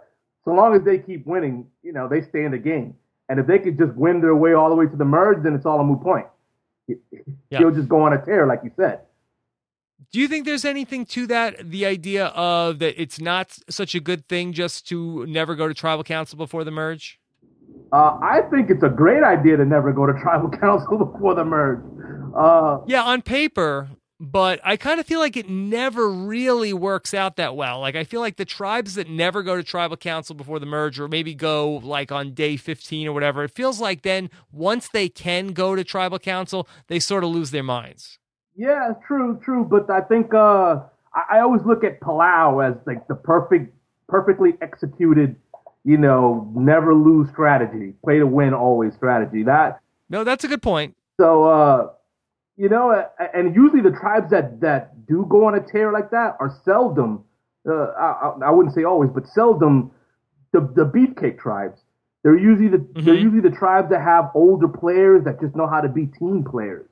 so 0.44 0.52
long 0.52 0.74
as 0.74 0.82
they 0.82 0.98
keep 0.98 1.26
winning, 1.26 1.66
you 1.82 1.92
know, 1.92 2.08
they 2.08 2.22
stay 2.22 2.44
in 2.44 2.50
the 2.50 2.58
game. 2.58 2.94
And 3.28 3.38
if 3.38 3.46
they 3.46 3.60
could 3.60 3.78
just 3.78 3.94
win 3.94 4.20
their 4.20 4.34
way 4.34 4.54
all 4.54 4.68
the 4.68 4.74
way 4.74 4.86
to 4.86 4.96
the 4.96 5.04
merge, 5.04 5.44
then 5.44 5.54
it's 5.54 5.64
all 5.64 5.78
a 5.78 5.84
moot 5.84 6.00
point. 6.00 6.26
Yeah. 6.88 7.58
He'll 7.58 7.70
just 7.70 7.88
go 7.88 8.02
on 8.02 8.12
a 8.12 8.24
tear, 8.24 8.46
like 8.46 8.60
you 8.64 8.72
said. 8.76 9.02
Do 10.12 10.18
you 10.18 10.28
think 10.28 10.46
there's 10.46 10.64
anything 10.64 11.04
to 11.06 11.26
that? 11.28 11.70
The 11.70 11.86
idea 11.86 12.26
of 12.26 12.78
that 12.80 13.00
it's 13.00 13.20
not 13.20 13.56
such 13.68 13.94
a 13.94 14.00
good 14.00 14.28
thing 14.28 14.52
just 14.52 14.88
to 14.88 15.26
never 15.26 15.54
go 15.54 15.68
to 15.68 15.74
tribal 15.74 16.04
council 16.04 16.36
before 16.36 16.64
the 16.64 16.70
merge? 16.70 17.18
Uh, 17.92 18.18
I 18.22 18.42
think 18.50 18.70
it's 18.70 18.82
a 18.82 18.88
great 18.88 19.22
idea 19.22 19.56
to 19.56 19.64
never 19.64 19.92
go 19.92 20.06
to 20.06 20.12
tribal 20.12 20.50
council 20.60 20.98
before 20.98 21.34
the 21.34 21.44
merge. 21.44 21.80
Uh, 22.36 22.78
Yeah, 22.86 23.02
on 23.02 23.22
paper, 23.22 23.88
but 24.20 24.60
I 24.62 24.76
kind 24.76 25.00
of 25.00 25.06
feel 25.06 25.18
like 25.18 25.36
it 25.36 25.48
never 25.48 26.08
really 26.08 26.72
works 26.72 27.14
out 27.14 27.36
that 27.36 27.56
well. 27.56 27.80
Like 27.80 27.96
I 27.96 28.04
feel 28.04 28.20
like 28.20 28.36
the 28.36 28.44
tribes 28.44 28.94
that 28.94 29.08
never 29.08 29.42
go 29.42 29.56
to 29.56 29.62
tribal 29.62 29.96
council 29.96 30.36
before 30.36 30.58
the 30.58 30.66
merge 30.66 31.00
or 31.00 31.08
maybe 31.08 31.34
go 31.34 31.80
like 31.82 32.12
on 32.12 32.32
day 32.32 32.56
15 32.56 33.08
or 33.08 33.12
whatever, 33.12 33.42
it 33.44 33.50
feels 33.50 33.80
like 33.80 34.02
then 34.02 34.30
once 34.52 34.88
they 34.88 35.08
can 35.08 35.48
go 35.48 35.74
to 35.74 35.82
tribal 35.82 36.18
council, 36.18 36.68
they 36.86 37.00
sort 37.00 37.24
of 37.24 37.30
lose 37.30 37.50
their 37.50 37.62
minds. 37.64 38.19
Yeah, 38.60 38.92
true, 39.06 39.40
true. 39.42 39.64
But 39.64 39.88
I 39.88 40.02
think 40.02 40.34
uh, 40.34 40.80
I, 41.14 41.38
I 41.38 41.40
always 41.40 41.62
look 41.64 41.82
at 41.82 41.98
Palau 41.98 42.62
as 42.62 42.76
like 42.86 43.08
the 43.08 43.14
perfect, 43.14 43.74
perfectly 44.06 44.50
executed, 44.60 45.36
you 45.82 45.96
know, 45.96 46.52
never 46.54 46.94
lose 46.94 47.30
strategy, 47.30 47.94
play 48.04 48.18
to 48.18 48.26
win 48.26 48.52
always 48.52 48.92
strategy. 48.94 49.44
That 49.44 49.80
no, 50.10 50.24
that's 50.24 50.44
a 50.44 50.48
good 50.48 50.60
point. 50.60 50.94
So, 51.18 51.44
uh, 51.44 51.88
you 52.58 52.68
know, 52.68 53.08
and 53.32 53.54
usually 53.54 53.80
the 53.80 53.96
tribes 53.98 54.30
that, 54.30 54.60
that 54.60 55.06
do 55.06 55.24
go 55.30 55.46
on 55.46 55.54
a 55.54 55.60
tear 55.60 55.90
like 55.90 56.10
that 56.10 56.36
are 56.38 56.54
seldom, 56.62 57.24
uh, 57.66 57.72
I, 57.72 58.34
I, 58.44 58.50
wouldn't 58.50 58.74
say 58.74 58.84
always, 58.84 59.08
but 59.14 59.26
seldom 59.26 59.90
the, 60.52 60.60
the 60.60 60.84
beefcake 60.84 61.38
tribes. 61.38 61.80
They're 62.22 62.36
usually 62.36 62.68
the 62.68 62.76
mm-hmm. 62.76 63.06
they're 63.06 63.14
usually 63.14 63.40
the 63.40 63.56
tribes 63.56 63.88
that 63.88 64.02
have 64.02 64.30
older 64.34 64.68
players 64.68 65.24
that 65.24 65.40
just 65.40 65.56
know 65.56 65.66
how 65.66 65.80
to 65.80 65.88
be 65.88 66.04
team 66.04 66.44
players. 66.44 66.89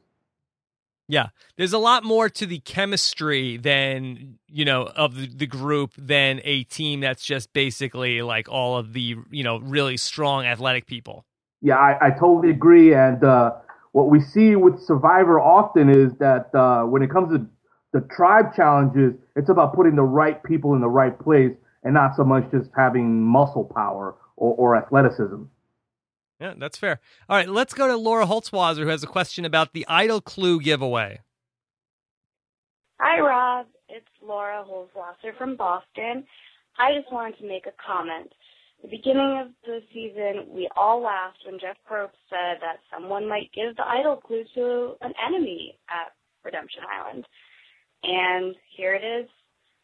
Yeah, 1.10 1.28
there's 1.56 1.72
a 1.72 1.78
lot 1.78 2.04
more 2.04 2.28
to 2.28 2.44
the 2.44 2.58
chemistry 2.60 3.56
than 3.56 4.38
you 4.46 4.66
know 4.66 4.82
of 4.84 5.38
the, 5.38 5.46
group 5.46 5.92
than 5.96 6.40
a 6.44 6.64
team 6.64 7.00
that's 7.00 7.24
just 7.24 7.52
basically 7.54 8.20
like 8.20 8.48
all 8.48 8.76
of 8.76 8.92
the 8.92 9.16
you 9.30 9.42
know 9.42 9.58
really 9.60 9.96
strong 9.96 10.44
athletic 10.44 10.86
people. 10.86 11.24
Yeah, 11.62 11.76
I, 11.76 12.08
I 12.08 12.10
totally 12.10 12.50
agree, 12.50 12.94
and 12.94 13.24
uh, 13.24 13.52
what 13.92 14.10
we 14.10 14.20
see 14.20 14.54
with 14.54 14.80
Survivor 14.80 15.40
often 15.40 15.88
is 15.88 16.12
that 16.18 16.54
uh, 16.54 16.84
when 16.84 17.02
it 17.02 17.10
comes 17.10 17.32
to 17.32 17.46
the 17.92 18.06
tribe 18.14 18.54
challenges, 18.54 19.14
it's 19.34 19.48
about 19.48 19.74
putting 19.74 19.96
the 19.96 20.02
right 20.02 20.42
people 20.44 20.74
in 20.74 20.80
the 20.80 20.88
right 20.88 21.18
place 21.18 21.52
and 21.84 21.94
not 21.94 22.14
so 22.16 22.22
much 22.22 22.44
just 22.50 22.70
having 22.76 23.22
muscle 23.22 23.64
power 23.64 24.14
or, 24.36 24.54
or 24.56 24.76
athleticism. 24.76 25.42
Yeah, 26.40 26.54
that's 26.56 26.78
fair. 26.78 27.00
All 27.28 27.36
right, 27.36 27.48
let's 27.48 27.74
go 27.74 27.88
to 27.88 27.96
Laura 27.96 28.26
Holtzwasser, 28.26 28.82
who 28.82 28.88
has 28.88 29.02
a 29.02 29.08
question 29.08 29.44
about 29.44 29.72
the 29.72 29.84
Idol 29.88 30.20
Clue 30.20 30.60
giveaway. 30.60 31.20
Hi, 33.00 33.20
Rob. 33.20 33.66
It's 33.88 34.06
Laura 34.22 34.64
Holtzwasser 34.64 35.36
from 35.36 35.56
Boston. 35.56 36.24
I 36.78 36.94
just 36.94 37.12
wanted 37.12 37.38
to 37.38 37.48
make 37.48 37.66
a 37.66 37.72
comment 37.84 38.32
the 38.82 38.88
beginning 38.88 39.38
of 39.40 39.48
the 39.64 39.80
season, 39.92 40.54
we 40.54 40.68
all 40.76 41.02
laughed 41.02 41.38
when 41.44 41.58
Jeff 41.58 41.76
Probst 41.90 42.14
said 42.30 42.58
that 42.60 42.78
someone 42.92 43.28
might 43.28 43.50
give 43.52 43.76
the 43.76 43.86
idol 43.86 44.16
clue 44.16 44.44
to 44.54 44.94
an 45.00 45.12
enemy 45.26 45.78
at 45.90 46.12
Redemption 46.44 46.82
Island. 46.88 47.26
And 48.04 48.54
here 48.76 48.94
it 48.94 49.02
is, 49.04 49.28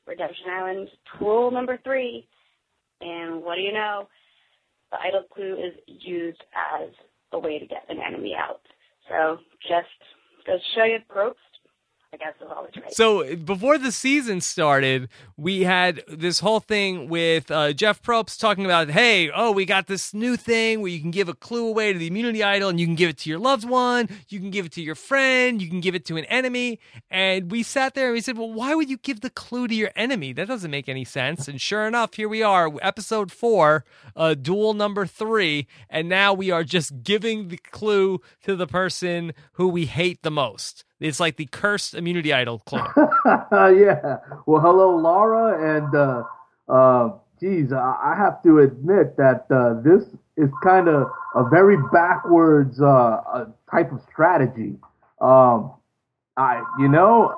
Redemption 0.06 0.47
Island 0.51 0.89
tool 1.18 1.51
number 1.51 1.78
three. 1.82 2.28
And 3.01 3.43
what 3.43 3.56
do 3.56 3.62
you 3.62 3.72
know? 3.72 4.09
The 4.94 5.08
idol 5.08 5.24
clue 5.34 5.54
is 5.54 5.74
used 5.86 6.40
as 6.54 6.88
a 7.32 7.38
way 7.38 7.58
to 7.58 7.66
get 7.66 7.82
an 7.88 7.98
enemy 7.98 8.36
out. 8.38 8.60
So 9.08 9.38
just 9.68 9.88
goes 10.46 10.60
to 10.60 10.66
show 10.76 10.84
you, 10.84 10.98
Probst 11.10 11.34
I 12.14 12.16
guess 12.16 12.34
is 12.40 12.48
right. 12.82 12.94
So 12.94 13.34
before 13.34 13.76
the 13.76 13.90
season 13.90 14.40
started, 14.40 15.08
we 15.36 15.64
had 15.64 16.00
this 16.06 16.38
whole 16.38 16.60
thing 16.60 17.08
with 17.08 17.50
uh, 17.50 17.72
Jeff 17.72 18.00
Probst 18.00 18.38
talking 18.38 18.64
about, 18.64 18.90
hey, 18.90 19.30
oh, 19.34 19.50
we 19.50 19.64
got 19.64 19.88
this 19.88 20.14
new 20.14 20.36
thing 20.36 20.80
where 20.80 20.92
you 20.92 21.00
can 21.00 21.10
give 21.10 21.28
a 21.28 21.34
clue 21.34 21.66
away 21.66 21.92
to 21.92 21.98
the 21.98 22.06
immunity 22.06 22.44
idol, 22.44 22.68
and 22.68 22.78
you 22.78 22.86
can 22.86 22.94
give 22.94 23.10
it 23.10 23.18
to 23.18 23.30
your 23.30 23.40
loved 23.40 23.68
one, 23.68 24.08
you 24.28 24.38
can 24.38 24.50
give 24.50 24.64
it 24.64 24.72
to 24.72 24.82
your 24.82 24.94
friend, 24.94 25.60
you 25.60 25.68
can 25.68 25.80
give 25.80 25.96
it 25.96 26.04
to 26.04 26.16
an 26.16 26.24
enemy. 26.26 26.78
And 27.10 27.50
we 27.50 27.64
sat 27.64 27.94
there 27.94 28.06
and 28.06 28.14
we 28.14 28.20
said, 28.20 28.38
well, 28.38 28.52
why 28.52 28.76
would 28.76 28.88
you 28.88 28.98
give 28.98 29.20
the 29.20 29.30
clue 29.30 29.66
to 29.66 29.74
your 29.74 29.90
enemy? 29.96 30.32
That 30.32 30.46
doesn't 30.46 30.70
make 30.70 30.88
any 30.88 31.04
sense. 31.04 31.48
And 31.48 31.60
sure 31.60 31.88
enough, 31.88 32.14
here 32.14 32.28
we 32.28 32.44
are, 32.44 32.70
episode 32.80 33.32
four, 33.32 33.84
uh, 34.14 34.34
duel 34.34 34.72
number 34.72 35.04
three, 35.04 35.66
and 35.90 36.08
now 36.08 36.32
we 36.32 36.52
are 36.52 36.62
just 36.62 37.02
giving 37.02 37.48
the 37.48 37.56
clue 37.56 38.20
to 38.44 38.54
the 38.54 38.68
person 38.68 39.32
who 39.54 39.66
we 39.66 39.86
hate 39.86 40.22
the 40.22 40.30
most. 40.30 40.84
It's 41.00 41.20
like 41.20 41.36
the 41.36 41.46
cursed 41.46 41.94
immunity 41.94 42.32
idol 42.32 42.60
club. 42.60 42.90
yeah. 43.52 44.18
Well, 44.46 44.60
hello, 44.60 44.96
Laura, 44.96 45.76
and 45.76 45.94
uh, 45.94 46.22
uh, 46.68 47.18
geez, 47.40 47.72
I, 47.72 48.14
have 48.16 48.42
to 48.44 48.60
admit 48.60 49.16
that 49.16 49.46
uh, 49.50 49.80
this 49.82 50.04
is 50.36 50.50
kind 50.62 50.88
of 50.88 51.08
a 51.34 51.48
very 51.48 51.76
backwards 51.92 52.80
uh, 52.80 53.46
type 53.70 53.92
of 53.92 54.00
strategy. 54.10 54.76
Um, 55.20 55.72
I, 56.36 56.62
you 56.78 56.88
know, 56.88 57.34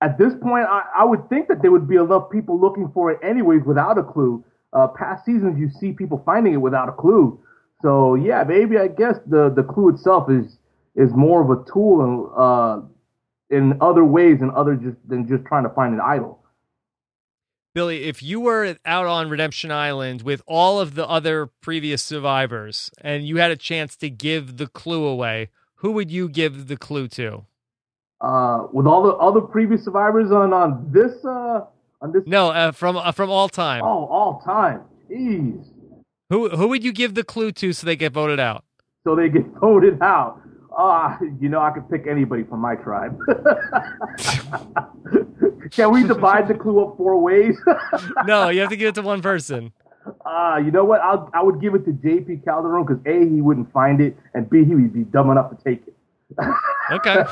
at 0.00 0.18
this 0.18 0.32
point, 0.40 0.66
I, 0.68 0.84
I, 0.98 1.04
would 1.04 1.28
think 1.28 1.48
that 1.48 1.62
there 1.62 1.70
would 1.70 1.88
be 1.88 1.96
enough 1.96 2.30
people 2.30 2.58
looking 2.60 2.90
for 2.92 3.10
it 3.10 3.18
anyways 3.22 3.62
without 3.64 3.98
a 3.98 4.02
clue. 4.02 4.44
Uh, 4.72 4.86
past 4.88 5.24
seasons, 5.24 5.58
you 5.58 5.70
see 5.80 5.92
people 5.92 6.22
finding 6.24 6.52
it 6.52 6.58
without 6.58 6.88
a 6.88 6.92
clue. 6.92 7.40
So 7.82 8.14
yeah, 8.14 8.44
maybe 8.44 8.76
I 8.76 8.88
guess 8.88 9.16
the 9.26 9.50
the 9.54 9.62
clue 9.62 9.90
itself 9.90 10.30
is 10.30 10.57
is 10.98 11.14
more 11.14 11.40
of 11.40 11.48
a 11.50 11.64
tool 11.70 12.02
in, 12.04 12.28
uh, 12.36 13.56
in 13.56 13.78
other 13.80 14.04
ways 14.04 14.40
than 14.40 14.50
other 14.50 14.74
just 14.74 14.96
than 15.08 15.26
just 15.26 15.44
trying 15.46 15.62
to 15.62 15.70
find 15.70 15.94
an 15.94 16.00
idol. 16.00 16.44
Billy, 17.74 18.04
if 18.04 18.22
you 18.22 18.40
were 18.40 18.76
out 18.84 19.06
on 19.06 19.30
Redemption 19.30 19.70
Island 19.70 20.22
with 20.22 20.42
all 20.46 20.80
of 20.80 20.96
the 20.96 21.08
other 21.08 21.50
previous 21.60 22.02
survivors 22.02 22.90
and 23.00 23.26
you 23.26 23.36
had 23.36 23.52
a 23.52 23.56
chance 23.56 23.94
to 23.98 24.10
give 24.10 24.56
the 24.56 24.66
clue 24.66 25.04
away, 25.04 25.50
who 25.76 25.92
would 25.92 26.10
you 26.10 26.28
give 26.28 26.66
the 26.66 26.76
clue 26.76 27.06
to? 27.08 27.44
Uh, 28.20 28.66
with 28.72 28.86
all 28.86 29.04
the 29.04 29.14
other 29.14 29.40
previous 29.40 29.84
survivors 29.84 30.32
on 30.32 30.52
on 30.52 30.90
this 30.90 31.24
uh 31.24 31.60
on 32.02 32.10
this 32.12 32.24
No, 32.26 32.48
uh, 32.48 32.72
from 32.72 32.96
uh, 32.96 33.12
from 33.12 33.30
all 33.30 33.48
time. 33.48 33.82
Oh, 33.84 34.06
all 34.06 34.42
time. 34.44 34.80
Jeez. 35.08 35.64
Who 36.30 36.48
who 36.48 36.66
would 36.66 36.82
you 36.82 36.92
give 36.92 37.14
the 37.14 37.22
clue 37.22 37.52
to 37.52 37.72
so 37.72 37.86
they 37.86 37.94
get 37.94 38.12
voted 38.12 38.40
out? 38.40 38.64
So 39.04 39.14
they 39.14 39.28
get 39.28 39.46
voted 39.60 40.02
out. 40.02 40.42
Ah, 40.80 41.16
uh, 41.16 41.18
you 41.40 41.48
know, 41.48 41.60
I 41.60 41.72
could 41.72 41.90
pick 41.90 42.06
anybody 42.06 42.44
from 42.44 42.60
my 42.60 42.76
tribe. 42.76 43.18
Can 45.72 45.92
we 45.92 46.06
divide 46.06 46.46
the 46.46 46.54
clue 46.54 46.86
up 46.86 46.96
four 46.96 47.20
ways? 47.20 47.58
no, 48.26 48.48
you 48.48 48.60
have 48.60 48.70
to 48.70 48.76
give 48.76 48.90
it 48.90 48.94
to 48.94 49.02
one 49.02 49.20
person. 49.20 49.72
Ah, 50.24 50.54
uh, 50.54 50.58
you 50.58 50.70
know 50.70 50.84
what? 50.84 51.00
I'll, 51.00 51.28
I 51.34 51.42
would 51.42 51.60
give 51.60 51.74
it 51.74 51.84
to 51.86 51.90
JP 51.90 52.44
Calderon 52.44 52.86
because 52.86 53.04
A, 53.06 53.28
he 53.28 53.40
wouldn't 53.40 53.72
find 53.72 54.00
it, 54.00 54.16
and 54.34 54.48
B, 54.48 54.64
he 54.64 54.76
would 54.76 54.92
be 54.92 55.02
dumb 55.02 55.32
enough 55.32 55.50
to 55.50 55.56
take 55.64 55.82
it. 55.84 55.96
okay. 56.92 57.24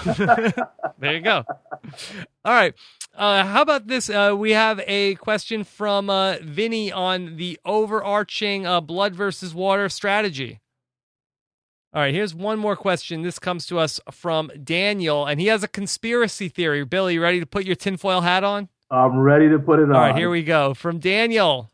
there 0.99 1.15
you 1.15 1.21
go. 1.21 1.45
All 2.45 2.53
right. 2.53 2.75
Uh, 3.15 3.45
how 3.45 3.63
about 3.63 3.87
this? 3.87 4.11
Uh, 4.11 4.35
we 4.37 4.51
have 4.51 4.81
a 4.89 5.15
question 5.17 5.63
from 5.63 6.11
uh, 6.11 6.39
Vinny 6.43 6.91
on 6.91 7.37
the 7.37 7.61
overarching 7.65 8.67
uh, 8.67 8.81
blood 8.81 9.15
versus 9.15 9.55
water 9.55 9.89
strategy. 9.89 10.59
All 11.97 12.03
right, 12.03 12.13
here's 12.13 12.35
one 12.35 12.59
more 12.59 12.77
question. 12.77 13.23
This 13.23 13.39
comes 13.39 13.65
to 13.69 13.79
us 13.79 13.99
from 14.11 14.51
Daniel, 14.63 15.25
and 15.25 15.41
he 15.41 15.47
has 15.47 15.63
a 15.63 15.69
conspiracy 15.69 16.51
theory. 16.51 16.85
Billy, 16.85 17.15
you 17.15 17.23
ready 17.23 17.41
to 17.41 17.47
put 17.47 17.65
your 17.65 17.75
tinfoil 17.75 18.21
hat 18.21 18.45
on? 18.45 18.69
I'm 18.91 19.19
ready 19.19 19.49
to 19.49 19.59
put 19.59 19.79
it 19.79 19.85
on. 19.85 19.97
All 19.97 20.03
right, 20.03 20.15
here 20.15 20.29
we 20.29 20.43
go. 20.43 20.75
From 20.75 20.99
Daniel. 20.99 21.71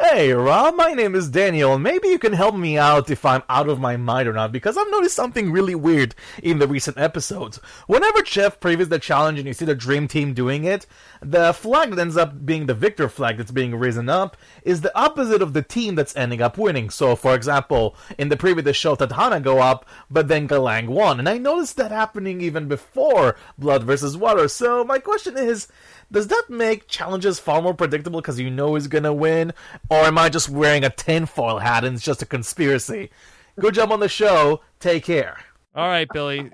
Hey, 0.00 0.32
Rob, 0.32 0.76
my 0.76 0.92
name 0.92 1.16
is 1.16 1.28
Daniel, 1.28 1.74
and 1.74 1.82
maybe 1.82 2.06
you 2.06 2.20
can 2.20 2.32
help 2.32 2.54
me 2.54 2.78
out 2.78 3.10
if 3.10 3.24
I'm 3.24 3.42
out 3.48 3.68
of 3.68 3.80
my 3.80 3.96
mind 3.96 4.28
or 4.28 4.32
not, 4.32 4.52
because 4.52 4.78
I've 4.78 4.90
noticed 4.92 5.16
something 5.16 5.50
really 5.50 5.74
weird 5.74 6.14
in 6.40 6.60
the 6.60 6.68
recent 6.68 6.98
episodes. 6.98 7.56
Whenever 7.88 8.22
Jeff 8.22 8.60
previews 8.60 8.90
the 8.90 9.00
challenge 9.00 9.40
and 9.40 9.48
you 9.48 9.54
see 9.54 9.64
the 9.64 9.74
Dream 9.74 10.06
Team 10.06 10.34
doing 10.34 10.62
it, 10.62 10.86
the 11.20 11.52
flag 11.52 11.90
that 11.90 11.98
ends 11.98 12.16
up 12.16 12.46
being 12.46 12.66
the 12.66 12.74
victor 12.74 13.08
flag 13.08 13.38
that's 13.38 13.50
being 13.50 13.74
risen 13.74 14.08
up 14.08 14.36
is 14.62 14.82
the 14.82 14.96
opposite 14.96 15.42
of 15.42 15.52
the 15.52 15.62
team 15.62 15.96
that's 15.96 16.14
ending 16.14 16.40
up 16.40 16.56
winning. 16.56 16.90
So, 16.90 17.16
for 17.16 17.34
example, 17.34 17.96
in 18.16 18.28
the 18.28 18.36
preview, 18.36 18.62
the 18.62 18.72
show 18.72 18.94
Tadhana 18.94 19.42
go 19.42 19.58
up, 19.58 19.84
but 20.08 20.28
then 20.28 20.46
Galang 20.46 20.86
won, 20.86 21.18
and 21.18 21.28
I 21.28 21.38
noticed 21.38 21.76
that 21.76 21.90
happening 21.90 22.40
even 22.40 22.68
before 22.68 23.34
Blood 23.58 23.82
versus 23.82 24.16
Water. 24.16 24.46
So, 24.46 24.84
my 24.84 25.00
question 25.00 25.36
is, 25.36 25.66
does 26.10 26.28
that 26.28 26.44
make 26.48 26.88
challenges 26.88 27.38
far 27.38 27.60
more 27.62 27.74
predictable 27.74 28.20
because 28.20 28.40
you 28.40 28.50
know 28.50 28.74
he's 28.74 28.86
gonna 28.86 29.12
win? 29.12 29.52
Or 29.90 29.98
am 29.98 30.18
I 30.18 30.28
just 30.28 30.48
wearing 30.48 30.84
a 30.84 30.90
tinfoil 30.90 31.58
hat 31.58 31.84
and 31.84 31.96
it's 31.96 32.04
just 32.04 32.22
a 32.22 32.26
conspiracy? 32.26 33.10
Good 33.58 33.74
job 33.74 33.92
on 33.92 34.00
the 34.00 34.08
show. 34.08 34.60
Take 34.80 35.04
care. 35.04 35.38
All 35.74 35.88
right, 35.88 36.08
Billy. 36.12 36.50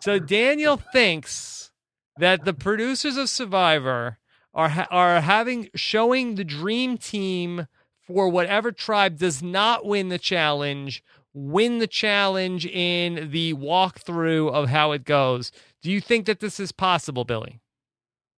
So 0.00 0.18
Daniel 0.18 0.76
thinks 0.76 1.70
that 2.18 2.44
the 2.44 2.54
producers 2.54 3.16
of 3.16 3.28
Survivor 3.28 4.18
are 4.52 4.68
ha- 4.70 4.88
are 4.90 5.20
having 5.20 5.68
showing 5.74 6.34
the 6.34 6.44
dream 6.44 6.98
team 6.98 7.66
for 8.06 8.28
whatever 8.28 8.72
tribe 8.72 9.18
does 9.18 9.42
not 9.42 9.86
win 9.86 10.08
the 10.08 10.18
challenge 10.18 11.02
win 11.32 11.78
the 11.78 11.86
challenge 11.86 12.66
in 12.66 13.30
the 13.30 13.54
walkthrough 13.54 14.50
of 14.52 14.68
how 14.68 14.92
it 14.92 15.04
goes. 15.04 15.52
Do 15.82 15.90
you 15.90 16.00
think 16.00 16.26
that 16.26 16.40
this 16.40 16.58
is 16.58 16.72
possible, 16.72 17.24
Billy? 17.24 17.59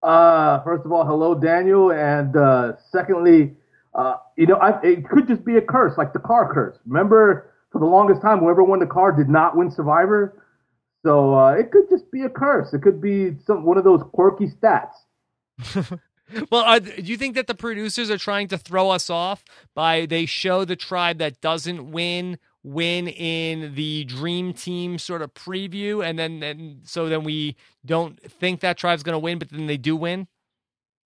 Uh, 0.03 0.63
first 0.65 0.85
of 0.85 0.93
all, 0.93 1.05
hello, 1.05 1.35
Daniel, 1.35 1.93
and 1.93 2.37
uh, 2.37 2.73
secondly, 2.91 3.55
uh, 3.95 4.17
you 4.37 4.47
know, 4.47 4.57
I, 4.57 4.81
it 4.83 5.09
could 5.09 5.29
just 5.29 5.45
be 5.45 5.57
a 5.57 5.61
curse, 5.61 5.97
like 5.97 6.13
the 6.13 6.19
car 6.19 6.53
curse. 6.53 6.77
Remember, 6.87 7.53
for 7.71 7.79
the 7.79 7.87
longest 7.87 8.21
time, 8.21 8.41
whoever 8.41 8.63
won 8.63 8.81
the 8.81 8.87
car 8.87 9.13
did 9.13 9.29
not 9.29 9.57
win 9.57 9.71
Survivor. 9.71 10.43
So 11.05 11.35
uh, 11.35 11.53
it 11.53 11.71
could 11.71 11.89
just 11.91 12.11
be 12.11 12.23
a 12.23 12.29
curse. 12.29 12.73
It 12.73 12.83
could 12.83 13.01
be 13.01 13.37
some 13.45 13.65
one 13.65 13.77
of 13.77 13.85
those 13.85 14.03
quirky 14.13 14.47
stats. 14.47 14.93
well, 16.51 16.63
are, 16.63 16.81
do 16.81 17.03
you 17.03 17.17
think 17.17 17.35
that 17.35 17.47
the 17.47 17.55
producers 17.55 18.11
are 18.11 18.19
trying 18.19 18.49
to 18.49 18.59
throw 18.59 18.91
us 18.91 19.11
off 19.11 19.45
by 19.75 20.07
they 20.07 20.27
show 20.27 20.65
the 20.65 20.77
tribe 20.77 21.19
that 21.19 21.41
doesn't 21.41 21.91
win 21.91 22.39
win 22.65 23.09
in 23.09 23.75
the 23.75 24.05
dream 24.05 24.53
team 24.53 24.99
sort 24.99 25.23
of 25.23 25.35
preview 25.35 26.05
and 26.05 26.19
then, 26.19 26.41
then 26.41 26.81
so 26.85 27.09
then 27.09 27.25
we 27.25 27.57
don't 27.85 28.21
think 28.31 28.61
that 28.61 28.77
tribe's 28.77 29.03
going 29.03 29.15
to 29.15 29.19
win 29.19 29.39
but 29.39 29.49
then 29.51 29.67
they 29.67 29.77
do 29.77 29.97
win? 29.97 30.29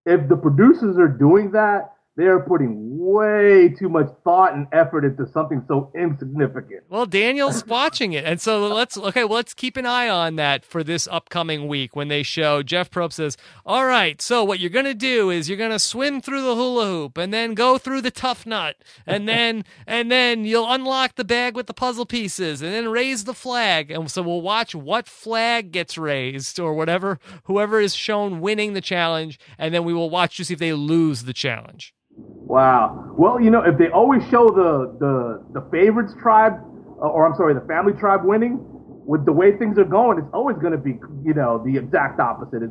If 0.05 0.29
the 0.29 0.37
producers 0.37 0.99
are 0.99 1.09
doing 1.09 1.51
that 1.53 1.96
they 2.17 2.25
are 2.25 2.41
putting 2.41 2.99
way 2.99 3.69
too 3.69 3.91
much 3.91 4.09
thought 4.25 4.55
and 4.55 4.67
effort 4.73 5.05
into 5.05 5.27
something 5.33 5.63
so 5.69 5.93
insignificant. 5.95 6.83
Well, 6.89 7.05
Daniel's 7.05 7.67
watching 7.67 8.15
it, 8.15 8.25
and 8.25 8.41
so 8.41 8.67
let's 8.69 8.97
okay. 8.97 9.25
Well, 9.25 9.35
let's 9.37 9.53
keep 9.53 9.77
an 9.77 9.85
eye 9.85 10.09
on 10.09 10.37
that 10.37 10.65
for 10.65 10.83
this 10.83 11.07
upcoming 11.11 11.69
week 11.69 11.95
when 11.95 12.09
they 12.09 12.23
show. 12.23 12.63
Jeff 12.63 12.91
Probst 12.91 13.13
says, 13.15 13.37
"All 13.67 13.85
right, 13.85 14.21
so 14.23 14.43
what 14.43 14.61
you're 14.61 14.71
gonna 14.71 14.95
do 14.95 15.31
is 15.31 15.49
you're 15.49 15.59
gonna 15.59 15.79
swim 15.79 16.23
through 16.23 16.43
the 16.43 16.55
hula 16.55 16.87
hoop 16.87 17.19
and 17.19 17.35
then 17.35 17.55
go 17.55 17.77
through 17.77 18.01
the 18.01 18.11
tough 18.11 18.47
nut, 18.47 18.77
and 19.07 19.29
then 19.29 19.65
and 19.87 20.11
then 20.11 20.47
you'll 20.47 20.71
unlock 20.71 21.17
the 21.17 21.25
bag 21.25 21.55
with 21.55 21.67
the 21.67 21.75
puzzle 21.75 22.07
pieces, 22.07 22.63
and 22.63 22.73
then 22.73 22.89
raise 22.89 23.25
the 23.25 23.35
flag. 23.35 23.91
And 23.91 24.11
so 24.11 24.23
we'll 24.23 24.43
watch 24.43 24.75
what 24.75 25.07
flag 25.07 25.71
gets 25.71 25.99
raised 25.99 26.59
or 26.59 26.73
whatever 26.73 27.19
whoever 27.45 27.79
is 27.79 27.95
shown 27.95 28.41
winning 28.41 28.73
the 28.73 28.81
challenge, 28.81 29.39
and 29.59 29.75
then 29.75 29.85
we 29.85 29.93
will 29.93 30.11
watch 30.11 30.39
to 30.39 30.47
see 30.47 30.55
if 30.55 30.61
they 30.61 30.73
lose 30.73 31.25
the 31.25 31.35
challenge." 31.35 31.93
Wow. 32.17 33.15
Well, 33.19 33.41
you 33.41 33.51
know, 33.51 33.63
if 33.63 33.77
they 33.79 33.89
always 33.89 34.23
show 34.29 34.49
the 34.49 34.97
the 34.99 35.61
the 35.61 35.67
favorites 35.71 36.15
tribe, 36.21 36.55
uh, 37.03 37.09
or 37.09 37.27
I'm 37.27 37.35
sorry, 37.37 37.55
the 37.55 37.67
family 37.67 37.93
tribe 37.93 38.25
winning, 38.25 38.59
with 39.07 39.25
the 39.25 39.33
way 39.33 39.57
things 39.57 39.79
are 39.79 39.85
going, 39.85 40.19
it's 40.19 40.29
always 40.33 40.57
going 40.59 40.73
to 40.73 40.79
be, 40.79 40.99
you 41.25 41.35
know, 41.35 41.63
the 41.65 41.77
exact 41.77 42.21
opposite. 42.21 42.63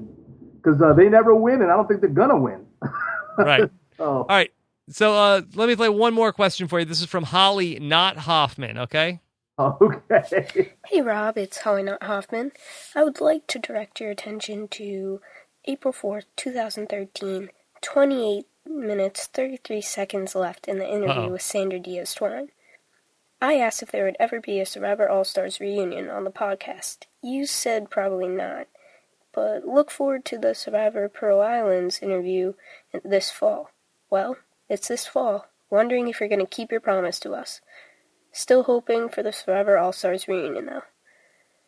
Because 0.61 0.81
uh, 0.81 0.93
they 0.93 1.09
never 1.09 1.35
win, 1.35 1.61
and 1.61 1.71
I 1.71 1.75
don't 1.75 1.87
think 1.87 2.01
they're 2.01 2.09
gonna 2.09 2.37
win. 2.37 2.65
right. 3.37 3.69
so. 3.97 4.05
All 4.05 4.25
right. 4.27 4.51
So 4.89 5.13
uh, 5.13 5.41
let 5.55 5.67
me 5.67 5.75
play 5.75 5.89
one 5.89 6.13
more 6.13 6.31
question 6.31 6.67
for 6.67 6.79
you. 6.79 6.85
This 6.85 7.01
is 7.01 7.07
from 7.07 7.23
Holly, 7.23 7.79
not 7.79 8.17
Hoffman. 8.17 8.77
Okay. 8.77 9.19
Okay. 9.57 10.71
Hey 10.87 11.01
Rob, 11.01 11.37
it's 11.37 11.57
Holly, 11.59 11.83
not 11.83 12.03
Hoffman. 12.03 12.51
I 12.95 13.03
would 13.03 13.21
like 13.21 13.47
to 13.47 13.59
direct 13.59 13.99
your 13.99 14.11
attention 14.11 14.67
to 14.69 15.21
April 15.65 15.93
fourth, 15.93 16.25
two 16.35 16.51
thousand 16.51 16.87
thirteen. 16.87 17.49
28 17.81 18.45
minutes 18.65 19.27
33 19.27 19.81
seconds 19.81 20.35
left 20.35 20.67
in 20.67 20.79
the 20.79 20.87
interview 20.87 21.23
Uh-oh. 21.23 21.29
with 21.29 21.41
Sandra 21.41 21.79
Diaz 21.79 22.13
Twine. 22.13 22.49
I 23.41 23.55
asked 23.55 23.83
if 23.83 23.91
there 23.91 24.05
would 24.05 24.15
ever 24.19 24.39
be 24.39 24.59
a 24.59 24.65
Survivor 24.65 25.09
All 25.09 25.23
Stars 25.23 25.59
reunion 25.59 26.09
on 26.09 26.23
the 26.23 26.31
podcast. 26.31 26.99
You 27.21 27.45
said 27.45 27.89
probably 27.89 28.27
not, 28.27 28.67
but 29.33 29.65
look 29.65 29.91
forward 29.91 30.25
to 30.25 30.37
the 30.37 30.55
Survivor 30.55 31.07
Pearl 31.09 31.41
Islands 31.41 32.01
interview 32.01 32.53
this 33.03 33.29
fall. 33.29 33.71
Well, 34.09 34.37
it's 34.69 34.87
this 34.87 35.05
fall. 35.05 35.47
Wondering 35.69 36.07
if 36.07 36.19
you're 36.19 36.29
going 36.29 36.39
to 36.39 36.45
keep 36.45 36.71
your 36.71 36.79
promise 36.79 37.19
to 37.21 37.33
us. 37.33 37.59
Still 38.31 38.63
hoping 38.63 39.09
for 39.09 39.21
the 39.23 39.33
Survivor 39.33 39.77
All 39.77 39.91
Stars 39.91 40.27
reunion, 40.27 40.65
though. 40.67 40.83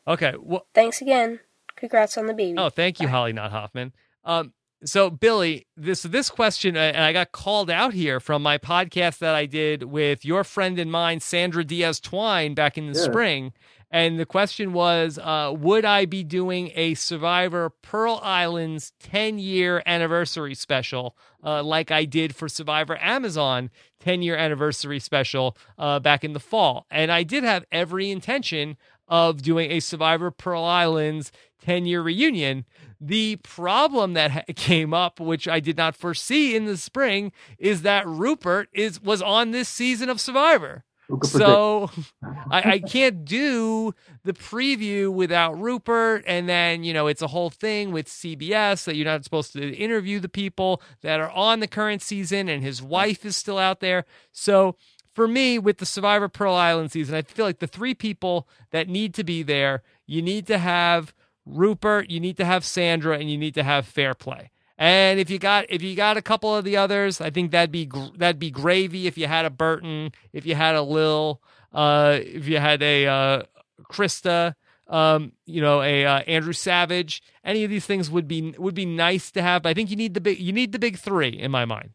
Okay. 0.08 0.34
Well, 0.40 0.66
thanks 0.74 1.02
again. 1.02 1.42
Congrats 1.76 2.18
on 2.18 2.28
the 2.28 2.34
baby. 2.34 2.58
Oh, 2.58 2.70
thank 2.70 3.00
you, 3.00 3.08
Bye. 3.08 3.12
Holly, 3.12 3.34
not 3.34 3.52
Hoffman. 3.52 3.94
Um, 4.24 4.54
so 4.84 5.10
Billy, 5.10 5.66
this 5.76 6.04
this 6.04 6.30
question, 6.30 6.78
and 6.78 6.98
I 6.98 7.14
got 7.14 7.32
called 7.32 7.70
out 7.70 7.94
here 7.94 8.20
from 8.20 8.44
my 8.44 8.58
podcast 8.58 9.20
that 9.20 9.34
I 9.34 9.46
did 9.46 9.84
with 9.84 10.24
your 10.24 10.44
friend 10.44 10.78
and 10.78 10.92
mine, 10.92 11.20
Sandra 11.20 11.64
Diaz 11.64 12.00
Twine, 12.00 12.54
back 12.54 12.78
in 12.78 12.92
the 12.92 12.98
yeah. 12.98 13.06
spring. 13.06 13.54
And 13.90 14.20
the 14.20 14.26
question 14.26 14.74
was, 14.74 15.18
uh, 15.18 15.54
would 15.58 15.86
I 15.86 16.06
be 16.06 16.24
doing 16.24 16.72
a 16.76 16.94
Survivor 16.96 17.70
Pearl 17.70 18.20
Islands 18.22 18.92
10 19.00 19.40
year 19.40 19.82
anniversary 19.86 20.56
special, 20.56 21.16
uh, 21.44 21.64
like 21.64 21.90
I 21.90 22.04
did 22.04 22.36
for 22.36 22.50
Survivor 22.50 22.98
Amazon 23.02 23.70
10 24.02 24.22
year 24.22 24.36
anniversary 24.36 25.00
special 25.00 25.58
uh, 25.78 26.00
back 26.00 26.26
in 26.26 26.34
the 26.34 26.40
fall? 26.40 26.86
And 26.92 27.12
I 27.12 27.24
did 27.24 27.46
have 27.46 27.66
every 27.72 28.12
intention 28.12 28.76
of 29.08 29.42
doing 29.42 29.72
a 29.72 29.80
Survivor 29.80 30.32
Pearl 30.32 30.64
Islands 30.64 31.32
10 31.68 31.86
year 31.86 32.02
reunion. 32.02 32.64
The 33.02 33.36
problem 33.44 34.14
that 34.14 34.56
came 34.56 34.94
up, 34.94 35.20
which 35.20 35.50
I 35.50 35.60
did 35.60 35.76
not 35.76 35.98
foresee 35.98 36.56
in 36.56 36.64
the 36.64 36.78
spring, 36.78 37.34
is 37.60 37.82
that 37.82 38.08
Rupert 38.08 38.70
is 38.72 39.02
was 39.02 39.22
on 39.22 39.52
this 39.52 39.68
season 39.68 40.10
of 40.10 40.22
Survivor. 40.22 40.86
So 41.24 41.90
I, 42.50 42.72
I, 42.72 42.80
can't 42.80 43.24
do 43.24 43.94
the 44.24 44.34
preview 44.34 45.12
without 45.12 45.58
Rupert. 45.58 46.24
And 46.28 46.50
then, 46.50 46.84
you 46.84 46.94
know, 46.94 47.08
it's 47.08 47.22
a 47.22 47.28
whole 47.28 47.50
thing 47.50 47.94
with 47.94 48.08
CBS 48.08 48.84
that 48.86 48.96
you're 48.96 49.06
not 49.06 49.24
supposed 49.24 49.54
to 49.54 49.74
interview 49.74 50.20
the 50.20 50.28
people 50.28 50.82
that 51.02 51.22
are 51.22 51.32
on 51.32 51.62
the 51.62 51.68
current 51.68 52.02
season, 52.02 52.50
and 52.50 52.62
his 52.62 52.82
wife 52.82 53.26
is 53.26 53.38
still 53.38 53.58
out 53.58 53.80
there. 53.80 54.04
So 54.34 54.76
for 55.14 55.30
me, 55.30 55.60
with 55.60 55.78
the 55.78 55.86
Survivor 55.86 56.28
Pearl 56.28 56.56
Island 56.56 56.92
season, 56.92 57.16
I 57.16 57.22
feel 57.22 57.46
like 57.46 57.60
the 57.60 57.68
three 57.68 57.94
people 57.94 58.48
that 58.72 58.90
need 58.90 59.14
to 59.14 59.24
be 59.24 59.44
there, 59.44 59.84
you 60.06 60.22
need 60.22 60.46
to 60.48 60.58
have 60.58 61.14
Rupert, 61.48 62.10
you 62.10 62.20
need 62.20 62.38
to 62.38 62.46
have 62.46 62.66
Sandra, 62.66 63.18
and 63.18 63.30
you 63.30 63.38
need 63.38 63.56
to 63.56 63.64
have 63.64 63.86
Fair 63.86 64.14
Play. 64.14 64.52
And 64.78 65.20
if 65.20 65.30
you 65.30 65.40
got 65.40 65.66
if 65.70 65.82
you 65.82 65.96
got 65.96 66.18
a 66.18 66.22
couple 66.22 66.56
of 66.56 66.64
the 66.64 66.78
others, 66.78 67.20
I 67.20 67.32
think 67.32 67.52
that'd 67.52 67.72
be 67.72 67.90
that'd 68.16 68.40
be 68.40 68.52
gravy. 68.52 69.08
If 69.08 69.18
you 69.18 69.28
had 69.28 69.46
a 69.46 69.50
Burton, 69.50 70.12
if 70.34 70.46
you 70.46 70.54
had 70.54 70.76
a 70.76 70.84
Lil, 70.84 71.42
uh, 71.74 72.20
if 72.22 72.48
you 72.48 72.60
had 72.60 72.84
a 72.84 73.08
uh, 73.08 73.44
Christa, 73.92 74.54
um, 74.88 75.32
you 75.46 75.62
know, 75.62 75.82
a 75.82 76.06
uh, 76.06 76.20
Andrew 76.20 76.54
Savage, 76.54 77.24
any 77.44 77.64
of 77.64 77.72
these 77.72 77.88
things 77.88 78.12
would 78.12 78.28
be 78.28 78.54
would 78.60 78.76
be 78.76 78.86
nice 78.86 79.32
to 79.32 79.42
have. 79.42 79.64
But 79.64 79.70
I 79.70 79.74
think 79.74 79.90
you 79.90 79.96
need 79.96 80.14
the 80.14 80.22
big 80.22 80.40
you 80.40 80.54
need 80.54 80.74
the 80.74 80.80
big 80.80 81.00
three 81.00 81.30
in 81.30 81.50
my 81.50 81.66
mind. 81.66 81.92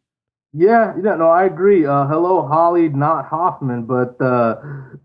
Yeah, 0.53 0.93
yeah, 1.03 1.15
no, 1.15 1.31
I 1.31 1.45
agree. 1.45 1.87
Uh, 1.87 2.07
hello, 2.07 2.47
Holly, 2.47 2.89
not 2.89 3.27
Hoffman, 3.27 3.85
but 3.85 4.21
uh, 4.21 4.57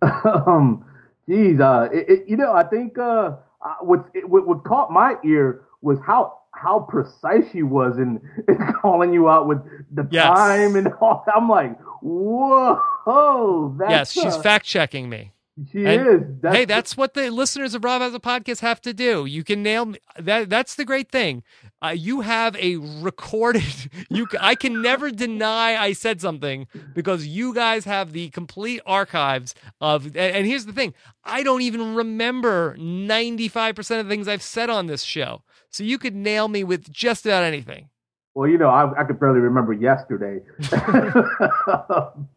um, 0.45 0.83
geez, 1.29 1.59
uh, 1.59 1.87
it, 1.93 2.09
it, 2.09 2.23
you 2.27 2.35
know, 2.35 2.53
I 2.53 2.63
think 2.63 2.97
uh, 2.97 3.37
uh, 3.65 3.75
what, 3.81 4.05
what 4.27 4.47
what 4.47 4.63
caught 4.63 4.91
my 4.91 5.15
ear 5.25 5.63
was 5.81 5.99
how 6.05 6.37
how 6.53 6.79
precise 6.79 7.43
she 7.51 7.63
was 7.63 7.97
in, 7.97 8.19
in 8.47 8.73
calling 8.81 9.13
you 9.13 9.29
out 9.29 9.47
with 9.47 9.59
the 9.91 10.07
yes. 10.11 10.25
time 10.25 10.75
and 10.75 10.87
all. 11.01 11.23
I'm 11.33 11.49
like, 11.49 11.79
whoa, 12.01 13.75
that's 13.77 13.91
yes, 13.91 14.11
she's 14.11 14.37
fact 14.37 14.65
checking 14.65 15.09
me. 15.09 15.31
She 15.71 15.85
and, 15.85 16.07
is. 16.07 16.21
That's 16.41 16.55
hey, 16.55 16.65
that's 16.65 16.95
what 16.95 17.15
the 17.15 17.31
listeners 17.31 17.73
of 17.73 17.83
Rob 17.83 18.01
has 18.01 18.13
a 18.13 18.19
podcast 18.19 18.59
have 18.59 18.79
to 18.81 18.93
do. 18.93 19.25
You 19.25 19.43
can 19.43 19.63
nail 19.63 19.85
me. 19.85 19.99
that. 20.19 20.49
That's 20.49 20.75
the 20.75 20.85
great 20.85 21.09
thing. 21.09 21.43
Uh, 21.83 21.95
you 21.95 22.21
have 22.21 22.55
a 22.57 22.77
recorded. 22.77 23.63
You, 24.09 24.27
I 24.39 24.55
can 24.55 24.81
never 24.81 25.11
deny 25.11 25.75
I 25.75 25.91
said 25.91 26.21
something 26.21 26.67
because 26.93 27.27
you 27.27 27.53
guys 27.53 27.83
have 27.85 28.13
the 28.13 28.29
complete 28.29 28.81
archives 28.85 29.53
of. 29.81 30.05
And, 30.05 30.17
and 30.17 30.47
here's 30.47 30.65
the 30.65 30.73
thing: 30.73 30.93
I 31.23 31.43
don't 31.43 31.61
even 31.61 31.95
remember 31.95 32.75
ninety 32.77 33.47
five 33.47 33.75
percent 33.75 33.99
of 33.99 34.05
the 34.05 34.09
things 34.09 34.27
I've 34.27 34.43
said 34.43 34.69
on 34.69 34.87
this 34.87 35.03
show. 35.03 35.41
So 35.69 35.83
you 35.83 35.97
could 35.97 36.15
nail 36.15 36.47
me 36.47 36.63
with 36.63 36.91
just 36.91 37.25
about 37.25 37.43
anything. 37.43 37.89
Well, 38.33 38.47
you 38.47 38.59
know, 38.59 38.69
I, 38.69 39.01
I 39.01 39.03
could 39.03 39.19
barely 39.19 39.39
remember 39.39 39.73
yesterday. 39.73 40.41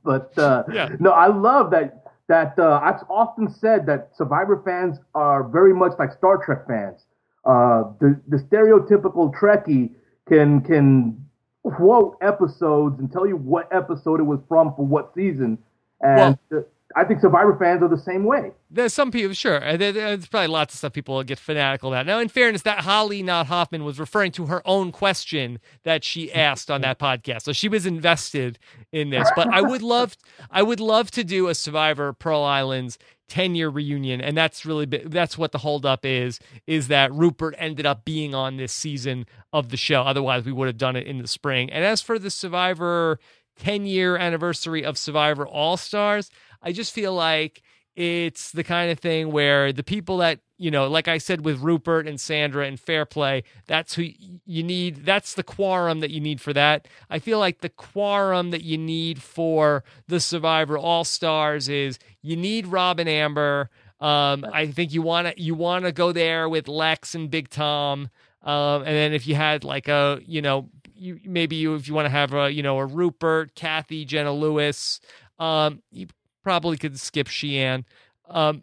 but 0.03 0.39
uh, 0.39 0.65
yeah. 0.73 0.97
no, 0.99 1.11
I 1.11 1.27
love 1.27 1.71
that 1.73 2.10
that 2.31 2.57
uh, 2.61 2.81
I've 2.81 3.03
often 3.11 3.53
said 3.53 3.87
that 3.87 4.11
Survivor 4.17 4.63
fans 4.65 4.99
are 5.17 5.43
very 5.43 5.75
much 5.75 5.95
like 5.99 6.13
Star 6.13 6.39
Trek 6.39 6.65
fans. 6.69 7.05
Uh, 7.45 7.91
the 8.01 8.21
the 8.29 8.37
stereotypical 8.37 9.35
Trekkie 9.35 9.91
can 10.29 10.61
can 10.61 11.27
quote 11.65 12.17
episodes 12.23 13.01
and 13.01 13.11
tell 13.11 13.27
you 13.27 13.37
what 13.37 13.69
episode 13.73 14.21
it 14.21 14.23
was 14.23 14.39
from 14.49 14.73
for 14.77 14.87
what 14.87 15.13
season, 15.13 15.59
and 16.03 16.39
well, 16.51 16.65
I 16.97 17.05
think 17.05 17.21
Survivor 17.21 17.57
fans 17.57 17.83
are 17.83 17.89
the 17.89 17.99
same 17.99 18.25
way. 18.25 18.51
There's 18.69 18.93
some 18.93 19.11
people, 19.13 19.33
sure. 19.33 19.65
Uh, 19.65 19.77
there's 19.77 20.27
probably 20.27 20.49
lots 20.49 20.75
of 20.75 20.79
stuff 20.79 20.93
people 20.93 21.23
get 21.23 21.39
fanatical 21.39 21.93
about. 21.93 22.07
Now, 22.07 22.19
in 22.19 22.29
fairness, 22.29 22.63
that 22.63 22.81
Holly, 22.81 23.23
not 23.23 23.47
Hoffman, 23.47 23.85
was 23.85 24.01
referring 24.01 24.33
to 24.33 24.47
her 24.47 24.61
own 24.65 24.91
question 24.91 25.61
that 25.85 26.03
she 26.03 26.33
asked 26.33 26.71
on 26.71 26.81
that 26.81 26.99
podcast, 26.99 27.43
so 27.43 27.53
she 27.53 27.69
was 27.69 27.87
invested 27.87 28.59
in 28.93 29.11
this. 29.11 29.31
But 29.37 29.49
I 29.49 29.61
would 29.61 29.83
love, 29.83 30.17
I 30.51 30.63
would 30.63 30.81
love 30.81 31.11
to 31.13 31.23
do 31.23 31.49
a 31.49 31.55
Survivor 31.55 32.13
Pearl 32.13 32.43
Islands 32.43 32.99
10 33.29 33.55
year 33.55 33.69
reunion 33.69 34.21
and 34.21 34.37
that's 34.37 34.67
really 34.67 34.85
that's 34.87 35.39
what 35.39 35.53
the 35.53 35.59
holdup 35.59 36.05
is 36.05 36.41
is 36.67 36.89
that 36.89 37.13
rupert 37.13 37.55
ended 37.59 37.87
up 37.87 38.05
being 38.05 38.35
on 38.35 38.57
this 38.57 38.73
season 38.73 39.25
of 39.53 39.69
the 39.69 39.77
show 39.77 40.03
otherwise 40.03 40.45
we 40.45 40.51
would 40.51 40.67
have 40.67 40.77
done 40.77 40.97
it 40.97 41.07
in 41.07 41.19
the 41.19 41.29
spring 41.29 41.71
and 41.71 41.85
as 41.85 42.03
for 42.03 42.19
the 42.19 42.29
survivor 42.29 43.21
10 43.61 43.87
year 43.87 44.17
anniversary 44.17 44.85
of 44.85 44.99
survivor 44.99 45.47
all 45.47 45.77
stars 45.77 46.29
I 46.63 46.73
just 46.73 46.93
feel 46.93 47.15
like 47.15 47.63
it's 47.97 48.53
the 48.53 48.65
kind 48.65 48.91
of 48.91 48.99
thing 48.99 49.33
where 49.33 49.73
the 49.73 49.83
people 49.83 50.19
that 50.19 50.39
you 50.57 50.71
know 50.71 50.87
like 50.87 51.09
i 51.09 51.19
said 51.19 51.45
with 51.45 51.59
rupert 51.61 52.07
and 52.07 52.21
sandra 52.21 52.65
and 52.65 52.79
fair 52.79 53.05
play 53.05 53.43
that's 53.67 53.95
who 53.95 54.07
you 54.47 54.63
need 54.63 55.05
that's 55.05 55.35
the 55.35 55.43
quorum 55.43 56.01
that 56.01 56.11
you 56.11 56.21
need 56.21 56.41
for 56.41 56.53
that. 56.53 56.89
I 57.09 57.19
feel 57.19 57.39
like 57.39 57.61
the 57.61 57.69
quorum 57.69 58.51
that 58.51 58.63
you 58.63 58.79
need 58.79 59.23
for 59.23 59.85
the 60.09 60.21
survivor 60.21 60.77
all 60.79 61.05
stars 61.05 61.69
is 61.69 61.99
you 62.23 62.37
need 62.37 62.67
Robin 62.67 63.09
amber. 63.09 63.71
Um, 64.01 64.47
I 64.53 64.67
think 64.67 64.93
you 64.93 65.03
want 65.03 65.29
to 65.29 65.41
you 65.41 65.55
want 65.55 65.85
to 65.85 65.93
go 65.93 66.13
there 66.13 66.49
with 66.49 66.69
Lex 66.69 67.15
and 67.15 67.31
Big 67.31 67.51
Tom, 67.51 68.09
um, 68.43 68.83
and 68.83 68.89
then 68.89 69.13
if 69.13 69.27
you 69.27 69.35
had 69.35 69.63
like 69.63 69.89
a 69.89 70.21
you 70.25 70.41
know 70.41 70.71
you 70.95 71.21
maybe 71.25 71.57
you 71.57 71.75
if 71.75 71.87
you 71.87 71.95
want 71.95 72.07
to 72.07 72.11
have 72.11 72.33
a 72.33 72.51
you 72.51 72.63
know 72.63 72.79
a 72.79 72.87
Rupert, 72.87 73.55
Kathy, 73.55 74.05
Jenna 74.05 74.33
Lewis, 74.33 75.01
um, 75.39 75.83
you 75.91 76.07
probably 76.43 76.77
could 76.77 76.99
skip 76.99 77.29
Shii 77.29 77.57
Ann. 77.57 77.85
Um, 78.31 78.63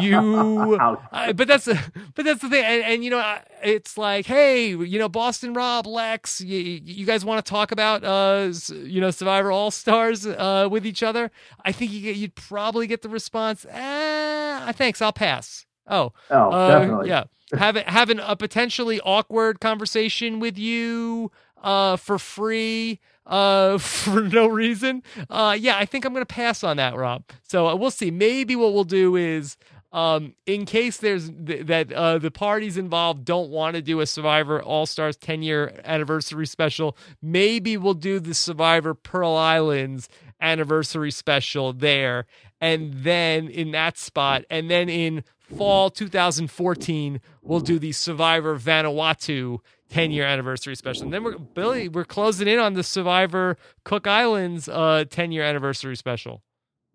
you, 0.00 0.18
uh, 0.80 1.32
but 1.32 1.46
that's 1.46 1.66
but 1.66 2.24
that's 2.24 2.42
the 2.42 2.48
thing, 2.50 2.64
and, 2.64 2.82
and 2.82 3.04
you 3.04 3.10
know, 3.10 3.38
it's 3.62 3.96
like, 3.96 4.26
hey, 4.26 4.70
you 4.70 4.98
know, 4.98 5.08
Boston 5.08 5.54
Rob, 5.54 5.86
Lex, 5.86 6.40
you, 6.40 6.58
you 6.58 7.06
guys 7.06 7.24
want 7.24 7.44
to 7.44 7.48
talk 7.48 7.70
about, 7.70 8.02
uh, 8.02 8.52
you 8.74 9.00
know, 9.00 9.12
Survivor 9.12 9.52
All 9.52 9.70
Stars, 9.70 10.26
uh, 10.26 10.66
with 10.68 10.84
each 10.84 11.04
other? 11.04 11.30
I 11.64 11.70
think 11.70 11.92
you, 11.92 12.12
you'd 12.12 12.34
probably 12.34 12.88
get 12.88 13.02
the 13.02 13.08
response, 13.08 13.64
eh, 13.70 14.72
thanks, 14.72 15.00
I'll 15.00 15.12
pass. 15.12 15.64
Oh, 15.86 16.12
oh, 16.30 16.50
uh, 16.50 16.80
definitely. 16.80 17.08
yeah, 17.08 17.24
having 17.56 17.84
having 17.86 18.18
a 18.18 18.34
potentially 18.34 19.00
awkward 19.00 19.60
conversation 19.60 20.40
with 20.40 20.58
you, 20.58 21.30
uh, 21.62 21.96
for 21.96 22.18
free 22.18 23.00
uh, 23.28 23.78
for 23.78 24.22
no 24.22 24.48
reason. 24.48 25.02
Uh, 25.30 25.56
yeah, 25.58 25.76
I 25.78 25.84
think 25.84 26.04
I'm 26.04 26.12
going 26.12 26.24
to 26.24 26.34
pass 26.34 26.64
on 26.64 26.78
that, 26.78 26.96
Rob. 26.96 27.24
So 27.42 27.68
uh, 27.68 27.76
we'll 27.76 27.90
see. 27.90 28.10
Maybe 28.10 28.56
what 28.56 28.72
we'll 28.72 28.84
do 28.84 29.14
is, 29.14 29.56
um, 29.92 30.34
in 30.46 30.66
case 30.66 30.96
there's 30.98 31.30
th- 31.30 31.66
that 31.66 31.92
uh, 31.92 32.18
the 32.18 32.30
parties 32.30 32.76
involved 32.76 33.24
don't 33.24 33.50
want 33.50 33.76
to 33.76 33.82
do 33.82 34.00
a 34.00 34.06
Survivor 34.06 34.62
All 34.62 34.86
Stars 34.86 35.16
10 35.16 35.42
year 35.42 35.80
anniversary 35.84 36.46
special, 36.46 36.96
maybe 37.22 37.76
we'll 37.76 37.94
do 37.94 38.18
the 38.18 38.34
Survivor 38.34 38.94
Pearl 38.94 39.34
Islands 39.34 40.08
anniversary 40.40 41.10
special 41.10 41.72
there, 41.72 42.26
and 42.60 42.92
then 43.02 43.48
in 43.48 43.72
that 43.72 43.98
spot, 43.98 44.44
and 44.50 44.70
then 44.70 44.88
in 44.88 45.24
fall 45.56 45.88
2014 45.88 47.20
we'll 47.42 47.60
do 47.60 47.78
the 47.78 47.92
Survivor 47.92 48.58
Vanuatu 48.58 49.60
10 49.88 50.10
year 50.10 50.24
anniversary 50.24 50.76
special. 50.76 51.04
And 51.04 51.12
then 51.12 51.24
we're 51.24 51.38
Billy, 51.38 51.88
we're 51.88 52.04
closing 52.04 52.48
in 52.48 52.58
on 52.58 52.74
the 52.74 52.82
Survivor 52.82 53.56
Cook 53.84 54.06
Islands 54.06 54.68
uh 54.68 55.04
10 55.08 55.32
year 55.32 55.42
anniversary 55.42 55.96
special. 55.96 56.42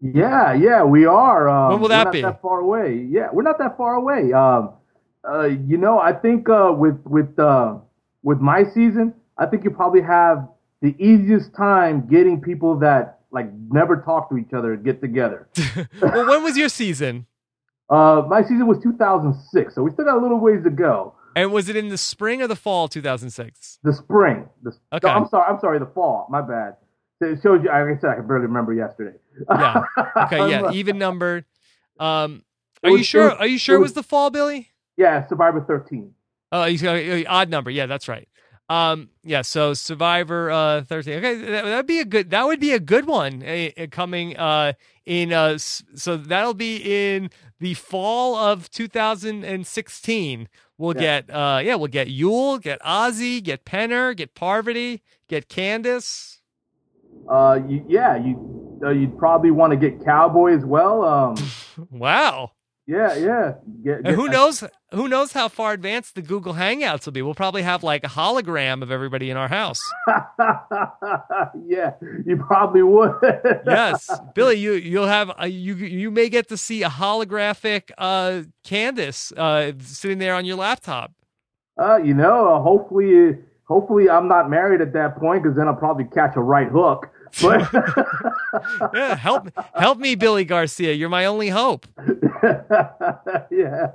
Yeah, 0.02 0.54
yeah, 0.54 0.84
we 0.84 1.06
are. 1.06 1.48
Um, 1.48 1.72
when 1.72 1.82
will 1.82 1.88
that 1.88 2.00
we're 2.00 2.04
not 2.04 2.14
be? 2.14 2.22
That 2.22 2.42
far 2.42 2.60
away. 2.60 3.08
Yeah, 3.10 3.30
we're 3.32 3.44
not 3.44 3.58
that 3.60 3.78
far 3.78 3.96
away. 3.96 4.34
Um, 4.34 4.74
uh, 5.28 5.44
you 5.46 5.78
know, 5.78 6.00
I 6.00 6.12
think 6.12 6.50
uh, 6.50 6.74
with 6.78 7.00
with 7.06 7.40
uh, 7.40 7.76
with 8.22 8.40
my 8.40 8.66
season, 8.66 9.14
I 9.38 9.46
think 9.46 9.64
you 9.64 9.72
probably 9.72 10.02
have 10.02 10.50
the 10.82 10.94
easiest 11.00 11.56
time 11.56 12.06
getting 12.08 12.42
people 12.42 12.78
that 12.80 13.20
like 13.32 13.48
never 13.72 14.02
talk 14.02 14.30
to 14.30 14.38
each 14.38 14.52
other 14.52 14.76
get 14.76 15.00
together. 15.00 15.48
well, 16.02 16.28
when 16.28 16.44
was 16.44 16.58
your 16.58 16.70
season? 16.70 17.26
Uh, 17.90 18.24
my 18.28 18.42
season 18.42 18.68
was 18.68 18.80
2006, 18.84 19.74
so 19.74 19.84
we 19.84 19.92
still 19.92 20.06
got 20.06 20.18
a 20.18 20.22
little 20.22 20.40
ways 20.40 20.64
to 20.64 20.70
go. 20.70 21.16
And 21.36 21.52
was 21.52 21.70
it 21.70 21.76
in 21.76 21.90
the 21.90 21.98
spring 21.98 22.42
or 22.42 22.48
the 22.48 22.56
fall 22.56 22.88
2006? 22.88 23.80
The 23.84 23.94
spring. 23.94 24.48
The, 24.62 24.72
okay. 24.94 25.08
No, 25.08 25.14
I'm 25.14 25.28
sorry. 25.28 25.46
I'm 25.50 25.60
sorry. 25.60 25.80
The 25.80 25.88
fall. 25.88 26.28
My 26.30 26.42
bad. 26.42 26.76
It 27.22 27.40
shows 27.42 27.62
you. 27.64 27.70
Like 27.70 27.98
I 27.98 28.00
said, 28.00 28.10
I 28.10 28.16
can 28.16 28.28
barely 28.28 28.48
remember 28.48 28.74
yesterday. 28.74 29.18
yeah. 29.50 29.84
Okay. 30.18 30.50
Yeah. 30.50 30.72
Even 30.72 30.98
numbered. 30.98 31.46
Um, 32.00 32.44
are 32.84 32.92
was, 32.92 33.00
you 33.00 33.04
sure? 33.04 33.30
Was, 33.30 33.38
are 33.40 33.48
you 33.48 33.58
sure 33.58 33.76
it 33.76 33.80
was, 33.80 33.92
it 33.92 33.96
was, 33.96 34.04
the 34.04 34.04
fall, 34.04 34.30
Billy? 34.30 34.70
Yeah, 34.98 35.26
Survivor 35.28 35.62
13. 35.62 36.14
Oh, 36.52 36.78
got 36.78 36.96
uh, 36.98 37.24
odd 37.28 37.50
number. 37.50 37.72
Yeah, 37.72 37.88
that's 37.88 38.08
right. 38.08 38.28
Um, 38.70 39.10
yeah. 39.24 39.42
So 39.42 39.74
Survivor 39.74 40.52
uh, 40.52 40.84
13. 40.84 41.14
Okay, 41.16 41.36
that, 41.52 41.66
would 41.66 41.88
be 41.88 42.00
a 42.00 42.06
good. 42.06 42.30
That 42.30 42.46
would 42.46 42.60
be 42.60 42.74
a 42.74 42.80
good 42.80 43.08
one 43.08 43.44
uh, 43.44 43.88
coming 43.92 44.38
uh, 44.38 44.74
in. 45.06 45.34
Uh, 45.34 45.58
so 45.58 46.18
that'll 46.18 46.54
be 46.54 46.78
in 46.78 47.30
the 47.60 47.74
fall 47.74 48.36
of 48.36 48.70
2016. 48.70 50.50
We'll 50.84 50.96
yeah. 50.96 51.22
get 51.22 51.30
uh 51.34 51.62
yeah, 51.64 51.76
we'll 51.76 51.88
get 51.88 52.10
Yul, 52.10 52.62
get 52.62 52.82
Ozzy, 52.82 53.42
get 53.42 53.64
Penner, 53.64 54.14
get 54.14 54.36
Parvati, 54.36 55.02
get 55.30 55.48
Candice. 55.48 56.40
Uh 57.30 57.62
you, 57.66 57.86
yeah, 57.88 58.18
you 58.18 58.82
uh, 58.84 58.90
you'd 58.90 59.18
probably 59.18 59.50
want 59.50 59.72
to 59.72 59.78
get 59.78 60.04
Cowboy 60.04 60.54
as 60.54 60.66
well. 60.66 61.06
Um 61.06 61.36
Wow. 61.90 62.52
Yeah, 62.86 63.16
yeah. 63.16 63.54
Get, 63.82 64.04
get, 64.04 64.14
who 64.16 64.28
knows? 64.28 64.64
Who 64.92 65.08
knows 65.08 65.32
how 65.32 65.48
far 65.48 65.72
advanced 65.72 66.16
the 66.16 66.22
Google 66.22 66.54
Hangouts 66.54 67.06
will 67.06 67.14
be? 67.14 67.22
We'll 67.22 67.34
probably 67.34 67.62
have 67.62 67.82
like 67.82 68.04
a 68.04 68.10
hologram 68.10 68.82
of 68.82 68.92
everybody 68.92 69.30
in 69.30 69.38
our 69.38 69.48
house. 69.48 69.80
yeah, 71.66 71.94
you 72.26 72.44
probably 72.46 72.84
would. 72.84 73.14
yes, 73.66 74.10
Billy, 74.36 74.56
you 74.56 74.74
you'll 74.74 75.08
have 75.08 75.32
a, 75.38 75.48
you 75.48 75.76
you 75.76 76.12
may 76.12 76.28
get 76.28 76.50
to 76.50 76.58
see 76.58 76.84
a 76.84 76.90
holographic 76.90 77.92
uh, 77.98 78.44
Candice 78.66 79.32
uh, 79.38 79.72
sitting 79.80 80.18
there 80.18 80.36
on 80.36 80.44
your 80.44 80.58
laptop. 80.58 81.14
Uh, 81.82 81.98
you 81.98 82.14
know, 82.14 82.54
uh, 82.54 82.62
hopefully, 82.62 83.38
hopefully 83.64 84.10
I'm 84.10 84.28
not 84.28 84.50
married 84.50 84.82
at 84.82 84.92
that 84.92 85.18
point 85.18 85.44
because 85.44 85.56
then 85.56 85.70
I'll 85.70 85.76
probably 85.76 86.06
catch 86.06 86.36
a 86.36 86.42
right 86.42 86.68
hook. 86.68 87.10
But 87.42 87.68
yeah, 88.94 89.16
help 89.16 89.50
help 89.74 89.98
me, 89.98 90.16
Billy 90.16 90.46
Garcia. 90.46 90.94
You're 90.94 91.10
my 91.10 91.26
only 91.26 91.50
hope. 91.50 91.88
yeah. 93.52 93.92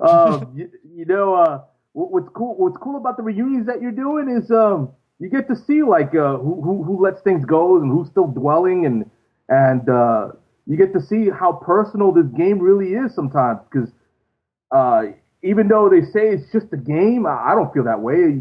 Um, 0.00 0.52
you, 0.54 0.70
you, 0.96 1.04
know, 1.04 1.34
uh, 1.34 1.62
what's 1.92 2.28
cool? 2.34 2.54
What's 2.56 2.78
cool 2.78 2.96
about 2.96 3.16
the 3.16 3.22
reunions 3.22 3.66
that 3.66 3.82
you're 3.82 3.92
doing 3.92 4.28
is 4.28 4.50
um, 4.50 4.90
you 5.18 5.28
get 5.28 5.46
to 5.48 5.56
see 5.56 5.82
like 5.82 6.14
uh, 6.14 6.38
who, 6.38 6.60
who 6.62 6.82
who 6.82 7.02
lets 7.02 7.20
things 7.20 7.44
go 7.44 7.76
and 7.76 7.90
who's 7.90 8.08
still 8.08 8.26
dwelling, 8.26 8.86
and 8.86 9.10
and 9.48 9.88
uh, 9.88 10.28
you 10.66 10.76
get 10.76 10.92
to 10.94 11.02
see 11.02 11.28
how 11.28 11.52
personal 11.52 12.12
this 12.12 12.26
game 12.36 12.58
really 12.58 12.94
is 12.94 13.14
sometimes. 13.14 13.60
Because 13.70 13.90
uh, 14.70 15.12
even 15.42 15.68
though 15.68 15.90
they 15.90 16.00
say 16.00 16.28
it's 16.30 16.50
just 16.50 16.72
a 16.72 16.78
game, 16.78 17.26
I, 17.26 17.52
I 17.52 17.54
don't 17.54 17.72
feel 17.74 17.84
that 17.84 18.00
way. 18.00 18.40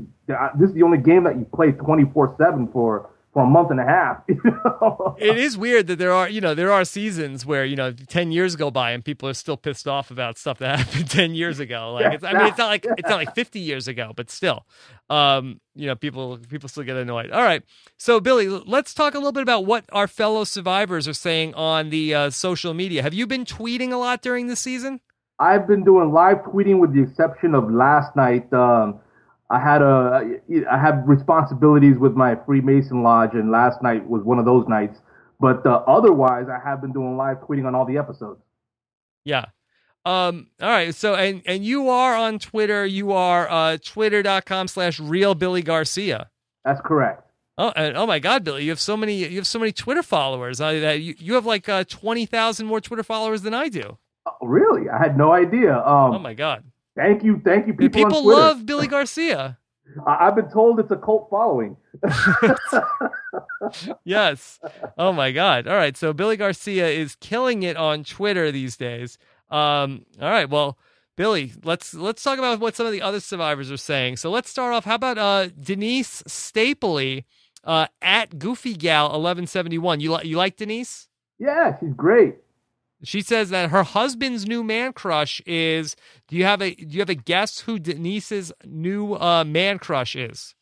This 0.58 0.70
is 0.70 0.76
the 0.76 0.84
only 0.84 1.00
game 1.00 1.26
that 1.26 1.36
you 1.36 1.46
play 1.54 1.72
24 1.74 2.36
seven 2.40 2.70
for 2.72 3.10
for 3.34 3.44
a 3.44 3.48
month 3.48 3.72
and 3.72 3.80
a 3.80 3.86
half. 3.86 4.24
You 4.32 4.40
know? 4.46 5.16
it 5.20 5.38
is 5.38 5.58
weird 5.58 5.88
that 5.88 6.00
there 6.00 6.14
are, 6.14 6.28
you 6.28 6.42
know, 6.42 6.56
there 6.56 6.72
are 6.72 6.86
seasons 6.86 7.46
where 7.46 7.66
you 7.66 7.76
know, 7.76 7.92
ten 7.92 8.32
years 8.32 8.56
go 8.56 8.72
by 8.72 8.92
and 8.92 9.04
people 9.04 9.28
are 9.30 9.34
still 9.34 9.58
pissed 9.58 9.88
off 9.88 10.10
about 10.10 10.38
stuff 10.38 10.60
that 10.60 10.80
happened 10.86 11.10
ten 11.10 11.36
years 11.36 11.60
ago. 11.60 11.94
Like, 11.94 12.14
it's, 12.14 12.24
I 12.24 12.34
mean, 12.34 12.48
it's 12.48 12.58
not 12.58 12.68
like 12.68 12.86
it's 12.98 13.10
not 13.10 13.18
like 13.18 13.36
fifty 13.36 13.60
years 13.60 13.88
ago, 13.88 14.14
but 14.16 14.30
still, 14.30 14.66
um, 15.10 15.60
you 15.76 15.88
know, 15.88 15.96
people 15.96 16.40
people 16.50 16.70
still 16.70 16.84
get 16.84 16.98
annoyed. 16.98 17.32
All 17.32 17.44
right, 17.44 17.64
so 17.98 18.20
Billy, 18.20 18.48
let's 18.48 18.94
talk 18.94 19.14
a 19.14 19.18
little 19.18 19.32
bit 19.32 19.44
about 19.44 19.66
what 19.66 19.86
our 19.92 20.08
fellow 20.08 20.44
survivors 20.44 21.08
are 21.08 21.14
saying 21.14 21.54
on 21.54 21.90
the 21.90 22.16
uh, 22.16 22.30
social 22.30 22.74
media. 22.74 23.04
Have 23.04 23.14
you 23.14 23.28
been 23.28 23.46
tweeting 23.46 23.92
a 23.92 23.98
lot 23.98 24.22
during 24.22 24.48
the 24.48 24.56
season? 24.56 25.02
I've 25.40 25.68
been 25.68 25.84
doing 25.84 26.12
live 26.12 26.38
tweeting 26.44 26.80
with 26.80 26.94
the 26.94 27.02
exception 27.02 27.56
of 27.56 27.72
last 27.72 28.16
night. 28.16 28.52
Um, 28.54 29.00
I 29.52 29.60
had 29.60 29.82
a 29.82 30.40
I 30.72 30.78
have 30.78 31.04
responsibilities 31.06 31.98
with 31.98 32.14
my 32.14 32.38
Freemason 32.46 33.04
lodge, 33.04 33.34
and 33.34 33.52
last 33.52 33.84
night 33.84 34.08
was 34.08 34.24
one 34.24 34.40
of 34.40 34.46
those 34.46 34.66
nights. 34.68 35.00
But 35.40 35.66
uh, 35.66 35.84
otherwise, 35.88 36.48
I 36.50 36.60
have 36.64 36.82
been 36.82 36.94
doing 36.94 37.18
live 37.18 37.38
tweeting 37.42 37.66
on 37.66 37.76
all 37.76 37.86
the 37.86 37.98
episodes. 37.98 38.40
Yeah. 39.26 39.46
Um, 40.06 40.48
all 40.62 40.70
right. 40.70 40.96
So, 40.96 41.16
and 41.16 41.42
and 41.46 41.66
you 41.66 41.90
are 41.90 42.16
on 42.16 42.40
Twitter. 42.40 42.86
You 42.86 43.12
are 43.12 43.50
uh, 43.50 43.78
twitter.com 43.84 44.68
slash 44.68 45.00
real 45.00 45.36
Billy 45.36 45.62
Garcia. 45.62 46.30
That's 46.64 46.82
correct. 46.82 47.28
Oh, 47.58 47.72
and, 47.76 47.98
oh 47.98 48.08
my 48.08 48.20
God, 48.20 48.44
Billy! 48.44 48.64
You 48.64 48.70
have 48.70 48.80
so 48.80 48.96
many. 48.96 49.16
You 49.16 49.36
have 49.36 49.46
so 49.46 49.60
many 49.60 49.72
Twitter 49.72 50.02
followers. 50.02 50.62
I, 50.62 50.78
Uh, 50.78 50.92
you 50.94 51.16
you 51.20 51.34
have 51.36 51.46
like 51.46 51.68
uh, 51.68 51.84
twenty 51.84 52.26
thousand 52.26 52.68
more 52.68 52.82
Twitter 52.82 53.04
followers 53.04 53.42
than 53.42 53.54
I 53.54 53.68
do. 53.68 53.98
Oh, 54.26 54.48
really? 54.48 54.90
I 54.90 54.98
had 54.98 55.18
no 55.18 55.34
idea. 55.34 55.78
Um, 55.78 56.16
oh 56.16 56.20
my 56.20 56.34
God! 56.34 56.64
Thank 56.96 57.24
you, 57.24 57.42
thank 57.44 57.68
you, 57.68 57.74
people. 57.74 58.04
People 58.04 58.28
love 58.28 58.66
Billy 58.66 58.88
Garcia. 58.88 59.58
I've 60.08 60.36
been 60.36 60.50
told 60.50 60.80
it's 60.80 60.92
a 60.92 60.98
cult 60.98 61.28
following. 61.30 61.78
yes. 64.04 64.60
Oh 64.98 65.14
my 65.14 65.32
God. 65.32 65.68
All 65.68 65.76
right. 65.76 65.96
So 65.98 66.14
Billy 66.14 66.38
Garcia 66.38 66.88
is 66.88 67.16
killing 67.16 67.64
it 67.64 67.78
on 67.78 68.04
Twitter 68.04 68.52
these 68.52 68.78
days. 68.78 69.18
Um, 69.50 70.06
all 70.22 70.30
right. 70.30 70.50
Well, 70.50 70.78
Billy, 71.18 71.54
let's 71.64 71.94
let's 71.94 72.24
talk 72.24 72.40
about 72.40 72.60
what 72.60 72.76
some 72.76 72.86
of 72.86 72.92
the 72.92 73.02
other 73.02 73.20
survivors 73.20 73.72
are 73.72 73.78
saying. 73.78 74.18
So 74.18 74.32
let's 74.32 74.50
start 74.50 74.74
off. 74.74 74.86
How 74.86 74.96
about 74.96 75.18
uh, 75.18 75.50
Denise 75.62 76.24
Stapley 76.24 77.26
uh, 77.64 77.88
at 78.02 78.40
Goofy 78.40 78.76
Gal 78.76 79.14
eleven 79.14 79.46
seventy 79.46 79.78
one? 79.78 80.00
You 80.00 80.12
like 80.12 80.26
you 80.26 80.38
like 80.38 80.58
Denise? 80.58 81.08
Yeah, 81.38 81.78
she's 81.80 81.94
great. 81.94 82.36
She 83.04 83.22
says 83.22 83.50
that 83.50 83.72
her 83.72 83.84
husband's 83.84 84.46
new 84.46 84.64
man 84.64 84.94
crush 84.94 85.42
is. 85.46 85.96
Do 86.28 86.36
you 86.36 86.44
have 86.46 86.62
a 86.62 86.76
Do 86.76 86.86
you 86.88 87.00
have 87.00 87.10
a 87.10 87.16
guess 87.16 87.62
who 87.62 87.80
Denise's 87.80 88.52
new 88.64 89.16
uh, 89.16 89.44
man 89.44 89.80
crush 89.80 90.16
is? 90.16 90.56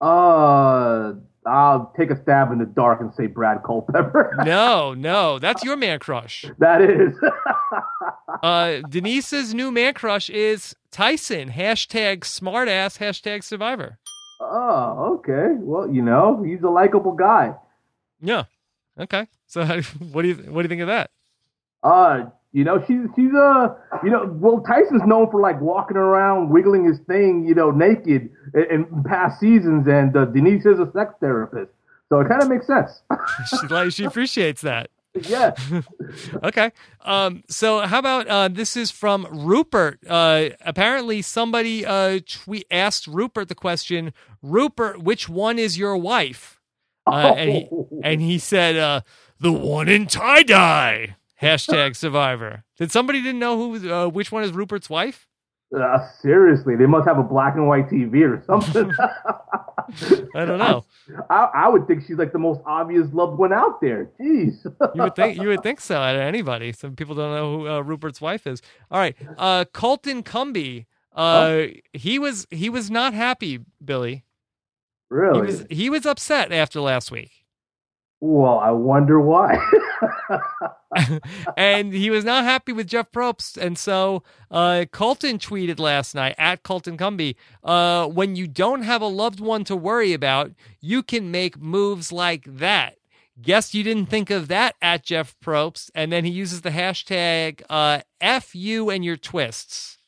Uh, 0.00 1.14
I'll 1.46 1.92
take 1.96 2.10
a 2.10 2.20
stab 2.20 2.50
in 2.50 2.58
the 2.58 2.66
dark 2.66 3.00
and 3.00 3.14
say 3.14 3.26
Brad 3.26 3.62
Culpepper. 3.64 4.36
no, 4.44 4.94
no, 4.94 5.38
that's 5.38 5.62
your 5.62 5.76
man 5.76 5.98
crush. 5.98 6.44
That 6.58 6.82
is. 6.82 7.14
uh, 8.42 8.80
Denise's 8.88 9.54
new 9.54 9.70
man 9.70 9.94
crush 9.94 10.28
is 10.30 10.74
Tyson. 10.90 11.50
Hashtag 11.50 12.20
smartass. 12.20 12.98
Hashtag 12.98 13.44
survivor. 13.44 13.98
Oh, 14.40 15.18
okay. 15.18 15.54
Well, 15.58 15.88
you 15.88 16.02
know, 16.02 16.42
he's 16.42 16.62
a 16.62 16.68
likable 16.68 17.12
guy. 17.12 17.54
Yeah. 18.20 18.44
Okay. 18.98 19.26
So, 19.46 19.64
what 20.12 20.22
do 20.22 20.28
you 20.28 20.34
what 20.34 20.62
do 20.62 20.64
you 20.64 20.68
think 20.68 20.82
of 20.82 20.88
that? 20.88 21.10
Uh, 21.84 22.30
You 22.52 22.62
know, 22.62 22.78
she's 22.86 23.02
she's 23.16 23.34
uh 23.34 23.74
you 24.04 24.10
know, 24.10 24.30
well 24.42 24.60
Tyson's 24.62 25.02
known 25.06 25.28
for 25.30 25.40
like 25.40 25.60
walking 25.60 25.96
around 25.96 26.50
wiggling 26.50 26.84
his 26.84 26.98
thing, 27.08 27.44
you 27.48 27.54
know, 27.54 27.70
naked 27.72 28.30
in, 28.54 28.64
in 28.70 29.02
past 29.04 29.40
seasons, 29.40 29.88
and 29.88 30.16
uh, 30.16 30.24
Denise 30.26 30.64
is 30.64 30.78
a 30.78 30.88
sex 30.92 31.14
therapist, 31.18 31.72
so 32.08 32.20
it 32.20 32.28
kind 32.28 32.40
of 32.42 32.48
makes 32.48 32.66
sense. 32.68 33.02
she 33.50 33.66
like 33.66 33.90
she 33.90 34.04
appreciates 34.04 34.62
that. 34.62 34.88
yeah. 35.28 35.50
okay. 36.44 36.70
Um, 37.04 37.42
so 37.48 37.80
how 37.80 37.98
about 37.98 38.28
uh, 38.28 38.46
this 38.48 38.76
is 38.76 38.92
from 38.92 39.26
Rupert. 39.30 39.98
Uh, 40.08 40.50
apparently 40.64 41.22
somebody 41.22 41.84
uh, 41.84 42.20
tweet 42.24 42.66
asked 42.70 43.08
Rupert 43.08 43.48
the 43.48 43.54
question, 43.56 44.12
Rupert, 44.42 45.02
which 45.02 45.28
one 45.28 45.58
is 45.58 45.76
your 45.76 45.96
wife? 45.96 46.60
Uh, 47.06 47.34
and 47.36 47.50
he 47.50 47.68
and 48.02 48.20
he 48.22 48.38
said, 48.38 48.76
uh, 48.76 49.00
the 49.40 49.52
one 49.52 49.88
in 49.88 50.06
tie 50.06 50.44
dye. 50.44 51.16
Hashtag 51.44 51.96
Survivor. 51.96 52.64
Did 52.78 52.90
somebody 52.90 53.22
didn't 53.22 53.40
know 53.40 53.56
who 53.56 53.92
uh, 53.92 54.08
which 54.08 54.32
one 54.32 54.42
is 54.44 54.52
Rupert's 54.52 54.88
wife? 54.88 55.28
Uh, 55.74 55.98
seriously, 56.20 56.76
they 56.76 56.86
must 56.86 57.06
have 57.06 57.18
a 57.18 57.22
black 57.22 57.54
and 57.56 57.66
white 57.66 57.88
TV 57.88 58.22
or 58.22 58.42
something. 58.46 58.90
I 60.34 60.44
don't 60.44 60.58
know. 60.58 60.84
I, 61.28 61.50
I 61.54 61.68
would 61.68 61.86
think 61.86 62.04
she's 62.06 62.16
like 62.16 62.32
the 62.32 62.38
most 62.38 62.60
obvious 62.66 63.06
loved 63.12 63.38
one 63.38 63.52
out 63.52 63.80
there. 63.80 64.10
Jeez. 64.20 64.64
you 64.94 65.02
would 65.02 65.14
think 65.14 65.40
you 65.40 65.48
would 65.48 65.62
think 65.62 65.80
so 65.80 65.96
out 65.96 66.14
of 66.14 66.22
anybody. 66.22 66.72
Some 66.72 66.96
people 66.96 67.14
don't 67.14 67.34
know 67.34 67.58
who 67.58 67.68
uh, 67.68 67.80
Rupert's 67.80 68.20
wife 68.20 68.46
is. 68.46 68.62
All 68.90 68.98
right, 68.98 69.16
uh, 69.36 69.64
Colton 69.72 70.22
Cumby. 70.22 70.86
Uh, 71.14 71.22
oh. 71.22 71.68
he 71.92 72.18
was 72.18 72.46
he 72.50 72.68
was 72.68 72.90
not 72.90 73.14
happy, 73.14 73.60
Billy. 73.84 74.24
Really? 75.10 75.40
He 75.40 75.46
was 75.46 75.66
he 75.70 75.90
was 75.90 76.06
upset 76.06 76.52
after 76.52 76.80
last 76.80 77.10
week. 77.10 77.30
Well, 78.20 78.58
I 78.58 78.70
wonder 78.70 79.20
why. 79.20 79.56
and 81.56 81.92
he 81.92 82.10
was 82.10 82.24
not 82.24 82.44
happy 82.44 82.72
with 82.72 82.86
Jeff 82.86 83.10
Probst. 83.12 83.56
And 83.56 83.78
so 83.78 84.22
uh, 84.50 84.86
Colton 84.90 85.38
tweeted 85.38 85.78
last 85.78 86.14
night 86.14 86.34
at 86.38 86.62
Colton 86.62 86.96
Cumby 86.96 87.36
uh, 87.62 88.06
when 88.06 88.36
you 88.36 88.46
don't 88.46 88.82
have 88.82 89.02
a 89.02 89.06
loved 89.06 89.40
one 89.40 89.64
to 89.64 89.76
worry 89.76 90.12
about, 90.12 90.52
you 90.80 91.02
can 91.02 91.30
make 91.30 91.60
moves 91.60 92.12
like 92.12 92.44
that. 92.46 92.96
Guess 93.40 93.74
you 93.74 93.82
didn't 93.82 94.06
think 94.06 94.30
of 94.30 94.48
that 94.48 94.76
at 94.80 95.02
Jeff 95.02 95.34
Probst. 95.44 95.90
And 95.94 96.12
then 96.12 96.24
he 96.24 96.30
uses 96.30 96.60
the 96.60 96.70
hashtag 96.70 97.62
uh, 97.68 98.00
F 98.20 98.54
you 98.54 98.90
and 98.90 99.04
your 99.04 99.16
twists. 99.16 99.98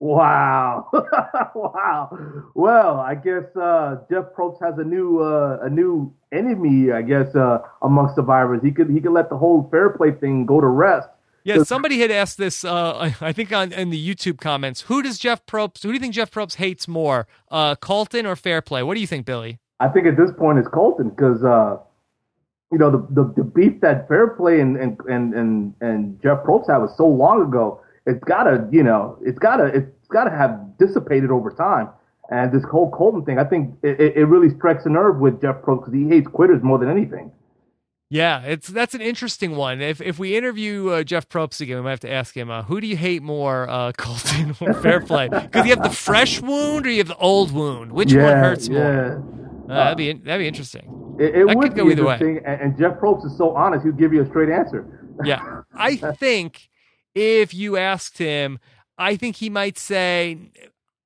Wow, 0.00 0.88
wow. 1.54 2.18
Well, 2.54 3.00
I 3.00 3.16
guess 3.16 3.44
uh, 3.56 3.96
Jeff 4.08 4.26
Probst 4.36 4.62
has 4.62 4.78
a 4.78 4.84
new 4.84 5.20
uh, 5.20 5.58
a 5.60 5.68
new 5.68 6.14
enemy. 6.30 6.92
I 6.92 7.02
guess 7.02 7.34
uh, 7.34 7.58
amongst 7.82 8.14
survivors, 8.14 8.60
he 8.62 8.70
could 8.70 8.90
he 8.90 9.00
could 9.00 9.12
let 9.12 9.28
the 9.28 9.36
whole 9.36 9.68
fair 9.72 9.90
play 9.90 10.12
thing 10.12 10.46
go 10.46 10.60
to 10.60 10.68
rest. 10.68 11.08
Yeah, 11.42 11.64
somebody 11.64 11.98
had 11.98 12.12
asked 12.12 12.38
this. 12.38 12.64
Uh, 12.64 13.12
I 13.20 13.32
think 13.32 13.52
on 13.52 13.72
in 13.72 13.90
the 13.90 14.14
YouTube 14.14 14.38
comments. 14.38 14.82
Who 14.82 15.02
does 15.02 15.18
Jeff 15.18 15.44
Probst? 15.46 15.82
Who 15.82 15.88
do 15.88 15.94
you 15.94 16.00
think 16.00 16.14
Jeff 16.14 16.30
Probst 16.30 16.56
hates 16.56 16.86
more, 16.86 17.26
uh, 17.50 17.74
Colton 17.74 18.24
or 18.24 18.36
fair 18.36 18.62
play? 18.62 18.84
What 18.84 18.94
do 18.94 19.00
you 19.00 19.06
think, 19.06 19.26
Billy? 19.26 19.58
I 19.80 19.88
think 19.88 20.06
at 20.06 20.16
this 20.16 20.30
point 20.38 20.58
it's 20.58 20.68
Colton 20.68 21.10
because 21.10 21.42
uh, 21.42 21.78
you 22.70 22.78
know 22.78 22.90
the, 22.90 22.98
the, 23.10 23.32
the 23.36 23.44
beef 23.44 23.80
that 23.80 24.06
fair 24.06 24.28
play 24.28 24.60
and 24.60 24.76
and 24.76 24.96
and 25.08 25.34
and, 25.34 25.74
and 25.80 26.22
Jeff 26.22 26.44
Probst 26.44 26.70
had 26.70 26.78
was 26.78 26.96
so 26.96 27.06
long 27.06 27.42
ago 27.42 27.80
it's 28.08 28.24
gotta, 28.24 28.66
you 28.72 28.82
know, 28.82 29.18
it's 29.22 29.38
gotta, 29.38 29.66
it's 29.66 30.08
gotta 30.08 30.30
have 30.30 30.78
dissipated 30.78 31.30
over 31.30 31.50
time. 31.50 31.90
And 32.30 32.52
this 32.52 32.62
whole 32.64 32.90
Colton 32.90 33.24
thing, 33.24 33.38
I 33.38 33.44
think 33.44 33.74
it, 33.82 34.00
it 34.00 34.24
really 34.24 34.54
strikes 34.56 34.84
a 34.84 34.90
nerve 34.90 35.18
with 35.18 35.40
Jeff 35.40 35.56
Probst 35.62 35.86
because 35.86 35.94
he 35.94 36.08
hates 36.08 36.26
quitters 36.28 36.62
more 36.62 36.78
than 36.78 36.90
anything. 36.90 37.32
Yeah, 38.10 38.42
it's 38.42 38.68
that's 38.68 38.94
an 38.94 39.02
interesting 39.02 39.54
one. 39.54 39.82
If 39.82 40.00
if 40.00 40.18
we 40.18 40.34
interview 40.34 40.88
uh, 40.88 41.02
Jeff 41.02 41.28
Probst 41.28 41.60
again, 41.60 41.76
we 41.76 41.82
might 41.82 41.90
have 41.90 42.00
to 42.00 42.10
ask 42.10 42.34
him, 42.34 42.50
uh, 42.50 42.62
who 42.62 42.80
do 42.80 42.86
you 42.86 42.96
hate 42.96 43.22
more, 43.22 43.68
uh, 43.68 43.92
Colton 43.96 44.56
or 44.60 44.72
Fairplay? 44.74 45.28
Because 45.28 45.66
you 45.66 45.74
have 45.74 45.82
the 45.82 45.90
fresh 45.90 46.40
wound 46.40 46.86
or 46.86 46.90
you 46.90 46.98
have 46.98 47.08
the 47.08 47.16
old 47.16 47.52
wound. 47.52 47.92
Which 47.92 48.12
yeah, 48.12 48.24
one 48.24 48.36
hurts 48.38 48.68
yeah. 48.68 48.78
more? 48.78 49.64
Uh, 49.68 49.74
that'd 49.74 49.98
be 49.98 50.12
that'd 50.14 50.40
be 50.40 50.48
interesting. 50.48 51.16
It, 51.18 51.34
it 51.34 51.56
would 51.56 51.74
be 51.74 51.80
interesting, 51.82 52.38
and, 52.46 52.60
and 52.60 52.78
Jeff 52.78 52.94
Probst 52.98 53.26
is 53.26 53.36
so 53.36 53.54
honest; 53.54 53.84
he'll 53.84 53.92
give 53.92 54.14
you 54.14 54.22
a 54.22 54.26
straight 54.26 54.48
answer. 54.48 54.86
Yeah, 55.24 55.62
I 55.74 55.96
think 56.18 56.70
if 57.14 57.54
you 57.54 57.76
asked 57.76 58.18
him, 58.18 58.58
I 58.96 59.16
think 59.16 59.36
he 59.36 59.48
might 59.48 59.78
say, 59.78 60.50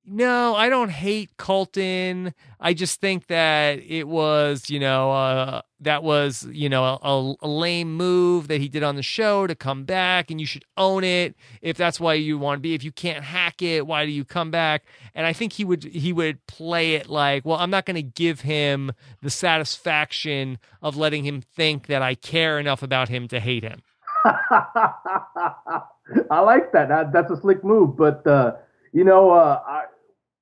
no, 0.05 0.57
I 0.57 0.69
don't 0.69 0.91
hate 0.91 1.37
Colton. 1.37 2.35
I 2.59 2.75
just 2.75 3.01
think 3.01 3.29
that 3.29 3.79
it 3.79 4.09
was, 4.09 4.69
you 4.69 4.81
know, 4.81 5.13
uh, 5.13 5.63
that 5.81 6.03
was, 6.03 6.45
you 6.51 6.69
know, 6.69 6.85
a, 6.85 7.35
a, 7.41 7.49
lame 7.49 7.97
move 7.97 8.49
that 8.49 8.61
he 8.61 8.69
did 8.69 8.83
on 8.83 8.97
the 8.97 9.03
show 9.03 9.47
to 9.47 9.55
come 9.55 9.85
back, 9.85 10.31
and 10.31 10.41
you 10.41 10.47
should 10.47 10.65
own 10.77 11.05
it. 11.05 11.37
If 11.61 11.77
that's 11.77 12.01
why 12.01 12.15
you 12.15 12.37
want 12.37 12.59
to 12.59 12.63
be, 12.63 12.75
if 12.75 12.83
you 12.83 12.91
can't 12.91 13.25
hack 13.25 13.63
it, 13.63 13.87
why 13.87 14.05
do 14.05 14.11
you 14.11 14.25
come 14.25 14.51
back? 14.51 14.85
And 15.15 15.25
I 15.25 15.33
think 15.33 15.53
he 15.53 15.65
would 15.65 15.85
he 15.85 16.13
would 16.13 16.45
play 16.47 16.95
it 16.95 17.09
like, 17.09 17.45
well, 17.45 17.59
I'm 17.59 17.71
not 17.71 17.87
going 17.87 17.95
to 17.95 18.03
give 18.03 18.41
him 18.41 18.93
the 19.21 19.31
satisfaction 19.31 20.59
of 20.83 20.97
letting 20.97 21.25
him 21.25 21.43
think 21.43 21.87
that 21.87 22.03
I 22.03 22.17
care 22.17 22.59
enough 22.59 22.83
about 22.83 23.09
him 23.09 23.29
to 23.29 23.39
hate 23.39 23.63
him. 23.63 23.83
I 26.31 26.41
like 26.41 26.73
that. 26.73 26.89
that. 26.89 27.13
That's 27.13 27.31
a 27.31 27.37
slick 27.41 27.63
move, 27.65 27.97
but 27.97 28.27
uh, 28.27 28.53
you 28.93 29.05
know, 29.05 29.31
uh, 29.31 29.61
I 29.67 29.85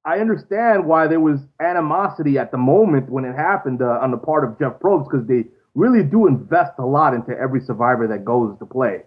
I 0.05 0.19
understand 0.19 0.87
why 0.87 1.07
there 1.07 1.21
was 1.21 1.41
animosity 1.61 2.39
at 2.39 2.51
the 2.51 2.59
moment 2.59 3.11
when 3.11 3.25
it 3.25 3.35
happened 3.37 3.83
uh, 3.83 3.99
on 4.01 4.11
the 4.11 4.17
part 4.19 4.45
of 4.45 4.59
Jeff 4.59 4.79
Probst 4.81 5.11
because 5.11 5.27
they 5.27 5.45
really 5.75 6.03
do 6.03 6.27
invest 6.27 6.73
a 6.79 6.87
lot 6.87 7.15
into 7.15 7.37
every 7.39 7.61
survivor 7.61 8.07
that 8.09 8.25
goes 8.25 8.59
to 8.59 8.67
play. 8.67 9.03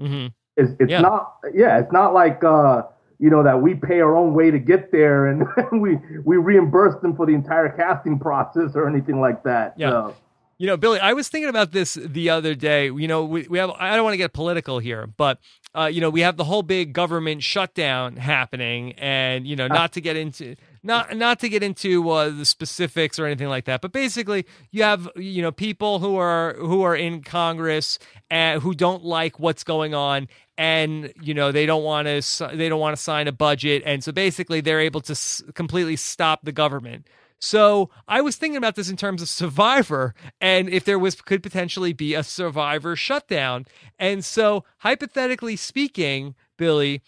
Mm-hmm. 0.00 0.26
It's, 0.56 0.72
it's 0.78 0.90
Yeah. 0.90 1.00
not 1.00 1.36
yeah, 1.52 1.78
it's 1.78 1.92
not 1.92 2.14
like 2.14 2.44
uh, 2.44 2.82
you 3.18 3.30
know 3.30 3.42
that 3.42 3.60
we 3.60 3.74
pay 3.74 4.00
our 4.00 4.16
own 4.16 4.34
way 4.34 4.50
to 4.50 4.58
get 4.58 4.92
there 4.92 5.26
and 5.26 5.44
we 5.80 5.98
we 6.24 6.36
reimburse 6.36 7.00
them 7.02 7.16
for 7.16 7.26
the 7.26 7.34
entire 7.34 7.68
casting 7.70 8.18
process 8.18 8.72
or 8.74 8.86
anything 8.88 9.20
like 9.20 9.42
that. 9.44 9.74
Yeah. 9.76 9.90
So, 9.90 10.16
You 10.56 10.68
know, 10.68 10.76
Billy, 10.76 11.00
I 11.00 11.12
was 11.14 11.28
thinking 11.28 11.48
about 11.50 11.72
this 11.72 11.94
the 11.94 12.30
other 12.30 12.54
day. 12.54 12.86
You 12.86 13.08
know, 13.08 13.24
we, 13.24 13.46
we 13.48 13.58
have, 13.58 13.70
I 13.70 13.96
don't 13.96 14.04
want 14.04 14.14
to 14.14 14.18
get 14.18 14.32
political 14.32 14.78
here, 14.78 15.06
but, 15.06 15.38
uh, 15.74 15.86
you 15.86 16.00
know, 16.00 16.10
we 16.10 16.20
have 16.20 16.36
the 16.36 16.44
whole 16.44 16.62
big 16.62 16.92
government 16.92 17.42
shutdown 17.42 18.16
happening 18.16 18.92
and, 18.92 19.46
you 19.46 19.56
know, 19.56 19.66
not 19.66 19.92
to 19.94 20.00
get 20.00 20.16
into, 20.16 20.54
not, 20.84 21.16
not 21.16 21.40
to 21.40 21.48
get 21.48 21.64
into 21.64 22.08
uh, 22.08 22.30
the 22.30 22.44
specifics 22.44 23.18
or 23.18 23.26
anything 23.26 23.48
like 23.48 23.64
that, 23.64 23.80
but 23.80 23.90
basically 23.90 24.46
you 24.70 24.84
have, 24.84 25.08
you 25.16 25.42
know, 25.42 25.50
people 25.50 25.98
who 25.98 26.16
are, 26.16 26.54
who 26.54 26.82
are 26.82 26.94
in 26.94 27.22
Congress 27.22 27.98
and 28.30 28.62
who 28.62 28.74
don't 28.74 29.04
like 29.04 29.40
what's 29.40 29.64
going 29.64 29.92
on 29.94 30.28
and, 30.56 31.12
you 31.20 31.34
know, 31.34 31.50
they 31.50 31.66
don't 31.66 31.82
want 31.82 32.06
to, 32.06 32.50
they 32.54 32.68
don't 32.68 32.80
want 32.80 32.96
to 32.96 33.02
sign 33.02 33.26
a 33.26 33.32
budget. 33.32 33.82
And 33.84 34.04
so 34.04 34.12
basically 34.12 34.60
they're 34.60 34.80
able 34.80 35.00
to 35.00 35.12
s- 35.12 35.42
completely 35.54 35.96
stop 35.96 36.44
the 36.44 36.52
government. 36.52 37.08
So 37.44 37.90
I 38.08 38.22
was 38.22 38.36
thinking 38.36 38.56
about 38.56 38.74
this 38.74 38.88
in 38.88 38.96
terms 38.96 39.20
of 39.20 39.28
Survivor, 39.28 40.14
and 40.40 40.66
if 40.66 40.86
there 40.86 40.98
was 40.98 41.20
could 41.20 41.42
potentially 41.42 41.92
be 41.92 42.14
a 42.14 42.22
Survivor 42.22 42.96
shutdown. 42.96 43.66
And 43.98 44.24
so, 44.24 44.64
hypothetically 44.78 45.56
speaking, 45.56 46.36
Billy, 46.56 47.02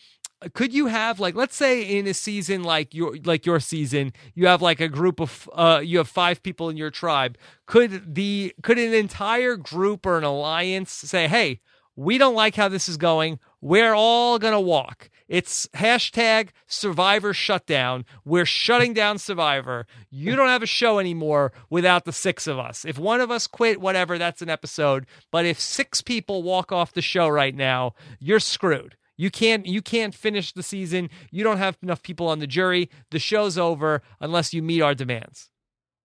could 0.52 0.74
you 0.74 0.88
have 0.88 1.18
like 1.18 1.34
let's 1.34 1.56
say 1.56 1.80
in 1.80 2.06
a 2.06 2.12
season 2.12 2.62
like 2.62 2.92
your 2.92 3.16
like 3.24 3.46
your 3.46 3.58
season 3.58 4.12
you 4.34 4.46
have 4.46 4.60
like 4.60 4.78
a 4.78 4.88
group 4.88 5.18
of 5.18 5.48
uh 5.54 5.80
you 5.82 5.96
have 5.96 6.06
five 6.06 6.42
people 6.42 6.68
in 6.68 6.76
your 6.76 6.90
tribe 6.90 7.38
could 7.64 8.14
the 8.14 8.54
could 8.62 8.78
an 8.78 8.92
entire 8.92 9.56
group 9.56 10.04
or 10.04 10.18
an 10.18 10.24
alliance 10.24 10.92
say 10.92 11.26
hey 11.26 11.58
we 11.96 12.18
don't 12.18 12.34
like 12.34 12.54
how 12.54 12.68
this 12.68 12.86
is 12.86 12.98
going 12.98 13.38
we're 13.66 13.94
all 13.94 14.38
gonna 14.38 14.60
walk 14.60 15.10
it's 15.28 15.66
hashtag 15.74 16.50
survivor 16.68 17.34
shutdown 17.34 18.04
we're 18.24 18.46
shutting 18.46 18.94
down 18.94 19.18
survivor 19.18 19.86
you 20.08 20.36
don't 20.36 20.48
have 20.48 20.62
a 20.62 20.66
show 20.66 21.00
anymore 21.00 21.52
without 21.68 22.04
the 22.04 22.12
six 22.12 22.46
of 22.46 22.60
us 22.60 22.84
if 22.84 22.96
one 22.96 23.20
of 23.20 23.28
us 23.28 23.48
quit 23.48 23.80
whatever 23.80 24.18
that's 24.18 24.40
an 24.40 24.48
episode 24.48 25.04
but 25.32 25.44
if 25.44 25.58
six 25.58 26.00
people 26.00 26.44
walk 26.44 26.70
off 26.70 26.92
the 26.92 27.02
show 27.02 27.28
right 27.28 27.56
now 27.56 27.92
you're 28.20 28.38
screwed 28.38 28.96
you 29.16 29.30
can't 29.30 29.66
you 29.66 29.80
can't 29.80 30.14
finish 30.14 30.52
the 30.52 30.62
season. 30.62 31.08
You 31.30 31.42
don't 31.42 31.56
have 31.56 31.78
enough 31.82 32.02
people 32.02 32.28
on 32.28 32.38
the 32.38 32.46
jury. 32.46 32.90
The 33.10 33.18
show's 33.18 33.56
over 33.56 34.02
unless 34.20 34.52
you 34.52 34.62
meet 34.62 34.82
our 34.82 34.94
demands. 34.94 35.48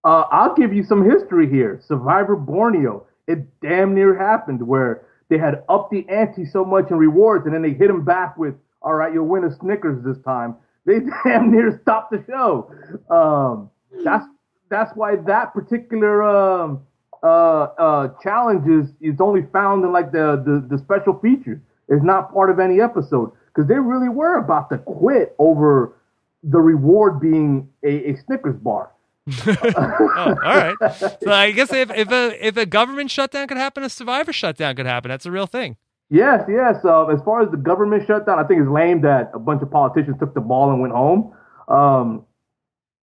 Uh, 0.05 0.23
I'll 0.31 0.55
give 0.55 0.73
you 0.73 0.83
some 0.83 1.03
history 1.03 1.49
here. 1.49 1.81
Survivor 1.85 2.37
Borneo. 2.37 3.05
It 3.27 3.59
damn 3.59 3.93
near 3.93 4.17
happened 4.17 4.65
where 4.65 5.05
they 5.31 5.37
had 5.37 5.63
upped 5.69 5.91
the 5.91 6.05
ante 6.09 6.45
so 6.45 6.65
much 6.65 6.91
in 6.91 6.97
rewards, 6.97 7.45
and 7.45 7.55
then 7.55 7.61
they 7.61 7.71
hit 7.71 7.87
them 7.87 8.03
back 8.03 8.37
with, 8.37 8.53
"All 8.81 8.93
right, 8.93 9.13
you'll 9.13 9.27
win 9.27 9.45
a 9.45 9.51
Snickers 9.51 10.03
this 10.03 10.19
time." 10.23 10.55
They 10.83 10.99
damn 11.23 11.51
near 11.51 11.79
stopped 11.83 12.11
the 12.11 12.23
show. 12.27 12.73
Um, 13.07 13.69
that's 14.03 14.25
that's 14.69 14.91
why 14.95 15.15
that 15.15 15.53
particular 15.53 16.23
um, 16.23 16.81
uh, 17.21 17.67
uh, 17.77 18.07
challenge 18.23 18.67
is, 18.67 18.91
is 18.99 19.21
only 19.21 19.43
found 19.53 19.85
in 19.85 19.91
like 19.91 20.11
the, 20.11 20.41
the, 20.43 20.65
the 20.75 20.81
special 20.81 21.19
features. 21.19 21.59
It's 21.87 22.03
not 22.03 22.33
part 22.33 22.49
of 22.49 22.59
any 22.59 22.81
episode 22.81 23.31
because 23.53 23.67
they 23.67 23.75
really 23.75 24.09
were 24.09 24.39
about 24.39 24.71
to 24.71 24.79
quit 24.79 25.35
over 25.37 25.93
the 26.41 26.59
reward 26.59 27.19
being 27.19 27.69
a, 27.83 28.11
a 28.11 28.15
Snickers 28.25 28.55
bar. 28.55 28.91
Oh, 29.27 30.35
all 30.43 30.55
right. 30.57 30.75
So 31.21 31.31
I 31.31 31.51
guess 31.51 31.71
if, 31.71 31.91
if 31.91 32.11
a 32.11 32.47
if 32.47 32.57
a 32.57 32.65
government 32.65 33.11
shutdown 33.11 33.47
could 33.47 33.57
happen, 33.57 33.83
a 33.83 33.89
survivor 33.89 34.33
shutdown 34.33 34.75
could 34.75 34.87
happen. 34.87 35.09
That's 35.09 35.25
a 35.25 35.31
real 35.31 35.47
thing. 35.47 35.77
Yes, 36.09 36.43
yes. 36.49 36.83
Uh, 36.83 37.05
as 37.07 37.21
far 37.21 37.41
as 37.41 37.49
the 37.51 37.57
government 37.57 38.05
shutdown, 38.05 38.39
I 38.39 38.43
think 38.43 38.61
it's 38.61 38.69
lame 38.69 39.01
that 39.01 39.31
a 39.33 39.39
bunch 39.39 39.61
of 39.61 39.71
politicians 39.71 40.17
took 40.19 40.33
the 40.33 40.41
ball 40.41 40.71
and 40.71 40.81
went 40.81 40.93
home. 40.93 41.33
Um, 41.67 42.25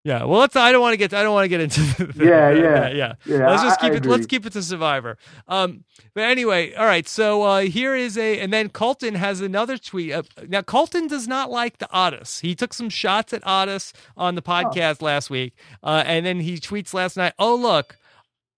yeah, 0.07 0.23
well, 0.23 0.39
let's. 0.39 0.55
I 0.55 0.71
don't 0.71 0.81
want 0.81 0.93
to 0.93 0.99
get. 0.99 1.13
I 1.13 1.25
don't 1.25 1.35
want 1.35 1.47
to 1.47 1.49
get 1.49 1.61
into. 1.61 1.81
The, 1.81 2.25
yeah, 2.25 2.51
yeah, 2.51 2.89
yeah, 2.91 3.15
yeah. 3.25 3.51
Let's 3.51 3.65
just 3.65 3.81
keep 3.81 3.93
I 3.93 3.97
it. 3.97 4.07
Let's 4.07 4.27
keep 4.27 4.47
it 4.47 4.53
to 4.53 4.63
Survivor. 4.63 5.19
Um, 5.49 5.83
but 6.15 6.23
anyway, 6.23 6.75
all 6.75 6.87
right. 6.87 7.09
So 7.09 7.43
uh, 7.43 7.61
here 7.63 7.97
is 7.97 8.17
a, 8.17 8.39
and 8.39 8.53
then 8.53 8.69
Colton 8.69 9.17
has 9.17 9.41
another 9.41 9.77
tweet. 9.77 10.13
Uh, 10.13 10.23
now 10.47 10.63
Colton 10.63 11.09
does 11.09 11.27
not 11.27 11.51
like 11.51 11.79
the 11.79 11.89
Aras. 11.93 12.39
He 12.39 12.55
took 12.55 12.73
some 12.73 12.89
shots 12.89 13.33
at 13.33 13.45
Aras 13.45 13.93
on 14.17 14.37
the 14.37 14.43
podcast 14.43 14.99
oh. 15.01 15.07
last 15.07 15.29
week, 15.29 15.55
uh, 15.83 16.05
and 16.07 16.25
then 16.25 16.39
he 16.39 16.59
tweets 16.59 16.95
last 16.95 17.17
night. 17.17 17.33
Oh 17.37 17.57
look, 17.57 17.97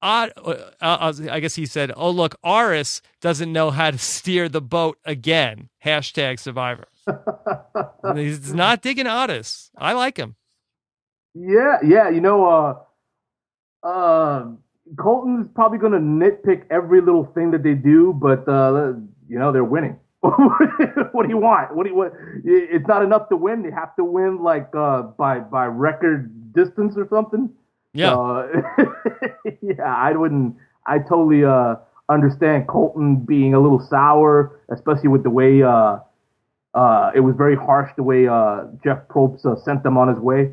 uh, 0.03 0.29
I 0.83 1.41
guess 1.41 1.55
he 1.55 1.65
said, 1.65 1.93
"Oh 1.97 2.11
look, 2.11 2.35
Aras 2.45 3.01
doesn't 3.23 3.51
know 3.51 3.71
how 3.71 3.91
to 3.91 3.97
steer 3.97 4.51
the 4.51 4.61
boat 4.61 4.99
again." 5.07 5.71
Hashtag 5.83 6.41
Survivor. 6.41 6.89
He's 8.15 8.53
not 8.53 8.83
digging 8.83 9.07
Aras. 9.07 9.71
I 9.79 9.95
like 9.95 10.19
him. 10.19 10.37
Yeah, 11.35 11.79
yeah. 11.85 12.09
You 12.09 12.21
know, 12.21 12.47
uh, 12.47 13.87
uh, 13.87 14.47
Colton's 14.99 15.49
probably 15.55 15.79
going 15.79 15.93
to 15.93 15.99
nitpick 15.99 16.65
every 16.71 17.01
little 17.01 17.25
thing 17.35 17.51
that 17.53 17.63
they 17.63 17.75
do, 17.75 18.13
but 18.13 18.49
uh, 18.49 18.95
you 19.29 19.39
know 19.39 19.53
they're 19.53 19.65
winning. 19.65 19.99
what 20.21 21.23
do 21.23 21.29
you 21.29 21.39
want? 21.39 21.75
What 21.77 21.85
do 21.85 21.91
you 21.91 21.97
what? 21.97 22.13
It's 22.45 22.87
not 22.89 23.03
enough 23.03 23.29
to 23.29 23.37
win. 23.37 23.63
They 23.63 23.71
have 23.71 23.95
to 23.97 24.05
win 24.05 24.43
like 24.43 24.69
uh, 24.77 25.03
by 25.03 25.39
by 25.41 25.67
record 25.67 26.53
distance 26.53 26.95
or 26.97 27.07
something. 27.09 27.51
Yeah. 27.93 28.15
Uh, 28.15 28.49
yeah, 29.63 29.83
I 29.85 30.13
wouldn't. 30.13 30.57
I 30.87 30.99
totally 30.99 31.45
uh, 31.45 31.77
understand 32.09 32.67
Colton 32.67 33.17
being 33.17 33.55
a 33.55 33.61
little 33.61 33.81
sour, 33.81 34.61
especially 34.71 35.09
with 35.09 35.23
the 35.23 35.31
way 35.31 35.63
uh, 35.63 35.99
uh, 36.75 37.11
it 37.15 37.21
was 37.21 37.35
very 37.37 37.57
harsh 37.57 37.91
the 37.97 38.03
way 38.03 38.29
uh, 38.29 38.65
Jeff 38.85 39.09
Probst 39.09 39.45
uh, 39.47 39.57
sent 39.65 39.83
them 39.83 39.97
on 39.97 40.09
his 40.09 40.19
way. 40.19 40.53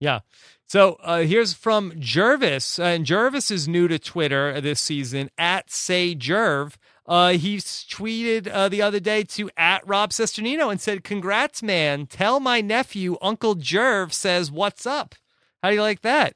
Yeah. 0.00 0.20
So 0.66 0.96
uh, 1.02 1.22
here's 1.22 1.52
from 1.52 1.92
Gervase, 1.92 2.78
and 2.82 3.04
Gervase 3.04 3.50
is 3.50 3.68
new 3.68 3.88
to 3.88 3.98
Twitter 3.98 4.60
this 4.60 4.80
season 4.80 5.30
at 5.36 5.70
Say 5.70 6.14
Jerv. 6.14 6.74
Uh, 7.06 7.32
he 7.32 7.56
tweeted 7.56 8.48
uh, 8.52 8.68
the 8.68 8.80
other 8.80 9.00
day 9.00 9.24
to 9.24 9.50
at 9.56 9.86
Rob 9.86 10.10
Cesternino 10.10 10.70
and 10.70 10.80
said, 10.80 11.02
"Congrats, 11.02 11.62
man! 11.62 12.06
Tell 12.06 12.38
my 12.38 12.60
nephew 12.60 13.16
Uncle 13.20 13.56
Jerv 13.56 14.12
says 14.12 14.50
what's 14.50 14.86
up." 14.86 15.16
How 15.62 15.70
do 15.70 15.74
you 15.74 15.82
like 15.82 16.02
that? 16.02 16.34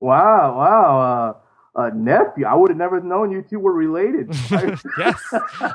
Wow, 0.00 0.58
wow. 0.58 1.41
Uh, 1.74 1.80
uh, 1.80 1.90
nephew, 1.94 2.44
I 2.46 2.54
would 2.54 2.70
have 2.70 2.78
never 2.78 3.00
known 3.00 3.30
you 3.30 3.42
two 3.48 3.58
were 3.58 3.72
related. 3.72 4.28
yes, 4.98 5.20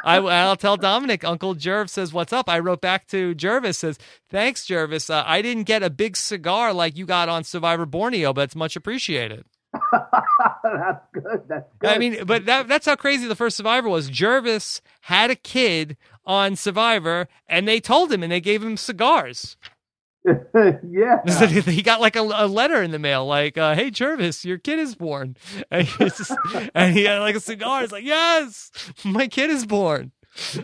I, 0.04 0.20
will 0.20 0.56
tell 0.56 0.78
Dominic. 0.78 1.24
Uncle 1.24 1.56
Jerv 1.56 1.90
says, 1.90 2.14
"What's 2.14 2.34
up?" 2.34 2.50
I 2.50 2.60
wrote 2.60 2.82
back 2.82 3.08
to 3.08 3.34
Gervase 3.36 3.76
says, 3.76 3.98
"Thanks, 4.30 4.66
Gervase. 4.66 5.10
Uh, 5.10 5.24
I 5.26 5.42
didn't 5.42 5.64
get 5.64 5.84
a 5.84 5.90
big 5.90 6.18
cigar 6.18 6.74
like 6.74 6.98
you 6.98 7.06
got 7.06 7.30
on 7.30 7.44
Survivor 7.44 7.86
Borneo, 7.86 8.34
but 8.34 8.42
it's 8.42 8.56
much 8.56 8.76
appreciated." 8.76 9.46
that's 9.92 11.06
good. 11.14 11.42
That's 11.48 11.70
good. 11.80 11.90
I 11.90 11.98
mean, 11.98 12.26
but 12.26 12.46
that, 12.46 12.68
that's 12.68 12.86
how 12.86 12.96
crazy 12.96 13.28
the 13.28 13.36
first 13.36 13.58
Survivor 13.58 13.90
was. 13.90 14.10
Gervase 14.10 14.82
had 15.02 15.30
a 15.30 15.36
kid 15.36 15.98
on 16.26 16.56
Survivor, 16.56 17.28
and 17.48 17.68
they 17.68 17.80
told 17.80 18.12
him, 18.12 18.24
and 18.24 18.32
they 18.32 18.42
gave 18.42 18.64
him 18.64 18.78
cigars. 18.78 19.58
yeah. 20.90 21.22
he 21.62 21.82
got 21.82 22.02
like 22.02 22.16
a, 22.16 22.22
a, 22.22 22.48
letter 22.48 22.82
in 22.82 22.92
the 22.92 23.00
mail, 23.00 23.26
like, 23.26 23.58
uh, 23.58 23.76
"Hey, 23.76 23.92
Gervase, 23.92 24.44
your 24.44 24.58
kid 24.58 24.80
is 24.80 24.96
born," 24.96 25.38
and, 25.72 25.88
just, 25.88 26.32
and 26.74 26.94
he 26.94 27.06
had 27.06 27.20
like 27.20 27.36
a 27.36 27.40
cigar. 27.40 27.82
He's 27.82 27.92
like, 27.92 28.04
"Yes, 28.04 28.72
my 29.06 29.28
kid 29.28 29.50
is 29.50 29.66
born." 29.66 30.12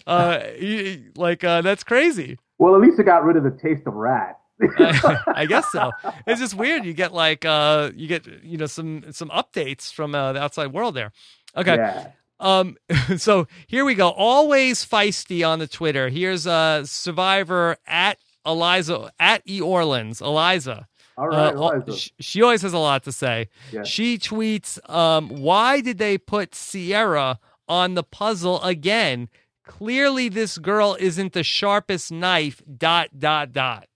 Uh, 0.05 0.39
he, 0.57 1.05
like 1.15 1.43
uh, 1.43 1.61
that's 1.61 1.83
crazy. 1.83 2.37
Well, 2.57 2.75
at 2.75 2.81
least 2.81 2.99
it 2.99 3.03
got 3.03 3.23
rid 3.23 3.37
of 3.37 3.43
the 3.43 3.51
taste 3.51 3.87
of 3.87 3.93
rat. 3.93 4.39
I, 4.77 5.17
I 5.27 5.45
guess 5.45 5.71
so. 5.71 5.91
It's 6.27 6.39
just 6.39 6.53
weird. 6.53 6.85
You 6.85 6.93
get 6.93 7.13
like 7.13 7.45
uh, 7.45 7.91
you 7.95 8.07
get 8.07 8.27
you 8.43 8.57
know 8.57 8.65
some 8.65 9.11
some 9.11 9.29
updates 9.29 9.91
from 9.91 10.13
uh, 10.13 10.33
the 10.33 10.41
outside 10.41 10.73
world 10.73 10.95
there. 10.95 11.11
Okay. 11.55 11.75
Yeah. 11.75 12.11
Um, 12.39 12.77
so 13.17 13.47
here 13.67 13.85
we 13.85 13.95
go. 13.95 14.09
Always 14.09 14.85
feisty 14.85 15.47
on 15.47 15.59
the 15.59 15.67
Twitter. 15.67 16.09
Here's 16.09 16.45
a 16.45 16.51
uh, 16.51 16.85
survivor 16.85 17.77
at 17.87 18.19
Eliza 18.45 19.11
at 19.19 19.41
E 19.47 19.61
Orlins. 19.61 20.21
Eliza. 20.21 20.87
All 21.17 21.27
right, 21.27 21.53
uh, 21.53 21.57
Eliza. 21.57 22.09
She 22.19 22.41
always 22.41 22.61
has 22.61 22.73
a 22.73 22.79
lot 22.79 23.03
to 23.03 23.11
say. 23.11 23.49
Yeah. 23.71 23.83
She 23.83 24.17
tweets, 24.17 24.77
um, 24.89 25.29
"Why 25.29 25.81
did 25.81 25.97
they 25.97 26.17
put 26.17 26.51
Ciera 26.51 27.37
on 27.67 27.93
the 27.93 28.03
puzzle 28.03 28.61
again? 28.63 29.29
Clearly, 29.65 30.29
this 30.29 30.57
girl 30.57 30.97
isn't 30.99 31.33
the 31.33 31.43
sharpest 31.43 32.11
knife." 32.11 32.61
Dot 32.77 33.09
dot 33.17 33.51
dot. 33.51 33.87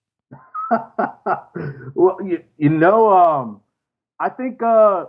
well, 1.96 2.18
you, 2.24 2.44
you 2.58 2.70
know, 2.70 3.12
um, 3.12 3.62
I 4.20 4.30
think 4.30 4.62
uh, 4.62 5.06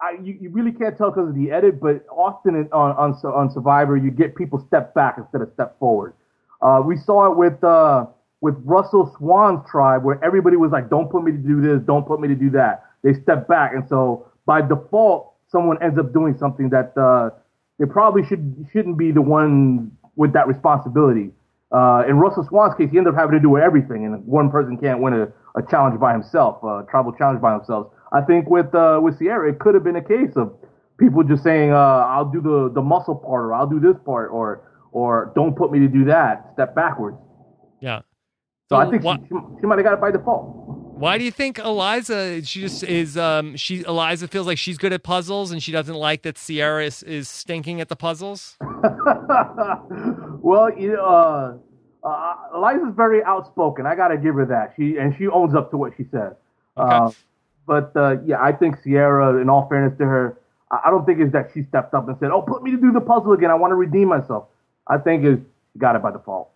I, 0.00 0.12
you, 0.22 0.36
you 0.40 0.50
really 0.50 0.72
can't 0.72 0.96
tell 0.96 1.10
because 1.10 1.30
of 1.30 1.34
the 1.34 1.50
edit, 1.50 1.80
but 1.80 2.06
often 2.10 2.54
in, 2.54 2.68
on, 2.72 2.92
on 2.92 3.12
on 3.32 3.50
Survivor, 3.50 3.96
you 3.96 4.10
get 4.10 4.36
people 4.36 4.64
step 4.66 4.94
back 4.94 5.16
instead 5.18 5.40
of 5.40 5.50
step 5.54 5.78
forward. 5.78 6.14
Uh, 6.60 6.82
we 6.84 6.96
saw 6.96 7.30
it 7.30 7.36
with 7.36 7.62
uh, 7.64 8.06
with 8.40 8.54
Russell 8.64 9.14
Swan's 9.18 9.60
tribe, 9.70 10.04
where 10.04 10.22
everybody 10.24 10.56
was 10.56 10.70
like, 10.70 10.88
"Don't 10.88 11.10
put 11.10 11.24
me 11.24 11.32
to 11.32 11.38
do 11.38 11.60
this, 11.60 11.80
don't 11.82 12.06
put 12.06 12.20
me 12.20 12.28
to 12.28 12.34
do 12.34 12.50
that." 12.50 12.84
They 13.02 13.14
step 13.14 13.48
back, 13.48 13.74
and 13.74 13.88
so 13.88 14.26
by 14.46 14.62
default, 14.62 15.34
someone 15.48 15.82
ends 15.82 15.98
up 15.98 16.12
doing 16.12 16.36
something 16.38 16.68
that 16.70 16.96
uh, 16.96 17.30
they 17.78 17.86
probably 17.86 18.24
should 18.24 18.66
shouldn't 18.72 18.98
be 18.98 19.12
the 19.12 19.22
one 19.22 19.92
with 20.16 20.32
that 20.32 20.46
responsibility. 20.46 21.30
Uh, 21.70 22.02
in 22.08 22.18
Russell 22.18 22.44
Swan's 22.44 22.74
case, 22.74 22.90
he 22.90 22.98
ended 22.98 23.12
up 23.12 23.20
having 23.20 23.34
to 23.34 23.40
do 23.40 23.58
everything, 23.58 24.06
and 24.06 24.24
one 24.26 24.50
person 24.50 24.78
can't 24.78 25.00
win 25.00 25.12
a, 25.12 25.28
a 25.54 25.62
challenge 25.70 26.00
by 26.00 26.12
himself, 26.12 26.62
a 26.62 26.86
tribal 26.90 27.12
challenge 27.12 27.40
by 27.40 27.52
themselves. 27.56 27.90
I 28.12 28.22
think 28.22 28.48
with 28.48 28.74
uh, 28.74 29.00
with 29.02 29.18
Ciera, 29.18 29.50
it 29.50 29.58
could 29.58 29.74
have 29.74 29.84
been 29.84 29.96
a 29.96 30.02
case 30.02 30.36
of 30.36 30.54
people 30.98 31.22
just 31.22 31.42
saying, 31.42 31.72
uh, 31.72 31.76
"I'll 31.76 32.30
do 32.30 32.40
the 32.40 32.70
the 32.72 32.82
muscle 32.82 33.14
part," 33.14 33.44
or 33.44 33.54
"I'll 33.54 33.66
do 33.66 33.80
this 33.80 33.96
part," 34.04 34.30
or 34.32 34.62
or 34.92 35.32
"Don't 35.34 35.54
put 35.54 35.70
me 35.70 35.78
to 35.80 35.88
do 35.88 36.04
that." 36.06 36.50
Step 36.54 36.74
backwards. 36.74 37.18
So, 38.68 38.76
so 38.76 38.76
I 38.76 38.90
think 38.90 39.02
she, 39.02 39.34
she 39.60 39.66
might 39.66 39.78
have 39.78 39.84
got 39.84 39.94
it 39.94 40.00
by 40.00 40.10
default. 40.10 40.68
Why 40.98 41.16
do 41.16 41.24
you 41.24 41.30
think 41.30 41.58
Eliza? 41.58 42.44
She 42.44 42.60
just 42.60 42.82
is. 42.82 43.16
Um, 43.16 43.56
she 43.56 43.84
Eliza 43.84 44.28
feels 44.28 44.46
like 44.46 44.58
she's 44.58 44.76
good 44.76 44.92
at 44.92 45.04
puzzles, 45.04 45.52
and 45.52 45.62
she 45.62 45.70
doesn't 45.70 45.94
like 45.94 46.22
that 46.22 46.34
Ciera 46.34 46.84
is, 46.84 47.04
is 47.04 47.28
stinking 47.28 47.80
at 47.80 47.88
the 47.88 47.94
puzzles. 47.94 48.56
well, 48.60 50.70
you 50.76 50.94
know, 50.94 51.60
uh, 52.04 52.06
uh, 52.06 52.34
Eliza's 52.54 52.94
very 52.96 53.22
outspoken. 53.22 53.86
I 53.86 53.94
gotta 53.94 54.16
give 54.16 54.34
her 54.34 54.44
that. 54.46 54.74
She 54.76 54.98
and 54.98 55.14
she 55.16 55.28
owns 55.28 55.54
up 55.54 55.70
to 55.70 55.76
what 55.76 55.92
she 55.96 56.04
says. 56.10 56.32
Okay. 56.76 56.94
Uh, 56.94 57.10
but 57.66 57.92
uh, 57.94 58.16
yeah, 58.26 58.42
I 58.42 58.50
think 58.50 58.82
Ciera, 58.82 59.40
in 59.40 59.48
all 59.48 59.68
fairness 59.68 59.96
to 59.98 60.04
her, 60.04 60.36
I 60.70 60.90
don't 60.90 61.06
think 61.06 61.20
it's 61.20 61.32
that 61.32 61.50
she 61.54 61.62
stepped 61.62 61.94
up 61.94 62.08
and 62.08 62.16
said, 62.18 62.32
"Oh, 62.32 62.42
put 62.42 62.64
me 62.64 62.72
to 62.72 62.76
do 62.76 62.92
the 62.92 63.00
puzzle 63.00 63.32
again. 63.32 63.50
I 63.50 63.54
want 63.54 63.70
to 63.70 63.76
redeem 63.76 64.08
myself." 64.08 64.46
I 64.88 64.98
think 64.98 65.24
is 65.24 65.38
she 65.72 65.78
got 65.78 65.94
it 65.94 66.02
by 66.02 66.10
default. 66.10 66.50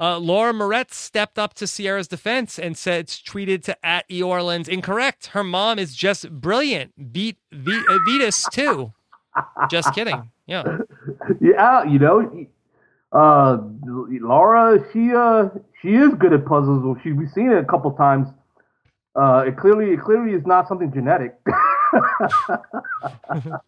Uh, 0.00 0.18
Laura 0.18 0.54
Morett 0.54 0.94
stepped 0.94 1.38
up 1.38 1.52
to 1.54 1.66
Ciera's 1.66 2.08
defense 2.08 2.58
and 2.58 2.76
said, 2.76 3.00
it's 3.00 3.20
tweeted 3.20 3.62
to 3.64 3.86
at 3.86 4.06
E 4.10 4.22
Orlins, 4.22 4.66
incorrect. 4.66 5.28
Her 5.28 5.44
mom 5.44 5.78
is 5.78 5.94
just 5.94 6.30
brilliant. 6.30 7.12
Beat 7.12 7.36
v- 7.52 7.84
uh, 7.88 7.98
Vytas 8.08 8.50
too. 8.50 8.92
just 9.70 9.94
kidding. 9.94 10.30
Yeah. 10.46 10.78
Yeah, 11.40 11.84
you 11.84 11.98
know, 11.98 12.46
uh, 13.12 13.58
Laura, 13.86 14.84
she 14.92 15.12
uh, 15.14 15.48
she 15.82 15.88
is 15.90 16.14
good 16.14 16.32
at 16.32 16.46
puzzles. 16.46 16.96
She 17.02 17.12
we've 17.12 17.30
seen 17.30 17.52
it 17.52 17.58
a 17.58 17.64
couple 17.64 17.92
times. 17.92 18.28
Uh, 19.14 19.44
it 19.46 19.56
clearly 19.56 19.90
it 19.92 20.00
clearly 20.00 20.32
is 20.32 20.46
not 20.46 20.66
something 20.66 20.92
genetic. 20.92 21.36
All 23.30 23.60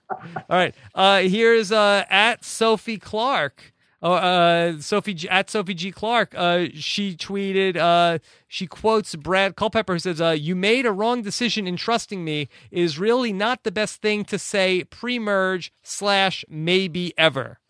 right. 0.49 0.75
Uh, 0.95 1.21
here's 1.23 1.73
uh, 1.73 2.05
at 2.09 2.45
Sophie 2.45 2.99
Clark. 2.99 3.72
Oh, 4.03 4.15
uh, 4.15 4.81
Sophie 4.81 5.29
at 5.29 5.49
Sophie 5.49 5.75
G 5.75 5.93
Clark. 5.93 6.35
Uh, 6.37 6.67
she 6.75 7.15
tweeted. 7.15 7.77
Uh, 7.77 8.19
she 8.49 8.67
quotes 8.67 9.15
Brad 9.15 9.55
Culpepper, 9.55 9.93
who 9.93 9.99
says, 10.01 10.21
uh, 10.21 10.31
"You 10.31 10.57
made 10.57 10.87
a 10.87 10.93
wrong 10.93 11.23
decision 11.23 11.69
in 11.69 11.77
trusting 11.77 12.25
me. 12.25 12.49
Is 12.73 12.99
really 12.99 13.33
not 13.33 13.63
the 13.63 13.71
best 13.71 14.03
thing 14.03 14.25
to 14.25 14.39
say 14.39 14.83
pre-merge 14.85 15.73
slash 15.83 16.45
maybe 16.49 17.15
ever." 17.17 17.61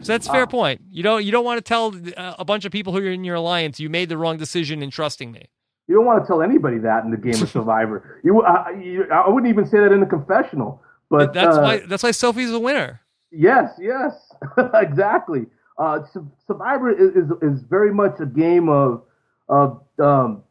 So 0.00 0.12
that's 0.12 0.26
a 0.26 0.32
fair 0.32 0.46
point. 0.46 0.80
You 0.90 1.02
don't 1.02 1.24
you 1.24 1.30
don't 1.30 1.44
want 1.44 1.58
to 1.58 1.62
tell 1.62 1.94
uh, 2.16 2.34
a 2.38 2.44
bunch 2.44 2.64
of 2.64 2.72
people 2.72 2.92
who 2.92 2.98
are 2.98 3.10
in 3.10 3.24
your 3.24 3.36
alliance 3.36 3.80
you 3.80 3.88
made 3.88 4.08
the 4.08 4.18
wrong 4.18 4.36
decision 4.36 4.82
in 4.82 4.90
trusting 4.90 5.30
me. 5.30 5.48
You 5.88 5.94
don't 5.94 6.04
want 6.04 6.22
to 6.22 6.26
tell 6.26 6.42
anybody 6.42 6.78
that 6.78 7.04
in 7.04 7.12
the 7.12 7.16
game 7.16 7.40
of 7.40 7.48
Survivor. 7.52 8.20
you, 8.24 8.42
uh, 8.42 8.70
you, 8.70 9.06
I 9.12 9.28
wouldn't 9.28 9.50
even 9.50 9.64
say 9.64 9.78
that 9.78 9.92
in 9.92 10.00
the 10.00 10.06
confessional. 10.06 10.82
But 11.08 11.32
that's 11.32 11.56
why 11.56 11.78
that's 11.78 12.02
why 12.02 12.10
Sophie's 12.10 12.50
a 12.50 12.58
winner. 12.58 13.00
Yes, 13.30 13.72
yes, 13.80 14.25
exactly. 14.74 15.46
Uh, 15.78 16.00
Survivor 16.46 16.90
is, 16.90 17.14
is, 17.14 17.30
is 17.42 17.62
very 17.68 17.92
much 17.92 18.18
a 18.20 18.26
game 18.26 18.68
of 18.68 19.02
of 19.48 19.82
um, 19.98 20.42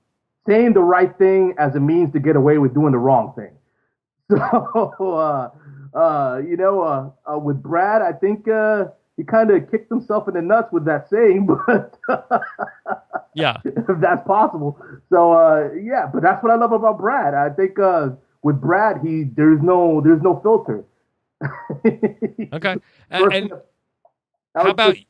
saying 0.48 0.74
the 0.74 0.82
right 0.82 1.18
thing 1.18 1.54
as 1.58 1.76
a 1.76 1.80
means 1.80 2.14
to 2.14 2.20
get 2.20 2.36
away 2.36 2.58
with 2.58 2.74
doing 2.74 2.92
the 2.92 2.98
wrong 2.98 3.34
thing. 3.36 3.52
So 4.38 5.14
uh, 5.14 5.50
uh, 5.96 6.42
you 6.48 6.58
know, 6.58 6.82
uh, 6.82 7.10
uh, 7.32 7.40
with 7.40 7.62
Brad, 7.64 8.02
I 8.02 8.12
think 8.12 8.48
uh, 8.48 8.86
he 9.18 9.24
kind 9.24 9.50
of 9.50 9.72
kicked 9.72 9.90
himself 9.90 10.28
in 10.28 10.34
the 10.34 10.42
nuts 10.42 10.72
with 10.72 10.86
that 10.86 11.10
saying, 11.10 11.48
but 11.68 11.98
yeah, 13.34 13.58
if 13.64 14.00
that's 14.02 14.26
possible. 14.28 14.78
So 15.10 15.32
uh, 15.32 15.70
yeah, 15.74 16.08
but 16.14 16.22
that's 16.22 16.44
what 16.44 16.52
I 16.52 16.56
love 16.56 16.74
about 16.74 17.00
Brad. 17.00 17.34
I 17.34 17.50
think 17.50 17.80
uh, 17.80 18.10
with 18.44 18.60
Brad, 18.60 18.98
he 19.04 19.24
there's 19.24 19.62
no 19.62 20.02
there's 20.02 20.22
no 20.22 20.40
filter. 20.42 20.86
okay, 22.54 22.76
and, 23.10 23.34
and 23.34 23.54
how 24.56 24.70
about? 24.70 24.96
Just, 24.96 25.08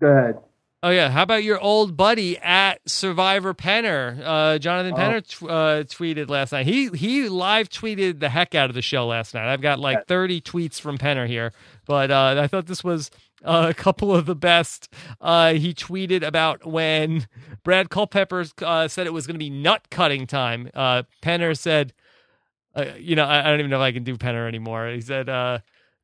go 0.00 0.06
ahead. 0.08 0.38
Oh 0.84 0.90
yeah, 0.90 1.08
how 1.08 1.22
about 1.22 1.44
your 1.44 1.58
old 1.58 1.96
buddy 1.96 2.36
at 2.36 2.78
Survivor 2.86 3.54
Penner? 3.54 4.20
Uh, 4.22 4.58
Jonathan 4.58 4.92
oh. 4.92 4.96
Penner 4.98 5.26
t- 5.26 5.46
uh, 5.46 5.84
tweeted 5.84 6.28
last 6.28 6.52
night. 6.52 6.66
He 6.66 6.90
he 6.90 7.30
live 7.30 7.70
tweeted 7.70 8.20
the 8.20 8.28
heck 8.28 8.54
out 8.54 8.68
of 8.68 8.74
the 8.74 8.82
show 8.82 9.06
last 9.06 9.32
night. 9.32 9.50
I've 9.50 9.62
got 9.62 9.78
like 9.78 10.06
thirty 10.06 10.42
tweets 10.42 10.78
from 10.78 10.98
Penner 10.98 11.26
here, 11.26 11.54
but 11.86 12.10
uh, 12.10 12.34
I 12.38 12.48
thought 12.48 12.66
this 12.66 12.84
was 12.84 13.10
uh, 13.42 13.68
a 13.70 13.72
couple 13.72 14.14
of 14.14 14.26
the 14.26 14.34
best. 14.34 14.92
Uh, 15.22 15.54
he 15.54 15.72
tweeted 15.72 16.22
about 16.22 16.66
when 16.66 17.28
Brad 17.62 17.88
Culpepper 17.88 18.44
uh, 18.60 18.86
said 18.86 19.06
it 19.06 19.14
was 19.14 19.26
going 19.26 19.36
to 19.36 19.38
be 19.38 19.48
nut 19.48 19.86
cutting 19.90 20.26
time. 20.26 20.68
Penner 21.22 21.56
said, 21.56 21.94
"You 22.98 23.16
know, 23.16 23.24
I, 23.24 23.40
I, 23.40 23.44
don't 23.44 23.60
even 23.60 23.70
know 23.70 23.78
if 23.78 23.84
I 23.84 23.92
can 23.92 24.04
do 24.04 24.18
Penner 24.18 24.46
anymore." 24.46 24.86
He 24.88 25.00
said 25.00 25.30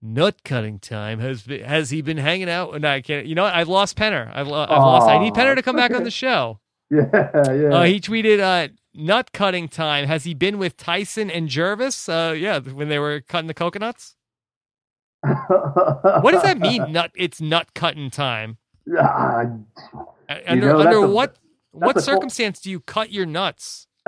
nut 0.02 0.36
cutting 0.44 0.78
time. 0.78 1.18
Has 1.20 1.44
has 1.46 1.90
he 1.90 2.02
been 2.02 2.16
hanging 2.16 2.48
out? 2.48 2.78
No, 2.80 2.88
I 2.88 3.00
can't. 3.00 3.26
You 3.26 3.34
know, 3.34 3.44
what? 3.44 3.54
I've 3.54 3.68
lost 3.68 3.96
Penner. 3.96 4.28
I've, 4.28 4.46
I've 4.46 4.68
lost. 4.68 5.08
I 5.08 5.18
need 5.18 5.34
Penner 5.34 5.54
to 5.54 5.62
come 5.62 5.76
back 5.76 5.92
on 5.92 6.04
the 6.04 6.10
show. 6.10 6.58
Yeah, 6.92 7.12
yeah. 7.52 7.68
Uh, 7.68 7.82
he 7.84 8.00
tweeted, 8.00 8.40
uh, 8.40 8.66
"Nut 8.92 9.30
cutting 9.32 9.68
time. 9.68 10.08
Has 10.08 10.24
he 10.24 10.34
been 10.34 10.58
with 10.58 10.76
Tyson 10.76 11.30
and 11.30 11.48
Gervase? 11.48 12.08
Uh, 12.08 12.32
yeah, 12.32 12.58
when 12.58 12.88
they 12.88 12.98
were 12.98 13.20
cutting 13.20 13.46
the 13.46 13.54
coconuts. 13.54 14.16
what 15.22 16.32
does 16.32 16.42
that 16.42 16.58
mean? 16.58 16.90
Nut. 16.90 17.12
It's 17.14 17.40
nut 17.40 17.74
cutting 17.74 18.10
time. 18.10 18.58
Uh, 18.98 19.44
under 20.48 20.66
know, 20.66 20.80
under 20.80 21.06
what 21.06 21.36
a, 21.72 21.78
what 21.78 22.02
circumstance 22.02 22.58
do 22.60 22.72
you 22.72 22.80
cut 22.80 23.12
your 23.12 23.24
nuts? 23.24 23.86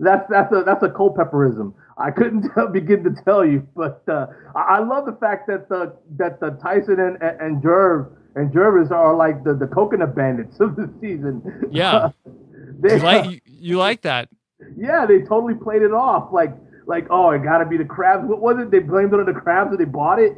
that's 0.00 0.26
that's 0.30 0.52
a 0.52 0.62
that's 0.64 0.82
a 0.82 0.88
Culpepperism. 0.88 1.74
I 1.98 2.10
couldn't 2.10 2.50
tell, 2.54 2.68
begin 2.68 3.04
to 3.04 3.10
tell 3.24 3.44
you, 3.44 3.66
but 3.74 4.02
uh, 4.08 4.26
I, 4.54 4.76
I 4.76 4.78
love 4.80 5.06
the 5.06 5.16
fact 5.20 5.46
that 5.48 5.68
the 5.68 5.96
that 6.16 6.40
the 6.40 6.50
Tyson 6.62 7.00
and 7.00 7.16
and 7.22 7.62
Jerv 7.62 8.12
and 8.34 8.52
Gervase 8.52 8.90
are 8.90 9.16
like 9.16 9.44
the, 9.44 9.54
the 9.54 9.66
coconut 9.66 10.14
bandits 10.14 10.56
of 10.60 10.76
the 10.76 10.92
season. 11.00 11.42
Yeah, 11.70 12.10
they, 12.80 12.96
you 12.96 13.02
like 13.02 13.30
you, 13.30 13.40
you 13.46 13.78
like 13.78 14.02
that? 14.02 14.28
Yeah, 14.76 15.06
they 15.06 15.20
totally 15.20 15.54
played 15.54 15.82
it 15.82 15.92
off 15.92 16.32
like 16.32 16.54
like 16.86 17.06
oh, 17.10 17.30
it 17.30 17.42
got 17.42 17.58
to 17.58 17.66
be 17.66 17.76
the 17.76 17.84
crabs. 17.84 18.24
What 18.26 18.40
was 18.40 18.58
it? 18.58 18.70
They 18.70 18.80
blamed 18.80 19.12
it 19.12 19.20
on 19.20 19.26
the 19.26 19.32
crabs 19.32 19.70
and 19.70 19.80
they 19.80 19.84
bought 19.84 20.18
it. 20.18 20.36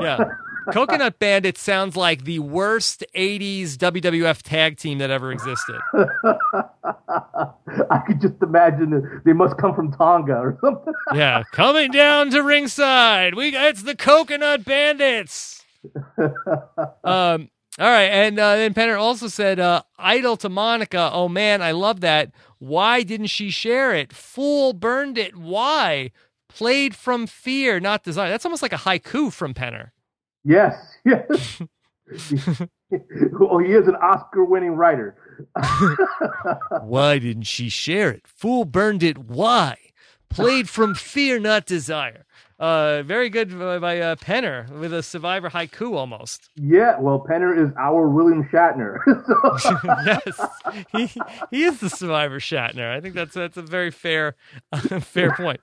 yeah. 0.00 0.24
Coconut 0.72 1.18
Bandit 1.18 1.58
sounds 1.58 1.96
like 1.96 2.24
the 2.24 2.38
worst 2.38 3.04
80s 3.14 3.72
WWF 3.76 4.42
tag 4.42 4.76
team 4.76 4.98
that 4.98 5.10
ever 5.10 5.32
existed. 5.32 5.80
I 7.90 7.98
could 8.06 8.20
just 8.20 8.40
imagine 8.42 9.22
they 9.24 9.32
must 9.32 9.56
come 9.58 9.74
from 9.74 9.92
Tonga 9.92 10.36
or 10.36 10.58
something. 10.60 10.92
yeah, 11.14 11.42
coming 11.52 11.90
down 11.90 12.30
to 12.30 12.42
ringside. 12.42 13.34
We 13.34 13.56
it's 13.56 13.82
the 13.82 13.96
Coconut 13.96 14.64
Bandits. 14.64 15.64
um 17.04 17.50
all 17.80 17.86
right, 17.86 18.10
and 18.10 18.36
uh, 18.40 18.56
then 18.56 18.74
Penner 18.74 18.98
also 18.98 19.28
said, 19.28 19.60
uh, 19.60 19.82
"Idol 19.98 20.36
to 20.38 20.48
Monica. 20.48 21.10
Oh 21.12 21.28
man, 21.28 21.62
I 21.62 21.70
love 21.70 22.00
that. 22.00 22.32
Why 22.58 23.04
didn't 23.04 23.28
she 23.28 23.50
share 23.50 23.94
it? 23.94 24.12
Fool 24.12 24.72
burned 24.72 25.16
it. 25.16 25.36
Why? 25.36 26.10
Played 26.48 26.96
from 26.96 27.28
fear, 27.28 27.78
not 27.78 28.02
desire. 28.02 28.30
That's 28.30 28.44
almost 28.44 28.62
like 28.62 28.72
a 28.72 28.78
haiku 28.78 29.32
from 29.32 29.54
Penner. 29.54 29.90
Yes, 30.44 30.74
yes. 31.04 31.60
well, 32.90 33.58
he 33.58 33.72
is 33.72 33.86
an 33.86 33.96
Oscar-winning 33.96 34.72
writer. 34.72 35.16
Why 36.82 37.18
didn't 37.18 37.44
she 37.44 37.68
share 37.68 38.10
it? 38.10 38.26
Fool 38.26 38.64
burned 38.64 39.02
it. 39.02 39.18
Why? 39.18 39.76
Played 40.30 40.68
from 40.68 40.94
fear, 40.94 41.38
not 41.38 41.66
desire. 41.66 42.24
Uh, 42.58 43.02
very 43.04 43.30
good 43.30 43.56
by 43.56 44.00
uh, 44.00 44.16
Penner 44.16 44.68
with 44.70 44.92
a 44.92 45.00
Survivor 45.02 45.48
haiku 45.48 45.94
almost. 45.94 46.50
Yeah, 46.56 46.98
well, 46.98 47.24
Penner 47.28 47.56
is 47.56 47.72
our 47.78 48.08
William 48.08 48.42
Shatner. 48.52 48.98
yes, 50.04 50.40
he 50.90 51.20
he 51.52 51.62
is 51.64 51.78
the 51.78 51.88
Survivor 51.88 52.40
Shatner. 52.40 52.90
I 52.90 53.00
think 53.00 53.14
that's 53.14 53.34
that's 53.34 53.56
a 53.56 53.62
very 53.62 53.92
fair 53.92 54.34
uh, 54.72 54.98
fair 55.00 55.32
point. 55.34 55.60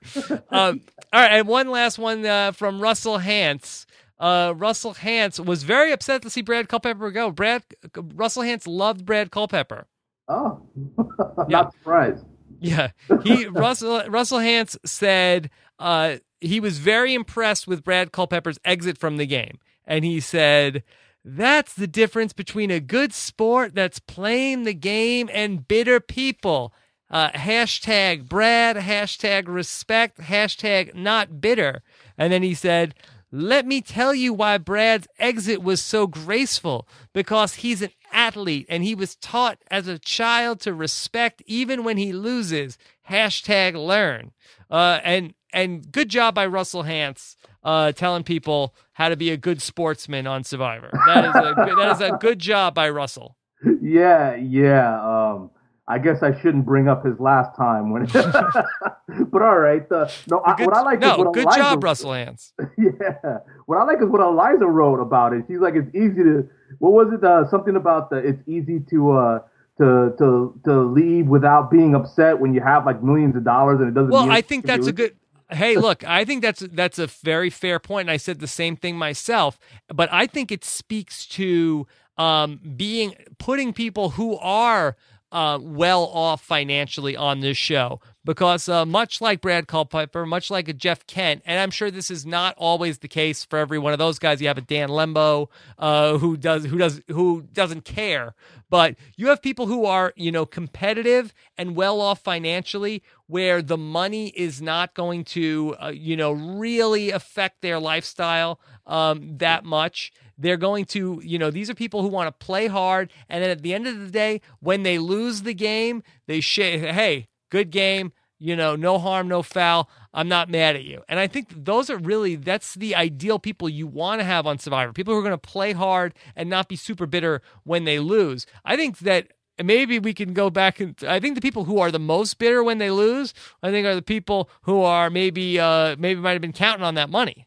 Um, 0.50 0.80
all 1.12 1.20
right, 1.20 1.32
and 1.32 1.46
one 1.46 1.68
last 1.68 1.98
one 1.98 2.24
uh, 2.24 2.52
from 2.52 2.80
Russell 2.80 3.18
Hantz 3.18 3.84
uh, 4.18 4.54
Russell 4.56 4.94
Hantz 4.94 5.44
was 5.44 5.62
very 5.62 5.92
upset 5.92 6.22
to 6.22 6.30
see 6.30 6.42
Brad 6.42 6.68
Culpepper 6.68 7.10
go. 7.10 7.30
Brad 7.30 7.62
Russell 7.94 8.42
Hantz 8.42 8.66
loved 8.66 9.04
Brad 9.04 9.30
Culpepper. 9.30 9.86
Oh, 10.28 10.62
not 11.36 11.50
yeah. 11.50 11.70
surprised. 11.70 12.24
Yeah, 12.60 12.90
he 13.22 13.46
Russell 13.48 14.02
Russell 14.08 14.38
Hantz 14.38 14.76
said 14.84 15.50
uh, 15.78 16.16
he 16.40 16.60
was 16.60 16.78
very 16.78 17.14
impressed 17.14 17.66
with 17.66 17.84
Brad 17.84 18.12
Culpepper's 18.12 18.58
exit 18.64 18.98
from 18.98 19.16
the 19.16 19.26
game, 19.26 19.58
and 19.86 20.04
he 20.04 20.20
said. 20.20 20.82
That's 21.28 21.74
the 21.74 21.88
difference 21.88 22.32
between 22.32 22.70
a 22.70 22.78
good 22.78 23.12
sport 23.12 23.74
that's 23.74 23.98
playing 23.98 24.62
the 24.62 24.72
game 24.72 25.28
and 25.32 25.66
bitter 25.66 25.98
people. 25.98 26.72
Uh, 27.10 27.30
hashtag 27.30 28.28
Brad, 28.28 28.76
hashtag 28.76 29.48
respect, 29.48 30.18
hashtag 30.18 30.94
not 30.94 31.40
bitter. 31.40 31.82
And 32.16 32.32
then 32.32 32.44
he 32.44 32.54
said, 32.54 32.94
let 33.32 33.66
me 33.66 33.80
tell 33.80 34.14
you 34.14 34.32
why 34.32 34.58
Brad's 34.58 35.08
exit 35.18 35.62
was 35.62 35.82
so 35.82 36.06
graceful 36.06 36.88
because 37.12 37.56
he's 37.56 37.82
an 37.82 37.90
athlete 38.12 38.66
and 38.68 38.84
he 38.84 38.94
was 38.94 39.16
taught 39.16 39.58
as 39.70 39.88
a 39.88 39.98
child 39.98 40.60
to 40.60 40.72
respect 40.72 41.42
even 41.46 41.84
when 41.84 41.96
he 41.96 42.12
loses. 42.12 42.78
Hashtag 43.10 43.74
learn. 43.74 44.32
Uh, 44.70 45.00
and 45.02 45.34
and 45.52 45.90
good 45.90 46.08
job 46.08 46.34
by 46.34 46.46
Russell 46.46 46.84
Hantz 46.84 47.36
uh, 47.64 47.92
telling 47.92 48.22
people 48.22 48.74
how 48.92 49.08
to 49.08 49.16
be 49.16 49.30
a 49.30 49.36
good 49.36 49.60
sportsman 49.60 50.26
on 50.26 50.44
Survivor. 50.44 50.90
That 51.06 51.24
is 51.24 51.34
a 51.34 51.54
that 51.76 51.92
is 51.92 52.00
a 52.00 52.16
good 52.20 52.38
job 52.38 52.74
by 52.74 52.88
Russell. 52.90 53.36
Yeah, 53.82 54.36
yeah. 54.36 55.00
Um, 55.00 55.50
I 55.88 55.98
guess 55.98 56.22
I 56.22 56.38
shouldn't 56.40 56.64
bring 56.64 56.88
up 56.88 57.04
his 57.04 57.18
last 57.20 57.56
time 57.56 57.90
when. 57.90 58.06
but 58.12 59.42
all 59.42 59.58
right, 59.58 59.90
uh, 59.92 60.08
no. 60.28 60.40
I, 60.40 60.64
what 60.64 60.74
I 60.74 60.82
like 60.82 60.98
no, 60.98 61.12
is 61.12 61.18
what 61.18 61.32
good 61.32 61.44
Eliza, 61.44 61.60
job, 61.60 61.84
Russell 61.84 62.10
Hantz. 62.10 62.52
Yeah, 62.78 63.38
what 63.66 63.78
I 63.78 63.84
like 63.84 63.98
is 64.02 64.08
what 64.08 64.20
Eliza 64.20 64.66
wrote 64.66 65.00
about 65.00 65.32
it. 65.32 65.44
She's 65.48 65.60
like, 65.60 65.74
it's 65.74 65.94
easy 65.94 66.22
to. 66.24 66.48
What 66.78 66.92
was 66.92 67.12
it? 67.12 67.22
Uh, 67.22 67.48
something 67.48 67.76
about 67.76 68.10
the. 68.10 68.16
It's 68.16 68.42
easy 68.48 68.80
to. 68.90 69.12
Uh, 69.12 69.38
to 69.78 70.14
to 70.18 70.58
to 70.64 70.80
leave 70.80 71.26
without 71.26 71.70
being 71.70 71.94
upset 71.94 72.38
when 72.38 72.54
you 72.54 72.62
have 72.62 72.86
like 72.86 73.02
millions 73.02 73.36
of 73.36 73.44
dollars 73.44 73.78
and 73.78 73.88
it 73.88 73.94
doesn't. 73.94 74.10
Well, 74.10 74.30
I 74.30 74.40
think 74.40 74.64
that's 74.64 74.86
a 74.86 74.92
good. 74.92 75.14
Hey, 75.50 75.76
look, 75.76 76.02
I 76.04 76.24
think 76.24 76.42
that's 76.42 76.60
that's 76.60 76.98
a 76.98 77.06
very 77.06 77.50
fair 77.50 77.78
point. 77.78 78.06
And 78.06 78.10
I 78.10 78.16
said 78.16 78.40
the 78.40 78.46
same 78.46 78.76
thing 78.76 78.96
myself, 78.96 79.58
but 79.88 80.10
I 80.10 80.26
think 80.26 80.50
it 80.50 80.64
speaks 80.64 81.26
to 81.26 81.86
um, 82.16 82.60
being 82.76 83.14
putting 83.38 83.72
people 83.72 84.10
who 84.10 84.36
are 84.38 84.96
uh, 85.32 85.58
well 85.60 86.04
off 86.04 86.42
financially 86.42 87.16
on 87.16 87.40
this 87.40 87.56
show 87.56 88.00
because 88.26 88.68
uh, 88.68 88.84
much 88.84 89.20
like 89.20 89.40
Brad 89.40 89.68
Culpepper, 89.68 90.26
much 90.26 90.50
like 90.50 90.68
a 90.68 90.72
Jeff 90.72 91.06
Kent, 91.06 91.42
and 91.46 91.60
I'm 91.60 91.70
sure 91.70 91.90
this 91.90 92.10
is 92.10 92.26
not 92.26 92.54
always 92.58 92.98
the 92.98 93.08
case 93.08 93.44
for 93.44 93.58
every 93.58 93.78
one 93.78 93.92
of 93.92 93.98
those 93.98 94.18
guys. 94.18 94.42
You 94.42 94.48
have 94.48 94.58
a 94.58 94.62
Dan 94.62 94.88
Lembo 94.88 95.48
uh, 95.78 96.18
who 96.18 96.36
does 96.36 96.66
who 96.66 96.76
does 96.76 97.00
who 97.08 97.44
doesn't 97.52 97.84
care, 97.84 98.34
but 98.68 98.96
you 99.16 99.28
have 99.28 99.40
people 99.40 99.66
who 99.66 99.86
are 99.86 100.12
you 100.16 100.32
know 100.32 100.44
competitive 100.44 101.32
and 101.56 101.76
well 101.76 102.00
off 102.00 102.22
financially, 102.22 103.02
where 103.28 103.62
the 103.62 103.78
money 103.78 104.28
is 104.30 104.60
not 104.60 104.92
going 104.92 105.24
to 105.24 105.76
uh, 105.80 105.88
you 105.88 106.16
know 106.16 106.32
really 106.32 107.12
affect 107.12 107.62
their 107.62 107.78
lifestyle 107.78 108.60
um, 108.86 109.38
that 109.38 109.64
much 109.64 110.12
they're 110.38 110.58
going 110.58 110.84
to, 110.84 111.18
you 111.24 111.38
know, 111.38 111.50
these 111.50 111.70
are 111.70 111.74
people 111.74 112.02
who 112.02 112.08
want 112.08 112.26
to 112.28 112.44
play 112.44 112.66
hard. 112.66 113.10
And 113.26 113.42
then 113.42 113.48
at 113.48 113.62
the 113.62 113.72
end 113.72 113.86
of 113.86 113.98
the 113.98 114.10
day, 114.10 114.42
when 114.60 114.82
they 114.82 114.98
lose 114.98 115.40
the 115.42 115.54
game, 115.54 116.02
they 116.26 116.42
say, 116.42 116.76
hey, 116.76 117.28
good 117.50 117.70
game. 117.70 118.12
You 118.38 118.54
know, 118.54 118.76
no 118.76 118.98
harm, 118.98 119.28
no 119.28 119.42
foul. 119.42 119.88
I'm 120.12 120.28
not 120.28 120.50
mad 120.50 120.76
at 120.76 120.84
you. 120.84 121.02
And 121.08 121.18
I 121.18 121.26
think 121.26 121.64
those 121.64 121.88
are 121.88 121.96
really, 121.96 122.36
that's 122.36 122.74
the 122.74 122.94
ideal 122.94 123.38
people 123.38 123.66
you 123.68 123.86
want 123.86 124.20
to 124.20 124.24
have 124.24 124.46
on 124.46 124.58
Survivor. 124.58 124.92
People 124.92 125.14
who 125.14 125.20
are 125.20 125.22
going 125.22 125.32
to 125.32 125.38
play 125.38 125.72
hard 125.72 126.12
and 126.34 126.50
not 126.50 126.68
be 126.68 126.76
super 126.76 127.06
bitter 127.06 127.40
when 127.64 127.84
they 127.84 127.98
lose. 127.98 128.46
I 128.62 128.76
think 128.76 128.98
that 128.98 129.28
maybe 129.62 129.98
we 129.98 130.12
can 130.12 130.34
go 130.34 130.50
back 130.50 130.80
and 130.80 130.94
I 131.08 131.18
think 131.18 131.34
the 131.34 131.40
people 131.40 131.64
who 131.64 131.78
are 131.78 131.90
the 131.90 131.98
most 131.98 132.38
bitter 132.38 132.62
when 132.62 132.76
they 132.76 132.90
lose, 132.90 133.32
I 133.62 133.70
think 133.70 133.86
are 133.86 133.94
the 133.94 134.02
people 134.02 134.50
who 134.62 134.82
are 134.82 135.08
maybe 135.08 135.58
uh 135.58 135.96
maybe 135.98 136.20
might 136.20 136.32
have 136.32 136.42
been 136.42 136.52
counting 136.52 136.84
on 136.84 136.94
that 136.96 137.08
money 137.08 137.46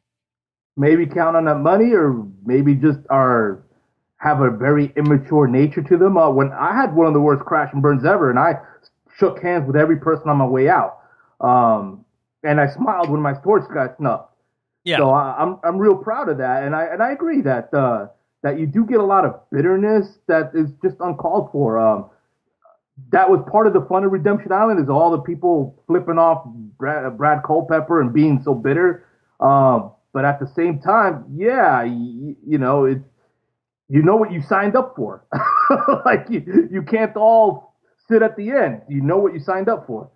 maybe 0.80 1.06
count 1.06 1.36
on 1.36 1.44
that 1.46 1.60
money 1.60 1.92
or 1.94 2.26
maybe 2.46 2.74
just 2.74 3.00
are 3.10 3.62
have 4.18 4.40
a 4.42 4.50
very 4.50 4.92
immature 4.96 5.46
nature 5.48 5.82
to 5.82 5.98
them. 5.98 6.18
Uh, 6.18 6.30
when 6.30 6.52
I 6.52 6.74
had 6.74 6.96
one 6.96 7.08
of 7.08 7.14
the 7.14 7.20
worst 7.20 7.46
crash 7.46 7.72
and 7.74 7.82
burns 7.82 8.06
ever, 8.06 8.30
and 8.30 8.40
I 8.40 8.54
shook 9.20 9.42
hands 9.42 9.68
with 9.68 9.76
every 9.76 9.98
person 9.98 10.30
on 10.30 10.38
my 10.38 10.46
way 10.46 10.70
out, 10.70 11.00
um, 11.42 12.06
and 12.44 12.60
I 12.60 12.68
smiled 12.68 13.10
when 13.10 13.22
my 13.22 13.34
torch 13.34 13.64
got 13.74 13.98
snuffed. 13.98 14.34
Yeah. 14.84 14.98
So 14.98 15.10
I, 15.12 15.36
I'm 15.38 15.60
I'm 15.64 15.78
real 15.78 15.96
proud 15.96 16.30
of 16.30 16.38
that, 16.38 16.64
and 16.64 16.76
I 16.76 16.86
and 16.86 17.04
I 17.04 17.12
agree 17.12 17.42
that 17.42 17.74
uh, 17.74 18.08
that 18.44 18.60
you 18.60 18.66
do 18.66 18.86
get 18.86 19.00
a 19.00 19.06
lot 19.06 19.26
of 19.26 19.40
bitterness 19.52 20.20
that 20.28 20.52
is 20.54 20.70
just 20.82 20.96
uncalled 21.00 21.52
for. 21.52 21.78
Um, 21.78 22.10
that 23.12 23.30
was 23.30 23.42
part 23.52 23.68
of 23.68 23.74
the 23.74 23.82
fun 23.82 24.04
of 24.04 24.12
Redemption 24.12 24.52
Island 24.52 24.80
is 24.80 24.90
all 24.90 25.12
the 25.12 25.20
people 25.20 25.82
flipping 25.88 26.18
off 26.18 26.46
Brad, 26.78 27.18
Brad 27.18 27.44
Culpepper 27.44 28.02
and 28.02 28.14
being 28.14 28.42
so 28.44 28.54
bitter. 28.54 29.06
Um, 29.40 29.92
but 30.14 30.26
at 30.26 30.40
the 30.40 30.48
same 30.48 30.80
time, 30.80 31.26
yeah, 31.34 31.84
you, 31.84 32.36
you 32.46 32.58
know, 32.58 32.86
it, 32.86 33.00
you 33.88 34.02
know 34.02 34.16
what 34.16 34.32
you 34.32 34.42
signed 34.42 34.76
up 34.76 34.96
for. 34.96 35.24
like 36.06 36.26
you, 36.30 36.68
you 36.72 36.82
can't 36.82 37.16
all 37.16 37.69
sit 38.10 38.22
at 38.22 38.36
the 38.36 38.52
end. 38.52 38.82
You 38.88 39.02
know 39.02 39.18
what 39.18 39.34
you 39.34 39.40
signed 39.40 39.70
up 39.70 39.88
for. 39.88 40.10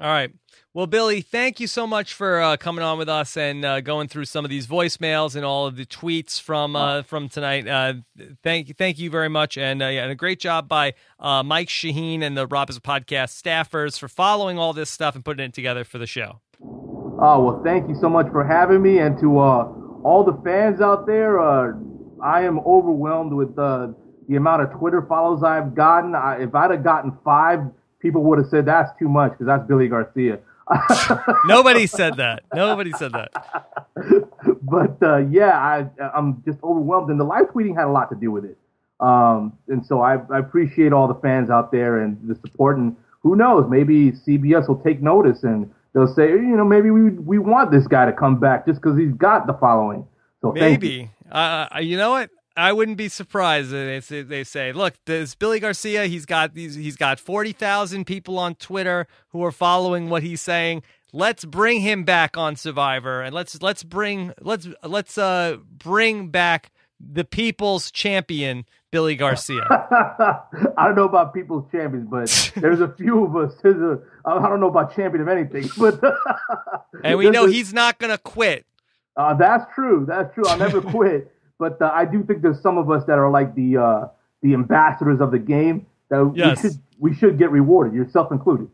All 0.00 0.10
right. 0.10 0.32
Well, 0.72 0.88
Billy, 0.88 1.20
thank 1.20 1.60
you 1.60 1.68
so 1.68 1.86
much 1.86 2.14
for 2.14 2.40
uh, 2.40 2.56
coming 2.56 2.82
on 2.82 2.98
with 2.98 3.08
us 3.08 3.36
and 3.36 3.64
uh, 3.64 3.80
going 3.80 4.08
through 4.08 4.24
some 4.24 4.44
of 4.44 4.50
these 4.50 4.66
voicemails 4.66 5.36
and 5.36 5.44
all 5.44 5.68
of 5.68 5.76
the 5.76 5.86
tweets 5.86 6.40
from 6.40 6.74
uh, 6.74 7.02
from 7.02 7.28
tonight. 7.28 7.68
Uh, 7.68 7.94
thank 8.42 8.76
thank 8.76 8.98
you 8.98 9.08
very 9.08 9.28
much, 9.28 9.56
and 9.56 9.80
uh, 9.80 9.86
yeah, 9.86 10.02
and 10.02 10.10
a 10.10 10.16
great 10.16 10.40
job 10.40 10.68
by 10.68 10.94
uh, 11.20 11.44
Mike 11.44 11.68
Shaheen 11.68 12.22
and 12.22 12.36
the 12.36 12.48
Rob 12.48 12.70
Has 12.70 12.76
a 12.76 12.80
Podcast 12.80 13.40
staffers 13.40 13.96
for 13.96 14.08
following 14.08 14.58
all 14.58 14.72
this 14.72 14.90
stuff 14.90 15.14
and 15.14 15.24
putting 15.24 15.46
it 15.46 15.54
together 15.54 15.84
for 15.84 15.98
the 15.98 16.08
show. 16.08 16.40
Oh 16.60 17.44
well, 17.44 17.62
thank 17.62 17.88
you 17.88 17.94
so 17.94 18.08
much 18.08 18.26
for 18.32 18.44
having 18.44 18.82
me, 18.82 18.98
and 18.98 19.16
to 19.20 19.38
all 19.38 20.24
the 20.24 20.36
fans 20.42 20.80
out 20.80 21.06
there. 21.06 21.40
I 21.40 22.42
am 22.42 22.58
overwhelmed 22.60 23.32
with 23.32 23.54
the 24.28 24.36
amount 24.36 24.62
of 24.62 24.72
Twitter 24.72 25.02
follows 25.02 25.42
I've 25.42 25.74
gotten. 25.74 26.14
I, 26.14 26.42
if 26.42 26.54
I'd 26.54 26.70
have 26.70 26.84
gotten 26.84 27.16
five 27.24 27.60
people 28.00 28.22
would 28.24 28.38
have 28.38 28.48
said 28.48 28.66
that's 28.66 28.96
too 28.98 29.08
much 29.08 29.32
because 29.32 29.46
that's 29.46 29.66
Billy 29.66 29.88
Garcia. 29.88 30.38
Nobody 31.46 31.86
said 31.86 32.16
that. 32.18 32.44
Nobody 32.54 32.92
said 32.92 33.12
that. 33.12 33.32
but 34.62 35.02
uh, 35.02 35.18
yeah, 35.18 35.58
I, 35.58 35.86
I'm 36.14 36.42
just 36.44 36.58
overwhelmed, 36.62 37.10
and 37.10 37.18
the 37.18 37.24
live 37.24 37.46
tweeting 37.46 37.74
had 37.76 37.86
a 37.86 37.90
lot 37.90 38.10
to 38.10 38.16
do 38.16 38.30
with 38.30 38.44
it. 38.44 38.58
Um, 39.00 39.58
and 39.68 39.84
so 39.84 40.00
I, 40.00 40.18
I 40.30 40.38
appreciate 40.38 40.92
all 40.92 41.08
the 41.08 41.14
fans 41.16 41.50
out 41.50 41.72
there 41.72 42.00
and 42.00 42.16
the 42.28 42.34
support. 42.36 42.78
And 42.78 42.96
who 43.22 43.36
knows, 43.36 43.68
maybe 43.68 44.12
CBS 44.12 44.68
will 44.68 44.80
take 44.80 45.02
notice 45.02 45.42
and 45.42 45.70
they'll 45.94 46.12
say, 46.14 46.28
you 46.28 46.56
know, 46.56 46.64
maybe 46.64 46.90
we 46.90 47.10
we 47.10 47.38
want 47.38 47.70
this 47.70 47.86
guy 47.86 48.06
to 48.06 48.12
come 48.12 48.38
back 48.38 48.66
just 48.66 48.80
because 48.80 48.98
he's 48.98 49.12
got 49.12 49.46
the 49.46 49.54
following. 49.54 50.06
So 50.40 50.52
maybe. 50.52 51.10
You. 51.24 51.32
Uh, 51.32 51.78
you 51.80 51.96
know 51.96 52.10
what? 52.10 52.30
I 52.56 52.72
wouldn't 52.72 52.96
be 52.96 53.08
surprised 53.08 53.72
if 53.72 54.08
they 54.08 54.44
say, 54.44 54.72
"Look, 54.72 54.94
this 55.06 55.34
Billy 55.34 55.60
Garcia. 55.60 56.06
He's 56.06 56.26
got 56.26 56.54
these. 56.54 56.74
He's 56.74 56.96
got 56.96 57.18
forty 57.18 57.52
thousand 57.52 58.06
people 58.06 58.38
on 58.38 58.54
Twitter 58.54 59.06
who 59.30 59.42
are 59.44 59.52
following 59.52 60.08
what 60.08 60.22
he's 60.22 60.40
saying. 60.40 60.82
Let's 61.12 61.44
bring 61.44 61.80
him 61.80 62.04
back 62.04 62.36
on 62.36 62.56
Survivor, 62.56 63.22
and 63.22 63.34
let's 63.34 63.60
let's 63.62 63.82
bring 63.82 64.32
let's 64.40 64.68
let's 64.82 65.18
uh 65.18 65.58
bring 65.78 66.28
back 66.28 66.70
the 67.00 67.24
people's 67.24 67.90
champion, 67.90 68.64
Billy 68.90 69.16
Garcia. 69.16 69.64
I 70.76 70.86
don't 70.86 70.96
know 70.96 71.04
about 71.04 71.34
people's 71.34 71.70
champions, 71.72 72.08
but 72.08 72.52
there's 72.60 72.80
a 72.80 72.88
few 72.88 73.24
of 73.24 73.36
us. 73.36 73.54
There's 73.62 73.80
a 73.80 74.00
I 74.24 74.48
don't 74.48 74.60
know 74.60 74.68
about 74.68 74.94
champion 74.94 75.22
of 75.22 75.28
anything, 75.28 75.68
but 75.78 76.00
and 77.02 77.18
we 77.18 77.30
know 77.30 77.46
a, 77.46 77.50
he's 77.50 77.72
not 77.72 77.98
gonna 77.98 78.18
quit. 78.18 78.64
Uh, 79.16 79.34
that's 79.34 79.64
true. 79.74 80.04
That's 80.08 80.32
true. 80.34 80.44
I'll 80.46 80.58
never 80.58 80.80
quit. 80.92 81.30
But 81.58 81.80
uh, 81.80 81.90
I 81.94 82.04
do 82.04 82.22
think 82.24 82.42
there's 82.42 82.60
some 82.60 82.78
of 82.78 82.90
us 82.90 83.04
that 83.06 83.18
are 83.18 83.30
like 83.30 83.54
the 83.54 83.76
uh, 83.76 84.08
the 84.42 84.54
ambassadors 84.54 85.20
of 85.20 85.30
the 85.30 85.38
game 85.38 85.86
that 86.08 86.32
yes. 86.34 86.62
we 86.62 86.68
should 86.68 86.80
we 86.98 87.14
should 87.14 87.38
get 87.38 87.50
rewarded, 87.50 87.94
yourself 87.94 88.32
included. 88.32 88.68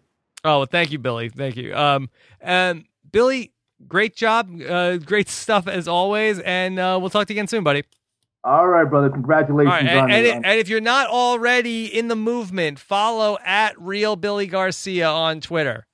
Oh, 0.44 0.58
well, 0.58 0.66
thank 0.66 0.90
you, 0.90 0.98
Billy. 0.98 1.28
Thank 1.28 1.56
you. 1.56 1.74
Um, 1.74 2.08
and 2.40 2.84
Billy, 3.12 3.52
great 3.86 4.16
job, 4.16 4.50
uh, 4.62 4.96
great 4.96 5.28
stuff 5.28 5.68
as 5.68 5.86
always, 5.86 6.38
and 6.40 6.78
uh, 6.78 6.98
we'll 7.00 7.10
talk 7.10 7.26
to 7.26 7.34
you 7.34 7.38
again 7.38 7.46
soon, 7.46 7.64
buddy. 7.64 7.84
All 8.42 8.68
right, 8.68 8.84
brother. 8.84 9.10
Congratulations. 9.10 9.74
and, 9.80 10.10
and, 10.10 10.26
it, 10.26 10.34
and, 10.34 10.46
if 10.46 10.68
you're 10.68 10.80
not 10.80 11.08
already 11.08 11.86
in 11.86 12.08
the 12.08 12.16
movement, 12.16 12.78
follow 12.78 13.36
at 13.44 13.78
Real 13.78 14.16
Billy 14.16 14.46
Garcia 14.46 15.08
on 15.08 15.42
Twitter. 15.42 15.86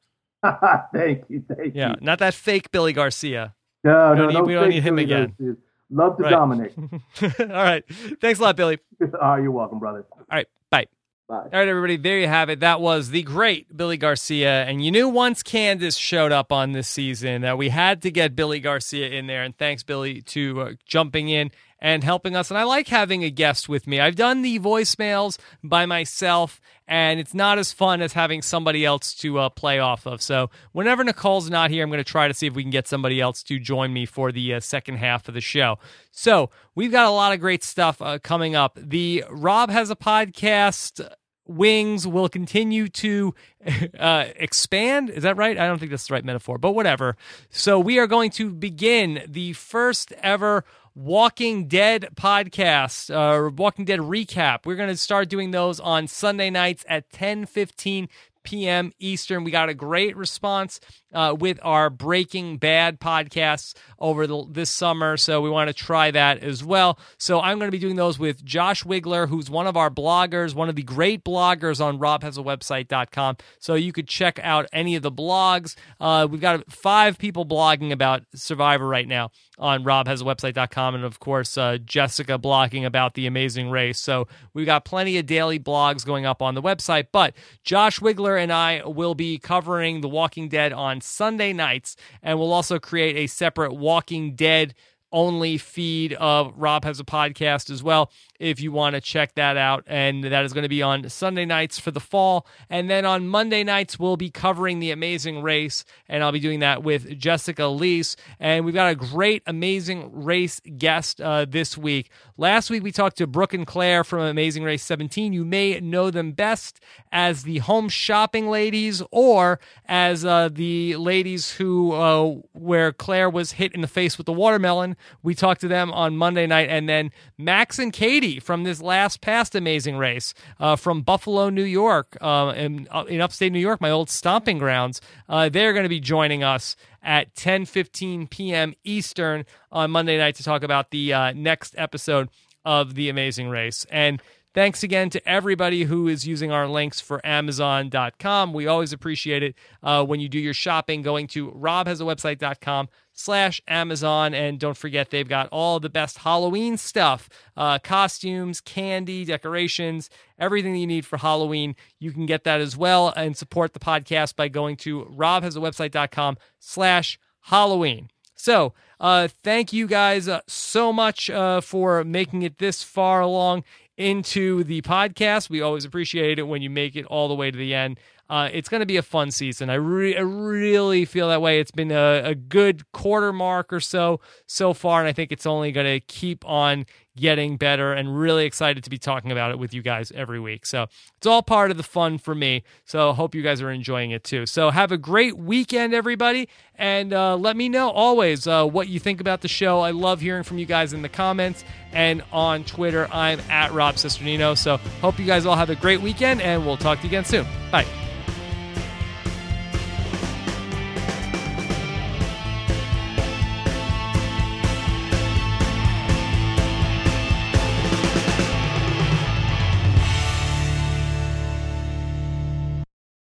thank 0.95 1.25
you. 1.29 1.45
Thank 1.49 1.75
yeah, 1.75 1.89
you. 1.89 1.95
Yeah, 1.95 1.95
not 2.01 2.21
that 2.21 2.35
fake 2.35 2.71
Billy 2.71 2.93
Garcia. 2.93 3.55
No, 3.83 4.13
we 4.13 4.19
no, 4.19 4.27
need, 4.27 4.35
no. 4.35 4.43
We 4.43 4.55
don't 4.55 4.69
need 4.69 4.83
him 4.85 4.95
Billy 4.95 5.05
again. 5.05 5.35
Garcia. 5.39 5.57
Love 5.91 6.17
to 6.17 6.25
right. 6.25 6.31
dominate. 6.31 6.75
All 7.41 7.47
right. 7.47 7.85
Thanks 8.21 8.41
a 8.41 8.43
lot, 8.43 8.57
Billy. 8.57 8.79
oh, 9.21 9.35
you're 9.37 9.51
welcome, 9.51 9.79
brother. 9.79 10.05
All 10.13 10.25
right. 10.31 10.49
Bye. 10.71 10.87
Bye. 11.29 11.37
All 11.37 11.51
right, 11.53 11.69
everybody. 11.69 11.97
There 11.97 12.19
you 12.19 12.29
have 12.29 12.51
it. 12.51 12.61
That 12.61 12.81
was 12.81 13.11
the 13.11 13.23
great 13.23 13.77
Billy 13.77 13.97
Garcia. 13.97 14.65
And 14.65 14.85
you 14.85 14.91
knew 14.91 15.09
once 15.09 15.43
Candice 15.43 15.99
showed 15.99 16.33
up 16.33 16.53
on 16.53 16.73
this 16.73 16.89
season 16.89 17.43
that 17.43 17.59
we 17.59 17.69
had 17.69 18.03
to 18.03 18.11
get 18.11 18.35
Billy 18.35 18.61
Garcia 18.61 19.09
in 19.11 19.27
there. 19.27 19.43
And 19.43 19.57
thanks, 19.57 19.83
Billy, 19.83 20.23
to 20.23 20.61
uh, 20.61 20.73
jumping 20.85 21.29
in 21.29 21.51
and 21.79 22.03
helping 22.03 22.35
us. 22.35 22.51
And 22.51 22.59
I 22.59 22.65
like 22.65 22.89
having 22.89 23.25
a 23.25 23.31
guest 23.31 23.69
with 23.69 23.87
me. 23.87 24.01
I've 24.01 24.17
done 24.17 24.43
the 24.43 24.59
voicemails 24.59 25.39
by 25.63 25.87
myself, 25.87 26.61
and 26.89 27.21
it's 27.21 27.35
not 27.35 27.59
as 27.59 27.73
fun 27.73 28.01
as 28.01 28.15
having 28.15 28.43
somebody 28.43 28.85
else 28.85 29.15
to 29.15 29.39
uh, 29.39 29.49
play 29.51 29.79
off 29.79 30.07
of. 30.07 30.23
So 30.23 30.51
whenever 30.73 31.05
Nicole's 31.05 31.51
not 31.51 31.71
here, 31.71 31.83
I'm 31.83 31.91
going 31.91 31.99
to 31.99 32.05
try 32.05 32.29
to 32.29 32.35
see 32.35 32.47
if 32.47 32.55
we 32.55 32.63
can 32.63 32.71
get 32.71 32.89
somebody 32.89 33.21
else 33.21 33.43
to 33.45 33.59
join 33.59 33.93
me 33.93 34.07
for 34.07 34.33
the 34.33 34.55
uh, 34.55 34.61
second 34.61 34.97
half 34.97 35.29
of 35.29 35.35
the 35.35 35.41
show. 35.41 35.79
So 36.13 36.51
we've 36.75 36.93
got 36.93 37.07
a 37.07 37.11
lot 37.11 37.33
of 37.33 37.41
great 37.41 37.63
stuff 37.63 38.01
uh, 38.01 38.19
coming 38.19 38.55
up. 38.55 38.79
The 38.81 39.25
Rob 39.31 39.71
has 39.71 39.91
a 39.91 39.97
podcast 39.97 41.07
wings 41.49 42.07
will 42.07 42.29
continue 42.29 42.89
to 42.89 43.35
uh, 43.99 44.27
expand. 44.37 45.11
Is 45.11 45.23
that 45.23 45.37
right? 45.37 45.59
I 45.59 45.67
don't 45.67 45.79
think 45.79 45.91
that's 45.91 46.09
the 46.09 46.15
right 46.15 46.25
metaphor, 46.25 46.59
but 46.59 46.73
whatever. 46.73 47.17
So 47.51 47.79
we 47.79 47.99
are 47.99 48.07
going 48.07 48.31
to 48.33 48.51
begin 48.51 49.23
the 49.29 49.53
first 49.53 50.13
ever 50.23 50.65
Walking 50.97 51.69
Dead 51.69 52.09
podcast, 52.15 53.11
uh, 53.15 53.51
Walking 53.51 53.85
Dead 53.85 54.01
recap. 54.01 54.65
We're 54.65 54.77
going 54.77 54.89
to 54.89 54.97
start 54.97 55.29
doing 55.29 55.51
those 55.51 55.79
on 55.79 56.09
Sunday 56.09 56.49
nights 56.49 56.87
at 56.89 57.11
10 57.13 57.45
15 57.45 58.09
p.m. 58.45 58.93
Eastern. 58.99 59.45
We 59.45 59.51
got 59.51 59.69
a 59.69 59.75
great 59.75 60.17
response 60.17 60.81
uh, 61.13 61.35
with 61.39 61.59
our 61.63 61.91
Breaking 61.91 62.57
Bad 62.57 62.99
podcasts 63.01 63.75
over 63.99 64.27
the, 64.27 64.47
this 64.51 64.71
summer, 64.71 65.19
so 65.19 65.43
we 65.43 65.51
want 65.51 65.69
to 65.69 65.75
try 65.75 66.11
that 66.13 66.43
as 66.43 66.65
well. 66.65 66.99
So 67.19 67.41
I'm 67.41 67.59
going 67.59 67.69
to 67.69 67.73
be 67.73 67.79
doing 67.79 67.97
those 67.97 68.19
with 68.19 68.43
Josh 68.45 68.85
Wigler, 68.85 69.29
who's 69.29 69.51
one 69.51 69.67
of 69.67 69.77
our 69.77 69.91
bloggers, 69.91 70.55
one 70.55 70.69
of 70.69 70.77
the 70.77 70.83
great 70.83 71.25
bloggers 71.25 71.85
on 71.85 71.99
robhasawebsite.com. 71.99 73.37
So 73.59 73.75
you 73.75 73.93
could 73.93 74.09
check 74.09 74.39
out 74.43 74.67
any 74.73 74.97
of 74.97 75.03
the 75.03 75.13
blogs. 75.13 75.75
Uh, 76.01 76.27
we've 76.31 76.41
got 76.41 76.71
five 76.73 77.19
people 77.19 77.45
blogging 77.45 77.93
about 77.93 78.23
Survivor 78.35 78.87
right 78.87 79.09
now 79.09 79.31
on 79.59 79.85
robhasawebsite.com 79.85 80.95
and 80.95 81.05
of 81.05 81.19
course 81.21 81.57
uh, 81.57 81.79
jessica 81.85 82.39
blogging 82.39 82.85
about 82.85 83.15
the 83.15 83.27
amazing 83.27 83.71
race. 83.71 83.99
So 83.99 84.29
we've 84.55 84.67
got 84.67 84.85
plenty 84.85 85.19
of 85.19 85.27
daily 85.27 85.59
blogs 85.59 86.05
going 86.05 86.27
up 86.27 86.43
on 86.43 86.55
the 86.55 86.63
website 86.63 87.09
but 87.13 87.35
josh 87.65 88.01
Wigler 88.01 88.41
and 88.41 88.53
i 88.53 88.83
will 88.85 89.15
be 89.15 89.39
covering 89.39 90.01
the 90.01 90.09
walking 90.09 90.49
dead 90.49 90.73
on 90.73 91.01
sunday 91.01 91.53
nights 91.53 91.97
and 92.23 92.39
we'll 92.39 92.53
also 92.53 92.79
create 92.79 93.17
a 93.17 93.27
separate 93.27 93.75
walking 93.75 94.35
dead 94.35 94.75
only 95.17 95.57
feed 95.57 96.13
of 96.13 96.53
rob 96.57 96.85
has 96.85 97.01
a 97.01 97.05
podcast 97.05 97.71
as 97.71 97.83
well 97.83 98.13
if 98.39 98.61
you 98.61 98.71
want 98.71 98.95
to 98.95 99.01
check 99.01 99.35
that 99.35 99.57
out. 99.57 99.83
And 99.87 100.25
that 100.25 100.45
is 100.45 100.53
going 100.53 100.63
to 100.63 100.69
be 100.69 100.83
on 100.83 101.09
Sunday 101.09 101.47
nights 101.47 101.79
for 101.79 101.91
the 101.91 102.01
fall. 102.01 102.47
And 102.69 102.91
then 102.91 103.05
on 103.05 103.27
Monday 103.27 103.65
nights, 103.65 103.99
we'll 103.99 104.19
be 104.19 104.31
covering 104.31 104.79
the 104.79 104.91
amazing 104.91 105.43
race. 105.43 105.85
And 106.09 106.23
I'll 106.23 106.33
be 106.33 106.41
doing 106.41 106.61
that 106.61 106.83
with 106.83 107.19
Jessica 107.19 107.63
Liese. 107.63 108.17
And 108.39 108.65
we've 108.65 108.75
got 108.75 108.91
a 108.91 108.95
great, 108.95 109.43
amazing 109.47 110.11
race 110.13 110.61
guest 110.77 111.21
uh, 111.21 111.47
this 111.49 111.79
week. 111.79 112.11
Last 112.37 112.69
week, 112.69 112.83
we 112.83 112.93
talked 112.93 113.17
to 113.19 113.27
Brooke 113.27 113.55
and 113.55 113.67
Claire 113.67 114.05
from 114.05 114.21
Amazing 114.21 114.63
Race 114.63 114.83
17. 114.83 115.33
You 115.33 115.45
may 115.45 115.81
know 115.81 116.11
them 116.11 116.33
best 116.33 116.81
as 117.11 117.45
the 117.45 117.59
home 117.59 117.89
shopping 117.89 118.49
ladies 118.49 119.03
or 119.11 119.59
as 119.87 120.25
uh, 120.25 120.51
the 120.53 120.97
ladies 120.97 121.53
who, 121.53 121.93
uh, 121.93 122.35
where 122.53 122.93
Claire 122.93 123.31
was 123.31 123.53
hit 123.53 123.73
in 123.73 123.81
the 123.81 123.89
face 123.89 124.19
with 124.19 124.27
the 124.27 124.33
watermelon. 124.33 124.97
We 125.23 125.35
talked 125.35 125.61
to 125.63 125.69
them 125.69 125.93
on 125.93 126.17
Monday 126.17 126.47
night. 126.47 126.69
And 126.69 126.89
then 126.89 127.11
Max 127.39 127.79
and 127.79 127.93
Katie 127.93 128.41
from 128.41 128.65
this 128.65 128.81
last 128.81 129.21
past 129.21 129.55
amazing 129.55 129.97
race 129.97 130.35
uh, 130.59 130.77
from 130.77 131.03
Buffalo, 131.03 131.49
New 131.49 131.65
York, 131.65 132.17
uh, 132.21 132.53
in, 132.57 132.89
uh, 132.91 133.05
in 133.09 133.21
upstate 133.21 133.53
New 133.53 133.61
York, 133.61 133.81
my 133.81 133.91
old 133.91 134.11
stomping 134.11 134.59
grounds. 134.59 135.01
Uh, 135.29 135.49
they're 135.49 135.73
going 135.73 135.85
to 135.85 135.89
be 135.89 136.01
joining 136.01 136.43
us 136.43 136.77
at 137.03 137.35
10:15 137.35 138.29
p.m. 138.29 138.75
Eastern 138.85 139.45
on 139.71 139.91
Monday 139.91 140.19
night 140.19 140.35
to 140.35 140.43
talk 140.43 140.63
about 140.63 140.91
the 140.91 141.13
uh, 141.13 141.33
next 141.33 141.75
episode 141.79 142.29
of 142.65 142.95
the 142.95 143.09
Amazing 143.09 143.49
Race. 143.49 143.87
And 143.91 144.21
Thanks 144.57 144.83
again 144.83 145.11
to 145.11 145.29
everybody 145.29 145.83
who 145.83 146.09
is 146.09 146.27
using 146.27 146.51
our 146.51 146.67
links 146.67 146.99
for 146.99 147.21
Amazon.com. 147.27 148.55
We 148.55 148.67
always 148.67 148.95
appreciate 148.95 149.43
it 149.43 149.55
uh, 149.83 150.03
when 150.03 150.19
you 150.19 150.31
do 150.31 150.39
your 150.39 150.55
shopping 150.55 151.03
going 151.03 151.27
to 151.27 151.51
robhasawebsite.com 151.51 152.89
slash 153.17 153.61
Amazon. 153.67 154.35
And 154.35 154.61
don't 154.61 154.77
forget, 154.77 155.11
they've 155.11 155.29
got 155.29 155.49
all 155.51 155.81
the 155.81 155.89
best 155.89 156.19
Halloween 156.19 156.77
stuff 156.77 157.29
uh, 157.57 157.81
costumes, 157.81 158.61
candy, 158.61 159.25
decorations, 159.25 160.09
everything 160.39 160.77
you 160.77 160.87
need 160.87 161.05
for 161.05 161.17
Halloween. 161.17 161.75
You 161.99 162.13
can 162.13 162.27
get 162.27 162.45
that 162.45 162.61
as 162.61 162.77
well 162.77 163.13
and 163.17 163.37
support 163.37 163.73
the 163.73 163.81
podcast 163.81 164.37
by 164.37 164.49
going 164.49 164.77
to 164.79 165.07
robhasawebsite.com 165.07 166.37
slash 166.61 167.19
Halloween. 167.41 168.11
So, 168.35 168.75
uh, 169.01 169.29
thank 169.43 169.73
you 169.73 169.87
guys 169.87 170.29
uh, 170.29 170.41
so 170.47 170.93
much 170.93 171.31
uh, 171.31 171.61
for 171.63 172.05
making 172.05 172.43
it 172.43 172.59
this 172.59 172.83
far 172.83 173.21
along 173.21 173.65
into 173.97 174.63
the 174.65 174.83
podcast. 174.83 175.49
We 175.49 175.63
always 175.63 175.85
appreciate 175.85 176.39
it 176.39 176.43
when 176.43 176.61
you 176.61 176.71
make 176.71 176.97
it 176.97 177.07
all 177.07 177.29
the 177.29 177.35
way 177.35 177.51
to 177.51 177.57
the 177.57 177.75
end. 177.75 177.99
Uh, 178.29 178.49
it's 178.53 178.69
going 178.69 178.81
to 178.81 178.87
be 178.87 178.97
a 178.97 179.03
fun 179.03 179.31
season. 179.31 179.71
I, 179.71 179.75
re- 179.75 180.17
I 180.17 180.21
really 180.21 181.05
feel 181.05 181.29
that 181.29 181.41
way. 181.41 181.61
It's 181.61 181.71
been 181.71 181.93
a, 181.93 182.23
a 182.25 182.35
good 182.35 182.91
quarter 182.93 183.33
mark 183.33 183.73
or 183.73 183.81
so 183.81 184.21
so 184.47 184.73
far, 184.75 185.01
and 185.01 185.09
I 185.09 185.13
think 185.13 185.33
it's 185.33 185.47
only 185.47 185.73
going 185.73 185.87
to 185.87 186.01
keep 186.01 186.45
on 186.47 186.87
getting 187.17 187.57
better 187.57 187.93
and 187.93 188.19
really 188.19 188.45
excited 188.45 188.85
to 188.85 188.91
be 188.91 188.99
talking 188.99 189.33
about 189.33 189.51
it 189.51 189.59
with 189.59 189.73
you 189.73 189.83
guys 189.83 190.13
every 190.15 190.39
week. 190.39 190.67
So 190.67 190.87
it's 191.17 191.27
all 191.27 191.43
part 191.43 191.71
of 191.71 191.77
the 191.77 191.83
fun 191.83 192.19
for 192.19 192.35
me. 192.35 192.63
So 192.85 193.13
hope 193.13 193.35
you 193.35 193.43
guys 193.43 193.63
are 193.63 193.71
enjoying 193.71 194.11
it 194.11 194.23
too. 194.23 194.47
So 194.47 194.71
have 194.71 194.93
a 194.93 194.99
great 194.99 195.37
weekend, 195.37 195.95
everybody. 195.95 196.49
And 196.75 197.15
uh, 197.15 197.37
let 197.37 197.57
me 197.57 197.69
know 197.69 197.91
always 197.91 198.47
uh, 198.47 198.67
what 198.67 198.89
you 198.89 199.01
think 199.01 199.21
about 199.21 199.41
the 199.41 199.49
show. 199.49 199.81
I 199.81 199.93
love 199.93 200.21
hearing 200.21 200.43
from 200.43 200.59
you 200.59 200.67
guys 200.67 200.93
in 200.93 201.03
the 201.03 201.09
comments 201.09 201.65
and 201.93 202.23
on 202.33 202.65
Twitter. 202.65 203.09
I'm 203.11 203.41
at 203.49 203.73
Rob 203.73 203.95
Cesternino. 203.95 204.57
So 204.57 204.77
hope 205.01 205.19
you 205.19 205.25
guys 205.25 205.47
all 205.47 205.57
have 205.57 205.71
a 205.71 205.77
great 205.77 206.03
weekend 206.03 206.43
and 206.43 206.67
we'll 206.67 206.77
talk 206.77 206.99
to 206.99 207.05
you 207.05 207.09
again 207.09 207.25
soon. 207.25 207.47
Bye. 207.73 207.87